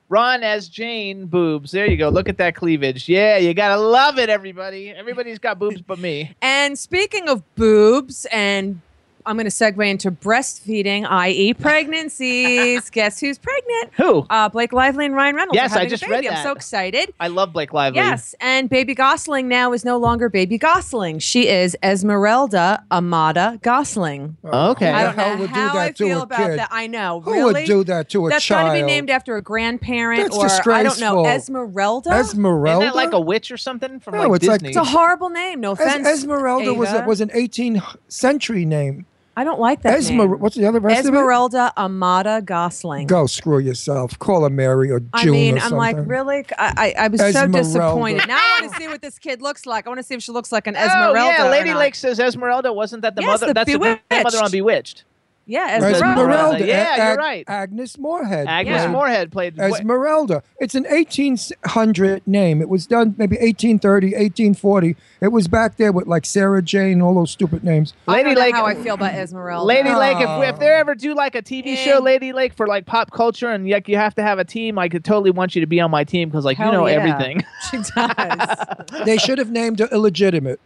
Ron 0.08 0.42
as 0.42 0.68
Jane 0.68 1.24
boobs. 1.24 1.70
There 1.70 1.90
you 1.90 1.96
go. 1.96 2.10
Look 2.10 2.28
at 2.28 2.36
that 2.36 2.54
cleavage. 2.54 3.08
Yeah, 3.08 3.38
you 3.38 3.54
gotta 3.54 3.80
love 3.80 4.18
it, 4.18 4.28
everybody. 4.28 4.90
Everybody's 4.90 5.38
got 5.38 5.58
boobs 5.58 5.80
but 5.80 5.98
me. 5.98 6.34
And 6.42 6.78
speaking 6.78 7.28
of 7.30 7.42
boobs, 7.54 8.26
and 8.30 8.82
I'm 9.24 9.36
going 9.36 9.44
to 9.44 9.50
segue 9.50 9.88
into 9.88 10.10
breastfeeding, 10.10 11.06
i.e., 11.08 11.54
pregnancies. 12.12 12.90
Guess 12.90 13.20
who's 13.20 13.38
pregnant? 13.38 13.90
Who? 13.96 14.26
Uh, 14.30 14.48
Blake 14.48 14.72
Lively 14.72 15.06
and 15.06 15.14
Ryan 15.14 15.36
Reynolds. 15.36 15.54
Yes, 15.56 15.72
I 15.72 15.74
having 15.74 15.86
a 15.86 15.90
just 15.90 16.02
baby. 16.02 16.12
read 16.12 16.26
I'm 16.26 16.42
so 16.42 16.52
excited. 16.52 17.12
I 17.20 17.28
love 17.28 17.52
Blake 17.52 17.72
Lively. 17.72 17.98
Yes, 18.00 18.34
and 18.40 18.68
Baby 18.68 18.94
Gosling 18.94 19.48
now 19.48 19.72
is 19.72 19.84
no 19.84 19.96
longer 19.98 20.28
Baby 20.28 20.58
Gosling. 20.58 21.18
She 21.20 21.48
is 21.48 21.76
Esmeralda 21.82 22.84
Amada 22.90 23.58
Gosling. 23.62 24.36
Okay. 24.44 24.90
I 24.90 25.02
don't 25.04 25.12
Who 25.12 25.16
the 25.16 25.22
hell 25.22 25.34
know 25.36 25.40
would 25.40 25.48
do 25.52 25.54
how 25.60 25.72
that 25.74 25.80
I 25.82 25.90
to 25.92 26.04
feel 26.04 26.20
a 26.20 26.22
about 26.22 26.38
kid? 26.50 26.58
that. 26.58 26.68
I 26.70 26.86
know. 26.86 27.20
Who 27.20 27.32
really? 27.32 27.52
would 27.54 27.66
do 27.66 27.84
that 27.84 28.08
to 28.10 28.26
a 28.26 28.30
child? 28.30 28.32
That's 28.32 28.44
child? 28.44 28.66
got 28.68 28.74
to 28.74 28.80
be 28.80 28.86
named 28.86 29.10
after 29.10 29.36
a 29.36 29.42
grandparent 29.42 30.32
That's 30.32 30.66
or 30.66 30.72
I 30.72 30.82
don't 30.82 31.00
know. 31.00 31.26
Esmeralda. 31.26 32.10
Esmeralda. 32.10 32.84
Isn't 32.86 32.94
that 32.94 32.96
like 32.96 33.12
a 33.12 33.20
witch 33.20 33.50
or 33.50 33.56
something 33.56 34.00
from 34.00 34.14
No, 34.14 34.28
like 34.28 34.36
it's 34.42 34.48
like- 34.48 34.62
it's 34.62 34.76
a 34.76 34.84
horrible 34.84 35.30
name. 35.30 35.60
No 35.60 35.72
Es- 35.72 35.80
offense. 35.80 36.06
Esmeralda 36.06 36.74
was 36.74 36.92
a, 36.92 37.04
was 37.04 37.20
an 37.20 37.28
18th 37.30 37.96
century 38.08 38.64
name. 38.64 39.06
I 39.36 39.44
don't 39.44 39.60
like 39.60 39.82
that 39.82 39.98
Esmer- 39.98 40.28
name. 40.28 40.40
What's 40.40 40.56
the 40.56 40.66
other 40.66 40.78
rest 40.78 41.00
Esmeralda 41.06 41.72
Amada 41.78 42.42
Gosling. 42.44 43.06
Go 43.06 43.26
screw 43.26 43.58
yourself. 43.58 44.18
Call 44.18 44.42
her 44.42 44.50
Mary 44.50 44.90
or 44.90 45.00
June 45.00 45.08
I 45.14 45.24
mean, 45.26 45.54
or 45.54 45.56
I'm 45.56 45.60
something. 45.70 45.78
like, 45.78 45.96
really? 46.06 46.44
I, 46.58 46.94
I, 46.98 47.04
I 47.04 47.08
was 47.08 47.20
so 47.32 47.46
disappointed. 47.48 48.28
Now 48.28 48.36
I 48.36 48.58
want 48.60 48.72
to 48.74 48.78
see 48.78 48.88
what 48.88 49.00
this 49.00 49.18
kid 49.18 49.40
looks 49.40 49.64
like. 49.64 49.86
I 49.86 49.88
want 49.90 49.98
to 50.00 50.04
see 50.04 50.14
if 50.14 50.22
she 50.22 50.32
looks 50.32 50.52
like 50.52 50.66
an 50.66 50.76
Oh 50.76 50.80
Esmeralda. 50.80 51.18
yeah, 51.20 51.46
or 51.46 51.50
Lady 51.50 51.70
not. 51.70 51.78
Lake 51.78 51.94
says 51.94 52.20
Esmeralda. 52.20 52.72
Wasn't 52.74 53.00
that 53.02 53.14
the 53.16 53.22
Yes, 53.22 53.40
mother? 53.40 53.46
the 53.48 53.54
that's 53.54 53.72
the 53.72 53.78
grandmother 53.78 54.38
on 54.42 54.50
Bewitched. 54.50 55.04
Bewitched. 55.46 55.68
Yeah, 55.68 55.76
Esmeralda. 55.76 55.96
Esmeralda. 55.96 56.32
Esmeralda. 56.32 56.66
Yeah, 56.66 56.94
A- 56.94 57.08
you're 57.08 57.16
right. 57.16 57.44
Agnes 57.48 57.98
Moorehead. 57.98 58.46
Agnes 58.46 58.82
Yeah. 58.82 58.90
Moorehead 58.90 59.32
played. 59.32 59.58
Esmeralda. 59.58 60.42
It's 60.60 60.74
an 60.74 60.84
1800 60.84 62.22
name. 62.26 62.60
It 62.62 62.68
was 62.68 62.86
done 62.86 63.14
maybe 63.18 63.36
1830, 63.36 64.06
1840. 64.08 64.96
It 65.20 65.28
was 65.32 65.48
back 65.48 65.76
there 65.76 65.92
with 65.92 66.06
like 66.06 66.26
Sarah 66.26 66.62
Jane, 66.62 67.00
all 67.02 67.14
those 67.14 67.30
stupid 67.30 67.64
names. 67.64 67.94
I 68.06 68.12
Lady 68.12 68.24
don't 68.24 68.34
know 68.34 68.40
Lake. 68.40 68.54
how 68.54 68.66
I 68.66 68.74
feel 68.74 68.94
about 68.94 69.14
Esmeralda. 69.14 69.64
Lady 69.66 69.94
Lake, 69.94 70.18
if, 70.20 70.54
if 70.54 70.58
they 70.58 70.68
ever 70.68 70.94
do 70.94 71.14
like 71.14 71.34
a 71.34 71.42
TV 71.42 71.76
show. 71.76 71.98
Lady 71.98 72.32
Lake 72.32 72.54
for 72.54 72.66
like 72.66 72.86
pop 72.86 73.10
culture, 73.10 73.48
and 73.48 73.68
like 73.68 73.88
you 73.88 73.96
have 73.96 74.14
to 74.16 74.22
have 74.22 74.38
a 74.38 74.44
team, 74.44 74.78
I 74.78 74.88
could 74.88 75.04
totally 75.04 75.30
want 75.30 75.54
you 75.54 75.60
to 75.60 75.66
be 75.66 75.80
on 75.80 75.90
my 75.90 76.04
team 76.04 76.28
because 76.28 76.44
like 76.44 76.58
you 76.58 76.64
know 76.64 76.86
yeah. 76.86 76.94
everything. 76.94 77.44
She 77.70 77.76
does. 77.78 78.58
They 79.04 79.16
should 79.16 79.38
have 79.38 79.50
named 79.50 79.78
her 79.78 79.88
illegitimate. 79.92 80.60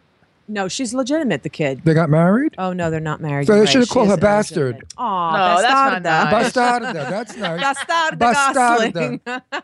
No, 0.48 0.68
she's 0.68 0.94
legitimate. 0.94 1.42
The 1.42 1.48
kid. 1.48 1.82
They 1.84 1.94
got 1.94 2.08
married? 2.10 2.54
Oh 2.58 2.72
no, 2.72 2.90
they're 2.90 3.00
not 3.00 3.20
married. 3.20 3.46
So 3.46 3.54
You're 3.54 3.64
they 3.64 3.70
should 3.70 3.80
have 3.82 3.88
called 3.88 4.08
her 4.08 4.14
is 4.14 4.20
bastard. 4.20 4.60
illegitimate. 4.76 4.92
Aw, 4.98 5.36
No, 5.56 5.62
that's 5.62 5.72
not 5.72 6.02
bastarda. 6.02 6.30
nice. 6.30 6.52
Bastarda. 6.52 6.92
That's 7.10 7.36
nice. 7.36 7.60
Bastarda 7.62 8.18
Bastarda. 8.18 8.92
Gosling. 8.92 9.20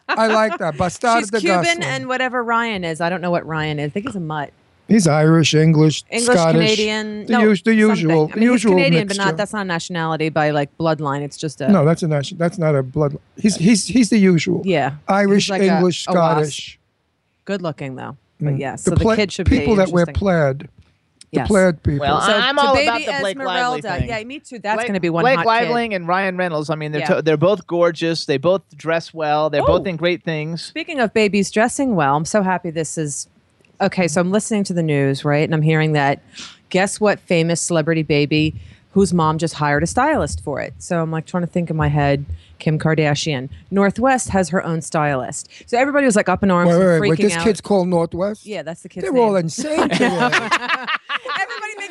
I 0.09 0.27
like 0.29 0.59
that. 0.59 0.75
Bastarda 0.75 1.21
She's 1.21 1.31
Cuban 1.31 1.63
Gosling. 1.65 1.83
and 1.85 2.09
whatever 2.09 2.43
Ryan 2.43 2.85
is. 2.85 3.01
I 3.01 3.09
don't 3.11 3.21
know 3.21 3.31
what 3.31 3.47
Ryan 3.47 3.79
is. 3.79 3.87
I 3.87 3.93
think 3.93 4.07
he's 4.07 4.17
a 4.17 4.21
mutt. 4.21 4.53
He's 4.89 5.07
Irish, 5.07 5.55
English, 5.55 6.03
English, 6.11 6.27
Scottish. 6.37 6.53
Canadian. 6.77 7.25
The, 7.27 7.33
no, 7.33 7.51
us- 7.53 7.63
the 7.63 7.71
something. 7.71 7.79
usual. 7.79 8.25
I 8.31 8.35
the 8.35 8.41
mean, 8.41 8.51
usual 8.51 8.77
he's 8.77 8.85
Canadian, 8.85 9.07
mixture. 9.07 9.21
but 9.23 9.25
not 9.31 9.37
that's 9.37 9.53
not 9.53 9.61
a 9.63 9.65
nationality 9.65 10.29
by 10.29 10.51
like 10.51 10.77
bloodline. 10.77 11.23
It's 11.23 11.37
just 11.37 11.61
a 11.61 11.69
No, 11.69 11.85
that's 11.85 12.03
a 12.03 12.09
nation. 12.09 12.37
That's 12.37 12.59
not 12.59 12.75
a 12.75 12.83
blood. 12.83 13.17
He's 13.37 13.57
he's 13.57 13.87
he's 13.87 14.11
the 14.11 14.19
usual. 14.19 14.63
yeah. 14.65 14.97
Irish, 15.09 15.49
like 15.49 15.63
English, 15.63 16.07
a 16.09 16.13
wasp. 16.13 16.19
Scottish. 16.19 16.79
Good 17.45 17.63
looking 17.63 17.95
though. 17.95 18.17
But 18.43 18.55
Mm. 18.55 18.59
yes, 18.59 18.83
so 18.83 18.91
the 18.91 18.97
pla- 18.97 19.17
kid 19.17 19.31
should 19.33 19.49
be 19.49 19.59
people 19.61 19.77
that 19.77 19.89
wear 19.89 20.03
interesting. 20.03 20.19
plaid. 20.19 20.69
Yes. 21.31 21.49
The 21.49 21.53
plaid 21.55 21.83
people. 21.83 22.01
Well, 22.01 22.21
So 22.21 22.33
I'm 22.33 22.59
all 22.59 22.75
baby 22.75 22.87
about 22.89 22.99
the 22.99 23.05
Blake 23.21 23.39
Lively 23.39 23.79
Esmeralda. 23.81 23.99
thing. 24.01 24.09
Yeah, 24.09 24.25
me 24.25 24.39
too. 24.41 24.59
That's 24.59 24.83
going 24.83 24.93
to 24.95 25.01
be 25.01 25.09
one 25.09 25.23
Blake 25.23 25.39
hot 25.39 25.47
Liveling 25.47 25.95
and 25.95 26.07
Ryan 26.07 26.37
Reynolds. 26.37 26.69
I 26.69 26.75
mean, 26.75 26.93
they're 26.93 27.01
Yeah. 27.01 27.15
to- 27.15 27.23
they're 27.23 27.37
both 27.39 27.67
gorgeous. 27.67 28.27
They 28.27 28.37
both 28.37 28.63
dress 28.77 29.15
well. 29.15 29.49
They're 29.49 29.63
both 29.65 29.83
Oh. 29.87 29.91
in 29.91 29.97
great 29.97 30.25
things. 30.25 30.61
Speaking 30.63 31.01
of 31.01 31.15
babies 31.15 31.51
dressing 31.51 31.95
well, 31.95 32.17
I'm 32.17 32.27
so 32.27 32.43
happy 32.43 32.69
this 32.71 32.99
is 32.99 33.29
okay. 33.81 34.09
So 34.09 34.21
I'm 34.21 34.31
listening 34.31 34.65
to 34.65 34.75
the 34.75 34.83
news, 34.83 35.25
right? 35.25 35.45
And 35.45 35.55
I'm 35.55 35.63
hearing 35.63 35.93
that 35.93 36.21
guess 36.69 37.01
what 37.01 37.19
famous 37.21 37.61
celebrity 37.63 38.03
baby 38.03 38.55
whose 38.93 39.13
mom 39.13 39.39
just 39.39 39.55
hired 39.55 39.83
a 39.83 39.87
stylist 39.87 40.43
for 40.43 40.61
it. 40.61 40.75
So 40.79 41.01
I'm 41.03 41.11
like 41.11 41.27
trying 41.27 41.43
to 41.43 41.47
think 41.47 41.71
in 41.71 41.77
my 41.77 41.89
head, 41.89 42.25
Kim 42.59 42.79
Kardashian. 42.79 43.49
North 43.71 43.99
West 43.99 44.29
has 44.29 44.51
her 44.51 44.63
own 44.65 44.83
stylist. 44.83 45.49
So 45.67 45.79
everybody 45.79 46.05
was 46.07 46.15
like 46.17 46.29
up 46.29 46.43
in 46.43 46.51
arms 46.51 46.71
Wait, 46.71 46.79
wait, 46.79 47.01
wait. 47.01 47.11
wait. 47.11 47.19
This 47.19 47.37
out. 47.37 47.45
kid's 47.45 47.61
called 47.61 47.89
North 47.89 48.15
West. 48.15 48.47
yeah, 48.47 48.63
that's 48.63 48.83
the 48.83 48.89
kid. 48.89 49.03
They're 49.03 49.13
name. 49.13 49.23
all 49.23 49.37
insane 49.37 49.79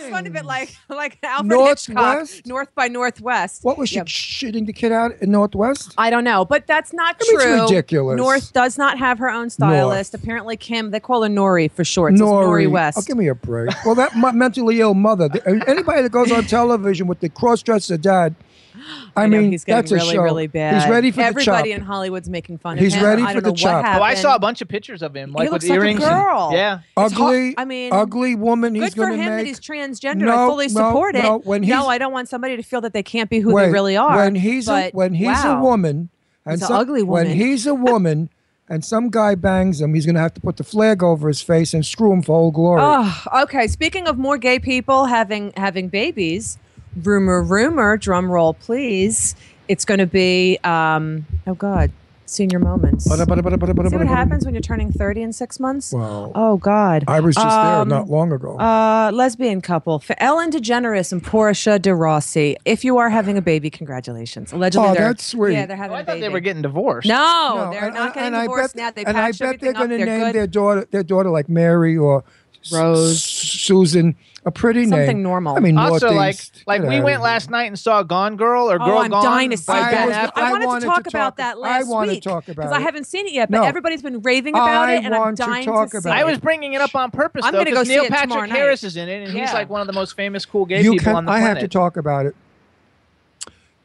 makes 0.02 0.14
fun 0.14 0.28
of 0.28 0.36
it 0.36 0.46
like 0.46 0.76
like 0.90 1.18
Alfred 1.24 1.50
Northwest? 1.50 1.88
Hitchcock, 2.36 2.48
North 2.48 2.76
by 2.76 2.88
Northwest. 2.88 3.64
what 3.64 3.78
was 3.78 3.90
she 3.90 3.96
Yeah. 3.98 4.04
shitting 4.04 4.66
the 4.66 4.74
kid 4.74 4.92
out 4.92 5.14
in 5.22 5.32
Northwest? 5.32 5.94
I 5.98 6.10
don't 6.10 6.24
know, 6.24 6.46
but 6.46 6.68
that's 6.68 6.94
not 6.94 7.16
I 7.20 7.24
mean, 7.24 7.36
it's 7.36 7.44
true. 7.44 7.62
ridiculous. 7.64 8.18
North 8.18 8.54
does 8.54 8.78
not 8.78 8.98
have 8.98 9.20
her 9.20 9.30
own 9.30 9.50
stylist. 9.50 10.14
Apparently, 10.14 10.58
Kim, 10.58 10.92
they 10.92 11.00
call 11.00 11.24
her 11.24 11.30
Nori 11.30 11.72
for 11.72 11.84
short. 11.84 12.18
So 12.18 12.26
Nori. 12.26 12.46
Nori 12.46 12.68
oh, 12.68 12.70
West. 12.72 12.98
Oh, 12.98 13.02
give 13.02 13.18
me 13.18 13.28
a 13.28 13.36
break. 13.36 13.70
Well, 13.86 13.96
that 13.96 14.16
mentally 14.36 14.80
ill 14.82 14.94
mother. 14.94 15.30
Anybody 15.46 16.02
that 16.04 16.12
goes 16.12 16.32
on 16.32 16.44
television 16.46 17.08
with 17.08 17.20
the 17.20 17.30
cross-dresser 17.30 17.98
dad, 17.98 18.36
I, 19.16 19.28
know, 19.28 19.42
mean, 19.42 19.52
he's 19.52 19.64
getting 19.64 19.82
that's 19.82 19.92
a 19.92 19.96
really, 19.96 20.14
show. 20.16 20.22
really 20.24 20.48
bad. 20.48 20.82
He's 20.82 20.90
ready 20.90 21.12
for 21.12 21.22
Everybody 21.22 21.70
the 21.72 21.76
chop. 21.76 21.80
in 21.80 21.86
Hollywood's 21.86 22.30
making 22.30 22.58
fun 22.60 22.78
He's 22.78 22.94
of 22.94 23.00
him. 23.00 23.00
He's 23.00 23.08
ready 23.08 23.22
I 23.24 23.34
for 23.34 23.42
don't 23.42 23.44
the 23.44 23.48
know 23.48 23.52
what 23.52 23.58
chop. 23.60 23.86
happened. 23.86 24.02
Oh, 24.02 24.06
I 24.06 24.14
saw 24.16 24.36
a 24.36 24.40
bunch 24.40 24.62
of 24.62 24.68
pictures 24.68 25.02
of 25.02 25.16
him, 25.16 25.32
like 25.34 25.50
looks 25.52 25.64
with 25.64 25.70
like 25.72 25.80
a 25.80 25.82
earrings. 25.84 26.00
girl. 26.00 26.48
And, 26.50 26.58
yeah. 26.58 26.80
It's 26.98 27.14
hot- 27.14 27.22
ugly. 27.28 27.54
I 27.58 27.66
mean, 27.66 27.94
ugly 27.94 28.36
woman. 28.36 28.74
Good 28.74 28.84
He's 28.84 28.94
for 28.94 29.06
going 29.06 29.18
to 29.18 29.24
him 29.24 29.38
that 29.38 29.46
he's 29.46 29.60
transgender. 29.60 30.24
I 30.24 30.36
No, 30.36 30.48
fully 30.50 30.68
no, 30.68 30.74
support 30.74 31.16
it. 31.16 31.24
no, 31.24 31.40
when 31.40 31.64
he's- 31.64 31.86
I 31.86 31.98
don't 31.98 32.14
want 32.14 32.30
somebody 32.30 32.56
to 32.58 32.64
feel 32.64 32.82
that 32.82 32.94
they 32.94 33.04
can't 33.04 33.30
be 33.30 33.40
who 33.40 33.54
Wait, 33.54 33.66
they 33.68 33.72
really 33.72 33.98
are. 33.98 34.16
When 34.18 34.36
he's 34.36 34.68
a, 34.68 34.90
when 34.92 35.14
he's 35.14 35.28
wow. 35.28 35.60
a 35.60 35.62
woman, 35.64 36.10
and 36.46 36.54
He's 36.54 36.62
an 36.62 36.68
some- 36.70 36.78
ugly 36.78 37.04
When 37.04 37.28
he's 37.30 37.68
a 37.68 37.76
woman, 37.76 38.30
and 38.70 38.86
some 38.86 39.10
guy 39.10 39.36
bangs 39.36 39.82
him, 39.82 39.94
he's 39.94 40.06
going 40.06 40.16
to 40.16 40.22
have 40.22 40.34
to 40.36 40.42
put 40.42 40.56
the 40.58 40.64
flag 40.64 41.04
over 41.04 41.28
his 41.28 41.42
face 41.42 41.74
and 41.74 41.86
screw 41.86 42.14
him 42.14 42.22
for 42.22 42.34
old 42.36 42.54
glory. 42.54 42.80
Oh, 42.82 43.24
okay. 43.44 43.68
Speaking 43.68 44.08
of 44.08 44.18
more 44.18 44.38
gay 44.38 44.60
people 44.60 45.06
having 45.08 45.52
having 45.58 45.90
babies, 45.90 46.58
rumor, 46.96 47.42
rumor, 47.42 47.98
drum 47.98 48.30
roll, 48.32 48.54
please. 48.54 49.36
It's 49.68 49.86
going 49.86 50.00
to 50.00 50.08
be, 50.08 50.58
um, 50.64 51.26
oh 51.48 51.54
God, 51.54 51.92
senior 52.26 52.60
moments. 52.60 53.06
See 53.06 53.10
what 53.12 54.08
happens 54.08 54.46
when 54.46 54.54
you're 54.54 54.62
turning 54.62 54.92
30 54.92 55.22
in 55.22 55.34
six 55.34 55.60
months? 55.60 55.92
Wow. 55.94 56.32
Oh 56.36 56.58
God. 56.58 57.04
I 57.08 57.20
was 57.22 57.36
just 57.36 57.46
Um, 57.48 57.90
there 57.90 58.00
not 58.00 58.10
long 58.10 58.32
ago. 58.34 58.58
Uh, 58.58 59.12
lesbian 59.14 59.62
couple 59.62 60.00
for 60.00 60.16
Ellen 60.20 60.50
DeGeneres 60.52 61.12
and 61.12 61.24
Portia 61.24 61.78
de 61.80 61.94
Rossi. 61.96 62.58
If 62.66 62.84
you 62.84 62.98
are 62.98 63.10
having 63.10 63.38
a 63.38 63.42
baby, 63.42 63.70
congratulations. 63.70 64.52
Allegedly, 64.52 64.88
Oh, 64.90 64.94
they're- 64.94 65.08
that's 65.08 65.26
sweet. 65.26 65.54
Yeah, 65.54 65.66
they're 65.66 65.78
having 65.78 65.94
Oh, 65.94 65.98
I 65.98 66.02
a 66.02 66.06
thought 66.06 66.12
baby. 66.14 66.22
they 66.22 66.30
were 66.30 66.40
getting 66.42 66.62
divorced. 66.62 67.08
no, 67.08 67.54
No, 67.66 67.72
they're 67.72 67.86
and- 67.86 67.94
not 67.94 68.14
getting 68.14 68.28
and 68.28 68.36
I 68.36 68.42
divorced 68.44 68.76
bet, 68.76 68.84
now. 68.84 68.92
They 68.92 69.06
and 69.06 69.18
I 69.18 69.32
bet 69.32 69.60
they're 69.62 69.74
gonna 69.74 69.98
name 69.98 70.06
good. 70.26 70.36
their 70.36 70.48
daughter 70.48 70.88
their 70.92 71.04
daughter 71.04 71.30
like 71.30 71.48
Mary 71.50 71.98
or 71.98 72.24
Rose. 72.72 73.22
Susan, 73.24 74.16
a 74.44 74.52
pretty 74.52 74.82
name. 74.82 74.90
Something 74.90 75.22
normal. 75.24 75.56
I 75.56 75.60
mean, 75.60 75.78
also, 75.78 76.08
like, 76.08 76.16
Northeast, 76.36 76.64
like 76.66 76.82
get 76.82 76.90
we 76.90 77.00
went 77.02 77.22
last 77.22 77.50
night 77.52 77.66
and 77.66 77.78
saw 77.78 78.02
Gone 78.02 78.38
Girl 78.38 78.72
or 78.72 78.80
Girl 78.80 78.88
Oh, 78.88 78.92
Girl 78.92 78.98
I'm 79.00 79.12
Gone. 79.12 79.24
dying 79.24 79.50
to 79.52 79.58
see 79.58 79.66
by 79.72 79.80
that. 79.82 80.08
Was- 80.08 80.16
Affleck. 80.16 80.32
I 80.36 80.52
wanted 80.52 80.66
wanted 80.66 80.80
to 80.80 80.86
to 80.86 80.88
talk 80.88 81.04
talk- 81.04 81.08
about 81.14 81.38
that 81.38 81.56
I 81.58 81.60
last 81.60 81.88
wanna 81.88 82.12
week 82.14 82.24
talk 82.24 82.48
about 82.48 82.56
because 82.56 82.72
I 82.72 82.80
haven't 82.80 83.06
seen 83.06 83.28
it 83.28 83.34
yet, 83.34 83.52
but 83.52 83.58
No. 83.60 83.64
everybody's 83.66 84.02
been 84.02 84.20
raving 84.22 84.56
about 84.56 84.90
I 84.90 84.94
it, 84.96 85.06
and 85.06 85.14
I'm 85.14 85.36
dying 85.36 85.66
to 85.66 85.72
talk 85.72 85.92
to, 85.92 85.98
about 86.00 86.18
it. 86.18 86.20
I 86.20 86.24
was 86.24 86.40
bringing 86.40 86.74
it 86.74 86.82
up 86.82 86.96
on 86.96 87.12
purpose 87.12 87.46
I'm 87.46 87.52
though, 87.52 87.60
gonna 87.60 87.70
go 87.72 87.76
because 87.76 87.88
see 87.88 87.94
Neil 87.94 88.04
it 88.06 88.08
tomorrow 88.08 88.28
Patrick 88.30 88.50
night. 88.50 88.58
Harris 88.58 88.84
is 88.84 88.98
in 88.98 89.10
it, 89.10 89.28
and 89.30 89.38
he's 89.38 89.54
like 89.54 89.70
one 89.70 89.82
of 89.82 89.88
the 89.88 89.94
most 89.94 90.16
famous 90.16 90.46
cool 90.46 90.66
gay 90.66 90.82
you 90.82 90.92
people 90.94 91.04
can. 91.06 91.16
on 91.18 91.26
the 91.26 91.32
I 91.32 91.40
planet. 91.40 91.58
have 91.58 91.70
to 91.70 91.72
talk 91.72 91.96
about 91.98 92.26
it. 92.26 92.36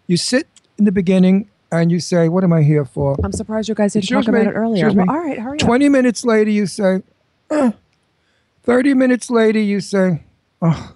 You 0.06 0.16
sit 0.16 0.46
in 0.78 0.84
the 0.86 0.92
beginning 0.92 1.48
and 1.72 1.90
you 1.92 2.00
say, 2.00 2.28
"What 2.30 2.44
am 2.44 2.52
I 2.52 2.62
here 2.62 2.84
for?" 2.84 3.16
I'm 3.22 3.32
surprised 3.32 3.68
you 3.68 3.74
guys 3.74 3.92
didn't 3.92 4.04
Excuse 4.04 4.24
talk 4.24 4.32
me, 4.32 4.40
about 4.40 4.52
it 4.52 4.56
earlier. 4.56 4.90
Well, 4.92 5.10
all 5.10 5.18
right, 5.18 5.38
hurry 5.38 5.58
up. 5.58 5.66
Twenty 5.66 5.88
minutes 5.88 6.24
later, 6.24 6.50
you 6.50 6.66
say. 6.66 7.02
"Eh." 7.50 7.72
Thirty 8.62 8.94
minutes 8.94 9.30
later, 9.30 9.60
you 9.60 9.80
say. 9.80 10.22
Oh. 10.62 10.94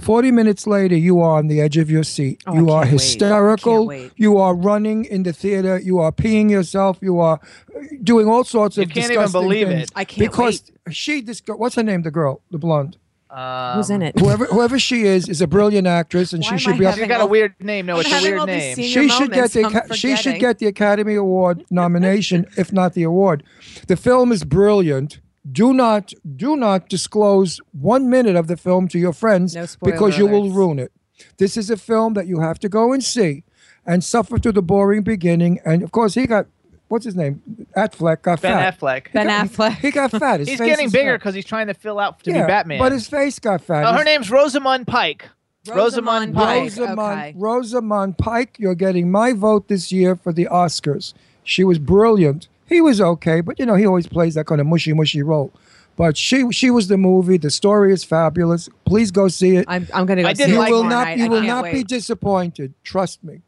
Forty 0.00 0.30
minutes 0.30 0.66
later, 0.66 0.96
you 0.96 1.20
are 1.20 1.36
on 1.36 1.48
the 1.48 1.60
edge 1.60 1.76
of 1.76 1.90
your 1.90 2.02
seat. 2.02 2.42
Oh, 2.46 2.54
you 2.54 2.70
are 2.70 2.84
can't 2.84 2.84
wait. 2.84 2.84
I 2.84 2.88
can't 2.88 2.90
hysterical. 3.00 4.08
You 4.16 4.38
are 4.38 4.54
running 4.54 5.04
in 5.04 5.22
the 5.22 5.34
theater. 5.34 5.78
You 5.78 5.98
are 5.98 6.10
peeing 6.10 6.50
yourself. 6.50 6.98
You 7.02 7.20
are 7.20 7.40
uh, 7.76 7.80
doing 8.02 8.26
all 8.26 8.42
sorts 8.44 8.78
of 8.78 8.90
things. 8.90 8.96
You 8.96 9.02
of 9.02 9.08
can't 9.08 9.30
even 9.30 9.42
believe 9.42 9.68
things 9.68 9.82
it. 9.84 9.92
I 9.94 10.04
can't 10.04 10.16
believe 10.16 10.28
it. 10.28 10.30
because 10.30 10.72
she. 10.90 11.20
This 11.20 11.42
girl. 11.42 11.58
What's 11.58 11.74
her 11.74 11.82
name? 11.82 12.02
The 12.02 12.10
girl, 12.10 12.40
the 12.50 12.56
blonde. 12.58 12.96
Um, 13.28 13.76
Who's 13.76 13.88
in 13.88 14.02
it? 14.02 14.18
Whoever 14.18 14.44
whoever 14.46 14.78
she 14.78 15.02
is 15.02 15.26
is 15.28 15.40
a 15.40 15.46
brilliant 15.46 15.86
actress, 15.86 16.34
and 16.34 16.42
Why 16.42 16.50
she 16.50 16.58
should 16.58 16.74
I 16.74 16.78
be 16.78 16.86
up. 16.86 16.96
She's 16.96 17.08
got 17.08 17.20
a 17.22 17.26
weird 17.26 17.54
name. 17.60 17.86
No, 17.86 17.94
I'm 17.94 18.00
it's 18.00 18.12
a 18.12 18.22
weird 18.22 18.46
name. 18.46 18.76
She 18.76 19.08
should 19.08 19.32
get 19.32 19.52
the 19.52 19.64
I'm 19.64 19.94
she 19.94 20.16
should 20.16 20.38
get 20.38 20.58
the 20.58 20.66
Academy 20.66 21.14
Award 21.14 21.64
nomination, 21.70 22.46
if 22.58 22.72
not 22.72 22.92
the 22.92 23.02
award. 23.02 23.42
The 23.88 23.96
film 23.96 24.32
is 24.32 24.44
brilliant. 24.44 25.20
Do 25.50 25.72
not 25.72 26.12
do 26.36 26.56
not 26.56 26.88
disclose 26.88 27.60
one 27.72 28.08
minute 28.08 28.36
of 28.36 28.46
the 28.46 28.56
film 28.56 28.86
to 28.88 28.98
your 28.98 29.12
friends 29.12 29.54
No 29.56 29.66
because 29.82 30.16
you 30.16 30.26
will 30.26 30.50
ruin 30.50 30.78
it. 30.78 30.92
This 31.38 31.56
is 31.56 31.68
a 31.70 31.76
film 31.76 32.14
that 32.14 32.26
you 32.26 32.40
have 32.40 32.58
to 32.60 32.68
go 32.68 32.92
and 32.92 33.02
see 33.02 33.42
and 33.84 34.04
suffer 34.04 34.38
through 34.38 34.52
the 34.52 34.62
boring 34.62 35.02
beginning. 35.02 35.58
And 35.64 35.82
of 35.82 35.90
course, 35.90 36.14
he 36.14 36.26
got 36.26 36.46
what's 36.88 37.04
his 37.04 37.16
name? 37.16 37.42
Affleck 37.76 38.22
got 38.22 38.40
Ben 38.40 38.52
fat. 38.52 38.78
Affleck. 38.78 39.12
Ben 39.12 39.26
Affleck. 39.28 39.78
He 39.78 39.90
got 39.90 40.10
fat. 40.12 40.40
His 40.40 40.48
He's 40.50 40.58
face 40.58 40.68
getting 40.68 40.90
bigger 40.90 41.18
because 41.18 41.34
he's 41.34 41.44
trying 41.46 41.66
to 41.68 41.74
fill 41.74 41.98
out 41.98 42.22
to 42.22 42.30
Yeah, 42.30 42.42
be 42.42 42.46
Batman. 42.48 42.78
but 42.78 42.92
his 42.92 43.08
face 43.08 43.38
got 43.38 43.62
fat. 43.62 43.84
oh, 43.84 43.96
her 43.96 44.04
name's 44.04 44.30
Rosamund 44.30 44.86
Pike. 44.86 45.28
Rosamund 45.68 46.34
Pike. 46.34 46.62
Rosamund, 46.76 47.00
okay. 47.00 47.34
Rosamund 47.36 48.18
Pike, 48.18 48.56
you're 48.58 48.74
getting 48.74 49.10
my 49.10 49.32
vote 49.32 49.68
this 49.68 49.90
year 49.92 50.16
for 50.16 50.32
the 50.32 50.46
Oscars. 50.46 51.14
She 51.44 51.64
was 51.64 51.78
brilliant. 51.78 52.48
He 52.66 52.80
was 52.80 53.00
okay, 53.00 53.40
but 53.40 53.58
you 53.58 53.66
know 53.66 53.74
he 53.74 53.86
always 53.86 54.06
plays 54.06 54.34
that 54.34 54.46
kind 54.46 54.60
of 54.60 54.66
mushy 54.66 54.92
mushy 54.92 55.22
role. 55.22 55.52
But 55.96 56.16
she 56.16 56.50
she 56.52 56.70
was 56.70 56.88
the 56.88 56.96
movie. 56.96 57.36
The 57.36 57.50
story 57.50 57.92
is 57.92 58.02
fabulous. 58.02 58.68
Please 58.86 59.10
go 59.10 59.28
see 59.28 59.56
it. 59.56 59.66
I'm, 59.68 59.86
I'm 59.92 60.06
going 60.06 60.16
to 60.16 60.22
go 60.22 60.28
I 60.30 60.32
see 60.32 60.44
did 60.44 60.50
it 60.50 60.52
you 60.54 60.58
like 60.58 60.70
will 60.70 60.82
tomorrow 60.84 60.98
not 61.00 61.04
night. 61.08 61.18
you 61.18 61.24
I 61.26 61.28
will 61.28 61.40
can't 61.42 61.62
wait. 61.64 61.72
be 61.74 61.84
disappointed. 61.84 62.72
Trust 62.82 63.22
me. 63.22 63.42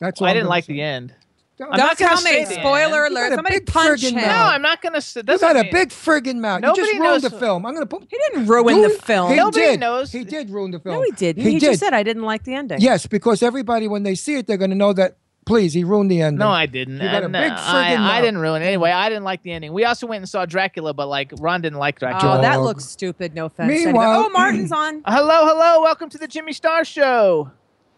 That's 0.00 0.20
all 0.20 0.26
I 0.26 0.32
didn't 0.32 0.48
like 0.48 0.64
say. 0.64 0.72
the 0.74 0.80
end. 0.82 1.14
Don't- 1.58 1.72
I'm 1.72 1.78
Don't 1.78 1.86
not 1.86 1.98
gonna 1.98 2.08
tell 2.10 2.18
say 2.18 2.44
me. 2.44 2.54
Spoiler 2.54 3.04
end. 3.06 3.14
Alert. 3.14 3.32
a 3.32 3.34
Somebody 3.36 3.56
big 3.60 3.66
punch 3.66 4.00
friggin' 4.02 4.08
him. 4.10 4.14
mouth. 4.16 4.26
No, 4.26 4.42
I'm 4.54 4.62
not 4.62 4.82
gonna. 4.82 4.96
s- 4.98 5.16
You 5.16 5.22
doesn't 5.22 5.56
a 5.56 5.70
big 5.70 5.88
friggin' 5.90 6.36
mouth. 6.36 6.60
Nobody 6.60 6.80
you 6.80 6.86
just 6.86 6.98
ruined 7.00 7.22
knows- 7.22 7.30
the 7.30 7.38
film. 7.38 7.66
I'm 7.66 7.74
gonna 7.74 7.86
put. 7.86 8.02
He 8.10 8.16
didn't 8.28 8.46
ruin 8.46 8.82
the 8.82 8.88
film. 8.90 9.30
He 9.30 9.36
Nobody 9.36 9.64
did. 9.64 9.80
knows- 9.80 10.12
He 10.12 10.24
did 10.24 10.48
ruin 10.50 10.70
the 10.70 10.78
film. 10.80 10.96
no, 10.96 11.02
he 11.02 11.12
didn't. 11.12 11.42
He, 11.42 11.52
He, 11.52 11.58
did. 11.58 11.66
just 11.68 11.80
said 11.80 11.92
I 11.94 12.02
didn't 12.02 12.24
like 12.24 12.44
the 12.44 12.54
ending. 12.54 12.80
Yes, 12.80 13.06
because 13.06 13.42
everybody 13.42 13.86
when 13.88 14.02
they 14.02 14.14
see 14.14 14.34
it, 14.36 14.46
they're 14.46 14.56
gonna 14.58 14.74
know 14.74 14.92
that. 14.94 15.16
Please, 15.46 15.72
he 15.74 15.84
ruined 15.84 16.10
the 16.10 16.20
ending. 16.22 16.40
No, 16.40 16.48
I 16.48 16.66
didn't. 16.66 16.94
You 16.96 17.02
got 17.08 17.22
a 17.22 17.26
Uh, 17.26 17.28
no, 17.28 17.40
big 17.40 17.52
I, 17.52 17.56
friggin' 17.56 17.70
I 17.70 17.96
mouth. 17.98 18.20
didn't 18.22 18.38
ruin 18.38 18.62
it. 18.62 18.66
Anyway, 18.66 18.90
I 18.90 19.08
didn't 19.08 19.22
like 19.22 19.42
the 19.44 19.52
ending. 19.52 19.72
We 19.72 19.84
also 19.84 20.04
went 20.08 20.22
and 20.22 20.28
saw 20.28 20.44
Dracula, 20.44 20.92
but 20.92 21.06
like 21.06 21.32
Ron 21.38 21.62
didn't 21.62 21.78
like 21.78 22.00
Dracula. 22.00 22.38
Oh, 22.38 22.42
that 22.42 22.62
looks 22.62 22.84
stupid. 22.84 23.32
No 23.32 23.46
offense. 23.46 23.72
to 23.72 23.86
Meanwhile- 23.86 24.24
oh, 24.26 24.28
Martin's 24.30 24.72
on. 24.72 25.02
Hello, 25.06 25.46
hello. 25.46 25.82
Welcome 25.82 26.08
to 26.10 26.18
the 26.18 26.26
Jimmy 26.26 26.52
Star 26.52 26.84
Show. 26.84 27.48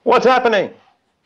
What's 0.03 0.27
happening? 0.27 0.75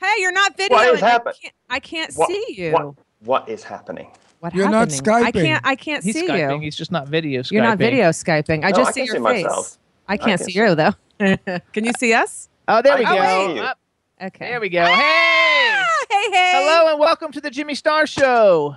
Hey, 0.00 0.14
you're 0.18 0.30
not 0.32 0.56
videoing. 0.56 0.70
What 0.70 0.94
is 0.94 1.02
I 1.02 1.08
happen- 1.08 1.32
can't, 1.42 1.54
I 1.68 1.80
can't 1.80 2.14
What- 2.14 2.28
see 2.28 2.44
you. 2.56 2.72
What, 2.72 2.94
what 3.24 3.48
is 3.48 3.64
happening? 3.64 4.12
What 4.38 4.54
You're 4.54 4.68
not 4.70 4.92
happening? 4.92 5.24
I 5.24 5.32
can't. 5.32 5.66
I 5.66 5.74
can't 5.76 6.04
He's 6.04 6.14
see 6.14 6.28
skyping. 6.28 6.54
you. 6.56 6.60
He's 6.60 6.76
just 6.76 6.92
not 6.92 7.08
video. 7.08 7.42
Skyping. 7.42 7.50
You're 7.52 7.62
not 7.64 7.78
video 7.78 8.08
skyping. 8.10 8.64
I 8.64 8.70
No, 8.70 8.76
just 8.76 8.90
I 8.90 8.92
see 8.92 9.00
can 9.00 9.06
your 9.06 9.16
see 9.16 9.34
face. 9.34 9.44
myself. 9.44 9.78
I 10.08 10.12
I 10.12 10.16
can't 10.16 10.28
can 10.38 10.38
see 10.46 10.52
see. 10.52 10.58
you 10.60 10.74
though. 10.76 10.92
can 11.72 11.84
you 11.84 11.92
see 11.98 12.12
us? 12.12 12.48
Oh, 12.68 12.80
there 12.80 12.94
I 12.94 12.98
we 13.00 13.04
can 13.04 13.16
go. 13.16 13.46
see 13.48 13.54
you. 13.56 13.62
Up. 13.62 13.78
Okay. 14.22 14.48
There 14.50 14.60
we 14.60 14.68
go. 14.68 14.84
Hey. 14.84 15.82
Hey, 16.10 16.30
hey. 16.30 16.52
Hello 16.54 16.90
and 16.90 17.00
welcome 17.00 17.32
to 17.32 17.40
the 17.40 17.50
Jimmy 17.50 17.74
Star 17.74 18.06
Show. 18.06 18.76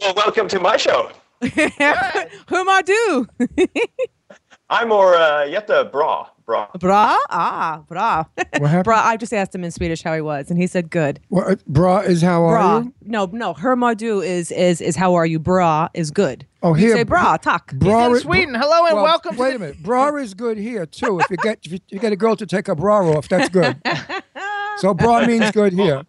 Well, 0.00 0.14
welcome 0.14 0.46
to 0.48 0.60
my 0.60 0.76
show. 0.76 1.10
Whom 1.40 2.68
I 2.68 2.82
do? 2.84 3.26
I'm 4.70 4.88
more 4.88 5.14
uh, 5.14 5.46
Jette 5.48 5.90
Bra. 5.92 6.28
Bra. 6.44 6.68
Bra? 6.78 7.16
Ah, 7.30 7.82
bra. 7.88 8.24
What 8.36 8.68
happened? 8.70 8.84
bra. 8.84 9.00
I 9.04 9.16
just 9.16 9.32
asked 9.32 9.54
him 9.54 9.64
in 9.64 9.70
Swedish 9.72 10.02
how 10.02 10.14
he 10.14 10.20
was, 10.20 10.48
and 10.50 10.60
he 10.60 10.66
said 10.68 10.90
good. 10.90 11.18
What, 11.28 11.64
bra 11.66 12.00
is 12.00 12.22
how 12.22 12.40
Bra. 12.46 12.76
are 12.78 12.82
you? 12.82 12.94
No, 13.02 13.26
no. 13.32 13.52
Hermadu 13.54 14.24
is 14.24 14.50
is 14.52 14.80
is 14.80 14.94
how 14.96 15.14
are 15.14 15.26
you? 15.26 15.38
Bra 15.40 15.88
is 15.94 16.10
good. 16.12 16.46
Oh, 16.62 16.74
You 16.74 16.86
here 16.88 16.96
say 16.96 17.02
bra. 17.04 17.36
Tak. 17.36 17.74
Bra 17.74 18.06
in 18.06 18.12
is- 18.16 18.22
Sweden. 18.22 18.54
Hello 18.54 18.86
and 18.86 18.94
well, 18.94 19.04
welcome 19.04 19.34
to 19.34 19.40
Wait 19.42 19.50
the- 19.50 19.56
a 19.56 19.58
minute. 19.58 19.82
Bra 19.82 20.14
is 20.16 20.34
good 20.34 20.56
here 20.58 20.86
too. 20.86 21.18
If 21.20 21.30
you 21.30 21.36
get 21.38 21.58
if 21.64 21.72
you, 21.72 21.78
you 21.88 21.98
get 21.98 22.12
a 22.12 22.16
girl 22.16 22.36
to 22.36 22.46
take 22.46 22.66
her 22.68 22.74
bra 22.76 23.00
off, 23.08 23.28
that's 23.28 23.48
good. 23.48 23.80
so 24.78 24.94
bra 24.94 25.26
means 25.26 25.50
good 25.50 25.72
here. 25.72 26.04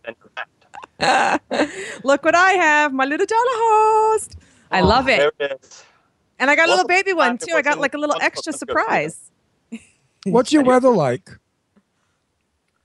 Look 2.04 2.24
what 2.24 2.36
I 2.36 2.52
have, 2.54 2.94
my 2.94 3.06
little 3.06 3.26
Dalahast. 3.26 4.36
I 4.72 4.82
love 4.82 5.08
it. 5.08 5.18
There 5.18 5.32
it 5.40 5.60
is. 5.62 5.84
And 6.40 6.50
I 6.50 6.56
got 6.56 6.68
a 6.68 6.72
little 6.72 6.88
baby 6.88 7.14
one 7.14 7.38
too. 7.38 7.54
I 7.56 7.62
got 7.62 7.80
like 7.80 7.94
a 7.94 7.98
little 7.98 8.18
extra 8.22 8.54
surprise. 8.54 9.32
What's 10.26 10.52
your 10.52 10.64
weather 10.64 10.90
like? 10.90 11.30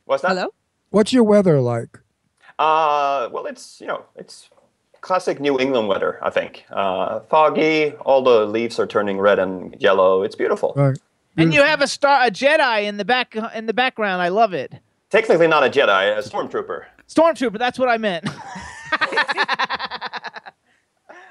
What's 0.05 0.22
that? 0.22 0.28
Hello? 0.28 0.48
What's 0.90 1.12
your 1.12 1.24
weather 1.24 1.60
like? 1.60 1.98
Uh, 2.59 3.28
well, 3.32 3.47
it's 3.47 3.80
you 3.80 3.86
know, 3.86 4.05
it's 4.16 4.48
classic 5.01 5.40
New 5.40 5.59
England 5.59 5.89
weather. 5.89 6.18
I 6.22 6.30
think 6.30 6.64
uh, 6.70 7.20
foggy. 7.20 7.93
All 8.05 8.22
the 8.22 8.47
leaves 8.47 8.78
are 8.78 8.86
turning 8.86 9.18
red 9.18 9.39
and 9.39 9.74
yellow. 9.80 10.22
It's 10.22 10.36
beautiful. 10.36 10.72
Right. 10.76 10.98
And 11.36 11.55
you 11.55 11.62
have 11.62 11.80
a 11.80 11.86
star, 11.86 12.26
a 12.26 12.30
Jedi 12.30 12.84
in 12.84 12.98
the 12.98 13.06
back, 13.06 13.34
in 13.55 13.66
the 13.66 13.72
background. 13.72 14.20
I 14.20 14.28
love 14.28 14.52
it. 14.52 14.74
Technically 15.09 15.47
not 15.47 15.64
a 15.64 15.70
Jedi, 15.70 16.16
a 16.16 16.22
stormtrooper. 16.22 16.84
Stormtrooper. 17.08 17.58
That's 17.58 17.78
what 17.78 17.88
I 17.88 17.98
meant. 17.98 18.28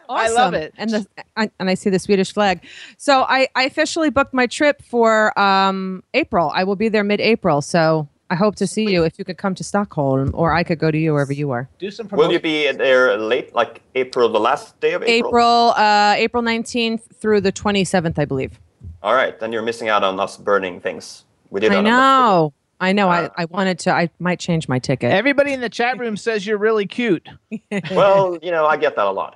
I 0.09 0.29
love 0.29 0.53
it. 0.53 0.73
And 0.77 0.89
the 0.89 1.07
I, 1.37 1.49
and 1.59 1.69
I 1.69 1.73
see 1.73 1.89
the 1.89 1.99
Swedish 1.99 2.33
flag. 2.33 2.63
So 2.97 3.23
I, 3.23 3.47
I 3.55 3.63
officially 3.63 4.09
booked 4.09 4.33
my 4.33 4.47
trip 4.47 4.81
for 4.83 5.37
um, 5.39 6.03
April. 6.13 6.51
I 6.53 6.63
will 6.63 6.75
be 6.75 6.89
there 6.89 7.03
mid-April. 7.03 7.61
So 7.61 8.07
I 8.29 8.35
hope 8.35 8.55
to 8.55 8.67
see 8.67 8.89
you 8.89 9.03
if 9.03 9.19
you 9.19 9.25
could 9.25 9.37
come 9.37 9.55
to 9.55 9.63
Stockholm, 9.63 10.31
or 10.33 10.53
I 10.53 10.63
could 10.63 10.79
go 10.79 10.89
to 10.89 10.97
you 10.97 11.13
wherever 11.13 11.33
you 11.33 11.51
are. 11.51 11.69
Do 11.79 11.91
some 11.91 12.07
Will 12.07 12.31
you 12.31 12.39
be 12.39 12.71
there 12.71 13.17
late, 13.17 13.53
like 13.53 13.81
April, 13.95 14.29
the 14.29 14.39
last 14.39 14.79
day 14.79 14.93
of 14.93 15.03
April? 15.03 15.29
April 15.29 15.71
uh, 15.71 16.13
April 16.17 16.41
nineteenth 16.41 17.07
through 17.15 17.41
the 17.41 17.51
twenty 17.51 17.83
seventh, 17.83 18.17
I 18.17 18.25
believe. 18.25 18.59
All 19.03 19.15
right, 19.15 19.37
then 19.39 19.51
you're 19.51 19.61
missing 19.61 19.89
out 19.89 20.03
on 20.03 20.19
us 20.19 20.37
burning 20.37 20.79
things. 20.79 21.25
We 21.49 21.59
did 21.59 21.71
I 21.71 21.75
that 21.75 21.79
on 21.79 21.83
know. 21.85 22.53
I 22.81 22.93
know. 22.93 23.09
I, 23.09 23.29
I 23.37 23.45
wanted 23.45 23.77
to. 23.79 23.91
I 23.91 24.09
might 24.17 24.39
change 24.39 24.67
my 24.67 24.79
ticket. 24.79 25.11
Everybody 25.11 25.53
in 25.53 25.61
the 25.61 25.69
chat 25.69 25.99
room 25.99 26.17
says 26.17 26.45
you're 26.45 26.57
really 26.57 26.87
cute. 26.87 27.29
Well, 27.91 28.39
you 28.41 28.51
know, 28.51 28.65
I 28.65 28.77
get 28.77 28.95
that 28.95 29.05
a 29.05 29.11
lot. 29.11 29.35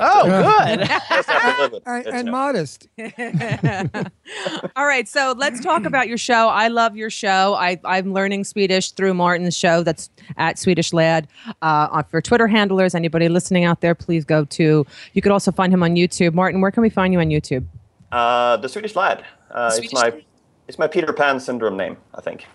Oh, 0.00 0.24
good. 0.24 0.80
Just 0.88 1.28
have 1.28 1.56
to 1.56 1.62
live 1.62 1.72
with 1.72 1.82
it. 1.86 2.06
And, 2.06 2.06
and 2.06 2.30
modest. 2.30 2.88
All 4.76 4.86
right, 4.86 5.06
so 5.08 5.34
let's 5.36 5.60
talk 5.60 5.84
about 5.84 6.08
your 6.08 6.18
show. 6.18 6.48
I 6.48 6.68
love 6.68 6.96
your 6.96 7.10
show. 7.10 7.54
I, 7.54 7.78
I'm 7.84 8.12
learning 8.12 8.44
Swedish 8.44 8.92
through 8.92 9.14
Martin's 9.14 9.56
show. 9.56 9.82
That's 9.82 10.10
at 10.36 10.58
Swedish 10.58 10.92
Lad. 10.92 11.28
Uh, 11.60 12.02
for 12.04 12.20
Twitter 12.20 12.46
handlers, 12.46 12.94
anybody 12.94 13.28
listening 13.28 13.64
out 13.64 13.80
there, 13.80 13.94
please 13.94 14.24
go 14.24 14.44
to. 14.46 14.86
You 15.12 15.22
could 15.22 15.32
also 15.32 15.52
find 15.52 15.72
him 15.72 15.82
on 15.82 15.94
YouTube. 15.94 16.34
Martin, 16.34 16.60
where 16.60 16.70
can 16.70 16.82
we 16.82 16.90
find 16.90 17.12
you 17.12 17.20
on 17.20 17.28
YouTube? 17.28 17.64
Uh, 18.10 18.56
the 18.56 18.68
Swedish 18.68 18.96
lad. 18.96 19.24
Uh, 19.50 19.66
it's 19.66 19.76
Swedish 19.76 19.92
my 19.92 20.00
lad? 20.00 20.24
it's 20.68 20.78
my 20.78 20.86
Peter 20.86 21.12
Pan 21.12 21.38
syndrome 21.38 21.76
name, 21.76 21.96
I 22.14 22.20
think. 22.20 22.46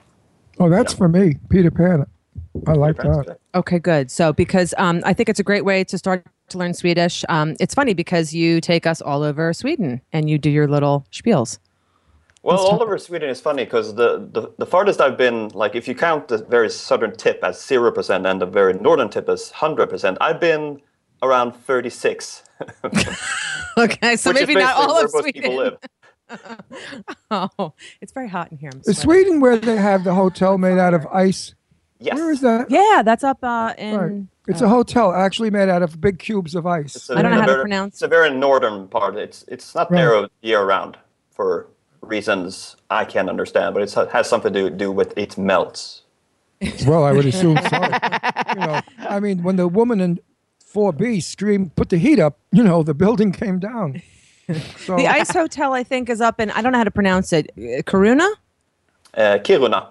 Oh, 0.59 0.69
that's 0.69 0.93
for 0.93 1.07
me, 1.07 1.35
Peter 1.49 1.71
Pan. 1.71 2.05
I 2.65 2.73
like 2.73 2.97
Peter 2.97 3.15
that. 3.15 3.25
good. 3.25 3.38
Okay, 3.55 3.79
good. 3.79 4.11
So, 4.11 4.34
because 4.34 4.73
um, 4.77 5.01
I 5.05 5.13
think 5.13 5.29
it's 5.29 5.39
a 5.39 5.43
great 5.43 5.65
way 5.65 5.84
to 5.84 5.97
start 5.97 6.25
to 6.49 6.57
learn 6.57 6.73
Swedish. 6.73 7.23
Um, 7.29 7.55
it's 7.59 7.73
funny 7.73 7.93
because 7.93 8.34
you 8.34 8.61
take 8.61 8.88
us 8.88 9.01
all 9.01 9.23
over 9.23 9.53
Sweden 9.53 10.01
and 10.13 10.29
you 10.29 10.38
do 10.38 10.49
your 10.49 10.67
little 10.67 11.05
spiels. 11.11 11.59
Well, 12.43 12.59
all 12.59 12.81
over 12.81 12.97
Sweden 12.97 13.29
is 13.29 13.41
funny 13.41 13.65
because 13.65 13.95
the, 13.95 14.29
the, 14.31 14.53
the 14.57 14.65
farthest 14.65 15.01
I've 15.01 15.17
been, 15.17 15.49
like 15.49 15.75
if 15.75 15.88
you 15.88 15.93
count 15.93 16.29
the 16.29 16.38
very 16.45 16.69
southern 16.69 17.15
tip 17.15 17.43
as 17.43 17.57
0% 17.57 18.29
and 18.29 18.41
the 18.41 18.45
very 18.45 18.73
northern 18.73 19.09
tip 19.09 19.27
as 19.27 19.51
100%, 19.51 20.17
I've 20.21 20.39
been 20.39 20.81
around 21.21 21.51
36. 21.53 22.43
Okay, 23.77 24.15
so 24.15 24.31
which 24.31 24.41
is 24.41 24.47
maybe 24.47 24.59
not 24.59 24.75
all 24.75 24.95
where 24.95 25.05
of 25.05 25.13
most 25.13 25.23
Sweden. 25.23 25.77
People 26.29 26.55
live. 27.31 27.51
Oh, 27.59 27.73
it's 28.01 28.11
very 28.11 28.29
hot 28.29 28.51
in 28.51 28.57
here. 28.57 28.69
I'm 28.73 28.93
Sweden 28.93 29.39
where 29.39 29.57
they 29.57 29.77
have 29.77 30.03
the 30.03 30.13
hotel 30.13 30.57
made 30.57 30.77
out 30.77 30.93
of 30.93 31.05
ice? 31.07 31.53
Yes. 31.99 32.15
Where 32.15 32.31
is 32.31 32.41
that? 32.41 32.69
Yeah, 32.69 33.01
that's 33.03 33.23
up 33.23 33.39
uh, 33.43 33.73
in. 33.77 33.95
Right. 33.97 34.23
It's 34.47 34.61
a 34.61 34.69
hotel 34.69 35.11
actually 35.13 35.49
made 35.49 35.67
out 35.67 35.81
of 35.81 35.99
big 35.99 36.19
cubes 36.19 36.55
of 36.55 36.65
ice. 36.65 36.95
It's 36.95 37.09
a- 37.09 37.17
I 37.17 37.21
don't 37.21 37.31
know 37.31 37.37
it's 37.37 37.39
a 37.39 37.41
how 37.41 37.45
to 37.47 37.51
very- 37.53 37.63
pronounce 37.63 37.93
It's 37.95 38.01
a 38.03 38.07
very 38.07 38.29
northern 38.33 38.87
part. 38.87 39.15
It's 39.15 39.43
it's 39.47 39.73
not 39.75 39.91
Right. 39.91 39.97
there 39.97 40.27
year 40.41 40.63
round. 40.63 40.97
for 41.31 41.67
reasons 42.01 42.75
I 42.89 43.03
can't 43.03 43.29
understand, 43.29 43.73
but 43.73 43.83
it 43.83 43.93
has 44.11 44.29
something 44.29 44.53
to 44.53 44.69
do 44.69 44.91
with 44.91 45.17
it 45.17 45.37
melts. 45.37 46.03
Well, 46.87 47.03
I 47.03 47.11
would 47.11 47.25
assume 47.25 47.57
so. 47.57 47.77
you 48.53 48.59
know, 48.61 48.81
I 48.99 49.19
mean, 49.19 49.43
when 49.43 49.57
the 49.57 49.67
woman 49.67 49.99
in 49.99 50.19
4B 50.73 51.21
screamed, 51.21 51.75
"Put 51.75 51.89
the 51.89 51.97
heat 51.97 52.19
up!" 52.19 52.39
You 52.51 52.63
know, 52.63 52.81
the 52.83 52.93
building 52.93 53.31
came 53.31 53.59
down. 53.59 54.01
So, 54.78 54.95
The 54.95 55.07
Ice 55.07 55.32
Hotel, 55.32 55.74
I 55.74 55.84
think, 55.84 56.10
is 56.10 56.22
up 56.22 56.40
in, 56.40 56.52
I 56.52 56.61
don't 56.61 56.72
know 56.72 56.78
how 56.78 56.84
to 56.86 56.91
pronounce 56.91 57.34
it, 57.34 57.52
Uh, 57.57 57.82
Karuna? 57.84 58.30
Uh, 59.14 59.38
Kiruna. 59.40 59.88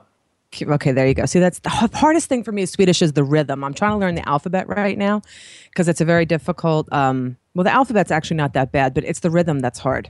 Okay, 0.63 0.93
there 0.93 1.07
you 1.07 1.13
go. 1.13 1.27
See, 1.27 1.41
that's 1.41 1.59
the 1.59 1.69
hardest 1.69 2.29
thing 2.29 2.43
for 2.43 2.53
me. 2.53 2.63
is 2.63 2.71
Swedish 2.71 3.03
is 3.03 3.13
the 3.13 3.25
rhythm. 3.25 3.63
I'm 3.63 3.75
trying 3.75 3.91
to 3.93 3.99
learn 3.99 4.15
the 4.15 4.27
alphabet 4.27 4.67
right 4.69 4.97
now 4.97 5.21
because 5.71 5.89
it's 5.89 6.01
a 6.01 6.05
very 6.05 6.25
difficult. 6.25 6.91
Um, 6.93 7.37
well, 7.55 7.65
the 7.65 7.73
alphabet's 7.75 8.11
actually 8.11 8.37
not 8.39 8.55
that 8.55 8.73
bad, 8.73 8.95
but 8.95 9.05
it's 9.05 9.21
the 9.21 9.29
rhythm 9.31 9.61
that's 9.61 9.79
hard. 9.79 10.09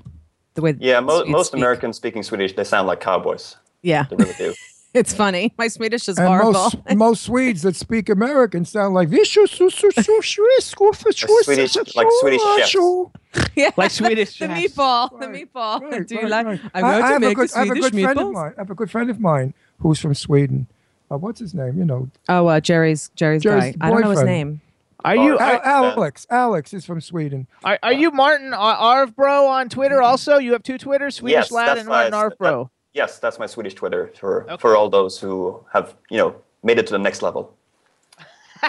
The 0.55 0.63
way 0.63 0.75
Yeah, 0.79 1.01
mo- 1.01 1.25
most 1.25 1.49
speak. 1.49 1.59
Americans 1.59 1.97
speaking 1.97 2.23
Swedish, 2.23 2.55
they 2.55 2.63
sound 2.65 2.87
like 2.87 3.01
cowboys. 3.01 3.57
Yeah, 3.83 4.05
They 4.09 4.17
really 4.17 4.35
do. 4.39 4.55
it's 4.97 5.15
funny. 5.15 5.53
My 5.59 5.69
Swedish 5.69 6.09
is 6.09 6.19
and 6.19 6.27
horrible. 6.27 6.53
most 6.53 6.77
most 6.97 7.23
Swedes 7.25 7.63
that 7.63 7.77
speak 7.77 8.09
American 8.09 8.65
sound 8.65 8.95
like 8.95 9.09
"Vishu 9.09 9.47
su 9.49 9.71
su 9.71 9.91
su 9.91 10.23
Swiss, 10.23 10.75
go 10.75 10.93
for 10.93 11.13
Swiss, 11.13 11.45
Swedish- 11.47 11.73
su- 11.73 11.85
su- 11.87 11.99
like 11.99 12.09
Swedish 12.21 12.41
su- 12.71 13.11
chefs. 13.35 13.51
yeah, 13.55 13.71
Like 13.77 13.91
Swedish 13.91 14.39
the 14.39 14.49
chefs. 14.49 14.75
meatball, 14.75 15.21
the 15.21 15.27
meatball. 15.27 16.07
Do 16.07 16.15
you 16.15 16.23
Right, 16.23 16.31
like? 16.31 16.47
right. 16.47 16.61
I'm 16.75 16.85
I, 16.85 16.91
going 16.93 17.05
I 17.05 17.09
have 17.13 17.23
a 17.23 17.35
good, 17.35 17.53
I 17.55 17.59
have 17.59 17.65
a 17.65 17.69
Swedish 17.69 17.91
good 17.91 18.03
friend 18.03 18.19
of 18.21 18.33
mine. 18.33 18.53
I 18.57 18.61
have 18.61 18.71
a 18.71 18.75
good 18.75 18.91
friend 18.91 19.11
of 19.11 19.21
mine 19.21 19.55
who's 19.81 19.99
from 20.01 20.15
Sweden. 20.15 20.67
Uh, 21.11 21.17
what's 21.19 21.39
his 21.41 21.55
name? 21.55 21.79
You 21.79 21.85
know, 21.85 22.09
Oh, 22.29 22.47
uh, 22.49 22.59
Jerry's 22.61 23.11
Jerry's, 23.15 23.43
Jerry's 23.43 23.77
guy. 23.77 23.87
I 23.87 23.91
don't 23.91 24.01
know 24.01 24.11
his 24.11 24.23
name. 24.23 24.61
Are 25.05 25.15
you 25.15 25.39
Al- 25.39 25.57
are, 25.59 25.65
Alex. 25.65 26.27
Alex 26.31 26.75
is 26.75 26.85
from 26.85 27.01
Sweden. 27.01 27.47
are, 27.63 27.79
are 27.83 27.93
you 27.93 28.11
Martin 28.11 28.53
Ar- 28.53 29.07
Arvbro 29.07 29.49
on 29.49 29.69
Twitter 29.69 30.03
also? 30.03 30.39
You 30.39 30.53
have 30.55 30.65
two 30.65 30.79
Twitters, 30.79 31.17
Swedish 31.17 31.35
yes, 31.37 31.53
Lad 31.53 31.69
that's 31.69 31.81
and 31.81 31.89
Martin 31.89 32.13
Arvbro. 32.13 32.71
Yes, 32.97 33.19
that's 33.19 33.39
my 33.39 33.47
Swedish 33.47 33.75
Twitter 33.75 34.11
for, 34.19 34.47
for 34.59 34.75
all 34.77 34.89
those 34.89 35.21
who 35.21 35.63
have, 35.73 35.95
you 36.11 36.17
know, 36.17 36.35
made 36.65 36.79
it 36.79 36.87
to 36.89 36.93
the 36.93 36.99
next 36.99 37.23
level. 37.23 37.55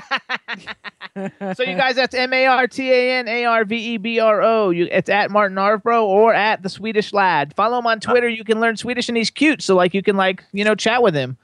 So 1.56 1.64
you 1.64 1.76
guys, 1.76 1.96
that's 1.96 2.14
M 2.14 2.32
A 2.32 2.46
R 2.46 2.68
T 2.68 2.92
A 2.92 3.18
N 3.18 3.28
A 3.28 3.46
R 3.46 3.66
V 3.66 3.76
E 3.76 3.98
B 3.98 4.20
R 4.20 4.44
O. 4.44 4.70
You, 4.70 4.88
it's 4.92 5.10
at 5.10 5.32
Martin 5.32 5.58
Arvbro 5.58 6.04
or 6.04 6.32
at 6.32 6.62
the 6.62 6.70
Swedish 6.70 7.12
Lad. 7.12 7.56
Follow 7.56 7.80
him 7.80 7.88
on 7.88 7.98
uh, 7.98 8.02
Twitter. 8.02 8.30
You 8.30 8.44
can 8.44 8.60
learn 8.60 8.78
Swedish, 8.78 9.08
and 9.10 9.18
he's 9.18 9.32
cute. 9.32 9.64
So 9.64 9.76
like 9.76 9.96
you 9.96 10.04
can 10.04 10.16
like 10.16 10.44
you 10.52 10.64
know 10.64 10.76
chat 10.76 11.02
with 11.02 11.16
him. 11.16 11.36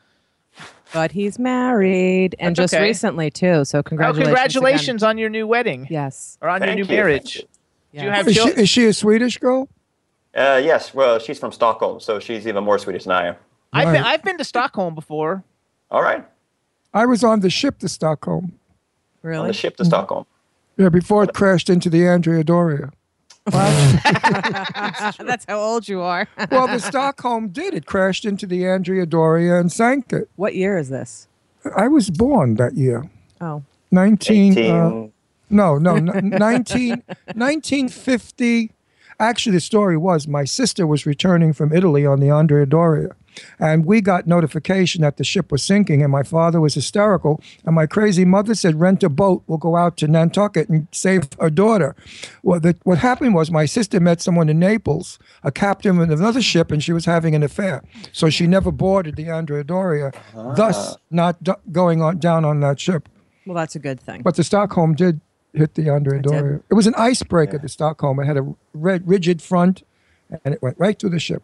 But 0.93 1.11
he's 1.11 1.39
married 1.39 2.35
and 2.37 2.55
That's 2.55 2.65
just 2.65 2.73
okay. 2.75 2.83
recently 2.83 3.31
too. 3.31 3.65
So 3.65 3.81
congratulations! 3.81 4.19
Oh, 4.19 4.29
congratulations. 4.29 4.53
congratulations 4.53 5.03
on 5.03 5.17
your 5.17 5.29
new 5.29 5.47
wedding. 5.47 5.87
Yes. 5.89 6.37
Or 6.39 6.49
on 6.49 6.59
Thank 6.59 6.77
your 6.77 6.77
you, 6.77 6.83
new 6.83 6.95
marriage. 6.95 7.33
thank 7.37 7.47
you. 7.93 7.99
Do 7.99 8.05
you 8.05 8.11
have 8.11 8.27
Is 8.27 8.33
she, 8.33 8.39
children? 8.39 8.59
is 8.59 8.69
she 8.69 8.85
a 8.85 8.93
Swedish 8.93 9.37
girl? 9.39 9.69
Uh, 10.35 10.59
yes, 10.63 10.93
well, 10.93 11.19
she's 11.19 11.39
from 11.39 11.51
Stockholm, 11.51 11.99
so 11.99 12.19
she's 12.19 12.47
even 12.47 12.63
more 12.63 12.79
Swedish 12.79 13.03
than 13.03 13.13
I 13.13 13.27
am. 13.27 13.35
I've 13.71 13.93
been 13.93 14.03
I've 14.03 14.23
been 14.23 14.37
to 14.37 14.43
Stockholm 14.43 14.95
before. 14.95 15.43
All 15.91 16.01
right, 16.01 16.25
I 16.93 17.05
was 17.05 17.23
on 17.23 17.41
the 17.41 17.49
ship 17.49 17.79
to 17.79 17.89
Stockholm. 17.89 18.45
on 18.45 18.51
Really? 19.29 19.47
the 19.47 19.53
ship 19.53 19.77
to 19.77 19.85
Stockholm. 19.85 20.25
Yeah, 20.77 20.89
before 20.89 21.23
it 21.23 21.33
crashed 21.33 21.69
into 21.69 21.89
the 21.89 22.07
Andrea 22.07 22.43
Doria. 22.43 22.91
That's 23.45 25.45
how 25.47 25.59
old 25.59 25.87
you 25.87 26.01
are. 26.01 26.27
Well, 26.51 26.67
the 26.67 26.79
Stockholm 26.79 27.49
did. 27.49 27.73
It 27.73 27.85
crashed 27.85 28.25
into 28.25 28.45
the 28.47 28.65
Andrea 28.67 29.05
Doria 29.05 29.59
and 29.59 29.71
sank 29.71 30.13
it. 30.13 30.29
what 30.35 30.55
year 30.55 30.77
is 30.77 30.89
this? 30.89 31.27
I 31.75 31.87
was 31.87 32.09
born 32.09 32.55
that 32.55 32.75
year. 32.75 33.09
Oh, 33.41 33.63
19. 33.91 34.51
18. 34.53 34.71
Uh, 34.71 35.07
no, 35.49 35.77
no, 35.77 35.95
n- 35.95 36.29
19, 36.37 37.03
1950. 37.35 38.71
Actually, 39.19 39.53
the 39.53 39.61
story 39.61 39.97
was 39.97 40.27
my 40.27 40.43
sister 40.43 40.85
was 40.87 41.05
returning 41.05 41.53
from 41.53 41.73
Italy 41.73 42.05
on 42.05 42.19
the 42.19 42.29
Andrea 42.29 42.65
Doria. 42.65 43.09
And 43.59 43.85
we 43.85 44.01
got 44.01 44.27
notification 44.27 45.01
that 45.01 45.17
the 45.17 45.23
ship 45.23 45.51
was 45.51 45.63
sinking, 45.63 46.01
and 46.01 46.11
my 46.11 46.23
father 46.23 46.61
was 46.61 46.73
hysterical. 46.75 47.41
And 47.65 47.75
my 47.75 47.85
crazy 47.85 48.25
mother 48.25 48.55
said, 48.55 48.79
Rent 48.79 49.03
a 49.03 49.09
boat, 49.09 49.43
we'll 49.47 49.57
go 49.57 49.75
out 49.75 49.97
to 49.97 50.07
Nantucket 50.07 50.69
and 50.69 50.87
save 50.91 51.27
our 51.39 51.49
daughter. 51.49 51.95
Well, 52.41 52.59
the, 52.59 52.75
what 52.83 52.99
happened 52.99 53.33
was 53.33 53.51
my 53.51 53.65
sister 53.65 53.99
met 53.99 54.21
someone 54.21 54.49
in 54.49 54.59
Naples, 54.59 55.19
a 55.43 55.51
captain 55.51 55.99
of 55.99 56.09
another 56.09 56.41
ship, 56.41 56.71
and 56.71 56.83
she 56.83 56.93
was 56.93 57.05
having 57.05 57.35
an 57.35 57.43
affair. 57.43 57.83
So 58.11 58.29
she 58.29 58.47
never 58.47 58.71
boarded 58.71 59.15
the 59.15 59.29
Andrea 59.29 59.63
Doria, 59.63 60.11
thus 60.33 60.93
ah. 60.93 60.97
not 61.09 61.43
d- 61.43 61.53
going 61.71 62.01
on 62.01 62.19
down 62.19 62.45
on 62.45 62.59
that 62.61 62.79
ship. 62.79 63.09
well, 63.45 63.55
that's 63.55 63.75
a 63.75 63.79
good 63.79 63.99
thing. 63.99 64.21
But 64.21 64.35
the 64.35 64.43
Stockholm 64.43 64.95
did 64.95 65.21
hit 65.53 65.75
the 65.75 65.89
Andrea 65.89 66.19
It 66.19 66.23
did. 66.23 66.31
Doria. 66.31 66.59
It 66.69 66.73
was 66.73 66.87
an 66.87 66.95
icebreaker, 66.95 67.57
the 67.57 67.69
Stockholm. 67.69 68.19
It 68.19 68.25
had 68.25 68.37
a 68.37 68.53
red, 68.73 69.07
rigid 69.07 69.41
front, 69.41 69.83
and 70.43 70.53
it 70.53 70.61
went 70.61 70.77
right 70.79 70.97
through 70.97 71.11
the 71.11 71.19
ship. 71.19 71.43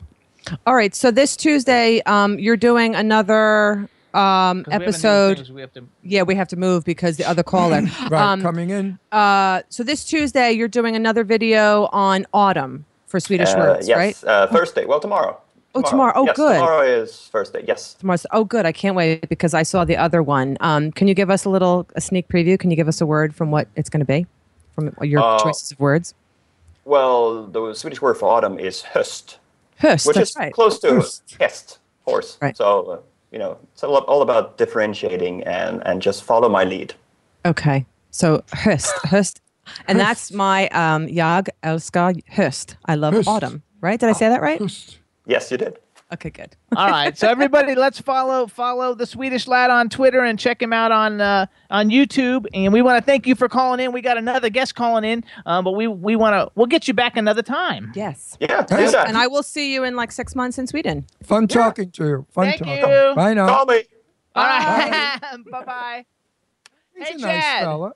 All 0.65 0.75
right. 0.75 0.95
So 0.95 1.11
this 1.11 1.35
Tuesday, 1.35 2.01
um, 2.05 2.39
you're 2.39 2.57
doing 2.57 2.95
another 2.95 3.87
um, 4.13 4.63
'Cause 4.63 4.65
we 4.67 4.71
have 4.73 4.81
to 4.81 4.87
episode. 4.87 5.37
things, 5.37 5.51
we 5.51 5.61
have 5.61 5.73
to- 5.73 5.83
Yeah, 6.01 6.23
we 6.23 6.33
have 6.33 6.47
to 6.47 6.55
move 6.55 6.83
because 6.83 7.17
the 7.17 7.29
other 7.29 7.43
caller. 7.43 7.81
Right, 8.09 8.13
um, 8.13 8.41
coming 8.41 8.71
in. 8.71 8.97
uh, 9.11 9.61
so 9.69 9.83
this 9.83 10.03
Tuesday, 10.03 10.51
you're 10.51 10.67
doing 10.67 10.95
another 10.95 11.23
video 11.23 11.85
on 11.91 12.25
autumn 12.33 12.85
for 13.05 13.19
Swedish 13.19 13.53
Uh, 13.53 13.57
words, 13.59 13.87
yes, 13.87 13.97
right? 13.97 14.23
uh, 14.27 14.47
Thursday. 14.47 14.85
Well, 14.85 14.99
tomorrow. 14.99 15.39
Oh, 15.75 15.81
tomorrow. 15.83 16.13
Oh, 16.15 16.25
yes, 16.25 16.35
good. 16.35 16.53
Tomorrow 16.53 16.81
is 16.81 17.27
first 17.31 17.53
day. 17.53 17.63
Yes. 17.67 17.93
Tomorrow's. 17.93 18.25
Oh, 18.31 18.43
good. 18.43 18.65
I 18.65 18.71
can't 18.71 18.95
wait 18.95 19.29
because 19.29 19.53
I 19.53 19.63
saw 19.63 19.85
the 19.85 19.97
other 19.97 20.23
one. 20.23 20.57
Um, 20.61 20.91
can 20.91 21.07
you 21.07 21.13
give 21.13 21.29
us 21.29 21.45
a 21.45 21.49
little 21.49 21.87
a 21.95 22.01
sneak 22.01 22.27
preview? 22.27 22.57
Can 22.57 22.71
you 22.71 22.75
give 22.75 22.87
us 22.87 23.01
a 23.01 23.05
word 23.05 23.35
from 23.35 23.51
what 23.51 23.67
it's 23.75 23.89
going 23.89 23.99
to 23.99 24.05
be, 24.05 24.25
from 24.73 24.91
your 25.03 25.21
Uh, 25.21 25.39
choices 25.39 25.71
of 25.71 25.79
words? 25.79 26.13
Well, 26.85 27.45
the 27.45 27.73
Swedish 27.75 28.01
word 28.01 28.15
for 28.17 28.27
autumn 28.29 28.57
is 28.59 28.81
höst, 28.93 29.37
Höst. 29.79 30.07
which 30.07 30.15
that's 30.17 30.31
is 30.31 30.35
right. 30.37 30.51
close 30.53 30.79
to 30.79 30.87
Höst. 30.87 31.21
hest, 31.39 31.77
horse. 32.05 32.37
Right. 32.41 32.57
So, 32.57 32.85
uh, 32.91 32.99
you 33.31 33.37
know, 33.37 33.57
it's 33.73 33.83
all, 33.83 33.95
all 33.97 34.21
about 34.23 34.57
differentiating 34.57 35.43
and, 35.43 35.83
and 35.85 36.01
just 36.01 36.23
follow 36.23 36.49
my 36.49 36.63
lead. 36.63 36.95
Okay. 37.45 37.85
So 38.09 38.43
höst, 38.53 38.91
höst, 39.05 39.39
and 39.87 39.99
that's 39.99 40.31
my 40.31 40.67
um, 40.69 41.07
jag 41.07 41.49
älskar 41.63 42.15
höst. 42.27 42.75
I 42.85 42.95
love 42.95 43.13
Höst. 43.13 43.27
autumn. 43.27 43.61
Right? 43.81 43.99
Did 43.99 44.09
I 44.09 44.13
say 44.13 44.29
that 44.29 44.41
right? 44.41 44.59
Yes, 45.25 45.51
you 45.51 45.57
did. 45.57 45.77
Okay, 46.11 46.31
good. 46.31 46.55
All 46.75 46.89
right, 46.89 47.15
so 47.15 47.27
everybody, 47.27 47.75
let's 47.75 48.01
follow 48.01 48.47
follow 48.47 48.95
the 48.95 49.05
Swedish 49.05 49.47
lad 49.47 49.69
on 49.69 49.89
Twitter 49.89 50.23
and 50.23 50.39
check 50.39 50.59
him 50.59 50.73
out 50.73 50.91
on 50.91 51.21
uh, 51.21 51.45
on 51.69 51.89
YouTube. 51.89 52.47
And 52.51 52.73
we 52.73 52.81
want 52.81 52.97
to 52.97 53.05
thank 53.05 53.27
you 53.27 53.35
for 53.35 53.47
calling 53.47 53.79
in. 53.79 53.91
We 53.91 54.01
got 54.01 54.17
another 54.17 54.49
guest 54.49 54.73
calling 54.73 55.03
in, 55.03 55.23
um, 55.45 55.63
but 55.63 55.73
we 55.73 55.87
we 55.87 56.15
want 56.15 56.33
to 56.33 56.51
we'll 56.55 56.65
get 56.65 56.87
you 56.87 56.95
back 56.95 57.15
another 57.15 57.43
time. 57.43 57.91
Yes. 57.93 58.35
Yeah, 58.39 58.63
do 58.63 58.75
And 58.75 59.17
I 59.17 59.27
will 59.27 59.43
see 59.43 59.71
you 59.71 59.83
in 59.83 59.95
like 59.95 60.11
six 60.11 60.33
months 60.35 60.57
in 60.57 60.65
Sweden. 60.65 61.05
Fun 61.21 61.47
talking 61.47 61.91
to 61.91 62.03
you. 62.05 62.25
Fun 62.31 62.45
Thank 62.45 62.59
talking. 62.59 62.79
you. 62.79 63.13
Bye 63.15 63.35
now. 63.35 63.47
Call 63.47 63.65
me. 63.67 63.83
All 64.35 64.43
right, 64.45 65.19
bye 65.51 65.63
bye. 65.65 66.05
He's 66.97 67.07
Hey, 67.07 67.13
a 67.13 67.17
nice 67.19 67.43
Chad. 67.43 67.63
fella. 67.63 67.93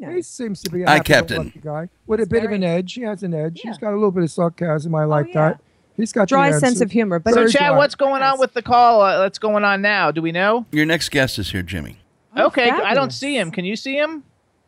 Very 0.00 0.14
He 0.16 0.22
seems 0.22 0.62
to 0.62 0.70
be 0.70 0.82
a 0.82 0.86
Hi, 0.86 0.94
happy 0.94 1.04
Captain. 1.12 1.36
lucky 1.38 1.60
guy 1.60 1.88
with 2.06 2.20
a 2.20 2.26
bit 2.26 2.44
of 2.44 2.50
an 2.52 2.62
edge. 2.64 2.94
He 2.94 3.02
has 3.02 3.22
an 3.22 3.34
edge. 3.34 3.62
Yeah. 3.64 3.70
He's 3.70 3.78
got 3.78 3.90
a 3.90 3.94
little 3.94 4.10
bit 4.10 4.22
of 4.24 4.30
sarcasm. 4.30 4.94
I 4.94 5.04
like 5.04 5.28
yeah. 5.28 5.50
that. 5.50 5.60
He's 5.98 6.12
got 6.12 6.22
the 6.22 6.26
Dry 6.28 6.52
sense 6.52 6.80
of 6.80 6.90
humor, 6.90 7.18
but 7.18 7.34
So, 7.34 7.46
Chad, 7.48 7.58
dry. 7.70 7.76
what's 7.76 7.94
going 7.96 8.22
on 8.22 8.38
with 8.38 8.54
the 8.54 8.62
call? 8.62 9.02
Uh, 9.02 9.18
that's 9.18 9.38
going 9.38 9.64
on 9.64 9.82
now. 9.82 10.10
Do 10.10 10.22
we 10.22 10.32
know? 10.32 10.64
Your 10.72 10.86
next 10.86 11.10
guest 11.10 11.38
is 11.38 11.50
here, 11.50 11.62
Jimmy. 11.62 11.98
okay, 12.36 12.70
I 12.70 12.94
don't 12.94 13.12
see 13.12 13.36
him. 13.36 13.50
Can 13.50 13.64
you 13.64 13.74
see 13.76 13.96
him? 13.96 14.22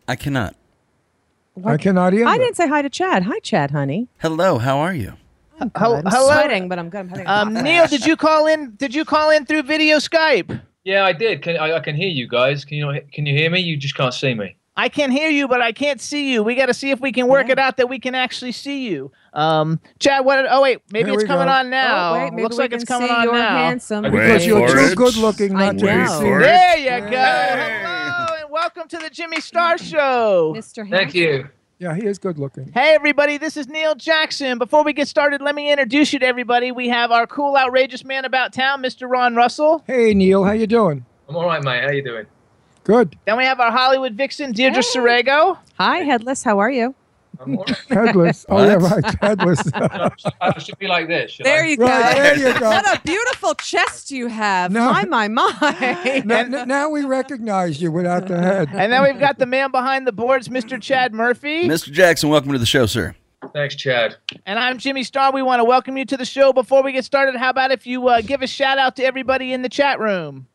I 0.09 0.17
cannot. 0.17 0.57
I 1.65 1.77
cannot 1.77 2.13
hear. 2.13 2.27
I 2.27 2.37
didn't 2.37 2.57
say 2.57 2.67
hi 2.69 2.83
to 2.83 2.91
Chad. 2.91 3.23
Hi, 3.25 3.39
Chad, 3.41 3.71
honey. 3.71 4.09
Hello, 4.19 4.59
how 4.59 4.79
are 4.79 4.93
you? 4.95 5.15
Hel- 5.77 5.97
I'm 5.97 6.03
hello? 6.07 6.33
sweating, 6.33 6.69
but 6.69 6.79
I'm 6.79 6.89
good. 6.89 7.01
I'm 7.01 7.09
having 7.09 7.27
Um. 7.27 7.55
Neil, 7.55 7.87
did 7.87 8.05
you 8.07 8.17
call 8.17 8.47
in? 8.47 8.73
Did 8.77 8.95
you 8.95 9.05
call 9.05 9.31
in 9.31 9.45
through 9.47 9.63
video 9.63 9.99
Skype? 9.99 10.61
Yeah, 10.85 11.05
I 11.05 11.13
did. 11.13 11.43
Can 11.43 11.59
I, 11.59 11.75
I 11.77 11.81
can 11.81 11.95
hear 11.95 12.09
you 12.09 12.27
guys? 12.27 12.65
Can 12.65 12.79
you 12.79 13.01
can 13.13 13.27
you 13.27 13.37
hear 13.37 13.51
me? 13.51 13.61
You 13.61 13.77
just 13.77 13.95
can't 13.95 14.15
see 14.15 14.33
me. 14.35 14.57
I 14.81 14.89
can't 14.89 15.13
hear 15.13 15.29
you, 15.29 15.47
but 15.47 15.61
I 15.61 15.73
can't 15.73 16.01
see 16.01 16.33
you. 16.33 16.43
We 16.43 16.55
got 16.55 16.67
to 16.67 16.75
see 16.75 16.91
if 16.91 17.01
we 17.01 17.13
can 17.13 17.29
work 17.29 17.49
Yeah. 17.49 17.53
it 17.53 17.59
out 17.59 17.77
that 17.77 17.91
we 17.91 17.99
can 17.99 18.15
actually 18.15 18.53
see 18.53 18.89
you. 18.89 19.13
Um, 19.35 19.79
Chad, 19.99 20.25
what? 20.25 20.47
Oh 20.49 20.63
wait, 20.63 20.79
maybe 20.91 21.11
Here 21.11 21.21
it's 21.21 21.27
coming 21.29 21.49
go. 21.49 21.53
on 21.53 21.69
now. 21.69 22.11
Oh, 22.11 22.13
wait, 22.15 22.31
maybe 22.31 22.43
Looks 22.45 22.57
we 22.57 22.63
like 22.65 22.73
it's 22.73 22.85
coming 22.85 23.09
see 23.09 23.15
on 23.15 23.27
now. 23.27 23.57
handsome 23.59 24.05
Because 24.05 24.39
face. 24.41 24.47
you're 24.47 24.67
too 24.67 24.95
good 24.95 25.17
looking 25.19 25.53
not 25.53 25.77
to 25.79 25.85
know. 25.85 26.03
be 26.03 26.09
seen. 26.09 26.21
for 26.23 26.41
it. 26.41 26.45
There 26.45 26.79
you 26.79 27.11
go. 27.11 27.17
Hey. 27.17 27.83
Hello 27.85 28.37
and 28.41 28.51
welcome 28.51 28.89
to 28.89 28.97
the 28.97 29.11
Jimmy 29.11 29.43
Star 29.43 29.77
Show. 29.77 30.55
Mr. 30.57 30.89
Thank 30.89 31.15
you. 31.15 31.49
Yeah, 31.79 31.95
he 31.95 32.07
is 32.07 32.19
good 32.19 32.39
looking. 32.39 32.73
Hey 32.73 32.95
everybody, 32.95 33.37
this 33.37 33.59
is 33.59 33.69
Neil 33.69 33.95
Jackson. 33.95 34.57
Before 34.59 34.83
we 34.83 34.95
get 34.95 35.09
started, 35.09 35.43
let 35.43 35.55
me 35.55 35.71
introduce 35.71 36.13
you 36.15 36.19
to 36.21 36.27
everybody. 36.27 36.73
We 36.73 36.89
have 36.89 37.11
our 37.13 37.27
cool, 37.27 37.55
outrageous 37.55 38.03
man 38.03 38.25
about 38.25 38.55
town, 38.55 38.83
Mr. 38.83 39.07
Ron 39.11 39.35
Russell. 39.37 39.85
Hey 39.87 40.15
Neil, 40.15 40.43
how 40.45 40.53
you 40.53 40.67
doing? 40.67 41.05
I'm 41.29 41.37
all 41.37 41.45
right, 41.47 41.63
mate. 41.63 41.85
How 41.85 41.91
you 41.91 42.03
doing? 42.03 42.25
Good. 42.85 43.17
Then 43.27 43.37
we 43.37 43.45
have 43.45 43.61
our 43.61 43.71
Hollywood 43.71 44.15
vixen, 44.15 44.53
Deirdre 44.53 44.83
Sorego. 44.83 45.59
Hi, 45.79 45.99
Headless. 45.99 46.43
How 46.43 46.59
are 46.59 46.71
you? 46.71 46.95
I'm 47.39 47.57
all 47.57 47.65
right. 47.65 47.77
Headless. 47.89 48.45
oh 48.51 48.63
yeah, 48.65 48.75
right. 48.75 49.15
Headless. 49.21 49.63
I 50.41 50.59
should 50.59 50.79
be 50.79 50.87
like 50.89 51.09
this. 51.09 51.33
should 51.33 51.47
There 51.47 51.63
I? 51.65 51.69
you 51.69 51.77
go. 51.77 51.87
right, 51.87 52.15
there 52.15 52.37
you 52.37 52.59
go. 52.59 52.69
What 52.69 52.87
a 52.87 53.01
beautiful 53.03 53.55
chest 53.55 54.11
you 54.11 54.27
have. 54.27 54.73
No. 54.73 54.93
My, 54.93 55.05
my, 55.07 55.29
my. 55.29 56.23
now, 56.25 56.65
now 56.65 56.91
we 56.91 57.05
recognize 57.05 57.81
you 57.81 57.93
without 57.93 58.29
the 58.29 58.39
head. 58.39 58.69
And 58.73 58.93
then 58.93 59.03
we've 59.03 59.19
got 59.19 59.39
the 59.39 59.47
man 59.47 59.71
behind 59.71 60.07
the 60.07 60.13
boards, 60.13 60.49
Mr. 60.49 60.81
Chad 60.81 61.15
Murphy. 61.15 61.67
Mr. 61.67 61.91
Jackson, 61.91 62.29
welcome 62.29 62.53
to 62.53 62.59
the 62.59 62.67
show, 62.67 62.85
sir. 62.87 63.15
Thanks, 63.55 63.75
Chad. 63.75 64.17
And 64.45 64.59
I'm 64.59 64.77
Jimmy 64.77 65.03
Star. 65.03 65.33
We 65.33 65.41
want 65.41 65.61
to 65.61 65.65
welcome 65.65 65.97
you 65.97 66.05
to 66.07 66.17
the 66.19 66.27
show. 66.27 66.53
Before 66.53 66.83
we 66.83 66.93
get 66.93 67.07
started, 67.07 67.37
how 67.37 67.49
about 67.49 67.71
if 67.71 67.87
you 67.87 68.07
uh, 68.09 68.21
give 68.21 68.43
a 68.43 68.47
shout 68.47 68.77
out 68.77 68.97
to 68.97 69.05
everybody 69.05 69.55
in 69.55 69.63
the 69.63 69.71
chat 69.71 69.99
room? 69.99 70.47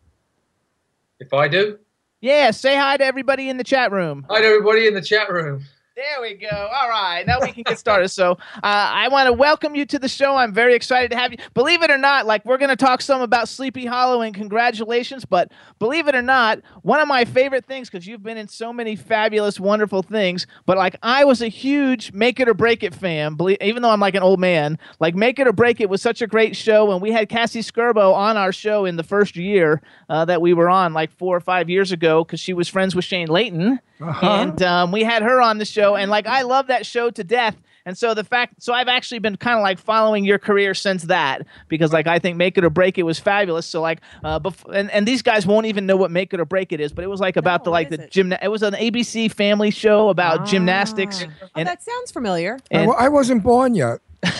If 1.19 1.33
I 1.33 1.47
do, 1.47 1.79
Yeah, 2.25 2.49
say 2.49 2.75
hi 2.75 2.97
to 2.97 3.05
everybody 3.05 3.49
in 3.49 3.57
the 3.57 3.63
chat 3.63 3.91
room. 3.91 4.25
hi 4.27 4.41
to 4.41 4.47
everybody 4.47 4.87
in 4.87 4.95
the 4.95 5.01
chat 5.01 5.31
room. 5.31 5.63
There 5.95 6.21
we 6.21 6.33
go. 6.33 6.49
All 6.49 6.89
right, 6.89 7.25
now 7.25 7.39
we 7.39 7.53
can 7.53 7.63
get 7.63 7.79
started. 7.79 8.09
So, 8.09 8.31
uh, 8.31 8.37
I 8.63 9.07
want 9.07 9.27
to 9.27 9.33
welcome 9.33 9.75
you 9.75 9.85
to 9.85 9.97
the 9.97 10.09
show. 10.09 10.35
I'm 10.35 10.53
very 10.53 10.75
excited 10.75 11.09
to 11.11 11.17
have 11.17 11.31
you. 11.31 11.37
Believe 11.53 11.83
it 11.83 11.89
or 11.89 11.97
not, 11.97 12.25
like 12.25 12.43
we're 12.43 12.57
going 12.57 12.69
to 12.69 12.75
talk 12.75 13.01
some 13.01 13.21
about 13.21 13.47
Sleepy 13.47 13.85
Hollow 13.85 14.21
and 14.21 14.35
congratulations. 14.35 15.23
But 15.23 15.53
believe 15.79 16.09
it 16.09 16.13
or 16.15 16.21
not, 16.21 16.59
one 16.81 16.99
of 16.99 17.07
my 17.07 17.23
favorite 17.23 17.65
things 17.65 17.89
because 17.89 18.05
you've 18.05 18.23
been 18.23 18.35
in 18.35 18.49
so 18.49 18.73
many 18.73 18.97
fabulous, 18.97 19.57
wonderful 19.57 20.01
things. 20.01 20.47
But 20.65 20.77
like 20.77 20.97
I 21.01 21.23
was 21.23 21.41
a 21.41 21.47
huge 21.47 22.11
Make 22.11 22.41
It 22.41 22.49
or 22.49 22.53
Break 22.53 22.83
It 22.83 22.93
fan. 22.93 23.35
Believe, 23.35 23.59
even 23.61 23.81
though 23.81 23.91
I'm 23.91 24.01
like 24.01 24.15
an 24.15 24.23
old 24.23 24.41
man, 24.41 24.77
like 24.99 25.15
Make 25.15 25.39
It 25.39 25.47
or 25.47 25.53
Break 25.53 25.79
It 25.79 25.89
was 25.89 26.01
such 26.01 26.21
a 26.21 26.27
great 26.27 26.57
show, 26.57 26.91
and 26.91 27.01
we 27.01 27.13
had 27.13 27.29
Cassie 27.29 27.61
Scerbo 27.61 28.13
on 28.13 28.35
our 28.35 28.51
show 28.51 28.83
in 28.83 28.97
the 28.97 29.03
first 29.03 29.37
year 29.37 29.81
uh, 30.09 30.25
that 30.25 30.41
we 30.41 30.53
were 30.53 30.69
on, 30.69 30.91
like 30.91 31.13
four 31.13 31.37
or 31.37 31.41
five 31.41 31.69
years 31.69 31.93
ago, 31.93 32.25
because 32.25 32.41
she 32.41 32.51
was 32.51 32.67
friends 32.67 32.97
with 32.97 33.05
Shane 33.05 33.29
Layton. 33.29 33.79
Uh-huh. 34.01 34.25
And 34.29 34.61
um, 34.61 34.91
we 34.91 35.03
had 35.03 35.23
her 35.23 35.41
on 35.41 35.57
the 35.57 35.65
show, 35.65 35.95
and 35.95 36.11
like 36.11 36.27
I 36.27 36.41
love 36.41 36.67
that 36.67 36.85
show 36.85 37.09
to 37.11 37.23
death. 37.23 37.55
And 37.87 37.95
so 37.95 38.15
the 38.15 38.23
fact, 38.23 38.63
so 38.63 38.73
I've 38.73 38.87
actually 38.87 39.19
been 39.19 39.37
kind 39.37 39.57
of 39.59 39.61
like 39.61 39.77
following 39.77 40.25
your 40.25 40.39
career 40.39 40.73
since 40.73 41.03
that 41.03 41.45
because 41.67 41.93
like 41.93 42.07
I 42.07 42.17
think 42.17 42.35
Make 42.35 42.57
It 42.57 42.65
or 42.65 42.71
Break 42.71 42.97
It 42.97 43.03
was 43.03 43.19
fabulous. 43.19 43.67
So 43.67 43.79
like, 43.79 44.01
uh, 44.23 44.39
bef- 44.39 44.73
and 44.73 44.89
and 44.91 45.07
these 45.07 45.21
guys 45.21 45.45
won't 45.45 45.67
even 45.67 45.85
know 45.85 45.95
what 45.95 46.09
Make 46.11 46.33
It 46.33 46.39
or 46.39 46.45
Break 46.45 46.71
It 46.73 46.79
is, 46.81 46.91
but 46.91 47.03
it 47.03 47.07
was 47.07 47.19
like 47.19 47.37
about 47.37 47.63
the 47.63 47.69
like 47.69 47.89
the 47.89 47.99
gym. 48.09 48.33
It 48.33 48.49
was 48.49 48.63
an 48.63 48.73
ABC 48.73 49.31
family 49.31 49.69
show 49.71 50.09
about 50.09 50.47
gymnastics, 50.47 51.23
Oh, 51.43 51.47
and 51.55 51.67
that 51.67 51.83
sounds 51.83 52.11
familiar. 52.11 52.57
and- 52.71 52.89
I, 52.91 53.05
I 53.05 53.09
wasn't 53.09 53.43
born 53.43 53.75
yet, 53.75 53.99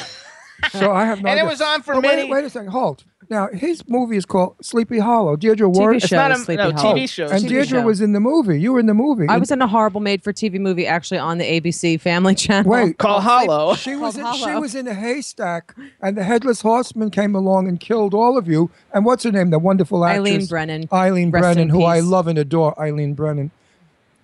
so 0.72 0.91
I 0.91 1.06
have 1.06 1.22
no. 1.22 1.30
And 1.30 1.40
it 1.40 1.45
was 1.45 1.61
on 1.61 1.82
for 1.84 1.94
But 1.94 2.02
many- 2.02 2.23
Wait, 2.23 2.32
wait 2.32 2.45
a 2.45 2.49
second. 2.49 2.69
Halt. 2.72 3.03
Now 3.30 3.48
his 3.54 3.88
movie 3.88 4.18
is 4.18 4.26
called 4.26 4.56
Sleepy 4.62 5.00
Hollow. 5.00 5.36
Deirdre 5.36 5.68
Ward. 5.70 5.96
It's 5.98 6.12
not 6.12 6.32
a- 6.32 6.36
Sleepy 6.36 6.62
no, 6.64 6.72
Hollow. 6.72 6.96
TV 6.96 7.10
show. 7.10 7.28
And 7.28 7.44
TV 7.44 7.50
Deirdre 7.50 7.80
show. 7.80 7.86
was 7.86 8.02
in 8.02 8.12
the 8.14 8.20
movie. 8.20 8.60
You 8.60 8.74
were 8.74 8.80
in 8.80 8.86
the 8.86 8.94
movie. 8.94 9.26
I 9.28 9.38
was 9.38 9.52
in 9.52 9.62
a 9.62 9.68
horrible 9.68 10.02
made-for-TV 10.02 10.60
movie 10.60 10.86
actually 10.88 11.18
on 11.20 11.38
the 11.38 11.46
ABC 11.46 12.00
Family 12.00 12.36
Channel. 12.46 12.70
Wait, 12.72 12.98
called 12.98 13.24
Hollow. 13.24 13.76
She 13.76 13.96
was 13.96 14.16
in, 14.18 14.24
Called 14.24 14.38
she 14.40 14.56
was 14.56 14.76
in 14.76 14.88
a 14.88 14.94
haystack, 14.94 15.76
and 16.02 16.18
the 16.18 16.24
headless 16.24 16.62
horseman 16.62 17.10
came 17.12 17.36
along 17.36 17.68
and 17.68 17.80
killed 17.80 18.14
all 18.14 18.38
of 18.38 18.48
you. 18.48 18.70
And 18.94 19.06
what's 19.06 19.24
her 19.24 19.32
name? 19.32 19.50
The 19.50 19.60
wonderful 19.60 20.06
actress 20.06 20.28
Eileen 20.28 20.46
Brennan. 20.48 20.90
Eileen 20.92 21.32
Rest 21.32 21.42
Brennan, 21.44 21.62
in 21.64 21.70
who 21.70 21.84
I 21.84 22.00
love 22.02 22.28
and 22.28 22.38
adore. 22.38 22.80
Eileen 22.80 23.14
Brennan. 23.14 23.52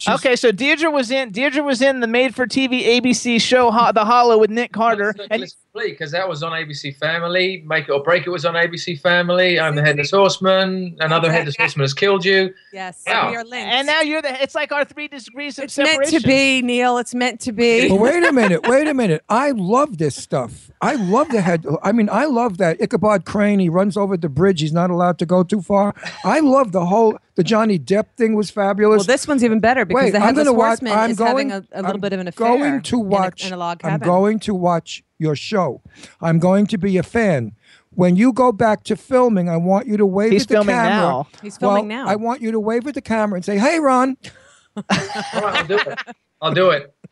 okay, 0.09 0.35
so 0.35 0.51
Deirdre 0.51 0.89
was 0.89 1.11
in 1.11 1.31
Deirdre 1.31 1.61
was 1.63 1.81
in 1.81 1.99
the 1.99 2.07
made 2.07 2.33
for 2.33 2.47
TV 2.47 2.99
ABC 2.99 3.39
show 3.39 3.69
Ho- 3.71 3.91
The 3.91 4.03
Hollow 4.05 4.37
with 4.39 4.49
Nick 4.49 4.71
Carter, 4.71 5.13
and 5.29 5.45
because 5.73 6.11
that 6.11 6.27
was 6.27 6.43
on 6.43 6.51
ABC 6.51 6.95
Family. 6.97 7.63
Make 7.65 7.87
It 7.87 7.91
or 7.91 8.03
Break 8.03 8.27
It 8.27 8.29
was 8.29 8.45
on 8.45 8.55
ABC 8.55 8.99
Family. 8.99 9.59
I'm 9.59 9.75
the 9.75 9.81
Headless 9.81 10.11
Horseman. 10.11 10.97
Another 10.99 11.31
Headless 11.31 11.55
Horseman 11.57 11.83
has 11.83 11.93
killed 11.93 12.25
you. 12.25 12.53
Yes, 12.73 13.03
Wow. 13.07 13.29
we 13.31 13.37
are 13.37 13.43
linked. 13.43 13.71
and 13.73 13.87
now 13.87 14.01
you're 14.01 14.21
the. 14.21 14.41
It's 14.41 14.53
like 14.55 14.71
our 14.71 14.83
three 14.85 15.07
degrees 15.07 15.57
of 15.59 15.71
separation. 15.71 16.01
it's 16.01 16.11
meant 16.11 16.21
to 16.23 16.27
be, 16.27 16.61
Neil. 16.61 16.97
It's 16.97 17.15
meant 17.15 17.39
to 17.41 17.51
be. 17.51 17.87
But 17.89 17.99
wait 17.99 18.23
a 18.23 18.31
minute, 18.41 18.67
wait 18.67 18.87
a 18.87 18.93
minute. 18.93 19.23
I 19.29 19.51
love 19.51 19.97
this 19.97 20.15
stuff. 20.15 20.69
I 20.81 20.95
love 20.95 21.29
the 21.29 21.41
head. 21.41 21.65
I 21.83 21.91
mean, 21.91 22.09
I 22.11 22.25
love 22.25 22.57
that 22.57 22.81
Ichabod 22.81 23.25
Crane. 23.25 23.59
He 23.59 23.69
runs 23.69 23.95
over 23.95 24.17
the 24.17 24.29
bridge. 24.29 24.61
He's 24.61 24.73
not 24.73 24.89
allowed 24.89 25.19
to 25.19 25.25
go 25.25 25.43
too 25.43 25.61
far. 25.61 25.93
I 26.25 26.39
love 26.41 26.71
the 26.71 26.85
whole. 26.85 27.17
The 27.35 27.43
Johnny 27.43 27.79
Depp 27.79 28.07
thing 28.17 28.35
was 28.35 28.51
fabulous. 28.51 28.99
Well, 28.99 29.05
this 29.05 29.25
one's 29.27 29.43
even 29.43 29.61
better 29.61 29.85
because 29.85 30.03
Wait, 30.03 30.11
the 30.11 30.17
I'm 30.17 30.35
headless 30.35 30.49
watch. 30.49 30.67
horseman 30.67 30.93
I'm 30.93 31.11
is 31.11 31.17
going, 31.17 31.49
having 31.49 31.51
a, 31.71 31.79
a 31.79 31.81
little 31.81 31.91
I'm 31.95 32.01
bit 32.01 32.13
of 32.13 32.19
an 32.19 32.27
affair. 32.27 32.45
Going 32.47 32.81
to 32.81 32.95
in 32.99 33.05
a- 33.05 33.07
watch. 33.07 33.47
in 33.47 33.53
a, 33.53 33.57
log 33.57 33.79
I'm 33.85 33.91
cabin. 33.91 34.05
going 34.07 34.39
to 34.41 34.53
watch 34.53 35.01
your 35.21 35.35
show. 35.35 35.81
I'm 36.19 36.39
going 36.39 36.65
to 36.67 36.77
be 36.77 36.97
a 36.97 37.03
fan. 37.03 37.53
When 37.93 38.15
you 38.15 38.33
go 38.33 38.51
back 38.51 38.83
to 38.85 38.95
filming, 38.95 39.47
I 39.49 39.57
want 39.57 39.85
you 39.85 39.97
to 39.97 40.05
wave 40.05 40.31
He's 40.31 40.43
at 40.43 40.47
the 40.47 40.53
filming 40.55 40.75
camera. 40.75 40.89
now. 40.97 41.27
He's 41.41 41.57
filming 41.57 41.87
Well, 41.89 42.05
now. 42.05 42.09
I 42.09 42.15
want 42.15 42.41
you 42.41 42.51
to 42.51 42.59
wave 42.59 42.87
at 42.87 42.95
the 42.95 43.01
camera 43.01 43.35
and 43.35 43.45
say, 43.45 43.57
"Hey, 43.57 43.79
Ron." 43.79 44.17
All 44.77 44.83
right, 44.89 45.33
I'll 45.33 45.67
do 45.67 45.75
it. 45.77 45.99
I'll 46.41 46.53
do 46.53 46.69
it. 46.71 46.93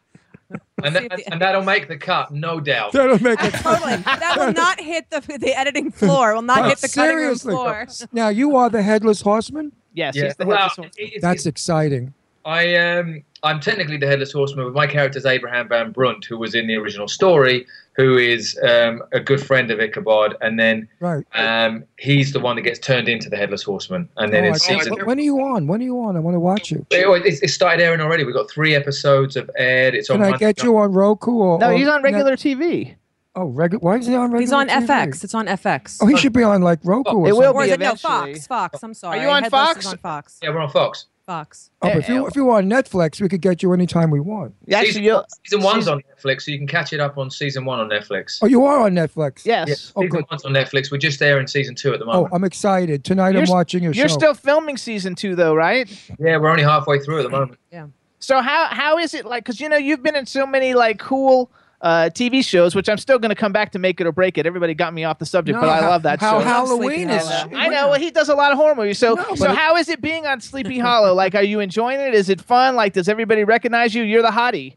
And, 0.82 0.96
that, 0.96 1.22
and 1.32 1.42
that'll 1.42 1.62
make 1.62 1.90
the 1.90 1.98
cut, 1.98 2.32
no 2.32 2.60
doubt. 2.62 2.94
That'll 2.94 3.22
make 3.22 3.44
it. 3.44 3.54
totally. 3.56 3.98
That 3.98 4.36
will 4.38 4.54
not 4.54 4.80
hit 4.80 5.10
the 5.12 5.20
the 5.38 5.54
editing 5.56 5.92
floor. 5.92 6.34
Will 6.34 6.42
not 6.42 6.60
But 6.62 6.70
hit 6.70 6.78
the 6.80 6.88
cutting 6.88 7.18
room 7.18 7.36
floor. 7.38 7.86
Now 8.14 8.30
you 8.30 8.56
are 8.56 8.70
the 8.70 8.82
headless 8.82 9.22
horseman. 9.22 9.74
Yes, 9.94 10.16
Yeah. 10.16 10.24
he's 10.24 10.38
the 10.38 10.46
Well, 10.48 10.58
horseman. 10.58 10.90
it- 10.98 11.04
it's- 11.08 11.22
That's 11.22 11.46
exciting. 11.46 12.14
I 12.46 12.64
am. 12.64 13.24
I'm 13.44 13.60
technically 13.60 13.98
the 13.98 14.08
headless 14.08 14.32
horseman, 14.32 14.66
but 14.66 14.74
my 14.74 14.88
character 14.88 15.18
is 15.18 15.26
Abraham 15.26 15.68
Van 15.70 15.92
Brunt, 15.92 16.26
who 16.26 16.38
was 16.38 16.56
in 16.56 16.68
the 16.68 16.76
original 16.76 17.08
story, 17.08 17.66
who 17.94 18.18
is 18.18 18.58
um, 18.68 19.02
a 19.14 19.20
good 19.20 19.42
friend 19.46 19.72
of 19.72 19.80
Ichabod, 19.80 20.36
and 20.42 20.60
then 20.60 20.88
Right. 21.00 21.26
um, 21.36 21.84
he's 21.98 22.34
the 22.34 22.40
one 22.40 22.56
that 22.58 22.64
gets 22.64 22.80
turned 22.80 23.08
into 23.08 23.30
the 23.30 23.38
headless 23.38 23.64
horseman. 23.64 24.10
And 24.18 24.34
then 24.34 24.44
Oh, 24.46 24.48
in 24.50 24.56
season, 24.56 24.94
When- 24.96 25.06
when 25.06 25.20
are 25.20 25.24
you 25.24 25.40
on? 25.42 25.68
When 25.68 25.80
are 25.82 25.84
you 25.84 26.00
on? 26.02 26.16
I 26.18 26.20
want 26.20 26.36
to 26.36 26.40
watch 26.40 26.72
you. 26.72 26.86
it, 26.90 27.26
it's, 27.26 27.42
it 27.42 27.50
started 27.50 27.82
airing 27.84 28.02
already. 28.02 28.24
We've 28.24 28.36
got 28.36 28.50
three 28.50 28.76
episodes 28.76 29.36
of 29.36 29.50
aired. 29.58 29.96
It's 29.96 30.08
Can 30.10 30.18
on. 30.22 30.28
I 30.28 30.30
Monday 30.32 30.46
get 30.54 30.64
you 30.64 30.78
on 30.78 30.92
Roku 30.94 31.32
or? 31.32 31.60
No, 31.60 31.70
or 31.72 31.74
he's 31.78 31.88
on 31.88 32.02
Net- 32.02 32.12
regular 32.14 32.36
TV. 32.36 32.96
Oh, 33.36 33.46
regular. 33.46 33.80
Why 33.82 33.98
is 33.98 34.08
he 34.08 34.16
on 34.16 34.32
regular? 34.32 34.42
He's 34.42 34.52
on 34.52 34.68
TV? 34.68 34.88
FX. 34.88 35.24
It's 35.24 35.34
on 35.36 35.46
FX. 35.48 36.00
Oh, 36.02 36.08
he 36.08 36.18
should 36.18 36.34
be 36.34 36.44
on 36.44 36.62
like 36.62 36.80
Roku. 36.84 37.12
or 37.12 37.28
It 37.28 37.32
will 37.34 37.42
something. 37.44 37.56
or 37.56 37.64
is 37.64 37.68
be 37.70 37.74
it 37.74 37.80
no. 37.80 37.96
Fox? 37.96 38.48
Fox. 38.48 38.84
I'm 38.84 38.94
sorry. 38.94 39.20
Are 39.20 39.24
you 39.24 39.30
on 39.30 39.44
Headless 39.44 39.62
Fox? 39.74 39.86
On 39.86 39.98
Fox. 39.98 40.40
Yeah, 40.42 40.50
we're 40.50 40.60
on 40.60 40.70
Fox. 40.70 41.06
Fox. 41.30 41.70
Oh, 41.84 41.90
but 41.90 41.98
if 41.98 42.10
you 42.10 42.26
if 42.26 42.36
you 42.36 42.44
want 42.44 42.66
Netflix, 42.66 43.22
we 43.22 43.30
could 43.30 43.42
get 43.42 43.62
you 43.62 43.72
anytime 43.72 44.10
we 44.10 44.20
want. 44.20 44.56
Actually, 44.64 44.88
season, 44.88 45.04
you'll, 45.04 45.26
season 45.46 45.64
one's 45.64 45.88
on 45.88 46.02
Netflix, 46.02 46.42
so 46.42 46.52
you 46.52 46.58
can 46.58 46.66
catch 46.66 46.92
it 46.92 47.00
up 47.00 47.20
on 47.20 47.30
season 47.30 47.66
one 47.66 47.80
on 47.80 47.88
Netflix. 47.88 48.40
Oh, 48.42 48.48
you 48.48 48.66
are 48.66 48.80
on 48.80 48.96
Netflix. 48.96 49.46
Yeah, 49.46 49.64
yes. 49.68 49.94
Oh, 49.96 50.02
season 50.02 50.22
good. 50.22 50.26
one's 50.32 50.44
on 50.44 50.54
Netflix. 50.54 50.92
We're 50.92 50.98
just 50.98 51.20
there 51.20 51.40
in 51.40 51.46
season 51.46 51.76
two 51.76 51.94
at 51.94 52.00
the 52.00 52.06
oh, 52.06 52.14
moment. 52.14 52.34
Oh. 52.34 52.36
I'm 52.36 52.44
excited. 52.44 53.04
Tonight 53.04 53.36
You're 53.36 53.44
I'm 53.44 53.50
watching 53.50 53.84
your 53.84 53.92
You're 53.92 54.10
show. 54.10 54.16
still 54.16 54.34
filming 54.34 54.76
season 54.76 55.14
two, 55.14 55.36
though, 55.36 55.54
right? 55.54 55.88
yeah, 56.18 56.38
we're 56.38 56.50
only 56.50 56.64
halfway 56.64 56.98
through 56.98 57.20
at 57.20 57.24
the 57.24 57.30
moment. 57.30 57.60
Yeah. 57.72 57.90
So 58.18 58.42
how 58.42 58.66
how 58.66 58.98
is 58.98 59.14
it 59.14 59.24
like? 59.28 59.44
Because 59.44 59.62
you 59.62 59.70
know 59.70 59.78
you've 59.78 60.02
been 60.02 60.16
in 60.16 60.26
so 60.26 60.48
many 60.48 60.74
like 60.74 60.98
cool 60.98 61.52
uh, 61.82 62.10
TV 62.14 62.44
shows, 62.44 62.76
which 62.76 62.90
I'm 62.90 62.98
still 62.98 63.20
going 63.20 63.30
to 63.30 63.36
come 63.36 63.52
back 63.52 63.72
to 63.72 63.80
make 63.80 64.02
it 64.02 64.08
or 64.08 64.12
break 64.12 64.38
it. 64.38 64.46
Everybody 64.46 64.74
got 64.74 64.94
me 64.94 65.04
off 65.06 65.18
the 65.20 65.26
subject, 65.26 65.56
No, 65.56 65.62
but 65.62 65.70
I 65.70 65.82
how- 65.82 65.90
love 65.90 66.04
that 66.04 66.20
how 66.20 66.40
show. 66.40 66.46
Halloween 66.46 67.10
is. 67.10 67.26
I 67.26 67.68
know. 67.70 67.90
Well, 67.90 68.00
he 68.00 68.12
does 68.12 68.28
a 68.30 68.36
lot 68.36 68.52
of 68.52 68.58
horror 68.58 68.76
movies. 68.76 68.98
So, 69.00 69.14
No, 69.14 69.36
so 69.36 69.48
but 69.48 69.56
how 69.56 69.78
is 69.78 69.88
it 69.90 70.02
being 70.02 70.26
on 70.28 70.42
Sleepy 70.42 70.78
Hollow? 70.80 71.14
Like, 71.14 71.36
are 71.36 71.44
you 71.44 71.60
enjoying 71.62 72.00
it? 72.00 72.14
Is 72.14 72.30
it 72.30 72.42
fun? 72.42 72.76
Like, 72.76 72.94
does 72.94 73.08
everybody 73.08 73.44
recognize 73.44 73.96
you? 73.96 74.04
You're 74.04 74.22
the 74.22 74.30
hottie. 74.30 74.76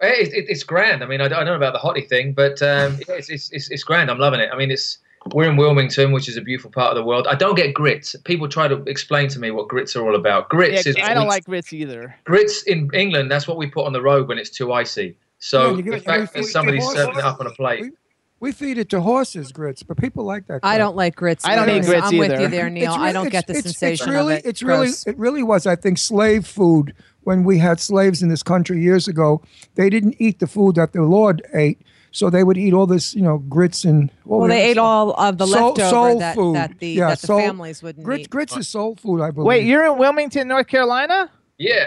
It, 0.00 0.32
it, 0.34 0.46
it's 0.48 0.64
grand. 0.64 1.02
I 1.02 1.06
mean, 1.06 1.20
I 1.20 1.28
don't, 1.28 1.38
I 1.38 1.44
don't 1.44 1.58
know 1.60 1.66
about 1.66 1.72
the 1.72 1.78
hottie 1.78 2.08
thing, 2.08 2.32
but 2.32 2.60
um, 2.62 2.98
it's, 3.08 3.30
it's, 3.30 3.50
it's, 3.52 3.70
it's 3.70 3.84
grand. 3.84 4.10
I'm 4.10 4.18
loving 4.18 4.40
it. 4.40 4.50
I 4.52 4.56
mean, 4.56 4.70
it's 4.70 4.98
we're 5.32 5.48
in 5.48 5.56
Wilmington, 5.56 6.10
which 6.10 6.28
is 6.28 6.36
a 6.36 6.40
beautiful 6.40 6.72
part 6.72 6.90
of 6.90 6.96
the 6.96 7.04
world. 7.04 7.28
I 7.28 7.36
don't 7.36 7.54
get 7.54 7.72
grits. 7.72 8.16
People 8.24 8.48
try 8.48 8.66
to 8.66 8.82
explain 8.88 9.28
to 9.28 9.38
me 9.38 9.52
what 9.52 9.68
grits 9.68 9.94
are 9.94 10.04
all 10.04 10.16
about. 10.16 10.48
Grits 10.48 10.84
Yeah, 10.84 10.90
is 10.90 10.96
I 11.00 11.14
don't 11.14 11.28
like 11.28 11.44
grits 11.44 11.72
either. 11.72 12.16
grits 12.24 12.64
in 12.64 12.90
England. 12.92 13.30
That's 13.30 13.46
what 13.46 13.56
we 13.56 13.68
put 13.68 13.86
on 13.86 13.92
the 13.92 14.02
road 14.02 14.26
when 14.26 14.36
it's 14.38 14.50
too 14.50 14.72
icy. 14.72 15.16
So 15.44 15.70
Yeah, 15.72 15.76
you 15.76 15.82
get- 15.82 15.90
the 15.90 15.96
you 15.96 16.02
fact 16.02 16.34
that 16.34 16.44
somebody's 16.44 16.86
serving 16.88 17.18
it 17.18 17.24
up 17.24 17.40
on 17.40 17.48
a 17.48 17.50
plate. 17.50 17.92
We 18.38 18.52
feed 18.52 18.78
it 18.78 18.88
to 18.90 19.00
horses 19.00 19.50
grits, 19.52 19.82
but 19.82 19.96
people 19.96 20.24
like 20.24 20.46
that. 20.46 20.60
I 20.62 20.78
don't 20.78 20.94
like 20.96 21.16
grits. 21.16 21.44
I 21.44 21.56
don't 21.56 21.68
either. 21.68 21.78
eat 21.80 21.84
grits 21.86 22.06
I'm 22.12 22.18
with 22.18 22.40
you 22.40 22.46
there, 22.48 22.70
Neil. 22.70 22.92
It's 22.92 22.96
I 23.00 23.12
don't 23.12 23.28
get 23.28 23.46
the 23.48 23.52
it's- 23.54 23.66
it's- 23.66 23.78
sensation 23.78 24.08
It's 24.08 24.16
really, 24.16 24.34
of 24.34 24.38
it. 24.40 24.48
it's 24.48 24.62
really, 24.62 24.86
Gross. 24.86 25.06
it 25.06 25.18
really 25.18 25.42
was. 25.42 25.66
I 25.66 25.74
think 25.76 25.98
slave 25.98 26.46
food 26.46 26.94
when 27.24 27.42
we 27.44 27.58
had 27.58 27.80
slaves 27.80 28.22
in 28.22 28.28
this 28.28 28.42
country 28.44 28.80
years 28.80 29.06
ago. 29.08 29.42
They 29.74 29.90
didn't 29.90 30.14
eat 30.20 30.38
the 30.38 30.46
food 30.46 30.74
that 30.76 30.92
the 30.92 31.02
Lord 31.02 31.42
ate, 31.54 31.82
so 32.12 32.30
they 32.30 32.42
would 32.44 32.56
eat 32.58 32.72
all 32.72 32.86
this, 32.86 33.14
you 33.14 33.22
know, 33.22 33.38
grits 33.38 33.84
and. 33.84 34.10
all 34.28 34.38
Well, 34.40 34.48
the 34.48 34.54
they 34.54 34.62
ate 34.70 34.72
stuff. 34.74 34.84
all 34.84 35.14
of 35.14 35.38
the 35.38 35.46
Soul- 35.46 35.68
leftover 35.68 35.90
soul 35.90 36.18
that, 36.18 36.34
food. 36.36 36.56
that 36.56 36.78
the 36.80 36.88
Yeah, 36.88 37.08
that 37.10 37.20
the 37.20 37.26
soul- 37.28 37.40
families 37.40 37.80
wouldn't 37.82 38.04
Grits, 38.04 38.22
eat. 38.22 38.30
grits 38.30 38.56
is 38.56 38.66
soul 38.68 38.96
food, 38.96 39.20
I 39.20 39.30
believe. 39.30 39.46
Wait, 39.46 39.64
you're 39.66 39.84
in 39.86 39.98
Wilmington, 39.98 40.46
North 40.48 40.66
Carolina? 40.68 41.30
Yeah. 41.58 41.86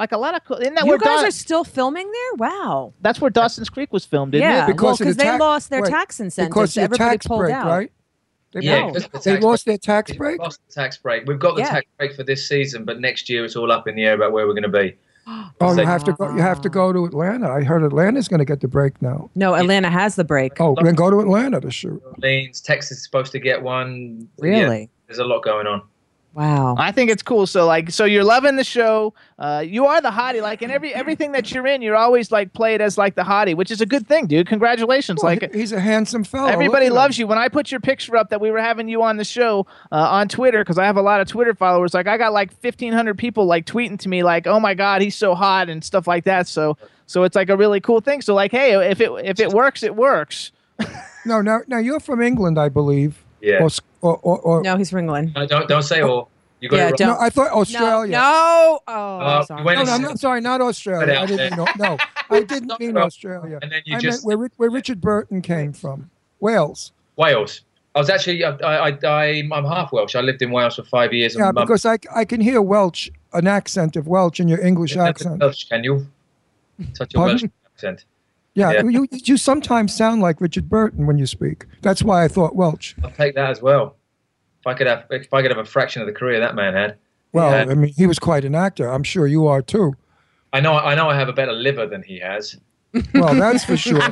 Like 0.00 0.12
a 0.12 0.16
lot 0.18 0.34
of 0.34 0.42
cool. 0.44 0.56
Isn't 0.56 0.74
that 0.76 0.84
You 0.84 0.88
where 0.92 0.98
guys 0.98 1.20
Daw- 1.20 1.28
are 1.28 1.30
still 1.30 1.62
filming 1.62 2.10
there? 2.10 2.34
Wow. 2.48 2.94
That's 3.02 3.20
where 3.20 3.30
Dawson's 3.30 3.68
Creek 3.68 3.92
was 3.92 4.06
filmed, 4.06 4.32
didn't 4.32 4.44
Yeah, 4.48 4.66
it? 4.66 4.80
well, 4.80 4.92
of 4.92 4.98
because 4.98 4.98
the 4.98 5.22
they 5.22 5.24
tax- 5.24 5.40
lost 5.40 5.68
their 5.68 5.82
wait, 5.82 5.90
tax 5.90 6.20
incentives. 6.20 6.54
Because 6.54 6.70
of 6.70 6.74
the 6.74 6.80
Everybody 6.84 7.10
tax 7.10 7.26
pulled 7.26 7.40
break, 7.40 7.54
out. 7.54 7.66
right? 7.66 7.92
They, 8.54 8.60
Yeah, 8.62 8.86
they- 8.92 9.00
the 9.00 9.08
they 9.22 9.32
tax 9.34 9.44
lost 9.44 9.66
their 9.66 9.76
tax 9.76 10.10
We've 10.10 10.18
break. 10.18 10.40
lost 10.40 10.60
the 10.66 10.72
tax 10.72 10.96
break. 10.96 11.24
We've 11.26 11.38
got 11.38 11.54
the 11.56 11.60
Yeah. 11.60 11.70
tax 11.70 11.86
break 11.98 12.16
for 12.16 12.22
this 12.24 12.48
season, 12.48 12.84
but 12.86 12.98
next 12.98 13.28
year 13.28 13.44
it's 13.44 13.56
all 13.56 13.70
up 13.70 13.86
in 13.86 13.94
the 13.94 14.04
air 14.04 14.14
about 14.14 14.32
where 14.32 14.46
we're 14.46 14.54
going 14.54 14.62
to 14.62 14.68
be. 14.70 14.96
Oh, 15.60 15.74
They- 15.74 15.82
you 15.82 15.86
have 15.86 16.02
to 16.04 16.12
go. 16.14 16.30
You 16.34 16.40
have 16.40 16.62
to 16.62 16.68
go 16.80 16.94
to 16.94 17.04
Atlanta. 17.04 17.50
I 17.50 17.62
heard 17.62 17.84
Atlanta's 17.84 18.26
going 18.26 18.38
to 18.38 18.46
get 18.46 18.60
the 18.60 18.68
break 18.68 19.00
now. 19.02 19.28
No, 19.34 19.54
Atlanta 19.54 19.90
has 19.90 20.16
the 20.16 20.24
break. 20.24 20.58
Oh, 20.60 20.74
then 20.82 20.94
go 20.94 21.10
to 21.10 21.20
Atlanta 21.20 21.60
to 21.60 21.70
shoot. 21.70 22.02
Orleans, 22.22 22.62
Texas 22.62 22.96
is 22.98 23.04
supposed 23.04 23.32
to 23.32 23.38
get 23.38 23.62
one. 23.62 24.26
Yeah, 24.42 24.48
Really? 24.48 24.90
there's 25.08 25.18
a 25.18 25.24
lot 25.24 25.42
going 25.44 25.66
on. 25.66 25.82
Wow. 26.32 26.76
I 26.78 26.92
think 26.92 27.10
it's 27.10 27.22
cool. 27.22 27.46
So 27.46 27.66
like, 27.66 27.90
so 27.90 28.04
you're 28.04 28.24
loving 28.24 28.54
the 28.54 28.64
show. 28.64 29.14
Uh, 29.38 29.64
you 29.66 29.86
are 29.86 30.00
the 30.00 30.10
hottie. 30.10 30.40
Like 30.40 30.62
in 30.62 30.70
every 30.70 30.94
everything 30.94 31.32
that 31.32 31.50
you're 31.52 31.66
in, 31.66 31.82
you're 31.82 31.96
always 31.96 32.30
like 32.30 32.52
played 32.52 32.80
as 32.80 32.96
like 32.96 33.16
the 33.16 33.22
hottie, 33.22 33.56
which 33.56 33.70
is 33.70 33.80
a 33.80 33.86
good 33.86 34.06
thing, 34.06 34.26
dude. 34.26 34.46
Congratulations. 34.46 35.22
Well, 35.22 35.32
like 35.32 35.52
he's 35.52 35.72
a 35.72 35.80
handsome 35.80 36.22
fellow. 36.22 36.48
Everybody 36.48 36.86
Look 36.88 36.96
loves 36.96 37.18
him. 37.18 37.22
you. 37.22 37.26
When 37.26 37.38
I 37.38 37.48
put 37.48 37.72
your 37.72 37.80
picture 37.80 38.16
up 38.16 38.30
that 38.30 38.40
we 38.40 38.50
were 38.52 38.60
having 38.60 38.88
you 38.88 39.02
on 39.02 39.16
the 39.16 39.24
show 39.24 39.66
uh, 39.90 39.96
on 39.96 40.28
Twitter, 40.28 40.60
because 40.60 40.78
I 40.78 40.84
have 40.84 40.96
a 40.96 41.02
lot 41.02 41.20
of 41.20 41.26
Twitter 41.26 41.54
followers, 41.54 41.94
like 41.94 42.06
I 42.06 42.16
got 42.16 42.32
like 42.32 42.52
fifteen 42.60 42.92
hundred 42.92 43.18
people 43.18 43.46
like 43.46 43.66
tweeting 43.66 43.98
to 43.98 44.08
me 44.08 44.22
like, 44.22 44.46
"Oh 44.46 44.60
my 44.60 44.74
God, 44.74 45.02
he's 45.02 45.16
so 45.16 45.34
hot" 45.34 45.68
and 45.68 45.82
stuff 45.82 46.06
like 46.06 46.24
that. 46.24 46.46
So, 46.46 46.78
so 47.06 47.24
it's 47.24 47.34
like 47.34 47.50
a 47.50 47.56
really 47.56 47.80
cool 47.80 48.00
thing. 48.00 48.22
So 48.22 48.34
like, 48.34 48.52
hey, 48.52 48.74
if 48.88 49.00
it 49.00 49.10
if 49.24 49.40
it 49.40 49.50
works, 49.50 49.82
it 49.82 49.96
works. 49.96 50.52
No, 51.26 51.42
now, 51.42 51.60
now 51.66 51.78
you're 51.78 52.00
from 52.00 52.22
England, 52.22 52.58
I 52.58 52.70
believe. 52.70 53.22
Yeah. 53.42 53.62
Or, 53.62 53.68
or, 54.02 54.16
or, 54.18 54.38
or 54.40 54.62
No, 54.62 54.76
he's 54.76 54.90
from 54.90 55.00
England. 55.00 55.32
No, 55.34 55.46
don't 55.46 55.68
don't 55.68 55.82
say 55.82 56.00
all. 56.02 56.30
You 56.60 56.68
got 56.68 56.76
Yeah, 56.76 56.88
it 56.88 56.96
don't. 56.98 57.08
No, 57.08 57.18
I 57.20 57.30
thought 57.30 57.50
Australia. 57.52 58.12
No. 58.12 58.80
Oh, 58.86 58.92
Uh, 59.18 59.42
sorry. 59.44 59.60
you 59.60 59.64
went 59.66 59.78
No, 59.78 59.84
no, 59.84 59.92
I'm 59.92 60.02
not 60.02 60.18
sorry, 60.20 60.40
not 60.42 60.60
Australia. 60.60 61.14
I 61.18 61.24
didn't 61.26 61.56
there. 61.56 61.66
mean, 61.66 61.66
no, 61.78 61.96
I 62.30 62.42
didn't 62.42 62.78
mean 62.78 62.94
wrong. 62.94 63.06
Australia. 63.06 63.58
And 63.62 63.72
then 63.72 63.82
you 63.86 63.96
I 63.96 64.00
just- 64.00 64.26
meant 64.26 64.38
where, 64.40 64.48
where 64.58 64.70
Richard 64.70 65.00
Burton 65.00 65.40
came 65.42 65.72
from. 65.72 66.10
Wales. 66.40 66.92
Wales. 67.16 67.62
I 67.94 67.98
was 67.98 68.08
actually 68.10 68.44
I, 68.44 68.50
I, 68.50 68.98
I 69.02 69.24
I'm 69.52 69.64
half 69.64 69.90
Welsh. 69.92 70.14
I 70.14 70.20
lived 70.20 70.42
in 70.42 70.50
Wales 70.52 70.76
for 70.76 70.84
five 70.84 71.12
years. 71.12 71.34
Yeah, 71.36 71.50
because 71.50 71.84
I, 71.84 71.98
I 72.14 72.24
can 72.24 72.40
hear 72.40 72.62
Welsh, 72.62 73.08
an 73.32 73.46
accent 73.48 73.96
of 73.96 74.06
Welsh 74.06 74.38
in 74.38 74.46
your 74.46 74.60
English 74.60 74.96
accent. 74.96 75.40
Welsh, 75.40 75.64
can 75.64 75.82
you? 75.82 76.06
Such 76.92 77.14
a 77.14 77.18
Welsh 77.20 77.44
accent. 77.74 78.04
Yeah, 78.54 78.72
Yeah. 78.72 78.82
You, 78.84 79.06
you 79.12 79.36
sometimes 79.36 79.94
sound 79.94 80.20
like 80.22 80.40
Richard 80.40 80.68
Burton 80.68 81.06
when 81.06 81.18
you 81.18 81.26
speak. 81.26 81.66
That's 81.82 82.02
why 82.02 82.24
I 82.24 82.28
thought 82.28 82.56
Welch. 82.56 82.96
I'll 83.04 83.10
take 83.10 83.34
that 83.36 83.50
as 83.50 83.62
well. 83.62 83.96
If 84.60 84.66
I 84.66 84.74
could 84.74 84.86
have 84.86 85.04
if 85.10 85.32
I 85.32 85.40
could 85.42 85.50
have 85.50 85.58
a 85.58 85.64
fraction 85.64 86.02
of 86.02 86.06
the 86.06 86.12
career 86.12 86.40
that 86.40 86.54
man 86.54 86.74
had. 86.74 86.96
Well, 87.32 87.50
Yeah. 87.50 87.70
I 87.70 87.74
mean, 87.74 87.92
he 87.96 88.06
was 88.06 88.18
quite 88.18 88.44
an 88.44 88.54
actor. 88.54 88.88
I'm 88.90 89.04
sure 89.04 89.26
you 89.26 89.46
are 89.46 89.62
too. 89.62 89.94
I 90.52 90.60
know 90.60 90.74
I 90.74 90.94
know 90.94 91.08
I 91.08 91.14
have 91.14 91.28
a 91.28 91.32
better 91.32 91.52
liver 91.52 91.86
than 91.86 92.02
he 92.02 92.18
has. 92.18 92.56
Well, 93.14 93.34
that's 93.36 93.64
for 93.64 93.76
sure. 93.88 94.02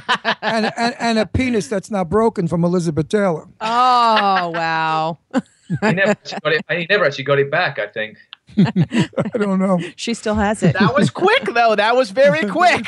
And, 0.41 0.73
and, 0.77 0.95
and 1.01 1.19
a 1.19 1.27
penis 1.27 1.67
that's 1.67 1.91
not 1.91 2.09
broken 2.09 2.47
from 2.47 2.63
Elizabeth 2.65 3.09
Taylor. 3.09 3.49
Oh, 3.61 4.51
wow. 4.55 5.19
He 5.35 5.93
never 5.93 6.15
got 6.15 6.53
it. 6.53 6.65
He 6.71 6.87
never 6.89 7.05
actually 7.05 7.25
got 7.25 7.41
it 7.41 7.51
back. 7.51 7.79
I 7.81 7.89
think. 7.89 8.19
I 8.59 9.39
don't 9.39 9.59
know. 9.59 9.79
She 9.97 10.15
still 10.15 10.35
has 10.35 10.63
it. 10.63 10.77
That 10.79 10.95
was 10.95 11.11
quick 11.11 11.45
though. 11.55 11.75
That 11.77 11.95
was 11.97 12.11
very 12.11 12.49
quick. 12.49 12.87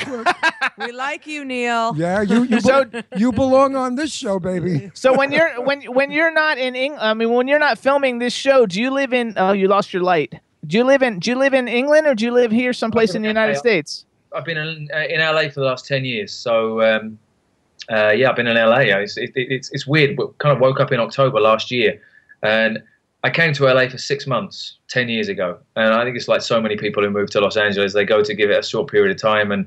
we 0.79 0.93
like 0.93 1.27
you, 1.27 1.45
Neil. 1.45 1.95
Yeah, 1.97 2.23
you 2.23 2.45
you, 2.45 2.61
So- 2.61 2.85
be- 2.85 3.03
you 3.17 3.33
belong 3.33 3.77
on 3.77 3.95
this 3.95 4.13
show, 4.13 4.39
baby. 4.39 4.91
So 4.95 5.17
when 5.17 5.33
you're 5.33 5.61
when 5.63 5.83
when 5.93 6.11
you're 6.11 6.33
not 6.33 6.59
in 6.59 6.75
England, 6.75 7.03
I 7.05 7.15
mean 7.15 7.31
when 7.33 7.47
you're 7.49 7.59
not 7.59 7.79
filming 7.79 8.19
this 8.19 8.33
show, 8.33 8.67
do 8.67 8.81
you 8.81 8.91
live 8.91 9.13
in? 9.13 9.35
Oh, 9.37 9.53
you 9.53 9.69
lost 9.69 9.93
your 9.93 10.03
light. 10.03 10.35
Do 10.67 10.77
you 10.77 10.85
live 10.85 11.03
in? 11.03 11.19
Do 11.19 11.31
you 11.31 11.37
live 11.37 11.55
in 11.55 11.69
England 11.69 12.07
or 12.07 12.15
do 12.15 12.25
you 12.25 12.33
live 12.33 12.51
here, 12.51 12.73
someplace 12.73 13.15
in 13.15 13.23
the 13.23 13.29
United 13.29 13.57
States? 13.57 14.05
I've 14.35 14.45
been 14.45 14.59
in, 14.59 14.89
uh, 14.95 14.99
in 15.09 15.21
LA 15.21 15.49
for 15.49 15.61
the 15.61 15.67
last 15.67 15.87
ten 15.87 16.05
years. 16.05 16.33
So 16.33 16.81
um, 16.83 17.19
uh, 17.91 18.11
yeah, 18.11 18.31
I've 18.31 18.37
been 18.37 18.47
in 18.47 18.57
LA. 18.57 18.79
It's, 18.81 19.17
it, 19.17 19.33
it's 19.35 19.71
it's 19.73 19.87
weird. 19.87 20.17
But 20.17 20.37
kind 20.39 20.55
of 20.55 20.61
woke 20.61 20.81
up 20.81 20.93
in 20.93 21.01
October 21.01 21.41
last 21.41 21.71
year, 21.71 22.01
and 22.43 22.83
I 23.23 23.31
came 23.31 23.53
to 23.55 23.65
LA 23.65 23.89
for 23.89 23.99
six 23.99 24.27
months 24.27 24.79
ten 24.89 25.09
years 25.09 25.29
ago. 25.29 25.59
And 25.77 25.93
I 25.93 26.05
think 26.05 26.17
it's 26.17 26.29
like 26.29 26.43
so 26.43 26.61
many 26.61 26.77
people 26.77 27.03
who 27.03 27.11
move 27.11 27.31
to 27.31 27.41
Los 27.41 27.57
Angeles. 27.57 27.93
They 27.93 28.05
go 28.05 28.23
to 28.23 28.35
give 28.35 28.51
it 28.51 28.59
a 28.59 28.63
short 28.63 28.91
period 28.91 29.15
of 29.15 29.21
time, 29.21 29.53
and 29.53 29.67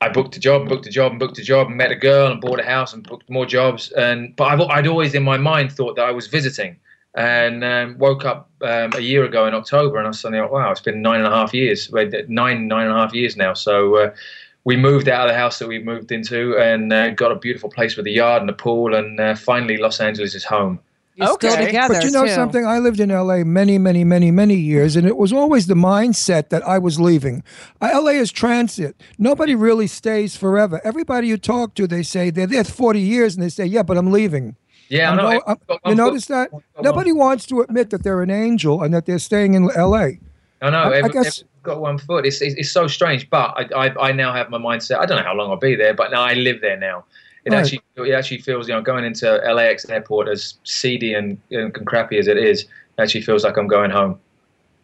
I 0.00 0.08
booked 0.08 0.36
a 0.36 0.40
job, 0.40 0.68
booked 0.68 0.86
a 0.86 0.90
job, 0.90 1.12
and 1.12 1.20
booked 1.20 1.38
a 1.38 1.42
job, 1.42 1.68
and 1.68 1.76
met 1.76 1.92
a 1.92 1.96
girl, 1.96 2.30
and 2.30 2.40
bought 2.40 2.60
a 2.60 2.64
house, 2.64 2.92
and 2.92 3.06
booked 3.06 3.28
more 3.30 3.46
jobs. 3.46 3.92
And 3.92 4.34
but 4.36 4.44
I've, 4.44 4.60
I'd 4.60 4.86
always 4.86 5.14
in 5.14 5.22
my 5.22 5.38
mind 5.38 5.72
thought 5.72 5.96
that 5.96 6.04
I 6.04 6.10
was 6.10 6.26
visiting, 6.26 6.76
and 7.14 7.62
um, 7.62 7.98
woke 7.98 8.24
up 8.24 8.50
um, 8.62 8.92
a 8.94 9.00
year 9.00 9.24
ago 9.24 9.46
in 9.46 9.54
October, 9.54 9.98
and 9.98 10.06
I 10.06 10.08
was 10.08 10.20
suddenly 10.20 10.42
like, 10.42 10.50
wow, 10.50 10.70
it's 10.70 10.80
been 10.80 11.00
nine 11.00 11.20
and 11.20 11.32
a 11.32 11.36
half 11.36 11.54
years, 11.54 11.92
nine, 11.92 12.68
nine 12.68 12.86
and 12.86 12.92
a 12.92 12.96
half 12.96 13.14
years 13.14 13.36
now. 13.36 13.54
So. 13.54 13.96
Uh, 13.96 14.14
we 14.64 14.76
moved 14.76 15.08
out 15.08 15.26
of 15.26 15.32
the 15.32 15.38
house 15.38 15.58
that 15.60 15.68
we 15.68 15.78
moved 15.78 16.12
into 16.12 16.58
and 16.58 16.92
uh, 16.92 17.08
got 17.10 17.32
a 17.32 17.36
beautiful 17.36 17.70
place 17.70 17.96
with 17.96 18.06
a 18.06 18.10
yard 18.10 18.42
and 18.42 18.50
a 18.50 18.52
pool, 18.52 18.94
and 18.94 19.18
uh, 19.18 19.34
finally 19.34 19.78
Los 19.78 19.98
Angeles 19.98 20.34
is 20.34 20.44
home. 20.44 20.78
You're 21.18 21.34
still 21.34 21.56
together, 21.66 21.94
But 21.94 22.04
you 22.04 22.10
know 22.10 22.24
too. 22.26 22.32
something? 22.32 22.64
I 22.66 22.78
lived 22.78 23.00
in 23.00 23.10
LA 23.10 23.44
many, 23.44 23.76
many, 23.78 24.04
many, 24.04 24.30
many 24.30 24.54
years, 24.54 24.94
and 24.96 25.06
it 25.06 25.16
was 25.16 25.32
always 25.32 25.66
the 25.66 25.74
mindset 25.74 26.48
that 26.50 26.66
I 26.66 26.78
was 26.78 27.00
leaving. 27.00 27.42
LA 27.82 28.12
is 28.12 28.30
transit. 28.30 28.94
Nobody 29.18 29.54
really 29.54 29.86
stays 29.88 30.36
forever. 30.36 30.80
Everybody 30.84 31.28
you 31.28 31.36
talk 31.36 31.74
to, 31.74 31.86
they 31.86 32.02
say 32.02 32.30
they're 32.30 32.46
there 32.46 32.64
40 32.64 33.00
years, 33.00 33.34
and 33.34 33.42
they 33.42 33.48
say, 33.48 33.64
yeah, 33.66 33.82
but 33.82 33.96
I'm 33.98 34.12
leaving. 34.12 34.56
Yeah, 34.88 35.08
I 35.08 35.10
I'm 35.10 35.16
know. 35.16 35.22
go- 35.22 35.44
I'm- 35.46 35.58
Got 35.68 35.80
you 35.86 35.94
notice 35.96 36.26
that? 36.26 36.50
got 36.50 36.52
one- 36.52 36.62
Nobody 36.82 37.12
wants 37.12 37.46
to 37.46 37.60
admit 37.62 37.90
that 37.90 38.04
they're 38.04 38.22
an 38.22 38.30
angel 38.30 38.82
and 38.82 38.94
that 38.94 39.04
they're 39.06 39.18
staying 39.18 39.54
in 39.54 39.64
LA. 39.76 40.18
I 40.62 40.70
know. 40.70 40.84
I- 40.84 41.04
I 41.04 41.08
guess- 41.08 41.44
got 41.62 41.80
one 41.80 41.98
foot. 41.98 42.24
It's, 42.24 42.40
it's, 42.40 42.54
it's 42.54 42.70
so 42.70 42.86
strange, 42.86 43.28
but 43.28 43.52
I, 43.74 43.88
I, 43.88 44.08
I 44.08 44.12
now 44.12 44.32
have 44.32 44.48
my 44.48 44.56
mindset. 44.58 44.98
I 44.98 45.04
don't 45.06 45.18
know 45.18 45.24
how 45.24 45.34
long 45.34 45.50
I'll 45.50 45.56
be 45.58 45.74
there, 45.74 45.92
but 45.92 46.10
now 46.10 46.22
I 46.22 46.32
live 46.34 46.60
there 46.62 46.78
now. 46.78 47.04
It 47.44 47.52
Right. 47.52 47.60
actually 47.60 47.80
it 47.96 48.12
actually 48.12 48.38
feels 48.38 48.68
you 48.68 48.74
know 48.74 48.82
going 48.82 49.04
into 49.04 49.26
LAX 49.26 49.88
airport 49.88 50.28
as 50.28 50.54
seedy 50.64 51.14
and, 51.14 51.40
and 51.50 51.72
crappy 51.86 52.18
as 52.18 52.28
it 52.28 52.36
is 52.36 52.66
actually 52.98 53.22
feels 53.22 53.44
like 53.44 53.56
I'm 53.56 53.68
going 53.68 53.90
home. 53.90 54.18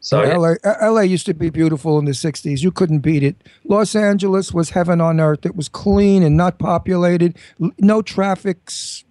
So 0.04 0.22
yeah. 0.22 0.36
LA, 0.36 0.54
LA 0.90 1.00
used 1.00 1.24
to 1.26 1.32
be 1.32 1.48
beautiful 1.48 1.98
in 1.98 2.04
the 2.04 2.12
60s. 2.12 2.60
You 2.62 2.70
couldn't 2.70 2.98
beat 2.98 3.22
it. 3.22 3.36
Los 3.64 3.96
Angeles 3.96 4.52
was 4.52 4.68
heaven 4.68 5.00
on 5.00 5.18
earth. 5.18 5.46
It 5.46 5.56
was 5.56 5.66
clean 5.70 6.22
and 6.22 6.36
not 6.36 6.58
populated, 6.58 7.38
no 7.78 8.02
traffic, 8.02 8.58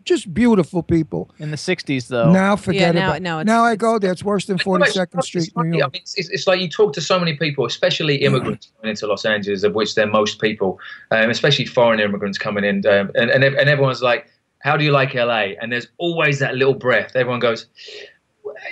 just 0.04 0.32
beautiful 0.36 0.84
people. 0.84 1.32
In 1.40 1.50
the 1.50 1.58
'60s, 1.58 2.10
though. 2.10 2.32
Now 2.32 2.56
forget 2.56 2.94
now- 2.94 3.08
about 3.08 3.22
now 3.24 3.40
it. 3.40 3.42
it's- 3.42 3.48
Now 3.56 3.64
I 3.64 3.76
go 3.76 3.98
there. 3.98 4.12
It's 4.12 4.24
worse 4.24 4.46
than 4.46 4.60
Well, 4.66 4.84
it's 4.84 4.96
42nd 4.96 5.24
Street, 5.24 5.42
it's 5.46 5.56
New 5.56 5.62
funny. 5.64 5.78
I 5.78 5.80
York. 5.80 5.94
mean, 5.94 6.02
it's, 6.04 6.16
it's, 6.16 6.30
it's 6.30 6.46
like 6.46 6.60
you 6.62 6.70
talk 6.70 6.94
to 6.94 7.02
so 7.02 7.18
many 7.20 7.36
people, 7.38 7.66
especially 7.66 8.18
immigrants 8.18 8.72
coming 8.78 8.92
into 8.92 9.08
Los 9.08 9.26
Angeles, 9.26 9.64
of 9.64 9.74
which 9.74 9.96
they're 9.96 10.06
most 10.06 10.40
people, 10.40 10.80
um, 11.10 11.32
especially 11.32 11.66
foreign 11.66 12.00
immigrants 12.00 12.38
coming 12.38 12.64
in, 12.64 12.86
um, 12.86 13.10
and, 13.16 13.32
and 13.32 13.44
and 13.44 13.68
everyone's 13.68 14.04
like, 14.04 14.28
"How 14.60 14.78
do 14.78 14.84
you 14.86 14.92
like 14.92 15.16
LA?" 15.16 15.56
And 15.60 15.72
there's 15.72 15.88
always 15.98 16.38
that 16.38 16.54
little 16.56 16.76
breath. 16.76 17.16
Everyone 17.16 17.40
goes, 17.40 17.66
"Well, 17.66 18.13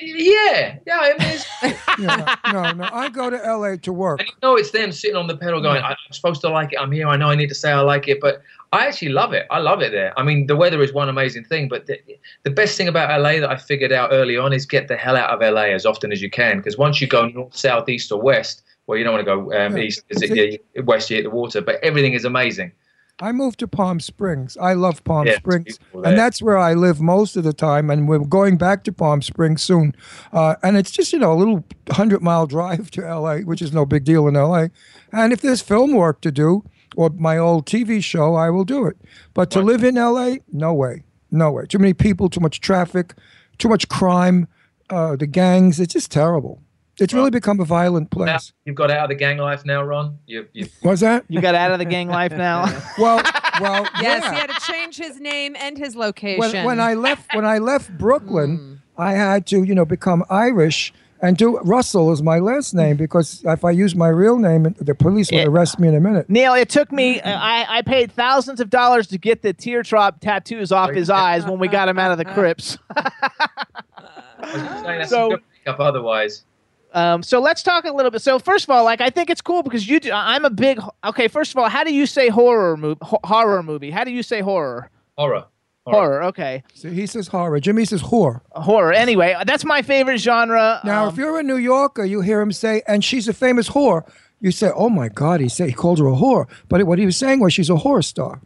"Yeah, 0.01 0.77
yeah." 0.85 0.97
I 0.99 1.09
mean, 1.09 1.17
it's, 1.19 1.45
Yeah, 1.99 2.35
no, 2.51 2.71
no. 2.71 2.89
I 2.91 3.09
go 3.09 3.29
to 3.29 3.37
LA 3.37 3.75
to 3.77 3.93
work. 3.93 4.19
and 4.21 4.29
you 4.29 4.35
know, 4.41 4.55
it's 4.55 4.71
them 4.71 4.91
sitting 4.91 5.15
on 5.17 5.27
the 5.27 5.37
pedal 5.37 5.61
going, 5.61 5.81
"I'm 5.83 5.95
supposed 6.11 6.41
to 6.41 6.49
like 6.49 6.73
it. 6.73 6.79
I'm 6.79 6.91
here. 6.91 7.07
I 7.07 7.17
know 7.17 7.27
I 7.29 7.35
need 7.35 7.49
to 7.49 7.55
say 7.55 7.71
I 7.71 7.81
like 7.81 8.07
it, 8.07 8.19
but." 8.21 8.41
I 8.73 8.87
actually 8.87 9.09
love 9.09 9.33
it. 9.33 9.45
I 9.51 9.59
love 9.59 9.81
it 9.81 9.91
there. 9.91 10.17
I 10.17 10.23
mean, 10.23 10.47
the 10.47 10.55
weather 10.55 10.81
is 10.81 10.93
one 10.93 11.09
amazing 11.09 11.43
thing, 11.43 11.67
but 11.67 11.87
the, 11.87 11.99
the 12.43 12.49
best 12.51 12.77
thing 12.77 12.87
about 12.87 13.09
LA 13.21 13.41
that 13.41 13.49
I 13.49 13.57
figured 13.57 13.91
out 13.91 14.11
early 14.13 14.37
on 14.37 14.53
is 14.53 14.65
get 14.65 14.87
the 14.87 14.95
hell 14.95 15.17
out 15.17 15.29
of 15.29 15.41
LA 15.41 15.63
as 15.63 15.85
often 15.85 16.09
as 16.13 16.21
you 16.21 16.29
can. 16.29 16.55
Because 16.59 16.77
once 16.77 17.01
you 17.01 17.07
go 17.07 17.27
north, 17.27 17.53
south, 17.53 17.89
east, 17.89 18.13
or 18.13 18.21
west, 18.21 18.61
well, 18.87 18.97
you 18.97 19.03
don't 19.03 19.13
want 19.13 19.25
to 19.25 19.35
go 19.35 19.41
um, 19.65 19.75
Yeah. 19.75 19.83
east, 19.83 20.05
is 20.07 20.21
it, 20.21 20.61
yeah, 20.73 20.81
west, 20.83 21.09
you 21.09 21.17
hit 21.17 21.23
the 21.23 21.29
water, 21.31 21.59
but 21.59 21.83
everything 21.83 22.13
is 22.13 22.23
amazing. 22.23 22.71
I 23.21 23.31
moved 23.31 23.59
to 23.59 23.67
Palm 23.67 23.99
Springs. 23.99 24.57
I 24.57 24.73
love 24.73 25.03
Palm 25.03 25.27
Yeah, 25.27 25.37
Springs, 25.37 25.79
and 25.93 26.17
that's 26.17 26.41
where 26.41 26.57
I 26.57 26.73
live 26.73 26.99
most 26.99 27.37
of 27.37 27.43
the 27.43 27.53
time. 27.53 27.89
And 27.89 28.07
we're 28.07 28.19
going 28.19 28.57
back 28.57 28.83
to 28.85 28.91
Palm 28.91 29.21
Springs 29.21 29.61
soon. 29.61 29.93
Uh, 30.33 30.55
and 30.63 30.75
it's 30.75 30.91
just 30.91 31.13
you 31.13 31.19
know 31.19 31.31
a 31.31 31.35
little 31.35 31.63
hundred 31.91 32.21
mile 32.21 32.47
drive 32.47 32.89
to 32.91 33.01
LA, 33.01 33.37
which 33.39 33.61
is 33.61 33.71
no 33.71 33.85
big 33.85 34.03
deal 34.03 34.27
in 34.27 34.33
LA. 34.33 34.67
And 35.11 35.31
if 35.31 35.41
there's 35.41 35.61
film 35.61 35.93
work 35.93 36.21
to 36.21 36.31
do 36.31 36.63
or 36.95 37.09
my 37.11 37.37
old 37.37 37.67
TV 37.67 38.03
show, 38.03 38.35
I 38.35 38.49
will 38.49 38.65
do 38.65 38.85
it. 38.85 38.97
But 39.33 39.51
to 39.51 39.61
live 39.61 39.83
in 39.83 39.95
LA, 39.95 40.35
no 40.51 40.73
way, 40.73 41.03
no 41.29 41.51
way. 41.51 41.65
Too 41.67 41.79
many 41.79 41.93
people, 41.93 42.27
too 42.29 42.39
much 42.41 42.59
traffic, 42.59 43.13
too 43.59 43.69
much 43.69 43.87
crime, 43.87 44.47
uh, 44.89 45.15
the 45.15 45.27
gangs. 45.27 45.79
It's 45.79 45.93
just 45.93 46.11
terrible. 46.11 46.61
It's 46.99 47.13
really 47.13 47.31
become 47.31 47.59
a 47.59 47.65
violent 47.65 48.15
Now, 48.15 48.25
place. 48.25 48.53
you've 48.65 48.75
got 48.75 48.91
out 48.91 49.03
of 49.05 49.09
the 49.09 49.15
gang 49.15 49.37
life 49.37 49.65
now, 49.65 49.81
Ron. 49.81 50.19
You, 50.27 50.47
you, 50.53 50.67
Was 50.83 50.99
that? 50.99 51.23
You 51.29 51.41
got 51.41 51.55
out 51.55 51.71
of 51.71 51.79
the 51.79 51.85
gang 51.85 52.09
life 52.09 52.31
now. 52.31 52.65
Well, 52.97 53.23
well, 53.59 53.87
Yes, 54.01 54.23
yeah. 54.23 54.31
he 54.33 54.39
had 54.39 54.49
to 54.49 54.59
change 54.71 54.97
his 54.97 55.19
name 55.19 55.55
and 55.59 55.77
his 55.77 55.95
location. 55.95 56.39
when, 56.39 56.65
when 56.65 56.79
I 56.79 56.93
left 56.93 57.33
when 57.33 57.45
I 57.45 57.57
left 57.59 57.97
Brooklyn, 57.97 58.81
I 58.97 59.13
had 59.13 59.45
to 59.47 59.63
you 59.63 59.73
know 59.73 59.85
become 59.85 60.23
Irish 60.29 60.93
and 61.23 61.37
do 61.37 61.59
Russell 61.59 62.11
is 62.11 62.21
my 62.23 62.39
last 62.39 62.73
name 62.73 62.97
because 62.97 63.41
if 63.45 63.63
I 63.63 63.71
use 63.71 63.95
my 63.95 64.07
real 64.09 64.37
name, 64.37 64.75
the 64.79 64.93
police 64.95 65.31
would 65.31 65.47
arrest 65.47 65.79
me 65.79 65.87
in 65.87 65.95
a 65.95 65.99
minute. 65.99 66.29
Neil, 66.29 66.53
it 66.55 66.69
took 66.69 66.91
me. 66.91 67.21
uh, 67.21 67.29
I 67.39 67.65
I 67.77 67.81
paid 67.83 68.11
thousands 68.11 68.59
of 68.59 68.69
dollars 68.69 69.07
to 69.07 69.17
get 69.17 69.41
the 69.41 69.53
teardrop 69.53 70.19
tattoos 70.19 70.71
off 70.71 70.91
his 70.91 71.09
eyes 71.09 71.45
when 71.45 71.57
we 71.59 71.67
got 71.67 71.87
him 71.89 71.97
out 71.99 72.11
of 72.11 72.17
the 72.17 72.25
crypts. 72.25 72.77
I 72.95 73.09
was 74.41 74.51
saying 74.53 74.83
that's 74.99 75.09
So- 75.09 75.27
a 75.27 75.29
good 75.31 75.43
makeup 75.65 75.79
otherwise. 75.79 76.43
Um, 76.93 77.23
so 77.23 77.39
let's 77.39 77.63
talk 77.63 77.85
a 77.85 77.91
little 77.91 78.11
bit. 78.11 78.21
So 78.21 78.37
first 78.39 78.65
of 78.65 78.69
all, 78.69 78.83
like 78.83 79.01
I 79.01 79.09
think 79.09 79.29
it's 79.29 79.41
cool 79.41 79.63
because 79.63 79.87
you. 79.87 79.99
Do, 79.99 80.11
I'm 80.13 80.45
a 80.45 80.49
big. 80.49 80.79
Okay, 81.05 81.27
first 81.27 81.51
of 81.51 81.57
all, 81.57 81.69
how 81.69 81.83
do 81.83 81.93
you 81.93 82.05
say 82.05 82.29
horror 82.29 82.75
movie? 82.77 82.99
Horror 83.23 83.63
movie. 83.63 83.91
How 83.91 84.03
do 84.03 84.11
you 84.11 84.23
say 84.23 84.41
horror? 84.41 84.89
Horror. 85.17 85.45
Horror. 85.87 86.23
Okay. 86.25 86.63
So 86.75 86.89
he 86.89 87.07
says 87.07 87.27
horror. 87.27 87.59
Jimmy 87.59 87.85
says 87.85 88.03
whore. 88.03 88.41
Horror. 88.51 88.93
Anyway, 88.93 89.35
that's 89.45 89.65
my 89.65 89.81
favorite 89.81 90.19
genre. 90.19 90.79
Now, 90.83 91.05
Um, 91.05 91.09
if 91.13 91.17
you're 91.17 91.39
a 91.39 91.43
New 91.43 91.55
Yorker, 91.57 92.05
you 92.05 92.21
hear 92.21 92.39
him 92.41 92.51
say, 92.51 92.83
"And 92.87 93.03
she's 93.03 93.27
a 93.27 93.33
famous 93.33 93.69
whore." 93.69 94.03
You 94.39 94.51
say, 94.51 94.71
"Oh 94.75 94.89
my 94.89 95.07
God!" 95.09 95.39
He 95.39 95.49
said 95.49 95.67
he 95.69 95.73
called 95.73 95.97
her 95.99 96.07
a 96.07 96.13
whore, 96.15 96.45
but 96.69 96.83
what 96.85 96.99
he 96.99 97.05
was 97.05 97.17
saying 97.17 97.39
was 97.39 97.53
she's 97.53 97.69
a 97.69 97.77
horror 97.77 98.01
star. 98.03 98.41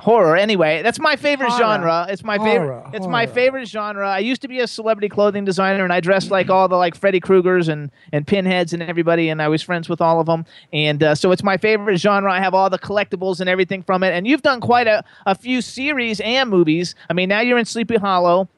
Horror. 0.00 0.36
Anyway, 0.36 0.82
that's 0.82 0.98
my 0.98 1.16
favorite 1.16 1.50
Horror. 1.50 1.60
genre. 1.62 2.06
It's 2.08 2.24
my 2.24 2.38
favorite. 2.38 2.80
Horror, 2.80 2.90
It's 2.92 3.06
my 3.06 3.26
favorite 3.26 3.68
genre. 3.68 4.08
I 4.08 4.18
used 4.18 4.42
to 4.42 4.48
be 4.48 4.60
a 4.60 4.66
celebrity 4.66 5.08
clothing 5.08 5.44
designer, 5.44 5.84
and 5.84 5.92
I 5.92 6.00
dressed 6.00 6.30
like 6.30 6.50
all 6.50 6.68
the 6.68 6.76
like 6.76 6.94
Freddy 6.94 7.20
Krueger's 7.20 7.68
and 7.68 7.90
and 8.12 8.26
Pinheads 8.26 8.72
and 8.72 8.82
everybody, 8.82 9.28
and 9.28 9.40
I 9.40 9.48
was 9.48 9.62
friends 9.62 9.88
with 9.88 10.00
all 10.00 10.20
of 10.20 10.26
them. 10.26 10.44
And 10.72 11.02
uh, 11.02 11.14
so 11.14 11.30
it's 11.32 11.42
my 11.42 11.56
favorite 11.56 11.98
genre. 11.98 12.32
I 12.32 12.40
have 12.40 12.54
all 12.54 12.68
the 12.70 12.78
collectibles 12.78 13.40
and 13.40 13.48
everything 13.48 13.82
from 13.82 14.02
it. 14.02 14.12
And 14.12 14.26
you've 14.26 14.42
done 14.42 14.60
quite 14.60 14.86
a, 14.86 15.04
a 15.26 15.34
few 15.34 15.60
series 15.62 16.20
and 16.20 16.50
movies. 16.50 16.94
I 17.08 17.12
mean, 17.12 17.28
now 17.28 17.40
you're 17.40 17.58
in 17.58 17.64
Sleepy 17.64 17.96
Hollow. 17.96 18.48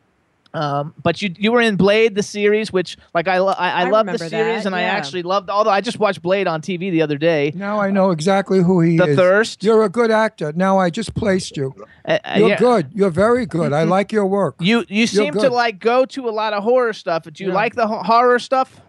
Um, 0.54 0.94
but 1.02 1.22
you 1.22 1.34
you 1.38 1.50
were 1.50 1.60
in 1.62 1.76
Blade 1.76 2.14
the 2.14 2.22
series, 2.22 2.72
which 2.72 2.96
like 3.14 3.26
I 3.26 3.38
lo- 3.38 3.54
I, 3.56 3.70
I, 3.70 3.86
I 3.86 3.90
love 3.90 4.06
the 4.06 4.18
series, 4.18 4.30
that, 4.32 4.66
and 4.66 4.74
I 4.74 4.82
actually 4.82 5.22
loved. 5.22 5.48
Although 5.48 5.70
I 5.70 5.80
just 5.80 5.98
watched 5.98 6.20
Blade 6.20 6.46
on 6.46 6.60
TV 6.60 6.90
the 6.90 7.00
other 7.00 7.16
day. 7.16 7.52
Now 7.54 7.80
I 7.80 7.90
know 7.90 8.10
exactly 8.10 8.62
who 8.62 8.80
he 8.80 8.96
The 8.98 9.04
is. 9.06 9.16
Thirst. 9.16 9.64
You're 9.64 9.82
a 9.84 9.88
good 9.88 10.10
actor. 10.10 10.52
Now 10.54 10.78
I 10.78 10.90
just 10.90 11.14
placed 11.14 11.56
you. 11.56 11.74
Uh, 12.04 12.18
You're 12.36 12.48
yeah. 12.50 12.58
good. 12.58 12.90
You're 12.92 13.10
very 13.10 13.46
good. 13.46 13.72
I 13.72 13.82
like 13.96 14.12
your 14.12 14.26
work. 14.26 14.56
You 14.60 14.80
you 14.80 14.84
You're 15.00 15.06
seem 15.06 15.32
to 15.34 15.48
like 15.48 15.78
go 15.78 16.04
to 16.06 16.28
a 16.28 16.30
lot 16.32 16.52
of 16.52 16.62
horror 16.62 16.92
stuff. 16.92 17.22
Do 17.24 17.44
you 17.44 17.48
Yeah. 17.50 17.54
like 17.54 17.74
the 17.74 17.86
ho- 17.86 18.02
horror 18.02 18.38
stuff? 18.38 18.80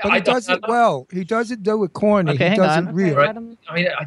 But 0.00 0.14
he 0.14 0.20
does 0.20 0.48
it 0.48 0.60
well. 0.68 1.08
He 1.10 1.24
doesn't 1.24 1.64
do 1.64 1.82
it 1.82 1.92
corny. 1.92 2.30
Okay, 2.34 2.44
he 2.44 2.48
hang 2.50 2.58
does 2.58 2.76
on. 2.76 2.88
it 2.88 2.92
real. 2.92 3.16
Right. 3.16 3.36
I 3.36 3.74
mean, 3.74 3.88
I, 3.98 4.06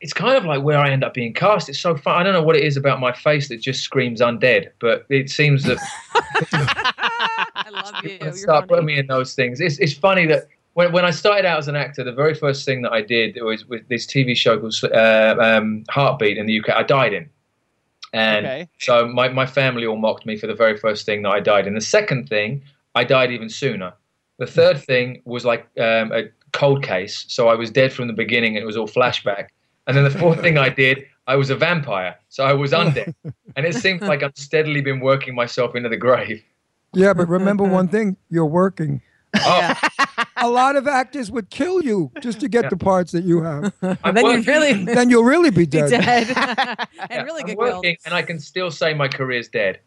it's 0.00 0.12
kind 0.12 0.36
of 0.36 0.44
like 0.44 0.62
where 0.62 0.78
I 0.78 0.90
end 0.90 1.04
up 1.04 1.14
being 1.14 1.32
cast. 1.34 1.68
It's 1.68 1.78
so 1.78 1.96
fun. 1.96 2.16
I 2.18 2.22
don't 2.22 2.32
know 2.32 2.42
what 2.42 2.56
it 2.56 2.64
is 2.64 2.76
about 2.76 3.00
my 3.00 3.12
face 3.12 3.48
that 3.48 3.60
just 3.60 3.82
screams 3.82 4.20
undead, 4.20 4.70
but 4.80 5.04
it 5.10 5.30
seems 5.30 5.64
that 5.64 5.78
I 6.52 7.70
love 7.70 8.02
you. 8.04 8.18
You're 8.20 8.32
start 8.32 8.62
funny. 8.62 8.68
putting 8.68 8.86
me 8.86 8.98
in 8.98 9.06
those 9.06 9.34
things. 9.34 9.60
It's, 9.60 9.78
it's 9.78 9.92
funny 9.92 10.26
that 10.26 10.48
when, 10.74 10.92
when 10.92 11.04
I 11.04 11.10
started 11.10 11.44
out 11.44 11.58
as 11.58 11.68
an 11.68 11.76
actor, 11.76 12.02
the 12.04 12.12
very 12.12 12.34
first 12.34 12.64
thing 12.64 12.82
that 12.82 12.92
I 12.92 13.02
did 13.02 13.38
was 13.42 13.66
with 13.66 13.86
this 13.88 14.06
TV 14.06 14.36
show 14.36 14.58
called 14.58 14.74
uh, 14.92 15.36
um, 15.40 15.84
Heartbeat 15.90 16.38
in 16.38 16.46
the 16.46 16.60
UK. 16.60 16.70
I 16.70 16.82
died 16.82 17.12
in. 17.12 17.28
And 18.12 18.46
Okay. 18.46 18.68
so 18.78 19.06
my, 19.06 19.28
my 19.28 19.46
family 19.46 19.86
all 19.86 19.96
mocked 19.96 20.26
me 20.26 20.36
for 20.36 20.46
the 20.46 20.54
very 20.54 20.76
first 20.76 21.06
thing 21.06 21.22
that 21.22 21.30
I 21.30 21.40
died 21.40 21.66
in. 21.66 21.74
The 21.74 21.80
second 21.80 22.28
thing, 22.28 22.62
I 22.94 23.04
died 23.04 23.30
even 23.30 23.48
sooner. 23.48 23.92
The 24.38 24.46
third 24.46 24.82
thing 24.82 25.22
was 25.26 25.44
like 25.44 25.66
um, 25.78 26.10
a 26.12 26.24
cold 26.52 26.82
case. 26.82 27.24
So 27.28 27.48
I 27.48 27.54
was 27.54 27.70
dead 27.70 27.92
from 27.92 28.06
the 28.08 28.12
beginning. 28.14 28.54
It 28.56 28.64
was 28.66 28.76
all 28.76 28.88
flashback. 28.88 29.48
And 29.90 29.96
then 29.96 30.04
the 30.04 30.16
fourth 30.18 30.40
thing 30.40 30.56
I 30.56 30.68
did, 30.84 31.04
I 31.26 31.34
was 31.34 31.50
a 31.50 31.56
vampire. 31.56 32.14
So 32.28 32.44
I 32.44 32.52
was 32.52 32.70
undead. 32.72 33.12
And 33.56 33.66
it 33.66 33.74
seems 33.74 34.00
like 34.02 34.22
I've 34.22 34.36
steadily 34.36 34.80
been 34.80 35.00
working 35.00 35.34
myself 35.34 35.74
into 35.74 35.88
the 35.88 35.96
grave. 35.96 36.40
Yeah, 36.94 37.12
but 37.12 37.28
remember 37.28 37.64
one 37.64 37.88
thing: 37.88 38.16
you're 38.30 38.46
working. 38.46 39.02
Oh, 39.36 39.74
A 40.36 40.48
lot 40.48 40.76
of 40.76 40.86
actors 40.86 41.32
would 41.32 41.50
kill 41.50 41.82
you 41.82 42.12
just 42.20 42.38
to 42.40 42.48
get 42.48 42.70
the 42.70 42.76
parts 42.76 43.10
that 43.10 43.24
you 43.24 43.42
have. 43.42 43.72
I'm 44.04 44.14
then 44.14 44.24
you 44.24 44.30
working- 44.38 44.44
really 44.44 44.84
then 44.84 45.10
you'll 45.10 45.24
really 45.24 45.50
be 45.50 45.66
be 45.66 45.66
dead. 45.66 45.90
dead 45.90 46.86
and 47.10 47.26
really 47.26 47.42
I'm 47.42 47.46
get 47.48 47.58
killed. 47.58 47.74
working, 47.76 47.96
and 48.04 48.14
I 48.14 48.22
can 48.22 48.38
still 48.38 48.70
say 48.70 48.94
my 48.94 49.08
career's 49.08 49.48
dead. 49.48 49.80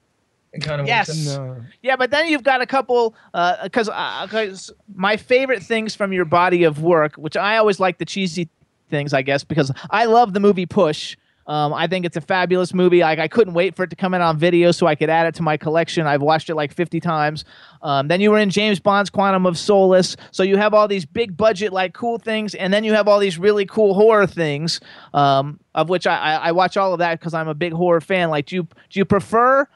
It 0.51 0.61
kind 0.61 0.81
of 0.81 0.85
Yes. 0.87 1.25
No. 1.25 1.55
Yeah, 1.81 1.95
but 1.95 2.11
then 2.11 2.27
you've 2.27 2.43
got 2.43 2.61
a 2.61 2.65
couple 2.67 3.15
because 3.63 3.87
uh, 3.89 4.27
'cause 4.29 4.71
my 4.93 5.15
favorite 5.17 5.63
things 5.63 5.95
from 5.95 6.11
your 6.11 6.25
body 6.25 6.63
of 6.65 6.81
work, 6.83 7.15
which 7.15 7.37
I 7.37 7.55
always 7.57 7.79
like 7.79 7.97
the 7.97 8.05
cheesy 8.05 8.49
things, 8.93 9.11
I 9.11 9.23
guess, 9.23 9.43
because 9.43 9.71
I 9.89 10.05
love 10.05 10.33
the 10.33 10.39
movie 10.39 10.67
Push. 10.67 11.17
Um, 11.47 11.73
I 11.73 11.87
think 11.87 12.05
it's 12.05 12.15
a 12.15 12.21
fabulous 12.21 12.73
movie. 12.73 13.01
Like 13.01 13.19
I 13.19 13.27
couldn't 13.27 13.53
wait 13.53 13.75
for 13.75 13.83
it 13.83 13.89
to 13.89 13.95
come 13.95 14.13
out 14.13 14.21
on 14.21 14.37
video 14.37 14.71
so 14.71 14.87
I 14.87 14.95
could 14.95 15.09
add 15.09 15.25
it 15.27 15.35
to 15.35 15.41
my 15.41 15.57
collection. 15.57 16.07
I've 16.07 16.21
watched 16.21 16.49
it 16.49 16.55
like 16.55 16.71
50 16.71 16.99
times. 16.99 17.43
Um, 17.81 18.07
then 18.07 18.21
you 18.21 18.31
were 18.31 18.37
in 18.37 18.49
James 18.49 18.79
Bond's 18.79 19.09
Quantum 19.09 19.45
of 19.45 19.57
Solace. 19.57 20.15
So 20.31 20.43
you 20.43 20.57
have 20.57 20.73
all 20.73 20.87
these 20.87 21.05
big 21.05 21.35
budget 21.35 21.73
like 21.73 21.93
cool 21.93 22.17
things, 22.17 22.55
and 22.55 22.71
then 22.73 22.83
you 22.83 22.93
have 22.93 23.07
all 23.07 23.19
these 23.19 23.37
really 23.37 23.65
cool 23.65 23.93
horror 23.93 24.27
things. 24.27 24.79
Um, 25.13 25.59
of 25.75 25.89
which 25.89 26.05
I, 26.05 26.17
I, 26.17 26.33
I 26.35 26.51
watch 26.51 26.77
all 26.77 26.93
of 26.93 26.99
that 26.99 27.19
because 27.19 27.33
I'm 27.33 27.47
a 27.47 27.55
big 27.55 27.73
horror 27.73 28.01
fan. 28.01 28.29
Like, 28.29 28.45
do 28.45 28.55
you 28.55 28.63
do 28.63 28.99
you 28.99 29.05
prefer 29.05 29.67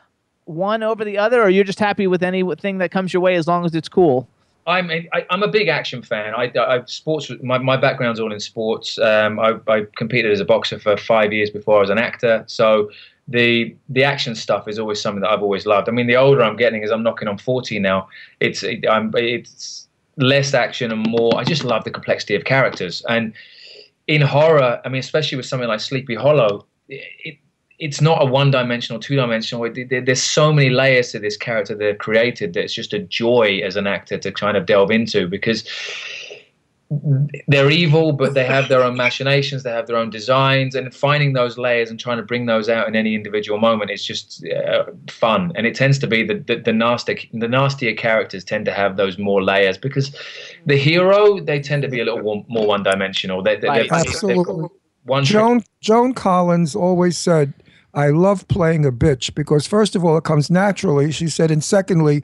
one 0.45 0.83
over 0.83 1.03
the 1.03 1.17
other, 1.17 1.41
or 1.41 1.49
you're 1.49 1.65
just 1.65 1.79
happy 1.79 2.07
with 2.07 2.23
anything 2.23 2.77
that 2.77 2.91
comes 2.91 3.11
your 3.11 3.21
way 3.21 3.35
as 3.35 3.47
long 3.47 3.65
as 3.65 3.75
it's 3.75 3.89
cool? 3.89 4.29
I'm 4.67 4.91
a, 4.91 5.07
I, 5.13 5.25
I'm 5.29 5.43
a 5.43 5.47
big 5.47 5.69
action 5.69 6.03
fan. 6.03 6.33
I, 6.35 6.51
I 6.59 6.83
sports. 6.85 7.31
My, 7.41 7.57
my 7.57 7.77
background's 7.77 8.19
all 8.19 8.33
in 8.33 8.39
sports. 8.39 8.99
Um, 8.99 9.39
I, 9.39 9.55
I 9.67 9.85
competed 9.95 10.31
as 10.31 10.41
a 10.41 10.45
boxer 10.45 10.77
for 10.77 10.97
five 10.97 11.31
years 11.31 11.49
before 11.49 11.77
I 11.77 11.81
was 11.81 11.89
an 11.89 11.97
actor. 11.97 12.43
So 12.47 12.91
the 13.29 13.75
the 13.89 14.03
action 14.03 14.35
stuff 14.35 14.67
is 14.67 14.77
always 14.77 15.01
something 15.01 15.21
that 15.21 15.29
I've 15.29 15.41
always 15.41 15.65
loved. 15.65 15.87
I 15.87 15.93
mean, 15.93 16.07
the 16.07 16.17
older 16.17 16.43
I'm 16.43 16.57
getting, 16.57 16.83
as 16.83 16.91
I'm 16.91 17.01
knocking 17.01 17.29
on 17.29 17.37
40 17.37 17.79
now, 17.79 18.09
it's 18.41 18.61
it, 18.61 18.83
it's 18.83 19.87
less 20.17 20.53
action 20.53 20.91
and 20.91 21.05
more. 21.07 21.31
I 21.37 21.45
just 21.45 21.63
love 21.63 21.85
the 21.85 21.91
complexity 21.91 22.35
of 22.35 22.43
characters. 22.43 23.03
And 23.07 23.33
in 24.07 24.21
horror, 24.21 24.81
I 24.83 24.89
mean, 24.89 24.99
especially 24.99 25.37
with 25.37 25.45
something 25.45 25.67
like 25.67 25.79
Sleepy 25.79 26.15
Hollow, 26.15 26.65
it, 26.89 27.37
it's 27.79 28.01
not 28.01 28.21
a 28.21 28.25
one-dimensional, 28.25 28.99
two-dimensional. 28.99 29.71
There's 29.89 30.23
so 30.23 30.51
many 30.51 30.69
layers 30.71 31.11
to 31.11 31.19
this 31.19 31.37
character 31.37 31.75
they've 31.75 31.97
created 31.97 32.53
that 32.53 32.63
it's 32.63 32.73
just 32.73 32.91
a 32.93 32.99
joy 32.99 33.59
as 33.63 33.75
an 33.75 33.85
actor 33.85 34.17
to 34.17 34.31
kind 34.31 34.57
of 34.57 34.65
delve 34.65 34.89
into 34.91 35.27
because 35.27 35.63
they're 37.49 37.69
evil, 37.69 38.13
but 38.13 38.33
they 38.33 38.45
have 38.45 38.69
their 38.69 38.81
own 38.81 38.95
machinations, 38.95 39.63
they 39.63 39.71
have 39.71 39.87
their 39.87 39.97
own 39.97 40.09
designs, 40.09 40.73
and 40.73 40.95
finding 40.95 41.33
those 41.33 41.57
layers 41.57 41.89
and 41.89 41.99
trying 41.99 42.15
to 42.15 42.23
bring 42.23 42.45
those 42.45 42.69
out 42.69 42.87
in 42.87 42.95
any 42.95 43.13
individual 43.13 43.59
moment 43.59 43.91
is 43.91 44.05
just 44.05 44.45
uh, 44.47 44.85
fun. 45.09 45.51
And 45.55 45.67
it 45.67 45.75
tends 45.75 45.99
to 45.99 46.07
be 46.07 46.23
the 46.25 46.35
the, 46.35 46.55
the 46.55 46.71
nasty, 46.71 47.29
the 47.33 47.47
nastier 47.49 47.93
characters 47.93 48.45
tend 48.45 48.63
to 48.65 48.71
have 48.71 48.95
those 48.95 49.17
more 49.17 49.43
layers 49.43 49.77
because 49.77 50.15
the 50.65 50.77
hero 50.77 51.41
they 51.41 51.59
tend 51.59 51.81
to 51.83 51.89
be 51.89 51.99
a 51.99 52.05
little 52.05 52.21
more, 52.21 52.45
more 52.47 52.65
one-dimensional. 52.67 53.43
They, 53.43 53.57
they, 53.57 53.67
Right. 53.67 53.81
they've- 53.81 53.89
they've 53.91 53.91
got 53.91 54.05
Absolutely. 54.07 54.67
one 55.03 55.25
Joan 55.25 55.63
Joan 55.81 56.13
Collins 56.13 56.73
always 56.73 57.17
said, 57.17 57.53
"I 57.97 58.09
love 58.09 58.47
playing 58.47 58.85
a 58.85 58.91
bitch 58.91 59.35
because 59.35 59.67
first 59.67 59.95
of 59.95 60.05
all, 60.05 60.17
it 60.17 60.23
comes 60.23 60.49
naturally." 60.49 61.11
She 61.11 61.27
said, 61.27 61.51
and 61.51 61.63
secondly, 61.63 62.23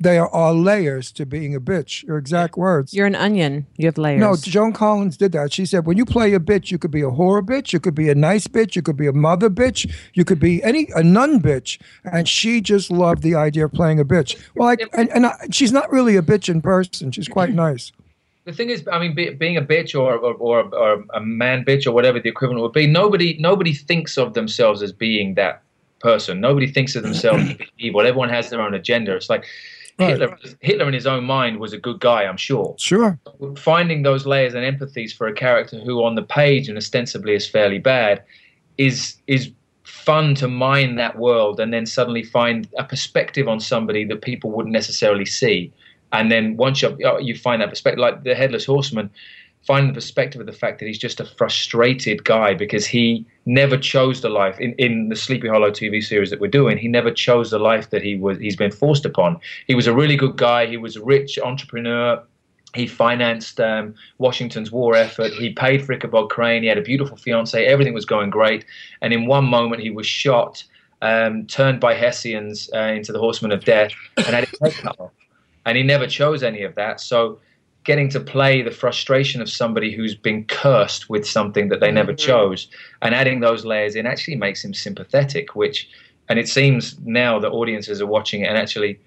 there 0.00 0.26
are 0.34 0.54
layers 0.54 1.12
to 1.12 1.26
being 1.26 1.54
a 1.54 1.60
bitch. 1.60 2.02
Your 2.04 2.16
exact 2.16 2.56
words. 2.56 2.94
You're 2.94 3.06
an 3.06 3.14
onion. 3.14 3.66
You 3.76 3.86
have 3.86 3.98
layers. 3.98 4.18
No, 4.18 4.34
Joan 4.34 4.72
Collins 4.72 5.18
did 5.18 5.32
that. 5.32 5.52
She 5.52 5.66
said, 5.66 5.84
when 5.84 5.98
you 5.98 6.06
play 6.06 6.32
a 6.32 6.40
bitch, 6.40 6.70
you 6.70 6.78
could 6.78 6.90
be 6.90 7.02
a 7.02 7.10
horror 7.10 7.42
bitch, 7.42 7.74
you 7.74 7.80
could 7.80 7.94
be 7.94 8.08
a 8.08 8.14
nice 8.14 8.46
bitch, 8.46 8.74
you 8.74 8.80
could 8.80 8.96
be 8.96 9.06
a 9.06 9.12
mother 9.12 9.50
bitch, 9.50 9.92
you 10.14 10.24
could 10.24 10.40
be 10.40 10.62
any 10.64 10.88
a 10.96 11.02
nun 11.02 11.38
bitch, 11.40 11.78
and 12.02 12.26
she 12.26 12.62
just 12.62 12.90
loved 12.90 13.22
the 13.22 13.34
idea 13.34 13.66
of 13.66 13.72
playing 13.72 14.00
a 14.00 14.04
bitch. 14.04 14.42
Well, 14.54 14.68
like, 14.68 14.80
and, 14.94 15.10
and 15.10 15.26
I, 15.26 15.36
she's 15.50 15.70
not 15.70 15.92
really 15.92 16.16
a 16.16 16.22
bitch 16.22 16.48
in 16.48 16.62
person. 16.62 17.12
She's 17.12 17.28
quite 17.28 17.52
nice. 17.52 17.92
The 18.44 18.52
thing 18.52 18.70
is, 18.70 18.86
I 18.90 18.98
mean, 18.98 19.14
be, 19.14 19.30
being 19.30 19.56
a 19.56 19.62
bitch 19.62 19.94
or, 19.94 20.16
or, 20.16 20.34
or, 20.34 20.74
or 20.74 21.04
a 21.14 21.20
man 21.20 21.64
bitch 21.64 21.86
or 21.86 21.92
whatever 21.92 22.18
the 22.18 22.28
equivalent 22.28 22.62
would 22.62 22.72
be, 22.72 22.86
nobody 22.86 23.36
nobody 23.38 23.72
thinks 23.74 24.16
of 24.16 24.34
themselves 24.34 24.82
as 24.82 24.92
being 24.92 25.34
that 25.34 25.62
person. 26.00 26.40
Nobody 26.40 26.66
thinks 26.66 26.96
of 26.96 27.02
themselves 27.02 27.50
as 27.50 27.56
being 27.56 27.70
evil. 27.78 28.00
Everyone 28.00 28.30
has 28.30 28.50
their 28.50 28.60
own 28.60 28.74
agenda. 28.74 29.14
It's 29.14 29.30
like 29.30 29.44
Right. 30.00 30.18
Hitler. 30.18 30.38
Hitler 30.60 30.88
in 30.88 30.94
his 30.94 31.06
own 31.06 31.24
mind 31.24 31.60
was 31.60 31.74
a 31.74 31.78
good 31.78 32.00
guy, 32.00 32.24
I'm 32.24 32.38
sure. 32.38 32.74
Sure. 32.78 33.18
Finding 33.58 34.02
those 34.02 34.26
layers 34.26 34.54
and 34.54 34.64
empathies 34.64 35.14
for 35.14 35.26
a 35.26 35.34
character 35.34 35.78
who, 35.78 36.02
on 36.02 36.14
the 36.14 36.22
page 36.22 36.68
and 36.68 36.78
ostensibly 36.78 37.34
is 37.34 37.46
fairly 37.46 37.78
bad, 37.78 38.22
is 38.78 39.16
is 39.26 39.50
fun 39.84 40.34
to 40.36 40.48
mine 40.48 40.94
that 40.96 41.18
world 41.18 41.60
and 41.60 41.74
then 41.74 41.84
suddenly 41.84 42.22
find 42.22 42.68
a 42.78 42.84
perspective 42.84 43.48
on 43.48 43.60
somebody 43.60 44.04
that 44.04 44.22
people 44.22 44.50
wouldn't 44.50 44.72
necessarily 44.72 45.26
see. 45.26 45.70
And 46.12 46.30
then 46.30 46.56
once 46.56 46.82
you 46.82 46.96
you 47.20 47.36
find 47.36 47.62
that 47.62 47.70
perspective, 47.70 48.00
like 48.00 48.24
the 48.24 48.34
headless 48.34 48.66
horseman, 48.66 49.10
find 49.66 49.88
the 49.88 49.94
perspective 49.94 50.40
of 50.40 50.46
the 50.46 50.52
fact 50.52 50.78
that 50.78 50.86
he's 50.86 50.98
just 50.98 51.20
a 51.20 51.24
frustrated 51.24 52.24
guy 52.24 52.54
because 52.54 52.86
he 52.86 53.26
never 53.46 53.76
chose 53.76 54.20
the 54.20 54.28
life 54.28 54.58
in, 54.58 54.72
in 54.74 55.08
the 55.08 55.16
Sleepy 55.16 55.48
Hollow 55.48 55.70
TV 55.70 56.02
series 56.02 56.30
that 56.30 56.40
we're 56.40 56.48
doing. 56.48 56.78
He 56.78 56.88
never 56.88 57.10
chose 57.10 57.50
the 57.50 57.58
life 57.58 57.90
that 57.90 58.02
he 58.02 58.16
was 58.16 58.38
he's 58.38 58.56
been 58.56 58.70
forced 58.70 59.04
upon. 59.04 59.38
He 59.66 59.74
was 59.74 59.86
a 59.86 59.94
really 59.94 60.16
good 60.16 60.36
guy. 60.36 60.66
He 60.66 60.76
was 60.76 60.96
a 60.96 61.04
rich 61.04 61.38
entrepreneur. 61.38 62.22
He 62.74 62.86
financed 62.86 63.60
um, 63.60 63.94
Washington's 64.18 64.70
war 64.70 64.94
effort. 64.94 65.32
He 65.32 65.50
paid 65.50 65.84
for 65.84 65.92
Ichabod 65.92 66.30
Crane. 66.30 66.62
He 66.62 66.68
had 66.68 66.78
a 66.78 66.82
beautiful 66.82 67.16
fiancee. 67.16 67.66
Everything 67.66 67.94
was 67.94 68.04
going 68.04 68.30
great. 68.30 68.64
And 69.02 69.12
in 69.12 69.26
one 69.26 69.44
moment, 69.44 69.82
he 69.82 69.90
was 69.90 70.06
shot, 70.06 70.62
um, 71.02 71.46
turned 71.48 71.80
by 71.80 71.94
Hessians 71.94 72.70
uh, 72.72 72.78
into 72.78 73.12
the 73.12 73.18
Horsemen 73.18 73.50
of 73.50 73.64
Death, 73.64 73.90
and 74.18 74.26
had 74.26 74.46
off. 75.00 75.10
And 75.66 75.76
he 75.76 75.82
never 75.82 76.06
chose 76.06 76.42
any 76.42 76.62
of 76.62 76.74
that. 76.76 77.00
So, 77.00 77.38
getting 77.84 78.08
to 78.10 78.20
play 78.20 78.62
the 78.62 78.70
frustration 78.70 79.40
of 79.40 79.48
somebody 79.48 79.90
who's 79.94 80.14
been 80.14 80.44
cursed 80.44 81.08
with 81.08 81.26
something 81.26 81.68
that 81.68 81.80
they 81.80 81.90
never 81.90 82.12
mm-hmm. 82.12 82.26
chose, 82.26 82.68
and 83.02 83.14
adding 83.14 83.40
those 83.40 83.64
layers 83.64 83.94
in 83.94 84.06
actually 84.06 84.36
makes 84.36 84.64
him 84.64 84.74
sympathetic. 84.74 85.54
Which, 85.54 85.88
and 86.28 86.38
it 86.38 86.48
seems 86.48 86.98
now 87.00 87.38
that 87.40 87.50
audiences 87.50 88.00
are 88.00 88.06
watching 88.06 88.42
it 88.42 88.48
and 88.48 88.58
actually 88.58 88.98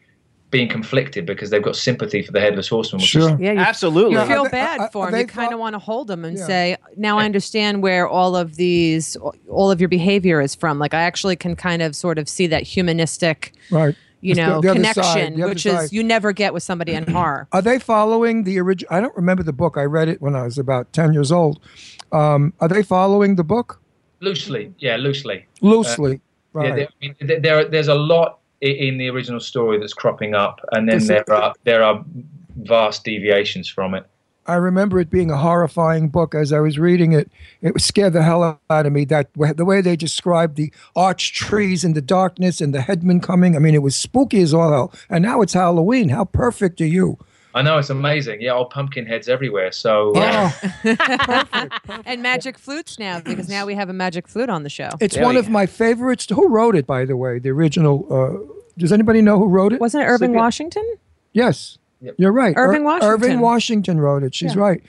being 0.54 0.70
conflicted 0.70 1.26
because 1.26 1.50
they've 1.50 1.64
got 1.64 1.76
sympathy 1.76 2.22
for 2.22 2.32
the 2.32 2.40
headless 2.40 2.68
horseman. 2.68 3.02
Which 3.02 3.16
is 3.16 3.24
Sure. 3.24 3.38
Yeah, 3.42 3.54
you, 3.54 3.60
Absolutely. 3.60 4.20
you 4.20 4.26
feel 4.28 4.48
bad 4.50 4.92
for 4.92 5.10
him. 5.10 5.16
You 5.16 5.26
kind 5.26 5.52
of 5.52 5.60
want 5.60 5.74
to 5.74 5.80
hold 5.80 6.12
him 6.12 6.24
and 6.24 6.38
Yeah. 6.38 6.46
say, 6.46 6.78
"Now 6.96 7.18
I 7.18 7.26
understand 7.26 7.82
where 7.82 8.08
all 8.08 8.36
of 8.36 8.56
these, 8.56 9.18
all 9.50 9.72
of 9.72 9.82
your 9.82 9.90
behavior 9.90 10.40
is 10.42 10.54
from." 10.54 10.78
Like 10.78 10.94
I 10.94 11.02
actually 11.02 11.36
can 11.36 11.56
kind 11.56 11.82
of 11.82 11.96
sort 11.96 12.20
of 12.20 12.30
see 12.30 12.46
that 12.48 12.62
humanistic, 12.62 13.54
Right. 13.72 13.96
You 14.24 14.32
It's 14.32 14.40
the- 14.40 14.46
know, 14.48 14.62
the 14.62 14.74
connection, 14.74 15.04
side, 15.04 15.38
which 15.38 15.64
side. 15.64 15.84
is 15.86 15.94
you 15.94 16.04
never 16.04 16.32
get 16.32 16.54
with 16.54 16.64
somebody 16.64 16.94
in 16.94 17.06
horror. 17.12 17.48
Are 17.52 17.62
they 17.62 17.78
following 17.78 18.44
the 18.44 18.58
original? 18.60 18.94
I 18.96 19.02
don't 19.02 19.16
remember 19.16 19.44
the 19.44 19.54
book. 19.54 19.78
I 19.78 19.84
read 19.84 20.08
it 20.08 20.22
when 20.22 20.36
I 20.36 20.44
was 20.44 20.58
about 20.58 20.92
10 20.94 21.14
years 21.14 21.32
old. 21.32 21.60
Um, 22.12 22.54
are 22.62 22.68
they 22.70 22.84
following 22.84 23.36
the 23.36 23.44
book? 23.44 23.82
Loosely, 24.22 24.74
yeah, 24.80 24.96
loosely. 24.96 25.46
Loosely, 25.62 26.16
Uh, 26.16 26.60
right. 26.60 26.68
Yeah, 26.70 26.76
there, 26.76 26.88
I 26.88 27.06
mean, 27.06 27.16
there- 27.22 27.40
there, 27.42 27.66
there's 27.66 27.90
a 27.90 27.96
lot 27.96 28.40
in 28.62 28.98
the 28.98 29.10
original 29.10 29.42
story 29.42 29.78
that's 29.78 29.94
cropping 29.94 30.34
up, 30.36 30.62
and 30.72 30.88
then 30.88 30.96
This 30.98 31.04
is- 31.04 31.10
there 31.10 31.34
are 31.34 31.54
there 31.66 31.84
are 31.84 32.06
vast 32.64 33.04
deviations 33.04 33.68
from 33.68 33.94
it. 33.94 34.06
I 34.46 34.56
remember 34.56 35.00
it 35.00 35.10
being 35.10 35.32
a 35.32 35.38
horrifying 35.38 36.10
book 36.10 36.36
as 36.36 36.52
I 36.52 36.60
was 36.60 36.78
reading 36.78 37.14
it. 37.14 37.32
It 37.62 37.80
scared 37.82 38.14
the 38.14 38.24
hell 38.24 38.60
out 38.70 38.86
of 38.86 38.92
me 38.92 39.06
that 39.06 39.30
the 39.34 39.66
way 39.66 39.82
they 39.82 39.96
described 39.96 40.56
the 40.56 40.72
arch 40.96 41.34
trees 41.34 41.84
in 41.84 41.94
the 41.94 42.02
darkness 42.02 42.60
and 42.60 42.74
the 42.74 42.82
headman 42.82 43.22
coming. 43.22 43.56
I 43.56 43.60
mean, 43.60 43.74
it 43.76 43.82
was 43.82 43.96
spooky 43.96 44.42
as 44.42 44.54
all 44.54 44.72
hell. 44.72 44.94
And 45.10 45.24
now 45.24 45.42
it's 45.42 45.54
Halloween. 45.54 46.10
How 46.10 46.26
perfect 46.26 46.82
are 46.82 46.86
you? 46.86 47.18
I 47.56 47.62
know 47.62 47.78
it's 47.78 47.92
amazing. 47.92 48.42
Yeah, 48.42 48.54
old 48.54 48.72
pumpkin 48.72 49.06
heads 49.06 49.30
everywhere. 49.30 49.72
So 49.72 50.14
uh, 50.16 50.52
and 52.06 52.24
magic 52.24 52.58
flutes 52.58 52.98
now 52.98 53.20
because 53.20 53.48
now 53.48 53.66
we 53.66 53.76
have 53.76 53.90
a 53.90 53.94
magic 53.94 54.28
flute 54.28 54.50
on 54.50 54.64
the 54.64 54.70
show. 54.70 54.90
It's 55.00 55.18
one 55.18 55.38
of 55.38 55.50
my 55.50 55.68
favorites. 55.68 56.28
Who 56.30 56.50
wrote 56.50 56.76
it, 56.76 56.88
by 56.88 57.06
the 57.06 57.16
way? 57.16 57.38
The 57.38 57.50
original. 57.50 58.08
Uh, 58.12 58.54
does 58.78 58.92
anybody 58.92 59.22
know 59.22 59.38
who 59.38 59.48
wrote 59.48 59.72
it? 59.72 59.80
Wasn't 59.80 60.04
it 60.04 60.08
Irving 60.08 60.34
Washington? 60.34 60.84
Yes, 61.34 61.78
you're 62.18 62.32
right. 62.32 62.54
Irving 62.58 62.84
Ir- 62.84 63.00
Irving 63.02 63.40
Washington. 63.40 63.40
Washington 63.42 64.00
wrote 64.02 64.24
it. 64.24 64.36
She's 64.36 64.56
Yeah. 64.56 64.62
right. 64.62 64.84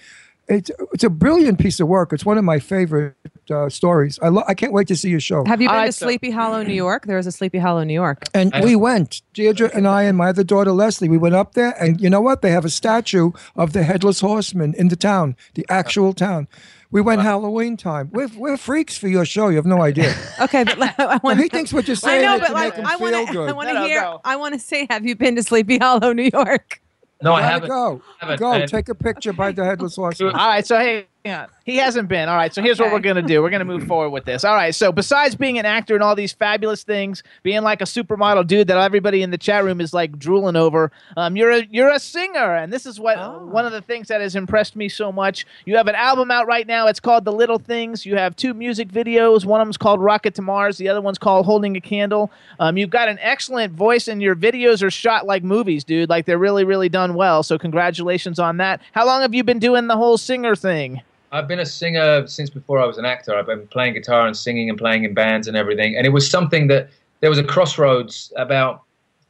It's 0.47 0.71
it's 0.93 1.05
a 1.05 1.09
brilliant 1.09 1.59
piece 1.59 1.81
of 1.81 1.89
work. 1.89 2.13
It's 2.13 2.27
one 2.27 2.37
of 2.37 2.45
my 2.45 2.59
favorite 2.59 3.15
uh, 3.51 3.71
stories. 3.71 4.19
I 4.21 4.29
lo- 4.29 4.43
I 4.47 4.53
can't 4.53 4.75
wait 4.75 4.87
to 4.89 4.97
see 4.97 5.09
your 5.09 5.21
show. 5.21 5.43
Have 5.47 5.63
you 5.63 5.71
been 5.71 5.87
to 5.87 5.93
Sleepy 5.93 6.31
Hollow, 6.31 6.63
New 6.63 6.75
York? 6.75 7.07
There 7.07 7.17
was 7.17 7.27
a 7.27 7.33
Sleepy 7.33 7.57
Hollow, 7.59 7.83
New 7.83 7.95
York. 7.95 8.25
And 8.35 8.53
we 8.63 8.77
went, 8.77 9.23
Deirdre 9.33 9.71
and 9.75 9.89
I 9.89 10.03
and 10.03 10.19
my 10.19 10.29
other 10.29 10.45
daughter 10.45 10.73
Leslie. 10.73 11.09
We 11.09 11.17
went 11.17 11.35
up 11.35 11.55
there, 11.55 11.75
and 11.83 11.99
you 11.99 12.11
know 12.11 12.21
what? 12.21 12.43
They 12.43 12.51
have 12.51 12.67
a 12.67 12.71
statue 12.71 13.31
of 13.57 13.73
the 13.73 13.85
headless 13.85 14.21
horseman 14.21 14.75
in 14.75 14.89
the 14.89 14.97
town, 14.97 15.35
the 15.55 15.65
actual 15.71 16.13
town. 16.13 16.47
We 16.91 17.01
went 17.01 17.23
Halloween 17.23 17.79
time. 17.79 18.11
We're, 18.13 18.29
we're 18.37 18.57
freaks 18.59 18.97
for 18.99 19.09
your 19.09 19.25
show. 19.25 19.49
You 19.49 19.57
have 19.57 19.67
no 19.67 19.81
idea. 19.83 20.15
Okay, 20.43 20.63
but 20.65 20.79
I 21.01 21.19
want. 21.25 21.41
he 21.41 21.49
thinks 21.49 21.73
we're 21.73 21.81
just 21.83 22.07
I 22.07 22.21
know, 22.21 22.39
but 22.39 22.49
to 22.49 22.53
like, 22.53 22.79
I 22.79 22.97
want 22.97 23.15
to. 23.29 23.33
good. 23.33 23.49
I 23.49 23.53
want 23.53 23.69
to 23.71 23.75
No, 23.75 23.81
no, 23.81 23.87
hear. 23.87 24.15
I 24.27 24.37
want 24.37 24.53
to 24.55 24.61
say, 24.61 24.87
have 24.91 25.07
you 25.07 25.17
been 25.17 25.37
to 25.37 25.43
Sleepy 25.43 25.79
Hollow, 25.79 26.13
New 26.13 26.29
York? 26.33 26.81
No, 27.25 27.33
I 27.35 27.41
Gotta 27.41 27.53
haven't. 27.53 27.69
Go, 27.71 28.03
Haven't. 28.21 28.39
go. 28.39 28.53
And- 28.53 28.69
Take 28.71 28.89
a 28.91 28.95
picture 28.95 29.33
by 29.33 29.51
the 29.53 29.65
headless 29.65 29.97
horseman. 29.97 30.35
All 30.35 30.47
right, 30.47 30.65
so 30.67 30.79
hey, 30.79 31.07
yeah, 31.25 31.47
he 31.65 31.79
hasn't 31.79 32.09
been. 32.09 32.29
All 32.29 32.37
right, 32.37 32.53
so 32.53 32.61
here's 32.61 32.79
what 32.79 32.93
we're 32.93 33.01
gonna 33.01 33.23
do. 33.23 33.41
We're 33.41 33.49
gonna 33.49 33.65
move 33.65 33.87
forward 33.87 34.11
with 34.11 34.27
this. 34.27 34.45
All 34.45 34.55
right, 34.55 34.75
so 34.75 34.93
besides 34.93 35.35
being 35.35 35.59
an 35.59 35.65
actor 35.65 35.95
and 35.95 36.03
all 36.03 36.15
these 36.15 36.35
fabulous 36.35 36.83
things, 36.83 37.23
being 37.43 37.63
like 37.63 37.81
a 37.81 37.85
supermodel 37.87 38.47
dude 38.47 38.67
that 38.67 38.77
everybody 38.77 39.23
in 39.23 39.31
the 39.31 39.39
chat 39.39 39.65
room 39.65 39.81
is 39.81 39.95
like 39.95 40.19
drooling 40.19 40.55
over, 40.55 40.93
um, 41.17 41.35
you're 41.35 41.51
a 41.51 41.67
you're 41.71 41.91
a 41.91 41.99
singer, 41.99 42.57
and 42.57 42.71
this 42.71 42.85
is 42.85 43.01
what 43.01 43.17
one 43.47 43.65
of 43.65 43.73
the 43.73 43.81
things 43.81 44.09
that 44.09 44.21
has 44.21 44.37
impressed 44.37 44.77
me 44.77 44.87
so 44.87 45.11
much. 45.11 45.47
You 45.65 45.79
have 45.79 45.89
an 45.89 45.95
album 45.95 46.31
out 46.31 46.47
right 46.47 46.67
now. 46.67 46.89
It's 46.89 47.01
called 47.01 47.25
The 47.25 47.33
Little 47.33 47.59
Things. 47.59 48.05
You 48.05 48.17
have 48.17 48.37
two 48.37 48.53
music 48.53 48.89
videos. 48.89 49.47
One 49.47 49.63
of 49.63 49.67
them's 49.67 49.79
called 49.79 50.03
Rocket 50.03 50.35
to 50.35 50.43
Mars. 50.43 50.77
The 50.77 50.91
other 50.91 51.01
one's 51.01 51.17
called 51.17 51.47
Holding 51.47 51.75
a 51.75 51.81
Candle. 51.81 52.31
Um, 52.61 52.77
you've 52.77 52.91
got 52.91 53.09
an 53.09 53.19
excellent 53.23 53.73
voice, 53.73 54.09
and 54.09 54.21
your 54.21 54.37
videos 54.37 54.83
are 54.83 54.91
shot 54.91 55.25
like 55.25 55.43
movies, 55.43 55.85
dude. 55.85 56.11
Like 56.11 56.27
they're 56.27 56.37
really 56.37 56.65
really 56.65 56.91
done 56.91 57.15
well. 57.15 57.43
So 57.43 57.57
congratulations 57.57 58.39
on 58.39 58.59
that. 58.59 58.83
How 58.93 59.07
long 59.07 59.23
have 59.23 59.33
you 59.33 59.43
been 59.43 59.59
doing 59.59 59.87
the 59.87 59.97
whole 59.97 60.19
singer 60.19 60.55
thing? 60.55 61.01
I've 61.35 61.49
been 61.49 61.59
a 61.59 61.67
singer 61.67 62.25
since 62.29 62.49
before 62.49 62.81
I 62.81 62.87
was 62.87 62.97
an 62.97 63.05
actor. 63.05 63.37
I've 63.37 63.47
been 63.47 63.67
playing 63.67 63.95
guitar 63.95 64.25
and 64.25 64.37
singing 64.37 64.69
and 64.71 64.79
playing 64.79 65.03
in 65.03 65.15
bands 65.15 65.49
and 65.49 65.57
everything. 65.57 65.97
And 65.97 66.07
it 66.07 66.11
was 66.11 66.31
something 66.31 66.69
that 66.69 66.91
there 67.19 67.29
was 67.29 67.41
a 67.41 67.43
crossroads 67.43 68.33
about 68.37 68.83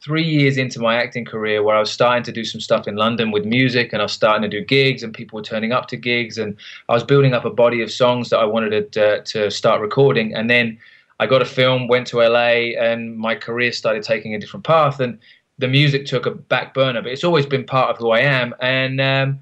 three 0.03 0.23
years 0.23 0.57
into 0.57 0.79
my 0.79 0.97
acting 0.97 1.25
career 1.25 1.63
where 1.63 1.75
I 1.75 1.79
was 1.79 1.91
starting 1.91 2.21
to 2.21 2.31
do 2.31 2.45
some 2.45 2.61
stuff 2.61 2.87
in 2.87 2.95
London 2.95 3.31
with 3.31 3.43
music 3.43 3.91
and 3.91 4.03
I 4.03 4.05
was 4.05 4.11
starting 4.11 4.43
to 4.43 4.47
do 4.47 4.63
gigs 4.63 5.01
and 5.01 5.15
people 5.15 5.37
were 5.37 5.43
turning 5.43 5.71
up 5.71 5.87
to 5.87 5.97
gigs 5.97 6.37
and 6.37 6.55
I 6.89 6.93
was 6.93 7.03
building 7.03 7.33
up 7.33 7.43
a 7.43 7.49
body 7.49 7.81
of 7.81 7.91
songs 7.91 8.29
that 8.29 8.37
I 8.37 8.45
wanted 8.45 8.91
to, 8.91 9.03
uh, 9.03 9.21
to 9.21 9.49
start 9.49 9.81
recording. 9.81 10.35
And 10.35 10.47
then 10.47 10.77
I 11.19 11.25
got 11.25 11.41
a 11.41 11.45
film, 11.45 11.87
went 11.87 12.05
to 12.07 12.17
LA, 12.17 12.77
and 12.77 13.17
my 13.17 13.33
career 13.33 13.71
started 13.71 14.03
taking 14.03 14.35
a 14.35 14.39
different 14.39 14.63
path. 14.63 14.99
And 14.99 15.17
the 15.57 15.67
music 15.67 16.05
took 16.05 16.27
a 16.27 16.31
back 16.31 16.75
burner, 16.75 17.01
but 17.01 17.11
it's 17.11 17.23
always 17.23 17.47
been 17.47 17.63
part 17.63 17.89
of 17.89 17.97
who 17.97 18.11
I 18.11 18.19
am. 18.19 18.53
And 18.61 19.01
um, 19.01 19.39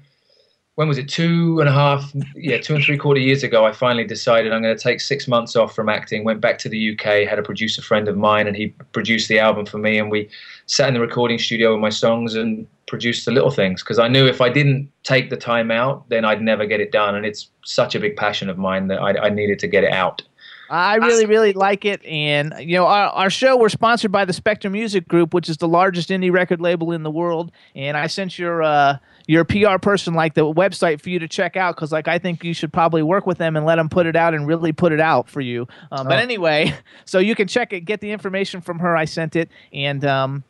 when 0.76 0.88
was 0.88 0.98
it 0.98 1.08
two 1.08 1.60
and 1.60 1.68
a 1.68 1.72
half 1.72 2.12
yeah 2.34 2.58
two 2.58 2.74
and 2.74 2.84
three 2.84 2.98
quarter 2.98 3.20
years 3.20 3.42
ago 3.42 3.64
i 3.64 3.72
finally 3.72 4.04
decided 4.04 4.52
i'm 4.52 4.62
going 4.62 4.76
to 4.76 4.82
take 4.82 5.00
six 5.00 5.28
months 5.28 5.56
off 5.56 5.74
from 5.74 5.88
acting 5.88 6.24
went 6.24 6.40
back 6.40 6.58
to 6.58 6.68
the 6.68 6.92
uk 6.92 7.04
had 7.04 7.38
a 7.38 7.42
producer 7.42 7.82
friend 7.82 8.08
of 8.08 8.16
mine 8.16 8.46
and 8.46 8.56
he 8.56 8.68
produced 8.92 9.28
the 9.28 9.38
album 9.38 9.64
for 9.64 9.78
me 9.78 9.98
and 9.98 10.10
we 10.10 10.28
sat 10.66 10.88
in 10.88 10.94
the 10.94 11.00
recording 11.00 11.38
studio 11.38 11.72
with 11.72 11.80
my 11.80 11.90
songs 11.90 12.34
and 12.34 12.66
produced 12.86 13.24
the 13.24 13.30
little 13.30 13.50
things 13.50 13.82
because 13.82 13.98
i 13.98 14.08
knew 14.08 14.26
if 14.26 14.40
i 14.40 14.48
didn't 14.48 14.90
take 15.02 15.30
the 15.30 15.36
time 15.36 15.70
out 15.70 16.08
then 16.08 16.24
i'd 16.24 16.42
never 16.42 16.66
get 16.66 16.80
it 16.80 16.92
done 16.92 17.14
and 17.14 17.24
it's 17.24 17.50
such 17.64 17.94
a 17.94 18.00
big 18.00 18.16
passion 18.16 18.50
of 18.50 18.58
mine 18.58 18.88
that 18.88 19.00
i, 19.00 19.26
I 19.26 19.28
needed 19.30 19.58
to 19.60 19.66
get 19.66 19.84
it 19.84 19.92
out 19.92 20.22
I 20.70 20.96
really, 20.96 21.26
really 21.26 21.52
like 21.52 21.84
it. 21.84 22.04
And, 22.04 22.54
you 22.58 22.74
know, 22.74 22.86
our, 22.86 23.10
our 23.10 23.30
show, 23.30 23.56
we're 23.56 23.68
sponsored 23.68 24.10
by 24.10 24.24
the 24.24 24.32
Spectrum 24.32 24.72
Music 24.72 25.06
Group, 25.06 25.34
which 25.34 25.48
is 25.48 25.58
the 25.58 25.68
largest 25.68 26.08
indie 26.08 26.32
record 26.32 26.60
label 26.60 26.90
in 26.90 27.02
the 27.02 27.10
world. 27.10 27.52
And 27.74 27.96
I 27.98 28.06
sent 28.06 28.38
your 28.38 28.62
uh, 28.62 28.96
your 29.26 29.44
PR 29.44 29.78
person, 29.80 30.14
like, 30.14 30.34
the 30.34 30.42
website 30.44 31.00
for 31.00 31.08
you 31.10 31.18
to 31.18 31.28
check 31.28 31.56
out 31.56 31.74
because, 31.74 31.92
like, 31.92 32.08
I 32.08 32.18
think 32.18 32.44
you 32.44 32.52
should 32.54 32.72
probably 32.72 33.02
work 33.02 33.26
with 33.26 33.38
them 33.38 33.56
and 33.56 33.64
let 33.64 33.76
them 33.76 33.88
put 33.88 34.06
it 34.06 34.16
out 34.16 34.34
and 34.34 34.46
really 34.46 34.72
put 34.72 34.92
it 34.92 35.00
out 35.00 35.28
for 35.28 35.40
you. 35.40 35.66
Um, 35.90 36.06
But 36.06 36.18
Oh. 36.18 36.22
anyway, 36.22 36.74
so 37.04 37.18
you 37.18 37.34
can 37.34 37.48
check 37.48 37.72
it, 37.72 37.80
get 37.80 38.00
the 38.00 38.10
information 38.12 38.60
from 38.60 38.80
her. 38.80 38.96
I 38.96 39.06
sent 39.06 39.34
it. 39.36 39.50
And, 39.72 40.04
um, 40.04 40.44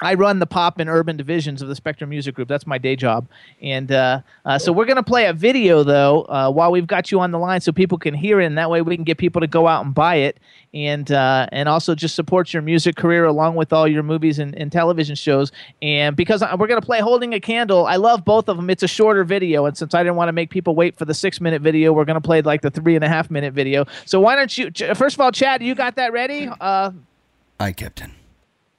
I 0.00 0.14
run 0.14 0.38
the 0.40 0.46
pop 0.46 0.78
and 0.78 0.90
urban 0.90 1.16
divisions 1.16 1.62
of 1.62 1.68
the 1.68 1.74
Spectrum 1.74 2.10
Music 2.10 2.34
Group. 2.34 2.48
That's 2.48 2.66
my 2.66 2.76
day 2.76 2.96
job. 2.96 3.26
And 3.62 3.90
uh, 3.90 4.20
uh, 4.44 4.58
so 4.58 4.70
we're 4.70 4.84
going 4.84 4.96
to 4.96 5.02
play 5.02 5.26
a 5.26 5.32
video, 5.32 5.82
though, 5.82 6.22
uh, 6.24 6.50
while 6.50 6.70
we've 6.70 6.86
got 6.86 7.10
you 7.10 7.20
on 7.20 7.30
the 7.30 7.38
line 7.38 7.60
so 7.62 7.72
people 7.72 7.96
can 7.96 8.12
hear 8.12 8.40
it. 8.40 8.44
And 8.46 8.58
that 8.58 8.68
way 8.68 8.82
we 8.82 8.94
can 8.94 9.04
get 9.04 9.16
people 9.16 9.40
to 9.40 9.46
go 9.46 9.66
out 9.66 9.84
and 9.86 9.94
buy 9.94 10.16
it. 10.16 10.38
And, 10.74 11.10
uh, 11.10 11.46
and 11.52 11.70
also 11.70 11.94
just 11.94 12.14
support 12.14 12.52
your 12.52 12.60
music 12.60 12.96
career 12.96 13.24
along 13.24 13.54
with 13.54 13.72
all 13.72 13.88
your 13.88 14.02
movies 14.02 14.38
and, 14.38 14.54
and 14.54 14.70
television 14.70 15.16
shows. 15.16 15.50
And 15.80 16.14
because 16.14 16.42
I- 16.42 16.54
we're 16.56 16.66
going 16.66 16.80
to 16.80 16.84
play 16.86 17.00
Holding 17.00 17.32
a 17.32 17.40
Candle, 17.40 17.86
I 17.86 17.96
love 17.96 18.26
both 18.26 18.50
of 18.50 18.58
them. 18.58 18.68
It's 18.68 18.82
a 18.82 18.88
shorter 18.88 19.24
video. 19.24 19.64
And 19.64 19.78
since 19.78 19.94
I 19.94 20.02
didn't 20.02 20.16
want 20.16 20.28
to 20.28 20.32
make 20.34 20.50
people 20.50 20.74
wait 20.74 20.96
for 20.98 21.06
the 21.06 21.14
six 21.14 21.40
minute 21.40 21.62
video, 21.62 21.94
we're 21.94 22.04
going 22.04 22.20
to 22.20 22.26
play 22.26 22.42
like 22.42 22.60
the 22.60 22.70
three 22.70 22.94
and 22.96 23.04
a 23.04 23.08
half 23.08 23.30
minute 23.30 23.54
video. 23.54 23.86
So 24.04 24.20
why 24.20 24.36
don't 24.36 24.58
you, 24.58 24.70
first 24.94 25.16
of 25.16 25.20
all, 25.22 25.32
Chad, 25.32 25.62
you 25.62 25.74
got 25.74 25.96
that 25.96 26.12
ready? 26.12 26.50
Uh, 26.60 26.90
Hi, 27.58 27.72
Captain. 27.72 28.12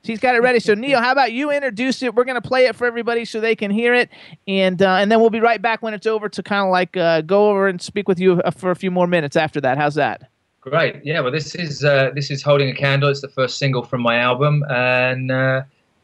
She's 0.08 0.22
got 0.22 0.36
it 0.36 0.42
ready. 0.42 0.62
So 0.62 0.74
Neil, 0.74 1.02
how 1.02 1.12
about 1.12 1.34
you 1.34 1.52
introduce 1.52 2.02
it? 2.02 2.16
We're 2.16 2.24
gonna 2.24 2.40
play 2.40 2.66
it 2.66 2.78
for 2.78 2.88
everybody 2.88 3.26
so 3.26 3.42
they 3.42 3.58
can 3.58 3.70
hear 3.70 3.94
it, 3.94 4.10
and 4.48 4.82
uh, 4.82 4.96
and 4.96 5.12
then 5.12 5.20
we'll 5.20 5.30
be 5.30 5.42
right 5.42 5.62
back 5.62 5.82
when 5.82 5.94
it's 5.94 6.08
over 6.08 6.30
to 6.30 6.42
kind 6.42 6.66
of 6.66 6.72
like 6.72 6.96
uh, 6.96 7.20
go 7.20 7.50
over 7.50 7.68
and 7.68 7.82
speak 7.82 8.08
with 8.08 8.18
you 8.18 8.42
uh, 8.44 8.52
for 8.52 8.72
a 8.72 8.76
few 8.78 8.90
more 8.90 9.06
minutes 9.06 9.36
after 9.36 9.60
that. 9.60 9.78
How's 9.78 9.96
that? 9.96 10.32
Great. 10.62 11.02
Yeah. 11.04 11.20
Well, 11.20 11.34
this 11.34 11.56
is 11.56 11.84
uh, 11.84 12.12
this 12.16 12.32
is 12.32 12.42
holding 12.42 12.70
a 12.70 12.74
candle. 12.74 13.10
It's 13.10 13.20
the 13.20 13.28
first 13.28 13.58
single 13.58 13.84
from 13.84 14.02
my 14.02 14.18
album, 14.18 14.64
and 14.70 15.30
uh, 15.30 15.64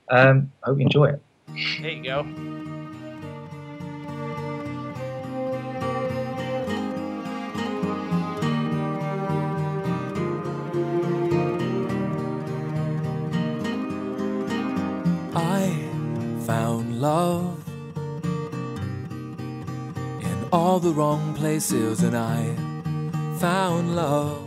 um, 0.09 0.51
I 0.63 0.67
hope 0.67 0.79
you 0.79 0.83
enjoy 0.83 1.05
it. 1.05 1.21
There 1.81 1.91
you 1.91 2.03
go. 2.03 2.23
I 15.35 15.89
found 16.45 17.01
love 17.01 17.57
in 20.21 20.47
all 20.51 20.79
the 20.79 20.91
wrong 20.91 21.33
places, 21.33 22.03
and 22.03 22.15
I 22.15 22.55
found 23.39 23.95
love 23.95 24.41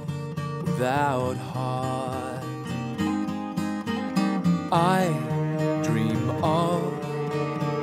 without 0.62 1.36
heart. 1.36 2.44
I 4.70 5.08
dream 5.82 6.30
of 6.44 6.82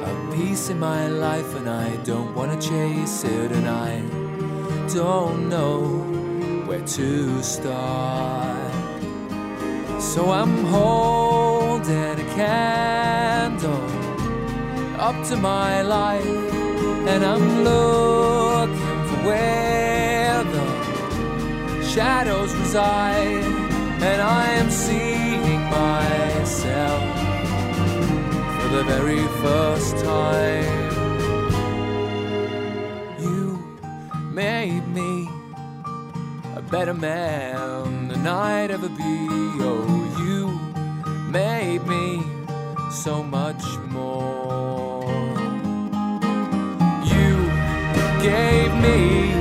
a 0.09 0.31
peace 0.33 0.69
in 0.69 0.79
my 0.79 1.07
life, 1.07 1.55
and 1.55 1.69
I 1.69 1.97
don't 2.05 2.33
want 2.33 2.53
to 2.53 2.69
chase 2.69 3.25
it, 3.25 3.51
and 3.51 3.67
I 3.67 3.99
don't 4.93 5.49
know 5.49 5.81
where 6.65 6.85
to 6.99 7.43
start. 7.43 8.71
So 9.99 10.31
I'm 10.31 10.63
holding 11.83 12.19
a 12.19 12.35
candle 12.35 13.83
up 14.99 15.25
to 15.27 15.35
my 15.35 15.81
life, 15.81 16.25
and 17.07 17.23
I'm 17.25 17.63
looking 17.63 19.07
for 19.07 19.17
where 19.27 20.43
the 20.43 21.83
shadows 21.83 22.55
reside, 22.55 23.43
and 24.01 24.21
I 24.21 24.51
am 24.51 24.69
seeing 24.69 25.61
myself 25.69 27.03
for 28.61 28.67
the 28.77 28.83
very 28.83 29.27
first 29.41 29.97
time. 29.97 30.91
You 33.19 33.59
made 34.31 34.87
me 34.87 35.29
a 36.55 36.61
better 36.61 36.93
man 36.93 38.07
than 38.07 38.25
I'd 38.25 38.71
ever 38.71 38.89
be. 38.89 39.27
Oh, 39.65 40.02
made 41.33 41.83
me 41.87 42.21
so 42.91 43.23
much 43.23 43.63
more. 43.89 45.03
You 47.03 47.31
gave 48.21 48.71
me 48.85 49.31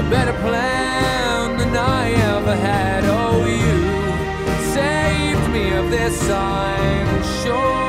a 0.00 0.04
better 0.10 0.34
plan 0.44 1.56
than 1.56 1.74
I 1.74 2.10
ever 2.34 2.54
had. 2.54 3.04
Oh, 3.06 3.38
you 3.62 3.78
saved 4.74 5.50
me 5.50 5.72
of 5.80 5.90
this. 5.90 6.28
I'm 6.28 7.22
sure. 7.42 7.81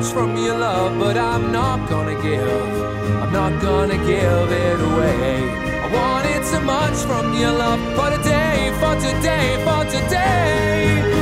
Much 0.00 0.12
from 0.12 0.36
your 0.36 0.56
love, 0.56 0.98
but 0.98 1.16
I'm 1.16 1.52
not 1.52 1.88
gonna 1.88 2.14
give. 2.22 2.82
I'm 3.22 3.32
not 3.32 3.60
gonna 3.60 3.98
give 3.98 4.50
it 4.50 4.80
away. 4.80 5.50
I 5.84 5.92
wanted 5.92 6.44
so 6.44 6.60
much 6.60 6.96
from 7.08 7.34
your 7.34 7.52
love 7.52 7.80
for 7.96 8.08
today, 8.16 8.72
for 8.80 8.94
today, 8.94 9.62
for 9.64 9.84
today. 9.90 11.19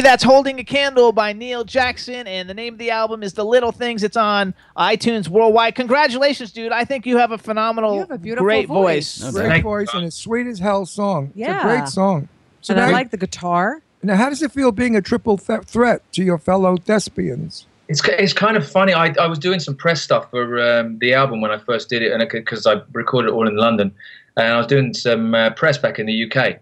Everybody, 0.00 0.12
that's 0.12 0.22
Holding 0.24 0.58
a 0.58 0.64
Candle 0.64 1.12
by 1.12 1.34
Neil 1.34 1.62
Jackson, 1.62 2.26
and 2.26 2.48
the 2.48 2.54
name 2.54 2.72
of 2.72 2.78
the 2.78 2.90
album 2.90 3.22
is 3.22 3.34
The 3.34 3.44
Little 3.44 3.70
Things. 3.70 4.02
It's 4.02 4.16
on 4.16 4.54
iTunes 4.74 5.28
worldwide. 5.28 5.74
Congratulations, 5.74 6.52
dude. 6.52 6.72
I 6.72 6.86
think 6.86 7.04
you 7.04 7.18
have 7.18 7.32
a 7.32 7.36
phenomenal, 7.38 7.94
you 7.96 8.00
have 8.00 8.10
a 8.10 8.16
beautiful 8.16 8.46
great 8.46 8.66
voice. 8.66 9.18
voice. 9.18 9.32
Great 9.32 9.62
voice 9.62 9.88
and 9.92 10.06
a 10.06 10.10
sweet 10.10 10.46
as 10.46 10.58
hell 10.58 10.86
song. 10.86 11.26
It's 11.28 11.36
Yeah. 11.36 11.60
a 11.60 11.62
great 11.64 11.88
song. 11.88 12.28
So 12.62 12.72
and 12.72 12.82
I 12.82 12.90
like 12.90 13.10
the 13.10 13.18
guitar. 13.18 13.82
Now, 14.02 14.16
how 14.16 14.30
does 14.30 14.42
it 14.42 14.52
feel 14.52 14.72
being 14.72 14.96
a 14.96 15.02
triple 15.02 15.36
th- 15.36 15.64
threat 15.64 16.00
to 16.12 16.24
your 16.24 16.38
fellow 16.38 16.78
thespians? 16.78 17.66
It's 17.88 18.00
it's 18.08 18.32
kind 18.32 18.56
of 18.56 18.66
funny. 18.66 18.94
I, 18.94 19.12
I 19.20 19.26
was 19.26 19.38
doing 19.38 19.60
some 19.60 19.76
press 19.76 20.00
stuff 20.00 20.30
for 20.30 20.62
um, 20.62 20.98
the 21.00 21.12
album 21.12 21.42
when 21.42 21.50
I 21.50 21.58
first 21.58 21.90
did 21.90 22.00
it, 22.00 22.10
and 22.12 22.26
because 22.26 22.66
I 22.66 22.80
recorded 22.94 23.28
it 23.28 23.32
all 23.32 23.46
in 23.46 23.56
London, 23.56 23.92
and 24.38 24.46
I 24.46 24.56
was 24.56 24.66
doing 24.66 24.94
some 24.94 25.34
uh, 25.34 25.50
press 25.50 25.76
back 25.76 25.98
in 25.98 26.06
the 26.06 26.24
UK, 26.24 26.58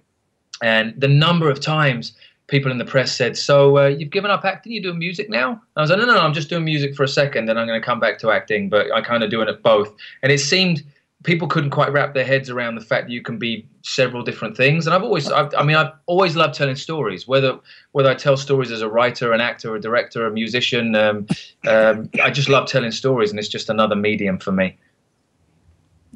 and 0.61 0.93
the 1.01 1.07
number 1.07 1.49
of 1.49 1.61
times 1.61 2.15
people 2.49 2.73
in 2.73 2.79
the 2.79 2.85
press 2.85 3.15
said, 3.15 3.37
"So 3.37 3.79
uh, 3.79 3.87
you've 3.87 4.11
given 4.11 4.31
up 4.31 4.45
acting? 4.45 4.73
You're 4.73 4.83
doing 4.83 4.99
music 4.99 5.31
now?" 5.31 5.51
And 5.51 5.61
I 5.77 5.81
was 5.83 5.91
like, 5.91 6.01
"No, 6.01 6.07
no, 6.07 6.15
no. 6.15 6.21
I'm 6.21 6.35
just 6.35 6.51
doing 6.51 6.65
music 6.65 6.97
for 6.97 7.05
a 7.05 7.09
second, 7.09 7.47
then 7.47 7.57
I'm 7.57 7.67
going 7.67 7.81
to 7.81 7.85
come 7.85 8.01
back 8.01 8.19
to 8.21 8.31
acting." 8.31 8.69
But 8.69 8.93
I 8.93 9.01
kind 9.01 9.23
of 9.23 9.31
doing 9.31 9.49
it 9.49 9.63
both, 9.63 9.95
and 10.23 10.33
it 10.33 10.39
seemed 10.39 10.83
people 11.25 11.49
couldn't 11.49 11.71
quite 11.71 11.93
wrap 11.93 12.15
their 12.15 12.25
heads 12.25 12.49
around 12.49 12.77
the 12.77 12.81
fact 12.81 13.07
that 13.07 13.13
you 13.13 13.23
can 13.23 13.39
be 13.39 13.67
several 13.83 14.23
different 14.23 14.57
things. 14.57 14.87
And 14.87 14.95
I've 14.95 15.03
always, 15.03 15.31
I've, 15.31 15.53
I 15.57 15.65
mean, 15.65 15.77
I've 15.77 15.93
always 16.07 16.37
loved 16.37 16.55
telling 16.55 16.77
stories. 16.77 17.27
Whether 17.27 17.59
whether 17.93 18.11
I 18.11 18.15
tell 18.15 18.37
stories 18.37 18.71
as 18.71 18.83
a 18.83 18.89
writer, 18.89 19.33
an 19.33 19.41
actor, 19.41 19.75
a 19.75 19.81
director, 19.81 20.27
a 20.27 20.31
musician, 20.31 20.95
um, 20.95 21.27
um, 21.67 22.11
I 22.23 22.31
just 22.31 22.49
love 22.49 22.69
telling 22.69 22.93
stories, 22.93 23.31
and 23.31 23.39
it's 23.39 23.49
just 23.49 23.69
another 23.69 23.97
medium 23.97 24.39
for 24.39 24.53
me. 24.53 24.77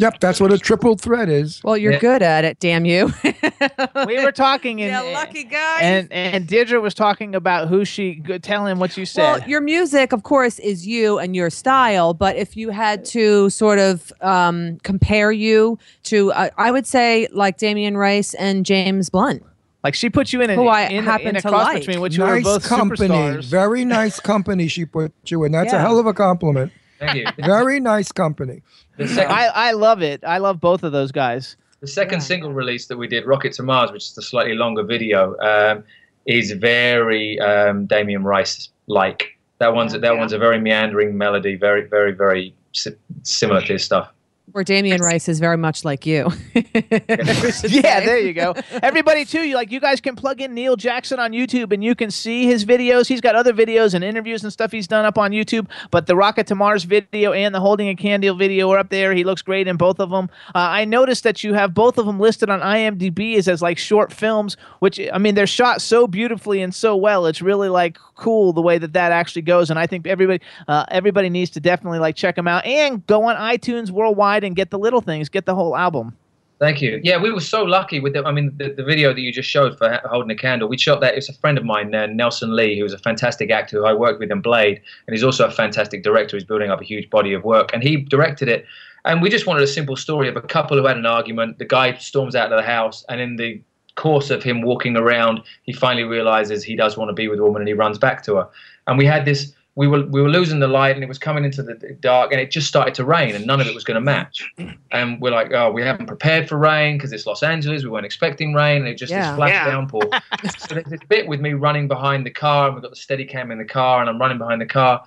Yep, 0.03 0.19
that's 0.21 0.41
what 0.41 0.53
a 0.53 0.59
triple 0.59 0.97
threat 0.97 1.29
is. 1.29 1.61
Well, 1.63 1.77
you're 1.77 1.93
Yeah. 1.93 1.99
good 2.01 2.23
at 2.23 2.45
it, 2.45 2.59
damn 2.59 2.85
you. 2.85 3.13
we 4.07 4.23
were 4.23 4.33
talking, 4.33 4.83
and, 4.83 4.91
Yeah, 4.91 5.13
lucky 5.13 5.45
guy. 5.45 5.79
and 5.81 6.13
and 6.13 6.47
Deirdre 6.47 6.81
was 6.81 6.93
talking 6.95 7.35
about 7.35 7.69
who 7.69 7.85
she. 7.85 8.17
go- 8.17 8.39
Tell 8.39 8.67
him 8.67 8.79
what 8.81 8.97
you 8.97 9.07
said. 9.07 9.23
Well, 9.23 9.49
your 9.49 9.61
music, 9.61 10.13
of 10.13 10.25
course, 10.25 10.59
is 10.59 10.87
you 10.87 11.19
and 11.19 11.37
your 11.37 11.51
style. 11.51 12.15
But 12.15 12.37
if 12.37 12.57
you 12.57 12.71
had 12.71 13.05
to 13.07 13.49
sort 13.51 13.79
of 13.79 14.13
um, 14.21 14.79
compare 14.83 15.31
you 15.31 15.79
to, 16.05 16.33
uh, 16.33 16.51
I 16.59 16.71
would 16.73 16.87
say 16.87 17.29
like 17.33 17.57
Damien 17.59 17.97
Rice 17.97 18.35
and 18.35 18.67
James 18.67 19.09
Blunt. 19.09 19.45
like 19.85 19.95
she 19.95 20.11
put 20.11 20.33
you 20.33 20.41
in, 20.43 20.51
an, 20.51 20.57
Who 20.59 20.67
I 20.67 20.83
in, 20.89 21.05
happen 21.05 21.29
in 21.29 21.37
a 21.37 21.43
to 21.43 21.49
cross 21.49 21.65
like. 21.67 21.79
between 21.81 22.01
which 22.01 22.17
you 22.17 22.23
were 22.25 22.35
nice 22.37 22.45
both 22.45 22.65
company, 22.67 23.09
superstars. 23.09 23.45
very 23.45 23.85
nice 23.85 24.19
company. 24.21 24.67
She 24.69 24.85
put 24.85 25.13
you 25.27 25.45
in. 25.45 25.53
That's 25.53 25.73
a 25.73 25.79
hell 25.79 25.99
of 26.01 26.07
a 26.07 26.13
compliment. 26.15 26.73
Thank 26.99 27.17
you. 27.17 27.27
Very 27.45 27.81
nice 27.81 28.13
company. 28.13 28.63
The 28.97 29.09
second, 29.09 29.33
I, 29.33 29.47
I 29.47 29.73
love 29.73 30.03
it. 30.03 30.23
I 30.25 30.39
love 30.39 30.61
both 30.61 30.83
of 30.83 30.93
those 30.93 31.13
guys. 31.13 31.57
the 31.81 31.87
second 31.87 32.21
single 32.21 32.53
release 32.53 32.87
that 32.87 32.97
we 32.97 33.09
did, 33.09 33.27
"Rocket 33.27 33.53
to 33.55 33.63
Mars," 33.63 33.91
which 33.91 34.05
is 34.05 34.15
the 34.15 34.23
slightly 34.23 34.55
longer 34.55 34.83
video, 34.83 35.37
um, 35.41 35.85
is 36.27 36.53
very 36.53 37.41
um, 37.41 37.87
Damien 37.87 38.23
Rice 38.25 38.69
like. 38.87 39.39
That 39.59 39.75
one's 39.75 39.93
that 39.93 40.17
one's 40.17 40.33
a 40.33 40.39
very 40.39 40.61
meandering 40.61 41.17
melody, 41.17 41.57
very 41.57 41.87
very 41.89 42.13
very 42.13 42.55
si- 42.73 42.97
similar 43.23 43.61
to 43.63 43.73
his 43.75 43.85
stuff. 43.85 44.13
Where 44.51 44.65
Damien 44.65 45.01
Rice 45.01 45.29
is 45.29 45.39
very 45.39 45.57
much 45.57 45.85
like 45.85 46.05
you. 46.05 46.29
yeah, 46.55 48.01
there 48.01 48.19
you 48.19 48.33
go. 48.35 48.55
Everybody 48.83 49.25
too, 49.25 49.43
you 49.43 49.55
like 49.55 49.71
you 49.71 49.79
guys 49.79 50.01
can 50.01 50.17
plug 50.17 50.41
in 50.41 50.53
Neil 50.53 50.75
Jackson 50.75 51.21
on 51.21 51.31
YouTube 51.31 51.73
and 51.73 51.83
you 51.83 51.95
can 51.95 52.11
see 52.11 52.45
his 52.45 52.65
videos. 52.65 53.07
He's 53.07 53.21
got 53.21 53.37
other 53.37 53.53
videos 53.53 53.95
and 53.95 54.03
interviews 54.03 54.43
and 54.43 54.53
stuff 54.53 54.73
he's 54.73 54.89
done 54.89 55.05
up 55.05 55.17
on 55.17 55.31
YouTube. 55.31 55.69
But 55.93 56.07
the 56.07 56.17
Rocket 56.17 56.49
to 56.49 56.57
Mars 56.57 56.83
video 56.83 57.33
and 57.33 57.55
the 57.55 57.61
Holding 57.61 57.89
a 57.89 57.95
Candle 57.95 58.35
video 58.35 58.69
are 58.73 58.79
up 58.79 58.91
there. 58.91 59.15
He 59.15 59.23
looks 59.23 59.43
great 59.43 59.69
in 59.69 59.77
both 59.77 60.01
of 60.01 60.11
them. 60.11 60.29
Uh, 60.49 60.59
I 60.59 60.85
noticed 60.87 61.23
that 61.23 61.45
you 61.45 61.55
have 61.55 61.73
both 61.73 61.97
of 61.97 62.05
them 62.05 62.19
listed 62.19 62.51
on 62.51 62.61
IMDb 62.61 63.37
as, 63.37 63.47
as 63.47 63.63
like 63.63 63.79
short 63.79 64.13
films, 64.13 64.57
which 64.81 65.01
I 65.13 65.19
mean 65.19 65.37
they're 65.37 65.47
shot 65.47 65.81
so 65.81 66.09
beautifully 66.09 66.63
and 66.63 66.75
so 66.75 66.97
well. 66.97 67.27
It's 67.27 67.43
really 67.43 67.69
like 67.69 67.97
cool 68.17 68.53
the 68.53 68.61
way 68.61 68.77
that 68.79 68.93
that 68.93 69.13
actually 69.13 69.43
goes. 69.43 69.71
And 69.71 69.79
I 69.79 69.87
think 69.87 70.07
everybody 70.07 70.43
uh, 70.67 70.85
everybody 70.91 71.31
needs 71.31 71.51
to 71.53 71.61
definitely 71.61 72.01
like 72.01 72.17
check 72.17 72.35
them 72.35 72.49
out 72.49 72.67
and 72.67 73.07
go 73.07 73.25
on 73.25 73.37
iTunes 73.37 73.91
worldwide 73.91 74.32
and 74.41 74.57
get 74.57 74.71
the 74.71 74.79
little 74.79 75.01
things, 75.01 75.29
get 75.29 75.47
the 75.47 75.55
whole 75.55 75.77
album. 75.77 76.17
Thank 76.63 76.81
you. 76.81 77.01
Yeah, 77.03 77.21
we 77.21 77.33
were 77.33 77.41
so 77.41 77.65
lucky 77.65 77.99
with 77.99 78.13
the. 78.13 78.25
I 78.25 78.31
mean, 78.31 78.55
the, 78.57 78.73
the 78.73 78.85
video 78.85 79.13
that 79.13 79.21
you 79.21 79.33
just 79.33 79.51
showed 79.51 79.77
for 79.77 80.01
holding 80.05 80.31
a 80.31 80.37
candle. 80.37 80.69
We 80.69 80.79
shot 80.79 81.01
that. 81.01 81.17
It's 81.17 81.29
a 81.29 81.33
friend 81.33 81.59
of 81.59 81.65
mine, 81.65 81.93
uh, 81.93 82.07
Nelson 82.07 82.55
Lee, 82.55 82.79
who's 82.79 82.93
a 82.93 82.99
fantastic 82.99 83.51
actor 83.51 83.79
who 83.79 83.85
I 83.85 83.93
worked 83.93 84.21
with 84.21 84.31
in 84.31 84.41
Blade, 84.41 84.81
and 85.09 85.13
he's 85.13 85.25
also 85.25 85.45
a 85.45 85.51
fantastic 85.51 86.05
director. 86.05 86.37
He's 86.37 86.45
building 86.45 86.71
up 86.71 86.81
a 86.81 86.85
huge 86.85 87.11
body 87.11 87.33
of 87.33 87.43
work, 87.43 87.71
and 87.75 87.83
he 87.83 87.97
directed 87.97 88.49
it. 88.49 88.65
And 89.05 89.21
we 89.21 89.29
just 89.29 89.45
wanted 89.45 89.65
a 89.65 89.67
simple 89.67 89.97
story 89.97 90.29
of 90.29 90.37
a 90.37 90.41
couple 90.41 90.77
who 90.77 90.87
had 90.87 90.97
an 90.97 91.05
argument. 91.05 91.59
The 91.59 91.65
guy 91.65 91.97
storms 91.97 92.37
out 92.37 92.53
of 92.53 92.57
the 92.57 92.65
house, 92.65 93.05
and 93.09 93.21
in 93.21 93.35
the 93.35 93.61
course 93.97 94.31
of 94.31 94.45
him 94.45 94.63
walking 94.63 94.97
around, 94.97 95.43
he 95.65 95.73
finally 95.73 96.05
realizes 96.05 96.63
he 96.63 96.77
does 96.77 96.97
want 96.97 97.09
to 97.09 97.13
be 97.13 97.27
with 97.27 97.41
a 97.41 97.43
woman, 97.43 97.63
and 97.63 97.69
he 97.69 97.75
runs 97.75 97.99
back 97.99 98.23
to 98.23 98.37
her. 98.37 98.49
And 98.87 98.99
we 98.99 99.05
had 99.05 99.25
this. 99.25 99.53
We 99.75 99.89
were 99.89 100.05
we 100.07 100.21
were 100.21 100.29
losing 100.29 100.59
the 100.61 100.69
light, 100.69 100.95
and 100.95 101.03
it 101.03 101.09
was 101.09 101.19
coming 101.19 101.45
into 101.45 101.63
the 101.63 101.75
dark, 102.01 102.31
and 102.31 102.41
it 102.41 102.51
just 102.51 102.69
started 102.69 102.95
to 102.97 103.05
rain, 103.07 103.35
and 103.35 103.47
none 103.47 103.59
of 103.61 103.67
it 103.67 103.75
was 103.75 103.85
going 103.85 103.95
to 103.95 104.03
match. 104.03 104.47
And 104.91 105.19
we're 105.21 105.31
like, 105.31 105.51
oh, 105.53 105.71
we 105.73 105.81
haven't 105.83 106.07
prepared 106.07 106.47
for 106.49 106.59
rain 106.59 106.99
because 106.99 107.11
it's 107.13 107.27
Los 107.27 107.43
Angeles. 107.43 107.83
We 107.83 107.89
weren't 107.89 108.05
expecting 108.05 108.53
rain, 108.53 108.83
and 108.83 108.89
it 108.89 108.99
just 108.99 109.11
Yeah. 109.11 109.29
this 109.31 109.37
flash 109.37 109.51
Yeah. 109.51 109.71
downpour. 109.71 110.11
so 110.59 110.75
there's 110.75 110.87
this 110.87 111.01
bit 111.09 111.27
with 111.27 111.41
me 111.41 111.55
running 111.55 111.89
behind 111.89 112.27
the 112.27 112.31
car, 112.31 112.67
and 112.67 112.75
we've 112.75 112.83
got 112.83 112.91
the 112.91 112.97
steady 112.97 113.25
cam 113.25 113.51
in 113.51 113.57
the 113.59 113.65
car, 113.65 114.01
and 114.03 114.11
I'm 114.11 114.19
running 114.19 114.39
behind 114.39 114.61
the 114.61 114.67
car, 114.67 115.03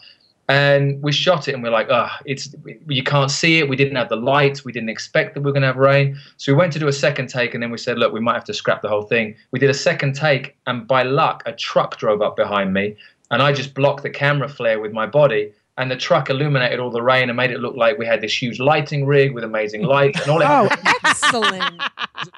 And 0.47 1.01
we 1.01 1.11
shot 1.11 1.47
it, 1.47 1.53
and 1.55 1.63
we're 1.63 1.71
like, 1.71 1.87
oh, 1.89 2.07
it's 2.25 2.53
you 2.87 3.01
can't 3.01 3.31
see 3.31 3.57
it. 3.59 3.67
We 3.67 3.75
didn't 3.75 3.95
have 3.95 4.09
the 4.09 4.15
lights. 4.15 4.63
We 4.63 4.71
didn't 4.71 4.89
expect 4.89 5.33
that 5.33 5.41
we 5.41 5.49
are 5.49 5.53
going 5.53 5.61
to 5.61 5.67
have 5.67 5.77
rain. 5.77 6.17
So 6.37 6.51
we 6.53 6.57
went 6.57 6.71
to 6.73 6.79
do 6.79 6.87
a 6.87 6.93
second 6.93 7.29
take, 7.29 7.55
and 7.55 7.63
then 7.63 7.71
we 7.71 7.79
said, 7.79 7.97
look, 7.97 8.13
we 8.13 8.19
might 8.19 8.35
have 8.35 8.43
to 8.45 8.53
scrap 8.53 8.83
the 8.83 8.87
whole 8.87 9.01
thing. 9.03 9.35
We 9.49 9.57
did 9.59 9.71
a 9.71 9.73
second 9.73 10.13
take, 10.13 10.55
and 10.67 10.87
by 10.87 11.01
luck, 11.01 11.41
a 11.47 11.51
truck 11.53 11.97
drove 11.97 12.21
up 12.21 12.35
behind 12.35 12.73
me, 12.73 12.95
and 13.31 13.41
I 13.41 13.51
just 13.53 13.73
blocked 13.73 14.03
the 14.03 14.09
camera 14.09 14.47
flare 14.49 14.79
with 14.79 14.91
my 14.91 15.05
body. 15.05 15.53
And 15.77 15.91
the 15.91 15.97
truck 15.97 16.29
illuminated 16.29 16.79
all 16.79 16.89
the 16.89 17.01
rain 17.01 17.29
and 17.29 17.35
made 17.35 17.51
it 17.51 17.59
look 17.59 17.75
like 17.75 17.97
we 17.97 18.05
had 18.05 18.21
this 18.21 18.41
huge 18.41 18.61
lighting 18.61 19.05
rig 19.05 19.33
with 19.33 19.43
amazing 19.43 19.83
lights 19.83 20.21
and 20.21 20.31
all 20.31 20.41
it 20.41 20.47
Oh, 20.47 20.69
excellent. 21.03 21.81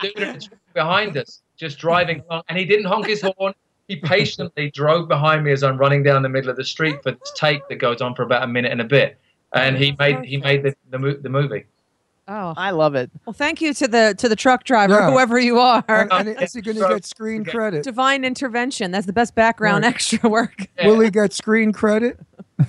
dude 0.01 0.17
in 0.17 0.23
a 0.29 0.39
truck 0.39 0.59
behind 0.73 1.15
us, 1.17 1.41
just 1.55 1.77
driving 1.77 2.23
along, 2.29 2.41
and 2.49 2.57
he 2.57 2.65
didn't 2.65 2.85
honk 2.85 3.05
his 3.05 3.21
horn. 3.21 3.53
He 3.87 3.97
patiently 3.97 4.71
drove 4.71 5.07
behind 5.07 5.43
me 5.43 5.51
as 5.51 5.63
I'm 5.63 5.77
running 5.77 6.01
down 6.01 6.23
the 6.23 6.29
middle 6.29 6.49
of 6.49 6.55
the 6.57 6.65
street 6.65 7.03
for 7.03 7.11
this 7.11 7.31
take 7.35 7.67
that 7.69 7.75
goes 7.75 8.01
on 8.01 8.15
for 8.15 8.23
about 8.23 8.41
a 8.41 8.47
minute 8.47 8.71
and 8.71 8.81
a 8.81 8.85
bit. 8.85 9.19
And 9.53 9.77
he 9.77 9.95
made 9.99 10.25
he 10.25 10.37
made 10.37 10.63
the 10.63 10.75
the, 10.89 11.19
the 11.21 11.29
movie. 11.29 11.65
Oh, 12.29 12.53
I 12.57 12.71
love 12.71 12.95
it. 12.95 13.09
Well, 13.25 13.33
thank 13.33 13.61
you 13.61 13.73
to 13.75 13.87
the 13.87 14.13
to 14.17 14.27
the 14.27 14.35
truck 14.35 14.63
driver, 14.65 14.95
Yeah. 14.95 15.11
whoever 15.11 15.39
you 15.39 15.59
are. 15.59 15.83
And, 15.87 16.11
and 16.11 16.41
is 16.41 16.53
he 16.53 16.61
going 16.61 16.77
to 16.77 16.87
get 16.87 17.05
screen 17.05 17.45
credit? 17.45 17.83
Divine 17.83 18.23
intervention. 18.25 18.91
That's 18.91 19.05
the 19.05 19.13
best 19.13 19.33
background 19.35 19.83
Right. 19.83 19.93
extra 19.93 20.27
work. 20.29 20.67
Will 20.83 20.99
he 20.99 21.09
get 21.09 21.33
screen 21.33 21.71
credit? 21.71 22.19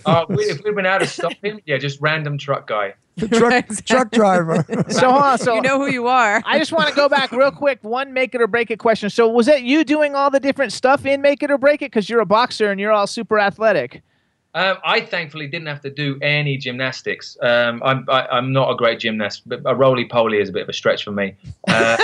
Uh, 0.07 0.27
we, 0.29 0.45
if 0.45 0.63
we'd 0.65 0.75
been 0.77 0.87
out 0.87 0.99
to 0.99 1.07
stop 1.07 1.33
him, 1.43 1.61
yeah, 1.67 1.79
just 1.79 1.99
random 2.01 2.37
truck 2.39 2.67
guy. 2.67 2.95
The 3.17 3.27
truck 3.27 3.67
truck 3.87 4.11
driver. 4.13 4.65
So 4.91 5.11
hold. 5.11 5.41
So 5.41 5.55
you 5.55 5.61
know 5.63 5.79
who 5.81 5.89
you 5.89 6.07
are. 6.07 6.41
I 6.47 6.59
just 6.59 6.71
want 6.73 6.89
to 6.89 6.95
go 6.95 7.09
back 7.09 7.33
real 7.33 7.51
quick. 7.51 7.79
One 7.83 8.13
make 8.13 8.35
it 8.35 8.41
or 8.41 8.47
break 8.47 8.71
it 8.71 8.79
question. 8.79 9.11
So 9.11 9.29
was 9.29 9.47
that 9.47 9.63
you 9.63 9.83
doing 9.83 10.15
all 10.15 10.31
the 10.31 10.39
different 10.41 10.73
stuff 10.73 11.05
in 11.05 11.21
make 11.21 11.43
it 11.43 11.51
or 11.51 11.59
break 11.59 11.83
it? 11.83 11.87
Because 11.87 12.09
you're 12.09 12.21
a 12.21 12.27
boxer 12.27 12.71
and 12.71 12.79
you're 12.79 12.93
all 12.93 13.07
super 13.09 13.41
athletic. 13.41 14.03
Um, 14.55 14.79
I 14.83 15.03
thankfully 15.03 15.47
didn't 15.47 15.69
have 15.69 15.83
to 15.83 15.91
do 15.91 16.19
any 16.23 16.57
gymnastics. 16.57 17.37
Um, 17.43 17.83
I'm 17.85 18.05
I, 18.09 18.27
I'm 18.29 18.53
not 18.53 18.71
a 18.71 18.75
great 18.75 18.99
gymnast, 18.99 19.43
but 19.47 19.61
a 19.67 19.75
roly 19.75 20.07
poly 20.07 20.39
is 20.39 20.49
a 20.49 20.53
bit 20.53 20.63
of 20.63 20.69
a 20.69 20.73
stretch 20.73 21.05
for 21.05 21.13
me. 21.13 21.35
Uh, 21.69 21.99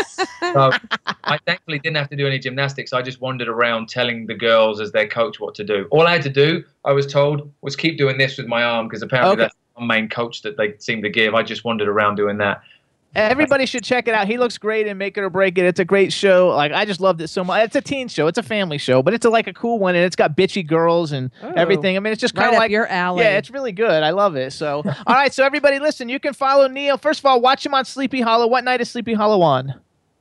so 0.52 0.70
I 1.24 1.38
thankfully 1.46 1.78
didn't 1.78 1.96
have 1.96 2.10
to 2.10 2.16
do 2.16 2.26
any 2.26 2.38
gymnastics. 2.38 2.92
I 2.92 3.00
just 3.02 3.20
wandered 3.20 3.48
around 3.48 3.88
telling 3.88 4.26
the 4.26 4.34
girls 4.34 4.78
as 4.78 4.92
their 4.92 5.08
coach 5.08 5.40
what 5.40 5.54
to 5.56 5.64
do. 5.64 5.86
All 5.90 6.06
I 6.06 6.12
had 6.12 6.22
to 6.22 6.30
do, 6.30 6.62
I 6.84 6.92
was 6.92 7.06
told, 7.06 7.50
was 7.62 7.76
keep 7.76 7.96
doing 7.96 8.18
this 8.18 8.36
with 8.36 8.46
my 8.46 8.62
arm 8.62 8.88
because 8.88 9.02
apparently 9.02 9.32
Okay. 9.32 9.42
that's 9.42 9.56
the 9.78 9.84
main 9.84 10.08
coach 10.08 10.42
that 10.42 10.56
they 10.56 10.74
seem 10.78 11.02
to 11.02 11.10
give. 11.10 11.34
I 11.34 11.42
just 11.42 11.64
wandered 11.64 11.88
around 11.88 12.16
doing 12.16 12.36
that. 12.38 12.62
Everybody 13.14 13.66
should 13.66 13.84
check 13.84 14.08
it 14.08 14.14
out. 14.14 14.26
He 14.26 14.38
looks 14.38 14.58
great 14.58 14.86
in 14.86 14.98
Make 14.98 15.16
It 15.16 15.22
or 15.22 15.30
Break 15.30 15.56
It. 15.58 15.64
It's 15.64 15.80
a 15.80 15.84
great 15.84 16.12
show. 16.12 16.48
Like 16.48 16.72
I 16.72 16.84
just 16.84 17.00
loved 17.00 17.20
it 17.20 17.28
so 17.28 17.44
much. 17.44 17.64
It's 17.64 17.76
a 17.76 17.80
teen 17.80 18.08
show. 18.08 18.26
It's 18.26 18.38
a 18.38 18.42
family 18.42 18.78
show, 18.78 19.02
but 19.02 19.14
it's 19.14 19.24
a, 19.24 19.30
like 19.30 19.46
a 19.46 19.52
cool 19.52 19.78
one, 19.78 19.94
and 19.94 20.04
it's 20.04 20.16
got 20.16 20.36
bitchy 20.36 20.66
girls 20.66 21.12
and 21.12 21.30
oh. 21.42 21.52
everything. 21.56 21.96
I 21.96 22.00
mean, 22.00 22.12
it's 22.12 22.20
just 22.20 22.34
kind 22.34 22.48
of 22.48 22.54
up 22.54 22.58
like 22.58 22.70
your 22.70 22.86
alley. 22.88 23.22
Yeah, 23.22 23.38
it's 23.38 23.50
really 23.50 23.72
good. 23.72 24.02
I 24.02 24.10
love 24.10 24.36
it. 24.36 24.52
So, 24.52 24.82
all 25.06 25.14
right. 25.14 25.32
So 25.32 25.44
everybody, 25.44 25.78
listen. 25.78 26.08
You 26.08 26.18
can 26.18 26.32
follow 26.32 26.66
Neil. 26.66 26.98
First 26.98 27.20
of 27.20 27.26
all, 27.26 27.40
watch 27.40 27.64
him 27.64 27.74
on 27.74 27.84
Sleepy 27.84 28.20
Hollow. 28.20 28.46
What 28.46 28.64
night 28.64 28.80
is 28.80 28.90
Sleepy 28.90 29.14
Hollow 29.14 29.42
on? 29.42 29.74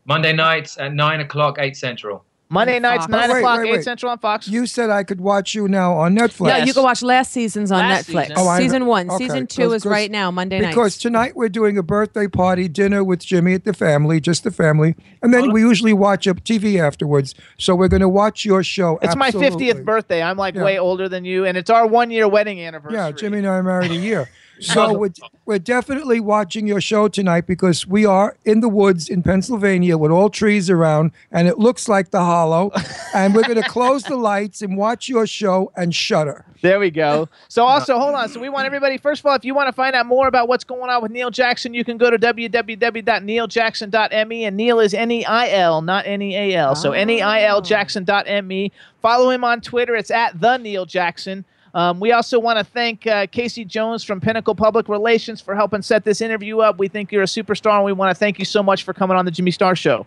Monday 0.05 0.33
nights 0.33 0.77
at 0.77 0.93
nine 0.93 1.19
o'clock, 1.19 1.57
eight 1.59 1.77
central. 1.77 2.25
Monday 2.53 2.79
nights, 2.79 3.03
Fox. 3.05 3.11
nine 3.11 3.29
Wait, 3.29 3.37
o'clock, 3.39 3.59
wait, 3.61 3.75
eight 3.79 3.83
central 3.83 4.11
on 4.11 4.17
Fox. 4.19 4.47
You 4.47 4.65
said 4.65 4.89
I 4.89 5.03
could 5.03 5.19
watch 5.19 5.53
you 5.55 5.67
now 5.67 5.93
on 5.93 6.15
Netflix. 6.15 6.47
Yeah, 6.47 6.63
you 6.65 6.73
can 6.73 6.83
watch 6.83 7.01
last 7.01 7.31
season's 7.31 7.71
on 7.71 7.79
Last 7.79 8.07
Netflix. 8.09 8.21
season. 8.27 8.35
Oh, 8.37 8.47
I 8.47 8.59
season 8.59 8.85
one. 8.85 9.09
Okay, 9.09 9.25
Season 9.25 9.47
two 9.47 9.63
'cause- 9.63 9.73
is 9.73 9.85
right 9.85 10.09
now, 10.11 10.31
Monday 10.31 10.59
night. 10.59 10.69
Because 10.69 10.93
nights. 10.93 10.97
tonight 10.97 11.35
we're 11.35 11.49
doing 11.49 11.77
a 11.77 11.83
birthday 11.83 12.27
party 12.27 12.67
dinner 12.67 13.03
with 13.03 13.25
Jimmy 13.25 13.53
at 13.55 13.63
the 13.65 13.73
family, 13.73 14.19
just 14.19 14.43
the 14.43 14.51
family, 14.51 14.95
and 15.21 15.33
then 15.33 15.51
we 15.51 15.61
usually 15.61 15.93
watch 15.93 16.27
a 16.27 16.33
TV 16.35 16.79
afterwards. 16.79 17.33
So 17.57 17.75
we're 17.75 17.87
going 17.87 18.01
to 18.01 18.09
watch 18.09 18.45
your 18.45 18.63
show. 18.63 18.99
It's 19.01 19.15
my 19.15 19.27
absolutely. 19.27 19.67
50th 19.73 19.83
birthday. 19.85 20.21
I'm 20.21 20.37
like 20.37 20.55
Yeah. 20.55 20.63
way 20.63 20.77
older 20.77 21.09
than 21.09 21.25
you, 21.25 21.45
and 21.45 21.57
it's 21.57 21.69
our 21.69 21.87
one 21.87 22.11
year 22.11 22.27
wedding 22.27 22.61
anniversary. 22.61 22.97
Yeah, 22.99 23.11
Jimmy 23.11 23.39
and 23.39 23.47
I 23.47 23.55
are 23.55 23.63
married 23.63 23.91
a 23.91 23.95
year. 23.95 24.29
So 24.59 24.97
we're, 24.97 25.11
we're 25.45 25.59
definitely 25.59 26.19
watching 26.19 26.67
your 26.67 26.81
show 26.81 27.07
tonight 27.07 27.47
because 27.47 27.87
we 27.87 28.05
are 28.05 28.35
in 28.45 28.59
the 28.61 28.69
woods 28.69 29.09
in 29.09 29.23
Pennsylvania 29.23 29.97
with 29.97 30.11
all 30.11 30.29
trees 30.29 30.69
around, 30.69 31.11
and 31.31 31.47
it 31.47 31.57
looks 31.59 31.87
like 31.87 32.11
the 32.11 32.19
hollow. 32.19 32.71
and 33.13 33.33
we're 33.35 33.43
going 33.43 33.61
to 33.61 33.69
close 33.69 34.03
the 34.03 34.15
lights 34.15 34.61
and 34.61 34.77
watch 34.77 35.09
your 35.09 35.27
show 35.27 35.71
and 35.75 35.93
shudder. 35.95 36.45
There 36.61 36.79
we 36.79 36.91
go. 36.91 37.27
So 37.49 37.65
also, 37.65 37.99
hold 37.99 38.15
on. 38.15 38.29
So 38.29 38.39
we 38.39 38.47
want 38.47 38.65
everybody. 38.65 38.97
First 38.97 39.19
of 39.19 39.25
all, 39.25 39.35
if 39.35 39.43
you 39.43 39.53
want 39.53 39.67
to 39.67 39.73
find 39.73 39.93
out 39.95 40.05
more 40.05 40.27
about 40.27 40.47
what's 40.47 40.63
going 40.63 40.89
on 40.89 41.01
with 41.01 41.11
Neil 41.11 41.29
Jackson, 41.29 41.73
you 41.73 41.83
can 41.83 41.97
go 41.97 42.09
to 42.09 42.17
www.neiljackson.me, 42.17 44.45
and 44.45 44.55
Neil 44.55 44.79
is 44.79 44.93
N 44.93 45.11
E 45.11 45.25
I 45.25 45.49
L, 45.49 45.81
not 45.81 46.07
N 46.07 46.21
E 46.21 46.33
A 46.35 46.55
L. 46.55 46.73
So 46.75 46.91
ah. 46.91 46.93
N 46.93 47.09
E 47.09 47.21
I 47.21 47.41
L 47.43 47.61
Jackson.me. 47.61 48.71
Follow 49.01 49.29
him 49.29 49.43
on 49.43 49.59
Twitter. 49.59 49.93
It's 49.95 50.09
at 50.09 50.39
the 50.39 50.55
Neil 50.57 50.85
Jackson. 50.85 51.43
Um, 51.73 51.99
we 51.99 52.11
also 52.11 52.39
want 52.39 52.59
to 52.59 52.63
thank 52.63 53.07
uh, 53.07 53.25
Casey 53.27 53.65
Jones 53.65 54.03
from 54.03 54.21
Pinnacle 54.21 54.53
Public 54.53 54.87
Relations 54.87 55.41
for 55.41 55.55
helping 55.55 55.81
set 55.81 56.03
this 56.03 56.21
interview 56.21 56.59
up. 56.59 56.77
We 56.77 56.87
think 56.87 57.11
you're 57.11 57.23
a 57.23 57.27
superstar, 57.27 57.77
and 57.77 57.85
we 57.85 57.93
want 57.93 58.11
to 58.11 58.15
thank 58.15 58.37
you 58.37 58.45
so 58.45 58.61
much 58.61 58.83
for 58.83 58.93
coming 58.93 59.17
on 59.17 59.25
the 59.25 59.31
Jimmy 59.31 59.51
Star 59.51 59.75
Show. 59.75 60.05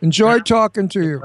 Enjoy 0.00 0.38
talking 0.38 0.88
to 0.90 1.02
you. 1.02 1.22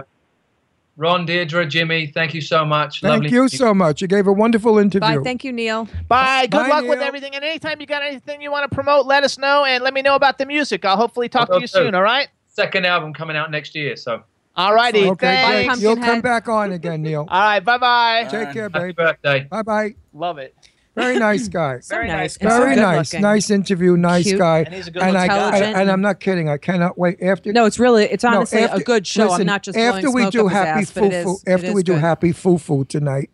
Ron, 0.96 1.26
Deirdre, 1.26 1.66
Jimmy, 1.66 2.08
thank 2.08 2.36
you 2.36 2.42
so 2.42 2.64
much. 2.64 3.02
Thank 3.02 3.24
Lovely 3.24 3.32
you 3.32 3.48
so 3.48 3.74
much. 3.74 4.02
You 4.02 4.08
gave 4.08 4.28
a 4.28 4.34
wonderful 4.34 4.78
interview. 4.78 5.18
Bye. 5.18 5.24
Thank 5.24 5.44
you, 5.44 5.52
Neil. 5.52 5.88
Bye. 6.08 6.46
Good 6.46 6.52
Bye, 6.52 6.68
luck 6.68 6.88
with 6.88 7.00
everything. 7.00 7.34
And 7.36 7.44
anytime 7.44 7.82
you 7.82 7.88
got 7.88 8.04
anything 8.04 8.44
you 8.44 8.52
want 8.52 8.70
to 8.70 8.74
promote, 8.74 9.08
let 9.08 9.24
us 9.24 9.40
know 9.40 9.66
and 9.66 9.84
let 9.84 9.96
me 9.96 10.04
know 10.04 10.14
about 10.14 10.38
the 10.38 10.46
music. 10.46 10.86
I'll 10.86 10.98
hopefully 10.98 11.30
talk 11.30 11.48
to 11.48 11.54
Will 11.54 11.62
you 11.62 11.68
do. 11.68 11.72
soon. 11.72 11.96
All 11.96 12.04
right. 12.04 12.28
Second 12.48 12.86
album 12.86 13.12
coming 13.12 13.36
out 13.36 13.50
next 13.50 13.74
year, 13.74 13.96
so 13.96 14.22
All 14.56 14.74
righty. 14.74 15.06
Okay, 15.10 15.66
Thanks. 15.66 15.82
You'll 15.82 15.96
come 15.98 16.22
back 16.22 16.48
on 16.48 16.72
again, 16.74 17.02
Neil. 17.02 17.26
All 17.28 17.42
right. 17.42 17.60
Bye 17.60 17.78
bye. 17.78 18.28
Take 18.30 18.54
care, 18.54 18.70
happy 18.70 18.88
babe. 18.88 18.96
birthday. 18.96 19.48
Bye 19.50 19.62
bye. 19.64 19.96
Love 20.14 20.38
it. 20.38 20.56
Very 20.96 21.18
nice 21.18 21.48
guy. 21.48 21.80
Very 21.90 22.08
nice. 22.08 22.38
And 22.38 22.52
so 22.52 22.60
Very 22.60 22.76
good 22.76 22.82
nice. 22.82 23.12
looking. 23.14 23.24
Nice 23.24 23.50
interview. 23.50 23.98
Nice 23.98 24.26
Cute. 24.26 24.38
guy. 24.38 24.60
And 24.60 24.76
he's 24.76 24.88
a 24.88 24.92
good 24.92 25.02
and 25.02 25.18
I, 25.18 25.24
intelligent. 25.24 25.76
I- 25.76 25.82
and 25.82 25.90
I'm 25.90 26.02
not 26.02 26.20
kidding. 26.20 26.50
I 26.50 26.58
cannot 26.58 27.00
wait 27.00 27.20
after. 27.20 27.52
No, 27.52 27.66
it's 27.66 27.80
really, 27.80 28.04
it's 28.04 28.24
No, 28.24 28.30
honestly 28.38 28.60
after- 28.62 28.78
a 28.80 28.84
good 28.84 29.08
show. 29.08 29.24
listen, 29.26 29.42
I'm 29.42 29.48
not 29.48 29.64
just 29.64 29.76
after 29.76 30.12
we 30.12 30.30
do 30.30 30.48
happy 30.48 30.82
ass, 30.82 30.92
but 30.92 31.04
it 31.06 31.24
foo 31.24 31.32
is- 31.32 31.42
foo. 31.44 31.52
After 31.52 31.74
we 31.74 31.82
do 31.82 31.94
good. 31.94 32.02
happy 32.02 32.32
foo 32.32 32.60
foo 32.60 32.86
tonight, 32.86 33.32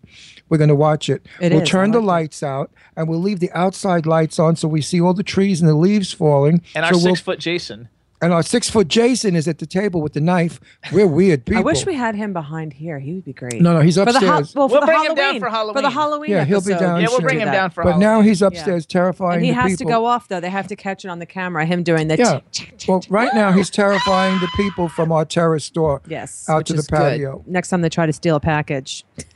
we're 0.48 0.58
going 0.58 0.70
to 0.70 0.76
watch 0.76 1.10
it. 1.10 1.26
It 1.42 1.52
we'll 1.52 1.64
is. 1.64 1.70
turn 1.70 1.90
I 1.90 1.94
the 1.94 2.00
like 2.00 2.04
it. 2.04 2.08
lights 2.24 2.44
out 2.44 2.72
and 2.96 3.10
we'll 3.10 3.20
leave 3.20 3.42
the 3.42 3.52
outside 3.52 4.06
lights 4.06 4.40
on 4.40 4.56
so 4.56 4.70
we 4.70 4.80
see 4.82 5.02
all 5.02 5.14
the 5.14 5.22
trees 5.22 5.60
and 5.60 5.70
the 5.70 5.76
leaves 5.76 6.14
falling. 6.14 6.62
And 6.76 6.86
our 6.86 6.94
so 6.94 6.98
we'll- 7.00 7.08
six 7.08 7.20
foot 7.20 7.40
Jason. 7.40 7.90
And 8.22 8.34
our 8.34 8.44
six 8.44 8.70
foot 8.70 8.88
Jason 8.88 9.36
is 9.36 9.48
at 9.48 9.60
the 9.60 9.66
table 9.66 10.02
with 10.02 10.14
the 10.14 10.22
knife. 10.22 10.60
We're 10.92 11.08
weird 11.08 11.46
people. 11.46 11.62
I 11.62 11.64
wish 11.64 11.86
we 11.86 11.94
had 11.96 12.16
him 12.16 12.34
behind 12.34 12.74
here. 12.74 13.00
He 13.00 13.14
would 13.14 13.26
be 13.26 13.34
great. 13.34 13.62
No, 13.62 13.74
no, 13.74 13.80
he's 13.82 13.96
For 13.96 14.06
the 14.06 14.12
ho- 14.12 14.18
upstairs. 14.40 14.56
well, 14.56 14.68
for 14.68 14.74
We'll 14.74 14.82
the 14.82 14.86
bring 14.88 14.98
him 15.00 15.16
Halloween, 15.16 15.34
down 15.34 15.40
for 15.40 15.50
Halloween. 15.50 15.74
For 15.76 15.82
the 15.82 15.90
Halloween 15.90 16.30
Yeah, 16.32 16.44
he'll 16.46 16.60
be 16.62 16.72
episode, 16.74 16.80
down 16.86 17.02
Yeah, 17.02 17.08
we'll 17.08 17.18
should 17.18 17.24
bring 17.24 17.40
him 17.40 17.52
down 17.52 17.70
for 17.72 17.84
but 17.84 17.92
Halloween. 17.92 18.08
now 18.08 18.22
he's 18.22 18.42
upstairs 18.42 18.86
terrifying 18.86 19.36
And 19.38 19.46
he 19.46 19.52
the 19.52 19.56
has 19.56 19.72
people. 19.74 19.86
to 19.86 19.92
go 19.94 20.06
off 20.06 20.28
though. 20.28 20.40
They 20.40 20.50
have 20.50 20.68
to 20.68 20.76
catch 20.76 21.06
it 21.06 21.10
on 21.10 21.20
the 21.20 21.26
camera. 21.26 21.66
Him 21.66 21.84
doing 21.84 22.08
the 22.08 22.18
Yeah. 22.18 22.40
tick, 22.52 22.78
tick, 22.78 22.90
Well, 22.90 23.04
right 23.10 23.34
now 23.34 23.52
he's 23.52 23.70
terrifying 23.70 24.40
the 24.40 24.50
people 24.58 24.90
from 24.90 25.12
our 25.12 25.26
terrace 25.26 25.66
store. 25.66 26.02
Yes, 26.08 26.48
Out 26.50 26.66
to 26.68 26.74
the 26.74 26.80
is 26.80 26.88
good. 26.88 26.98
patio. 26.98 27.44
Next 27.48 27.70
time 27.70 27.82
they 27.82 27.90
try 27.90 28.06
to 28.06 28.14
steal 28.14 28.36
a 28.36 28.40
package. 28.40 29.06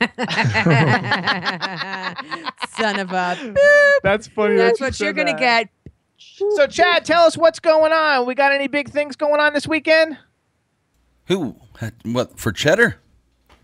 Son 2.76 2.98
of 3.00 3.10
a. 3.12 3.36
boop. 3.40 3.56
That's 4.02 4.26
funny. 4.28 4.56
That's 4.56 4.80
what 4.80 4.98
you're 5.00 5.12
gonna 5.12 5.38
get. 5.38 5.68
So, 6.56 6.66
Chad, 6.66 7.04
tell 7.04 7.24
us 7.24 7.36
what's 7.36 7.60
going 7.60 7.92
on. 7.92 8.26
We 8.26 8.34
got 8.34 8.52
any 8.52 8.68
big 8.68 8.90
things 8.90 9.16
going 9.16 9.40
on 9.40 9.54
this 9.54 9.66
weekend 9.66 10.18
Who? 11.26 11.56
What 12.04 12.38
for 12.38 12.52
cheddar? 12.52 13.00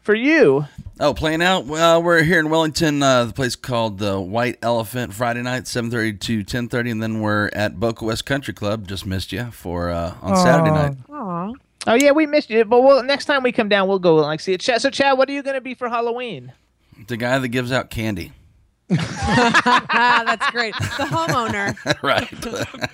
for 0.02 0.14
you? 0.14 0.66
Oh, 0.98 1.14
playing 1.14 1.42
out. 1.42 1.66
Well, 1.66 2.02
we're 2.02 2.22
here 2.22 2.40
in 2.40 2.50
Wellington. 2.50 3.02
Uh, 3.02 3.26
the 3.26 3.32
place 3.32 3.54
called 3.54 3.98
the 3.98 4.20
White 4.20 4.58
Elephant. 4.60 5.14
Friday 5.14 5.42
night, 5.42 5.66
seven 5.66 5.90
thirty 5.90 6.12
to 6.14 6.42
ten 6.42 6.68
thirty, 6.68 6.90
and 6.90 7.02
then 7.02 7.20
we're 7.20 7.48
at 7.52 7.78
Boca 7.78 8.04
West 8.04 8.26
Country 8.26 8.52
Club. 8.52 8.88
Just 8.88 9.06
missed 9.06 9.30
you 9.32 9.50
for 9.50 9.90
uh, 9.90 10.14
on 10.20 10.36
Saturday 10.36 10.70
night. 10.70 10.96
Aw. 11.10 11.52
Oh 11.86 11.94
yeah, 11.94 12.10
we 12.10 12.26
missed 12.26 12.50
you. 12.50 12.64
But 12.64 12.82
we'll, 12.82 13.02
next 13.02 13.26
time 13.26 13.42
we 13.42 13.52
come 13.52 13.68
down, 13.68 13.88
we'll 13.88 13.98
go 13.98 14.16
and 14.18 14.26
like 14.26 14.40
see 14.40 14.52
it. 14.52 14.60
Chad, 14.60 14.82
so, 14.82 14.90
Chad, 14.90 15.16
what 15.16 15.28
are 15.28 15.32
you 15.32 15.42
going 15.42 15.54
to 15.54 15.60
be 15.60 15.74
for 15.74 15.88
Halloween? 15.88 16.52
The 17.06 17.16
guy 17.16 17.38
that 17.38 17.48
gives 17.48 17.72
out 17.72 17.88
candy. 17.88 18.32
That's 18.96 20.50
great. 20.50 20.74
The 20.74 21.06
homeowner. 21.08 21.76
right. 22.02 22.30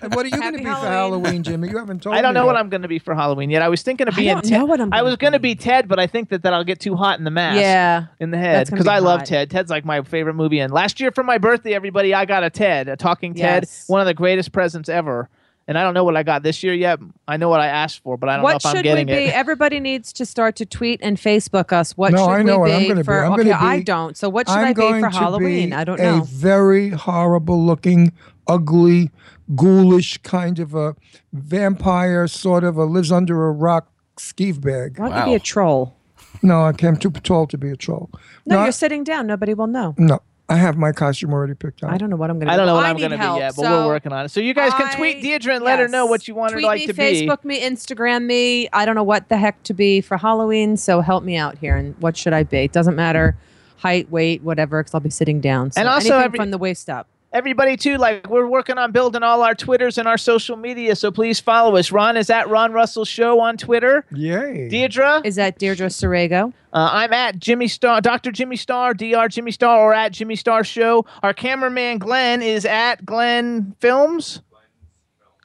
And 0.03 0.15
what 0.15 0.27
are 0.27 0.29
you 0.29 0.39
going 0.41 0.53
to 0.53 0.59
be 0.59 0.65
for 0.65 0.71
Halloween. 0.71 0.93
Halloween, 0.93 1.43
Jimmy? 1.43 1.69
You 1.71 1.79
haven't 1.79 2.03
told 2.03 2.13
me. 2.15 2.19
I 2.19 2.23
don't 2.23 2.35
me 2.35 2.41
know 2.41 2.47
what. 2.47 2.57
I'm 2.57 2.69
going 2.69 2.83
to 2.83 2.89
be 2.89 2.99
for 2.99 3.15
Halloween 3.15 3.51
yet. 3.51 3.63
I 3.63 3.69
was 3.69 3.83
thinking 3.83 4.09
of 4.09 4.15
I 4.15 4.17
being 4.17 4.35
don't 4.35 4.43
Ted. 4.45 4.53
know 4.61 4.67
what 4.67 4.81
I'm 4.81 4.93
I 4.93 4.99
gonna 4.99 5.05
was 5.11 5.17
going 5.17 5.33
to 5.33 5.39
be 5.39 5.55
Ted, 5.55 5.89
but 5.89 5.99
I 5.99 6.07
think 6.07 6.29
that, 6.31 6.43
that 6.43 6.53
I'll 6.53 6.65
get 6.65 6.81
too 6.81 6.97
hot 6.97 7.19
in 7.19 7.25
the 7.25 7.31
mask. 7.31 7.61
Yeah. 7.61 8.07
in 8.21 8.31
the 8.31 8.39
head 8.39 8.57
That's 8.57 8.71
gonna 8.71 8.79
because 8.83 8.87
be 8.91 8.97
I 8.97 8.99
love 8.99 9.21
hot. 9.21 9.27
Ted. 9.29 9.51
Ted's 9.51 9.71
like 9.71 9.85
my 9.85 10.03
favorite 10.03 10.35
movie. 10.35 10.59
And 10.61 10.73
last 10.73 11.01
year 11.01 11.11
for 11.11 11.23
my 11.25 11.39
birthday, 11.39 11.75
everybody, 11.75 12.13
I 12.15 12.25
got 12.25 12.43
a 12.45 12.51
Ted, 12.51 12.89
a 12.89 12.97
talking 12.97 13.35
Ted, 13.35 13.63
Yes. 13.65 13.89
one 13.89 14.01
of 14.01 14.07
the 14.07 14.15
greatest 14.15 14.53
presents 14.53 14.89
ever. 14.89 15.29
And 15.69 15.77
I 15.77 15.83
don't 15.83 15.95
know 15.95 16.05
what 16.05 16.17
I 16.17 16.23
got 16.23 16.45
this 16.45 16.63
year 16.63 16.75
yet. 16.75 17.01
I 17.27 17.37
know 17.37 17.49
what 17.49 17.61
I 17.61 17.67
asked 17.67 18.01
for, 18.05 18.17
but 18.17 18.29
I 18.29 18.37
don't 18.37 18.45
know 18.45 18.51
if 18.51 18.65
I'm 18.65 18.75
getting 18.83 18.87
it. 18.87 18.91
What 18.93 18.99
should 19.01 19.07
we 19.09 19.13
getting 19.15 19.25
be? 19.27 19.31
it. 19.31 19.35
Everybody 19.35 19.81
needs 19.81 20.13
to 20.13 20.25
start 20.25 20.55
to 20.57 20.67
tweet 20.67 21.01
and 21.03 21.17
Facebook 21.17 21.73
us. 21.73 21.97
What 21.97 22.13
No, 22.13 22.19
should 22.27 22.31
I 22.31 22.43
know 22.43 22.55
we 22.59 22.61
what 22.61 22.71
I'm 22.71 22.83
be 22.83 22.89
gonna 22.89 23.01
be. 23.01 23.05
for? 23.05 23.25
I'm 23.25 23.33
okay, 23.33 23.51
gonna 23.51 23.65
I 23.67 23.81
don't. 23.83 24.17
So 24.17 24.29
what 24.29 24.49
should 24.49 24.59
I'm 24.59 24.65
I 24.67 24.73
be 24.73 24.81
going 24.81 25.03
for 25.03 25.11
to 25.11 25.17
Halloween? 25.17 25.71
be 25.71 25.75
I 25.75 25.83
don't 25.83 25.99
know. 25.99 26.21
a 26.23 26.25
very 26.25 26.91
horrible 26.91 27.61
looking, 27.65 28.13
ugly, 28.47 29.11
ghoulish 29.57 30.19
kind 30.19 30.61
of 30.61 30.75
a 30.77 30.95
vampire, 31.33 32.29
sort 32.29 32.63
of 32.65 32.77
a 32.77 32.85
lives 32.85 33.11
under 33.11 33.47
a 33.47 33.53
rock 33.53 33.91
skeeve 34.17 34.61
bag. 34.61 34.99
Why 34.99 35.09
don't 35.09 35.19
you 35.19 35.25
be 35.25 35.35
a 35.35 35.41
troll? 35.41 35.97
No, 36.43 36.61
I 36.61 36.75
am 36.83 36.97
too 36.97 37.11
tall 37.11 37.47
to 37.49 37.59
be 37.59 37.71
a 37.71 37.77
troll. 37.77 38.11
No, 38.45 38.61
I- 38.61 38.65
you're 38.65 38.73
sitting 38.73 39.03
down. 39.05 39.27
Nobody 39.27 39.53
will 39.55 39.67
know. 39.67 39.95
no. 39.99 40.21
I 40.49 40.57
have 40.57 40.77
my 40.77 40.93
costume 40.93 41.33
already 41.33 41.55
picked 41.55 41.83
out. 41.83 41.93
I 41.93 41.99
don't 41.99 42.09
know 42.09 42.17
what 42.17 42.31
I'm 42.31 42.39
going 42.39 42.47
to 42.47 42.53
I 42.53 42.57
don't 42.57 42.67
know 42.67 42.75
what 42.77 42.85
I 42.85 42.91
I'm 42.91 42.97
going 42.97 43.11
to 43.11 43.17
be 43.17 43.23
help, 43.23 43.39
yet, 43.41 43.57
but 43.57 43.63
so 43.63 43.71
we're 43.71 43.87
working 43.87 44.13
on 44.13 44.27
it. 44.27 44.29
So 44.29 44.39
you 44.41 44.55
guys 44.55 44.73
can 44.75 44.97
tweet 44.97 45.21
Deirdre 45.21 45.57
and 45.57 45.65
let 45.65 45.81
her 45.81 45.89
know 45.89 46.07
what 46.07 46.29
you 46.29 46.37
want 46.37 46.53
her 46.53 46.61
like 46.61 46.81
me, 46.81 46.87
to 46.87 46.95
be. 46.95 47.03
Facebook 47.03 47.45
me, 47.45 47.61
Instagram 47.61 48.25
me. 48.27 48.69
I 48.73 48.85
don't 48.85 48.95
know 48.95 49.03
what 49.03 49.29
the 49.29 49.37
heck 49.39 49.61
to 49.65 49.75
be 49.75 50.01
for 50.01 50.17
Halloween, 50.17 50.77
so 50.77 51.01
help 51.01 51.25
me 51.25 51.37
out 51.37 51.59
here. 51.59 51.77
And 51.77 51.97
what 52.01 52.17
should 52.17 52.33
I 52.33 52.45
be? 52.45 52.59
It 52.59 52.73
doesn't 52.73 52.95
matter 52.95 53.37
height, 53.79 54.11
weight, 54.11 54.43
whatever, 54.43 54.81
because 54.83 54.95
I'll 54.95 55.01
be 55.01 55.11
sitting 55.11 55.41
down. 55.41 55.73
So 55.73 55.81
And 55.81 55.89
also 55.89 56.11
anything 56.15 56.25
every- 56.25 56.39
from 56.39 56.51
the 56.51 56.59
waist 56.59 56.89
up. 56.89 57.09
Everybody 57.37 57.77
too, 57.77 57.99
like 57.99 58.31
we're 58.31 58.47
working 58.47 58.79
on 58.79 58.93
building 58.93 59.23
all 59.23 59.43
our 59.43 59.55
Twitters 59.55 59.99
and 59.99 60.09
our 60.09 60.17
social 60.17 60.57
media, 60.57 60.97
so 60.97 61.11
please 61.11 61.39
follow 61.39 61.77
us. 61.77 61.93
Ron 61.93 62.17
is 62.17 62.31
at 62.31 62.49
Ron 62.49 62.73
Russell 62.73 63.05
Show 63.05 63.41
on 63.41 63.59
Twitter. 63.59 64.07
Yay. 64.11 64.71
Deirdre 64.71 65.21
is 65.23 65.39
at 65.39 65.59
Deirdre 65.59 65.89
Sorego. 65.89 66.55
Uh, 66.73 66.89
I'm 66.93 67.13
at 67.13 67.39
Jimmy 67.39 67.69
Star, 67.69 68.01
Dr. 68.01 68.33
Jimmy 68.33 68.57
Star, 68.57 68.95
Dr. 68.95 69.29
Jimmy 69.29 69.53
Star, 69.53 69.79
or 69.79 69.93
at 69.93 70.13
Jimmy 70.13 70.35
Star 70.35 70.65
Show. 70.65 71.05
Our 71.23 71.35
cameraman 71.35 71.99
Glenn 71.99 72.41
is 72.41 72.65
at 72.65 73.05
Glenn 73.05 73.77
Films. 73.81 74.41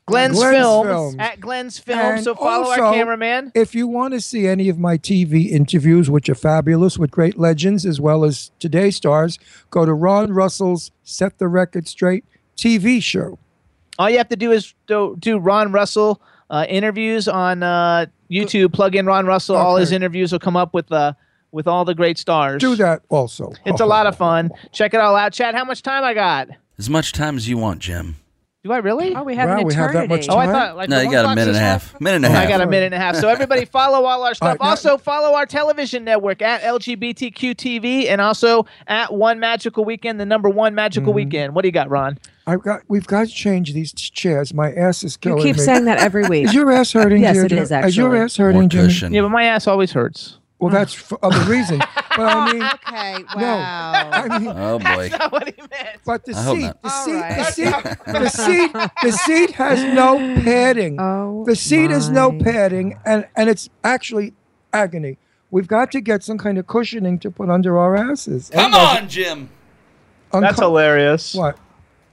Glenn's, 0.07 0.38
Glenn's 0.38 0.56
Films, 0.57 0.88
Films. 0.88 1.15
at 1.19 1.40
Glenn's 1.40 1.80
Films. 1.80 2.02
And 2.03 2.23
so 2.23 2.36
follow 2.36 2.69
also, 2.69 2.82
our 2.82 2.94
cameraman. 2.94 3.52
If 3.56 3.76
you 3.76 3.88
want 3.88 4.14
to 4.14 4.22
see 4.22 4.48
any 4.48 4.68
of 4.68 4.78
my 4.78 4.98
TV 4.98 5.49
interviews, 5.49 6.10
which 6.10 6.28
are 6.28 6.36
fabulous 6.36 6.98
with 6.98 7.11
great 7.11 7.38
legends 7.38 7.86
as 7.86 8.02
well 8.02 8.26
as 8.26 8.52
today's 8.60 8.95
stars, 8.98 9.40
go 9.69 9.86
to 9.86 9.94
Ron 9.94 10.34
Russell's 10.34 10.91
Set 11.03 11.38
the 11.38 11.48
Record 11.48 11.88
Straight 11.88 12.26
TV 12.57 13.02
show. 13.02 13.40
All 13.99 14.10
you 14.10 14.18
have 14.18 14.30
to 14.30 14.36
do 14.36 14.52
is 14.52 14.73
do, 14.88 15.15
do 15.19 15.38
Ron 15.38 15.72
Russell 15.72 16.22
uh, 16.49 16.65
interviews 16.68 17.28
on 17.28 17.64
uh, 17.64 18.07
YouTube. 18.30 18.73
Plug 18.73 18.95
in 18.95 19.06
Ron 19.06 19.26
Russell. 19.26 19.56
All 19.56 19.78
his 19.78 19.91
interviews 19.91 20.32
will 20.32 20.40
come 20.40 20.57
up 20.57 20.73
with 20.73 20.91
uh, 20.91 21.14
with 21.52 21.68
all 21.68 21.86
the 21.86 21.95
great 21.95 22.18
stars. 22.18 22.61
Do 22.61 22.76
that 22.76 23.03
also. 23.10 23.53
It's 23.65 23.82
a 23.82 23.86
lot 23.86 24.07
of 24.07 24.18
fun. 24.18 24.52
Check 24.72 24.94
it 24.94 24.99
all 24.99 25.15
out. 25.15 25.34
Chad, 25.34 25.56
how 25.56 25.65
much 25.65 25.82
time 25.82 26.03
I 26.03 26.14
got? 26.14 26.49
As 26.78 26.90
much 26.90 27.14
time 27.14 27.38
as 27.38 27.48
you 27.48 27.57
want, 27.57 27.80
Jim. 27.80 28.15
Do 28.64 28.72
I 28.72 28.78
really? 28.78 29.16
Oh, 29.16 29.24
we 29.24 29.34
have 29.36 29.50
an 29.50 29.58
Wow, 29.58 29.64
we 29.64 29.74
have 29.74 29.92
that 29.94 30.04
eternity. 30.06 30.28
much 30.28 30.30
Oh, 30.30 30.38
I 30.38 30.46
time? 30.46 30.54
thought 30.54 30.78
like 30.78 30.88
no, 30.88 31.00
the 31.00 31.06
you 31.06 31.12
got 31.12 31.26
a 31.26 31.30
box 31.30 31.36
minute 31.36 31.48
and 31.48 31.58
a 31.58 31.60
half? 31.60 31.92
half. 31.94 32.02
Minute 32.02 32.16
and 32.18 32.26
a 32.26 32.30
half. 32.30 32.46
I 32.46 32.48
got 32.48 32.62
a 32.62 32.68
minute 32.68 32.86
and 32.86 32.94
a 32.94 33.00
half. 33.00 33.16
So 33.16 33.28
everybody 33.28 33.66
follow 33.80 34.06
all 34.06 34.24
our 34.24 34.36
stuff. 34.36 34.50
right, 34.50 34.60
now- 34.62 34.70
also 34.70 35.00
follow 35.00 35.36
our 35.36 35.48
television 35.48 36.04
network 36.04 36.44
at 36.44 36.62
LGBTQ 36.62 37.56
TV 37.56 38.08
and 38.08 38.22
also 38.22 38.68
at 38.86 39.12
One 39.14 39.40
Magical 39.40 39.84
Weekend, 39.84 40.20
the 40.20 40.28
number 40.28 40.48
one 40.48 40.76
magical 40.76 41.10
Mm-hmm. 41.12 41.16
weekend. 41.16 41.56
What 41.56 41.64
do 41.64 41.70
you 41.70 41.72
got, 41.72 41.90
Ron? 41.90 42.20
I've 42.46 42.62
got. 42.62 42.82
We've 42.88 43.08
got 43.08 43.26
to 43.28 43.34
change 43.34 43.74
these 43.74 43.92
chairs. 43.94 44.54
My 44.54 44.72
ass 44.72 45.04
is 45.04 45.16
You 45.16 45.32
killing 45.32 45.44
keep 45.44 45.56
me. 45.56 45.62
saying 45.64 45.86
that 45.86 45.98
every 46.00 46.28
week. 46.28 46.46
Is 46.46 46.54
your 46.54 46.72
ass 46.72 46.92
hurting? 46.92 47.24
Yes, 47.24 47.38
it 47.38 47.48
Deirdre? 47.50 47.62
is, 47.62 47.72
Is 47.72 47.98
your 47.98 48.08
actually. 48.10 48.20
ass 48.20 48.36
hurting, 48.38 48.70
Jimmy? 48.70 48.88
cushion. 48.90 49.12
Yeah, 49.14 49.22
but 49.22 49.30
my 49.30 49.44
ass 49.46 49.66
always 49.68 49.92
hurts. 49.92 50.38
Well, 50.62 50.70
mm. 50.70 50.74
that's 50.74 50.94
for 50.94 51.18
other 51.26 51.44
reasons. 51.52 51.82
But 52.16 52.20
I 52.20 52.54
mean, 52.54 52.62
okay, 52.88 53.24
no. 53.36 53.46
wow. 53.46 54.10
I 54.14 54.40
mean, 54.40 54.54
Oh 54.56 54.78
boy. 54.78 55.10
That's 55.10 55.18
not 55.18 55.32
what 55.32 55.48
he 55.48 55.60
meant. 55.60 56.00
but 56.06 56.24
the 56.24 56.36
I 56.36 56.54
seat, 56.54 56.74
the 56.84 56.90
seat, 56.90 57.14
right. 57.14 57.38
the 57.38 57.50
seat, 57.52 57.74
the 58.06 58.30
seat, 58.30 58.74
the 59.02 59.12
seat 59.12 59.52
has 59.52 59.84
no 59.84 60.18
padding. 60.44 60.98
Oh, 61.00 61.44
The 61.46 61.56
seat 61.56 61.90
has 61.90 62.10
no 62.10 62.32
padding, 62.32 63.00
and 63.06 63.28
and 63.36 63.50
it's 63.50 63.70
actually 63.84 64.34
agony. 64.72 65.18
We've 65.50 65.68
got 65.68 65.92
to 65.94 66.02
get 66.02 66.24
some 66.24 66.38
kind 66.38 66.60
of 66.60 66.68
cushioning 66.68 67.18
to 67.20 67.32
put 67.32 67.50
under 67.50 67.78
our 67.78 67.96
asses. 67.96 68.52
Come 68.54 68.76
on, 68.76 69.10
Jim. 69.10 69.50
That's 70.32 70.60
hilarious. 70.60 71.34
What? 71.34 71.58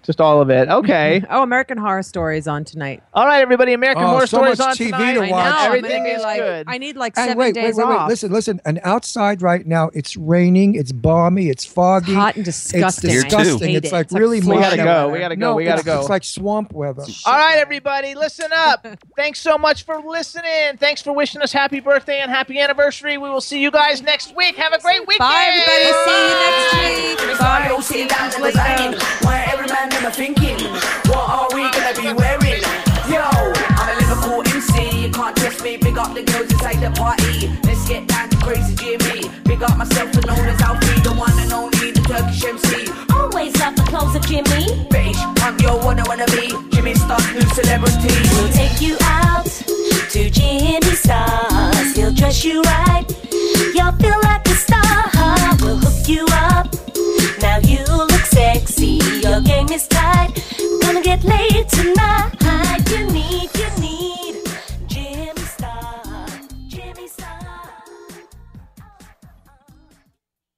Just 0.09 0.23
all 0.23 0.41
of 0.41 0.49
it. 0.49 0.71
Okay. 0.71 1.23
Oh, 1.29 1.43
American 1.43 1.77
Horror 1.77 2.03
Story 2.03 2.39
is 2.39 2.49
on 2.49 2.65
tonight. 2.65 3.03
all 3.13 3.27
right, 3.27 3.43
everybody. 3.43 3.75
American 3.75 4.05
Oh, 4.05 4.07
Horror 4.07 4.21
so 4.27 4.39
Stories 4.39 4.59
much 4.59 4.69
on 4.81 4.87
TV 4.87 4.87
tonight. 4.87 5.13
to 5.13 5.21
I 5.21 5.31
watch. 5.31 5.45
know. 5.45 5.59
I'm 5.61 5.67
Everything 5.67 5.91
gonna 5.99 6.05
be 6.05 6.11
is 6.13 6.23
like, 6.23 6.41
good. 6.41 6.65
I 6.67 6.79
need 6.79 6.97
like 6.97 7.13
And 7.19 7.25
seven 7.29 7.39
wait, 7.39 7.55
days 7.55 7.77
wait, 7.77 7.85
wait, 7.85 7.89
wait. 7.91 7.99
off. 8.01 8.09
Listen, 8.09 8.33
listen. 8.33 8.59
And 8.65 8.81
outside 8.85 9.43
right 9.43 9.67
now, 9.67 9.91
it's 9.93 10.17
raining. 10.17 10.77
It's 10.77 10.93
balmy. 10.93 11.51
It's 11.51 11.67
foggy. 11.67 12.15
hot 12.15 12.37
and 12.37 12.45
disgusting. 12.47 13.11
Here 13.11 13.21
It's 13.21 13.35
disgusting. 13.35 13.69
I 13.69 13.73
hate 13.73 13.77
It's 13.77 13.89
it. 13.89 13.93
like 13.93 14.05
It's 14.07 14.13
like 14.15 14.21
really 14.23 14.41
we 14.41 14.47
gotta 14.47 14.61
mushy. 14.61 14.77
go. 14.79 14.85
weather. 14.87 15.13
We 15.13 15.19
gotta 15.19 15.37
go. 15.37 15.41
No, 15.51 15.55
we 15.57 15.65
gotta 15.65 15.77
it's, 15.81 15.85
go. 15.85 16.01
It's 16.01 16.09
like 16.09 16.25
swamp 16.25 16.73
weather. 16.73 17.03
All 17.27 17.35
right, 17.37 17.59
everybody, 17.59 18.15
listen 18.15 18.51
up. 18.55 18.87
Thanks 19.15 19.41
so 19.41 19.59
much 19.59 19.85
for 19.85 19.99
listening. 20.01 20.79
Thanks 20.79 21.03
for 21.03 21.13
wishing 21.13 21.43
us 21.43 21.53
happy 21.53 21.81
birthday 21.81 22.21
and 22.21 22.31
happy 22.31 22.59
anniversary. 22.59 23.19
We 23.19 23.29
will 23.29 23.43
see 23.43 23.61
you 23.61 23.71
guys 23.71 24.01
next 24.01 24.35
week. 24.35 24.57
Have 24.57 24.73
a 24.73 24.81
great 24.81 25.01
weekend. 25.07 25.19
Bye, 25.19 25.45
everybody. 25.51 25.85
See 26.09 26.23
you 26.25 26.35
next 26.41 27.21
week. 27.29 27.39
Bye. 27.39 27.75
sitting 27.83 28.09
down 30.01 30.13
and 30.13 30.35
designing. 30.35 30.39
Why 30.39 30.39
every 30.39 30.39
man 30.39 30.39
never 30.39 30.39
thinking, 30.39 30.59
what 31.09 31.25
are 31.29 31.49
we 31.55 31.71
gonna 31.71 31.95
be 31.95 32.13
wearing? 32.13 32.63
Yo, 33.09 33.23
I'm 33.75 33.89
a 33.89 33.95
Liverpool 33.99 34.43
MC. 34.47 35.03
You 35.03 35.11
can't 35.11 35.37
trust 35.37 35.63
me. 35.63 35.77
Big 35.77 35.99
up 35.99 36.15
the 36.15 36.23
girls 36.23 36.51
inside 36.53 36.81
the 36.81 36.91
party. 36.91 37.49
Let's 37.65 37.89
get 37.89 38.07
down 38.07 38.29
to 38.29 38.37
crazy 38.39 38.75
Jimmy. 38.75 39.31
Big 39.45 39.63
up 39.63 39.77
myself 39.77 40.15
and 40.15 40.27
known 40.27 40.47
as 40.47 40.61
Alfie, 40.61 41.01
the 41.01 41.13
one 41.15 41.39
and 41.39 41.53
only, 41.53 41.93
the 41.93 42.03
Turkish 42.03 42.45
MC. 42.45 42.91
Always 43.13 43.59
love 43.61 43.77
the 43.77 43.83
clothes 43.83 44.15
of 44.15 44.27
Jimmy. 44.27 44.87
Bitch, 44.89 45.19
I'm 45.43 45.59
your 45.61 45.79
one 45.81 45.99
I 45.99 46.05
wanna 46.07 46.27
be. 46.27 46.53
Jimmy 46.75 46.95
Star, 46.95 47.21
new 47.35 47.49
celebrity. 47.57 48.15
We'll 48.33 48.53
take 48.53 48.81
you 48.81 48.97
out 49.03 49.47
to 49.47 50.31
Jimmy 50.31 50.95
Stars. 50.95 51.97
He'll 51.97 52.13
dress 52.13 52.45
you 52.45 52.63
right. 52.63 53.07
You'll 53.75 53.93
feel 53.93 54.19
like 54.23 54.47
a 54.47 54.55
star. 54.55 55.11
We'll 55.61 55.79
hook 55.79 56.09
you 56.09 56.27
up 56.31 56.48
the 59.41 59.49
game 59.49 59.69
is 59.69 59.87
tied. 59.87 60.33
Gonna 60.83 61.03
get 61.03 61.23
late 61.23 61.69
tonight. 61.69 62.33
You 62.91 63.07
need. 63.13 63.58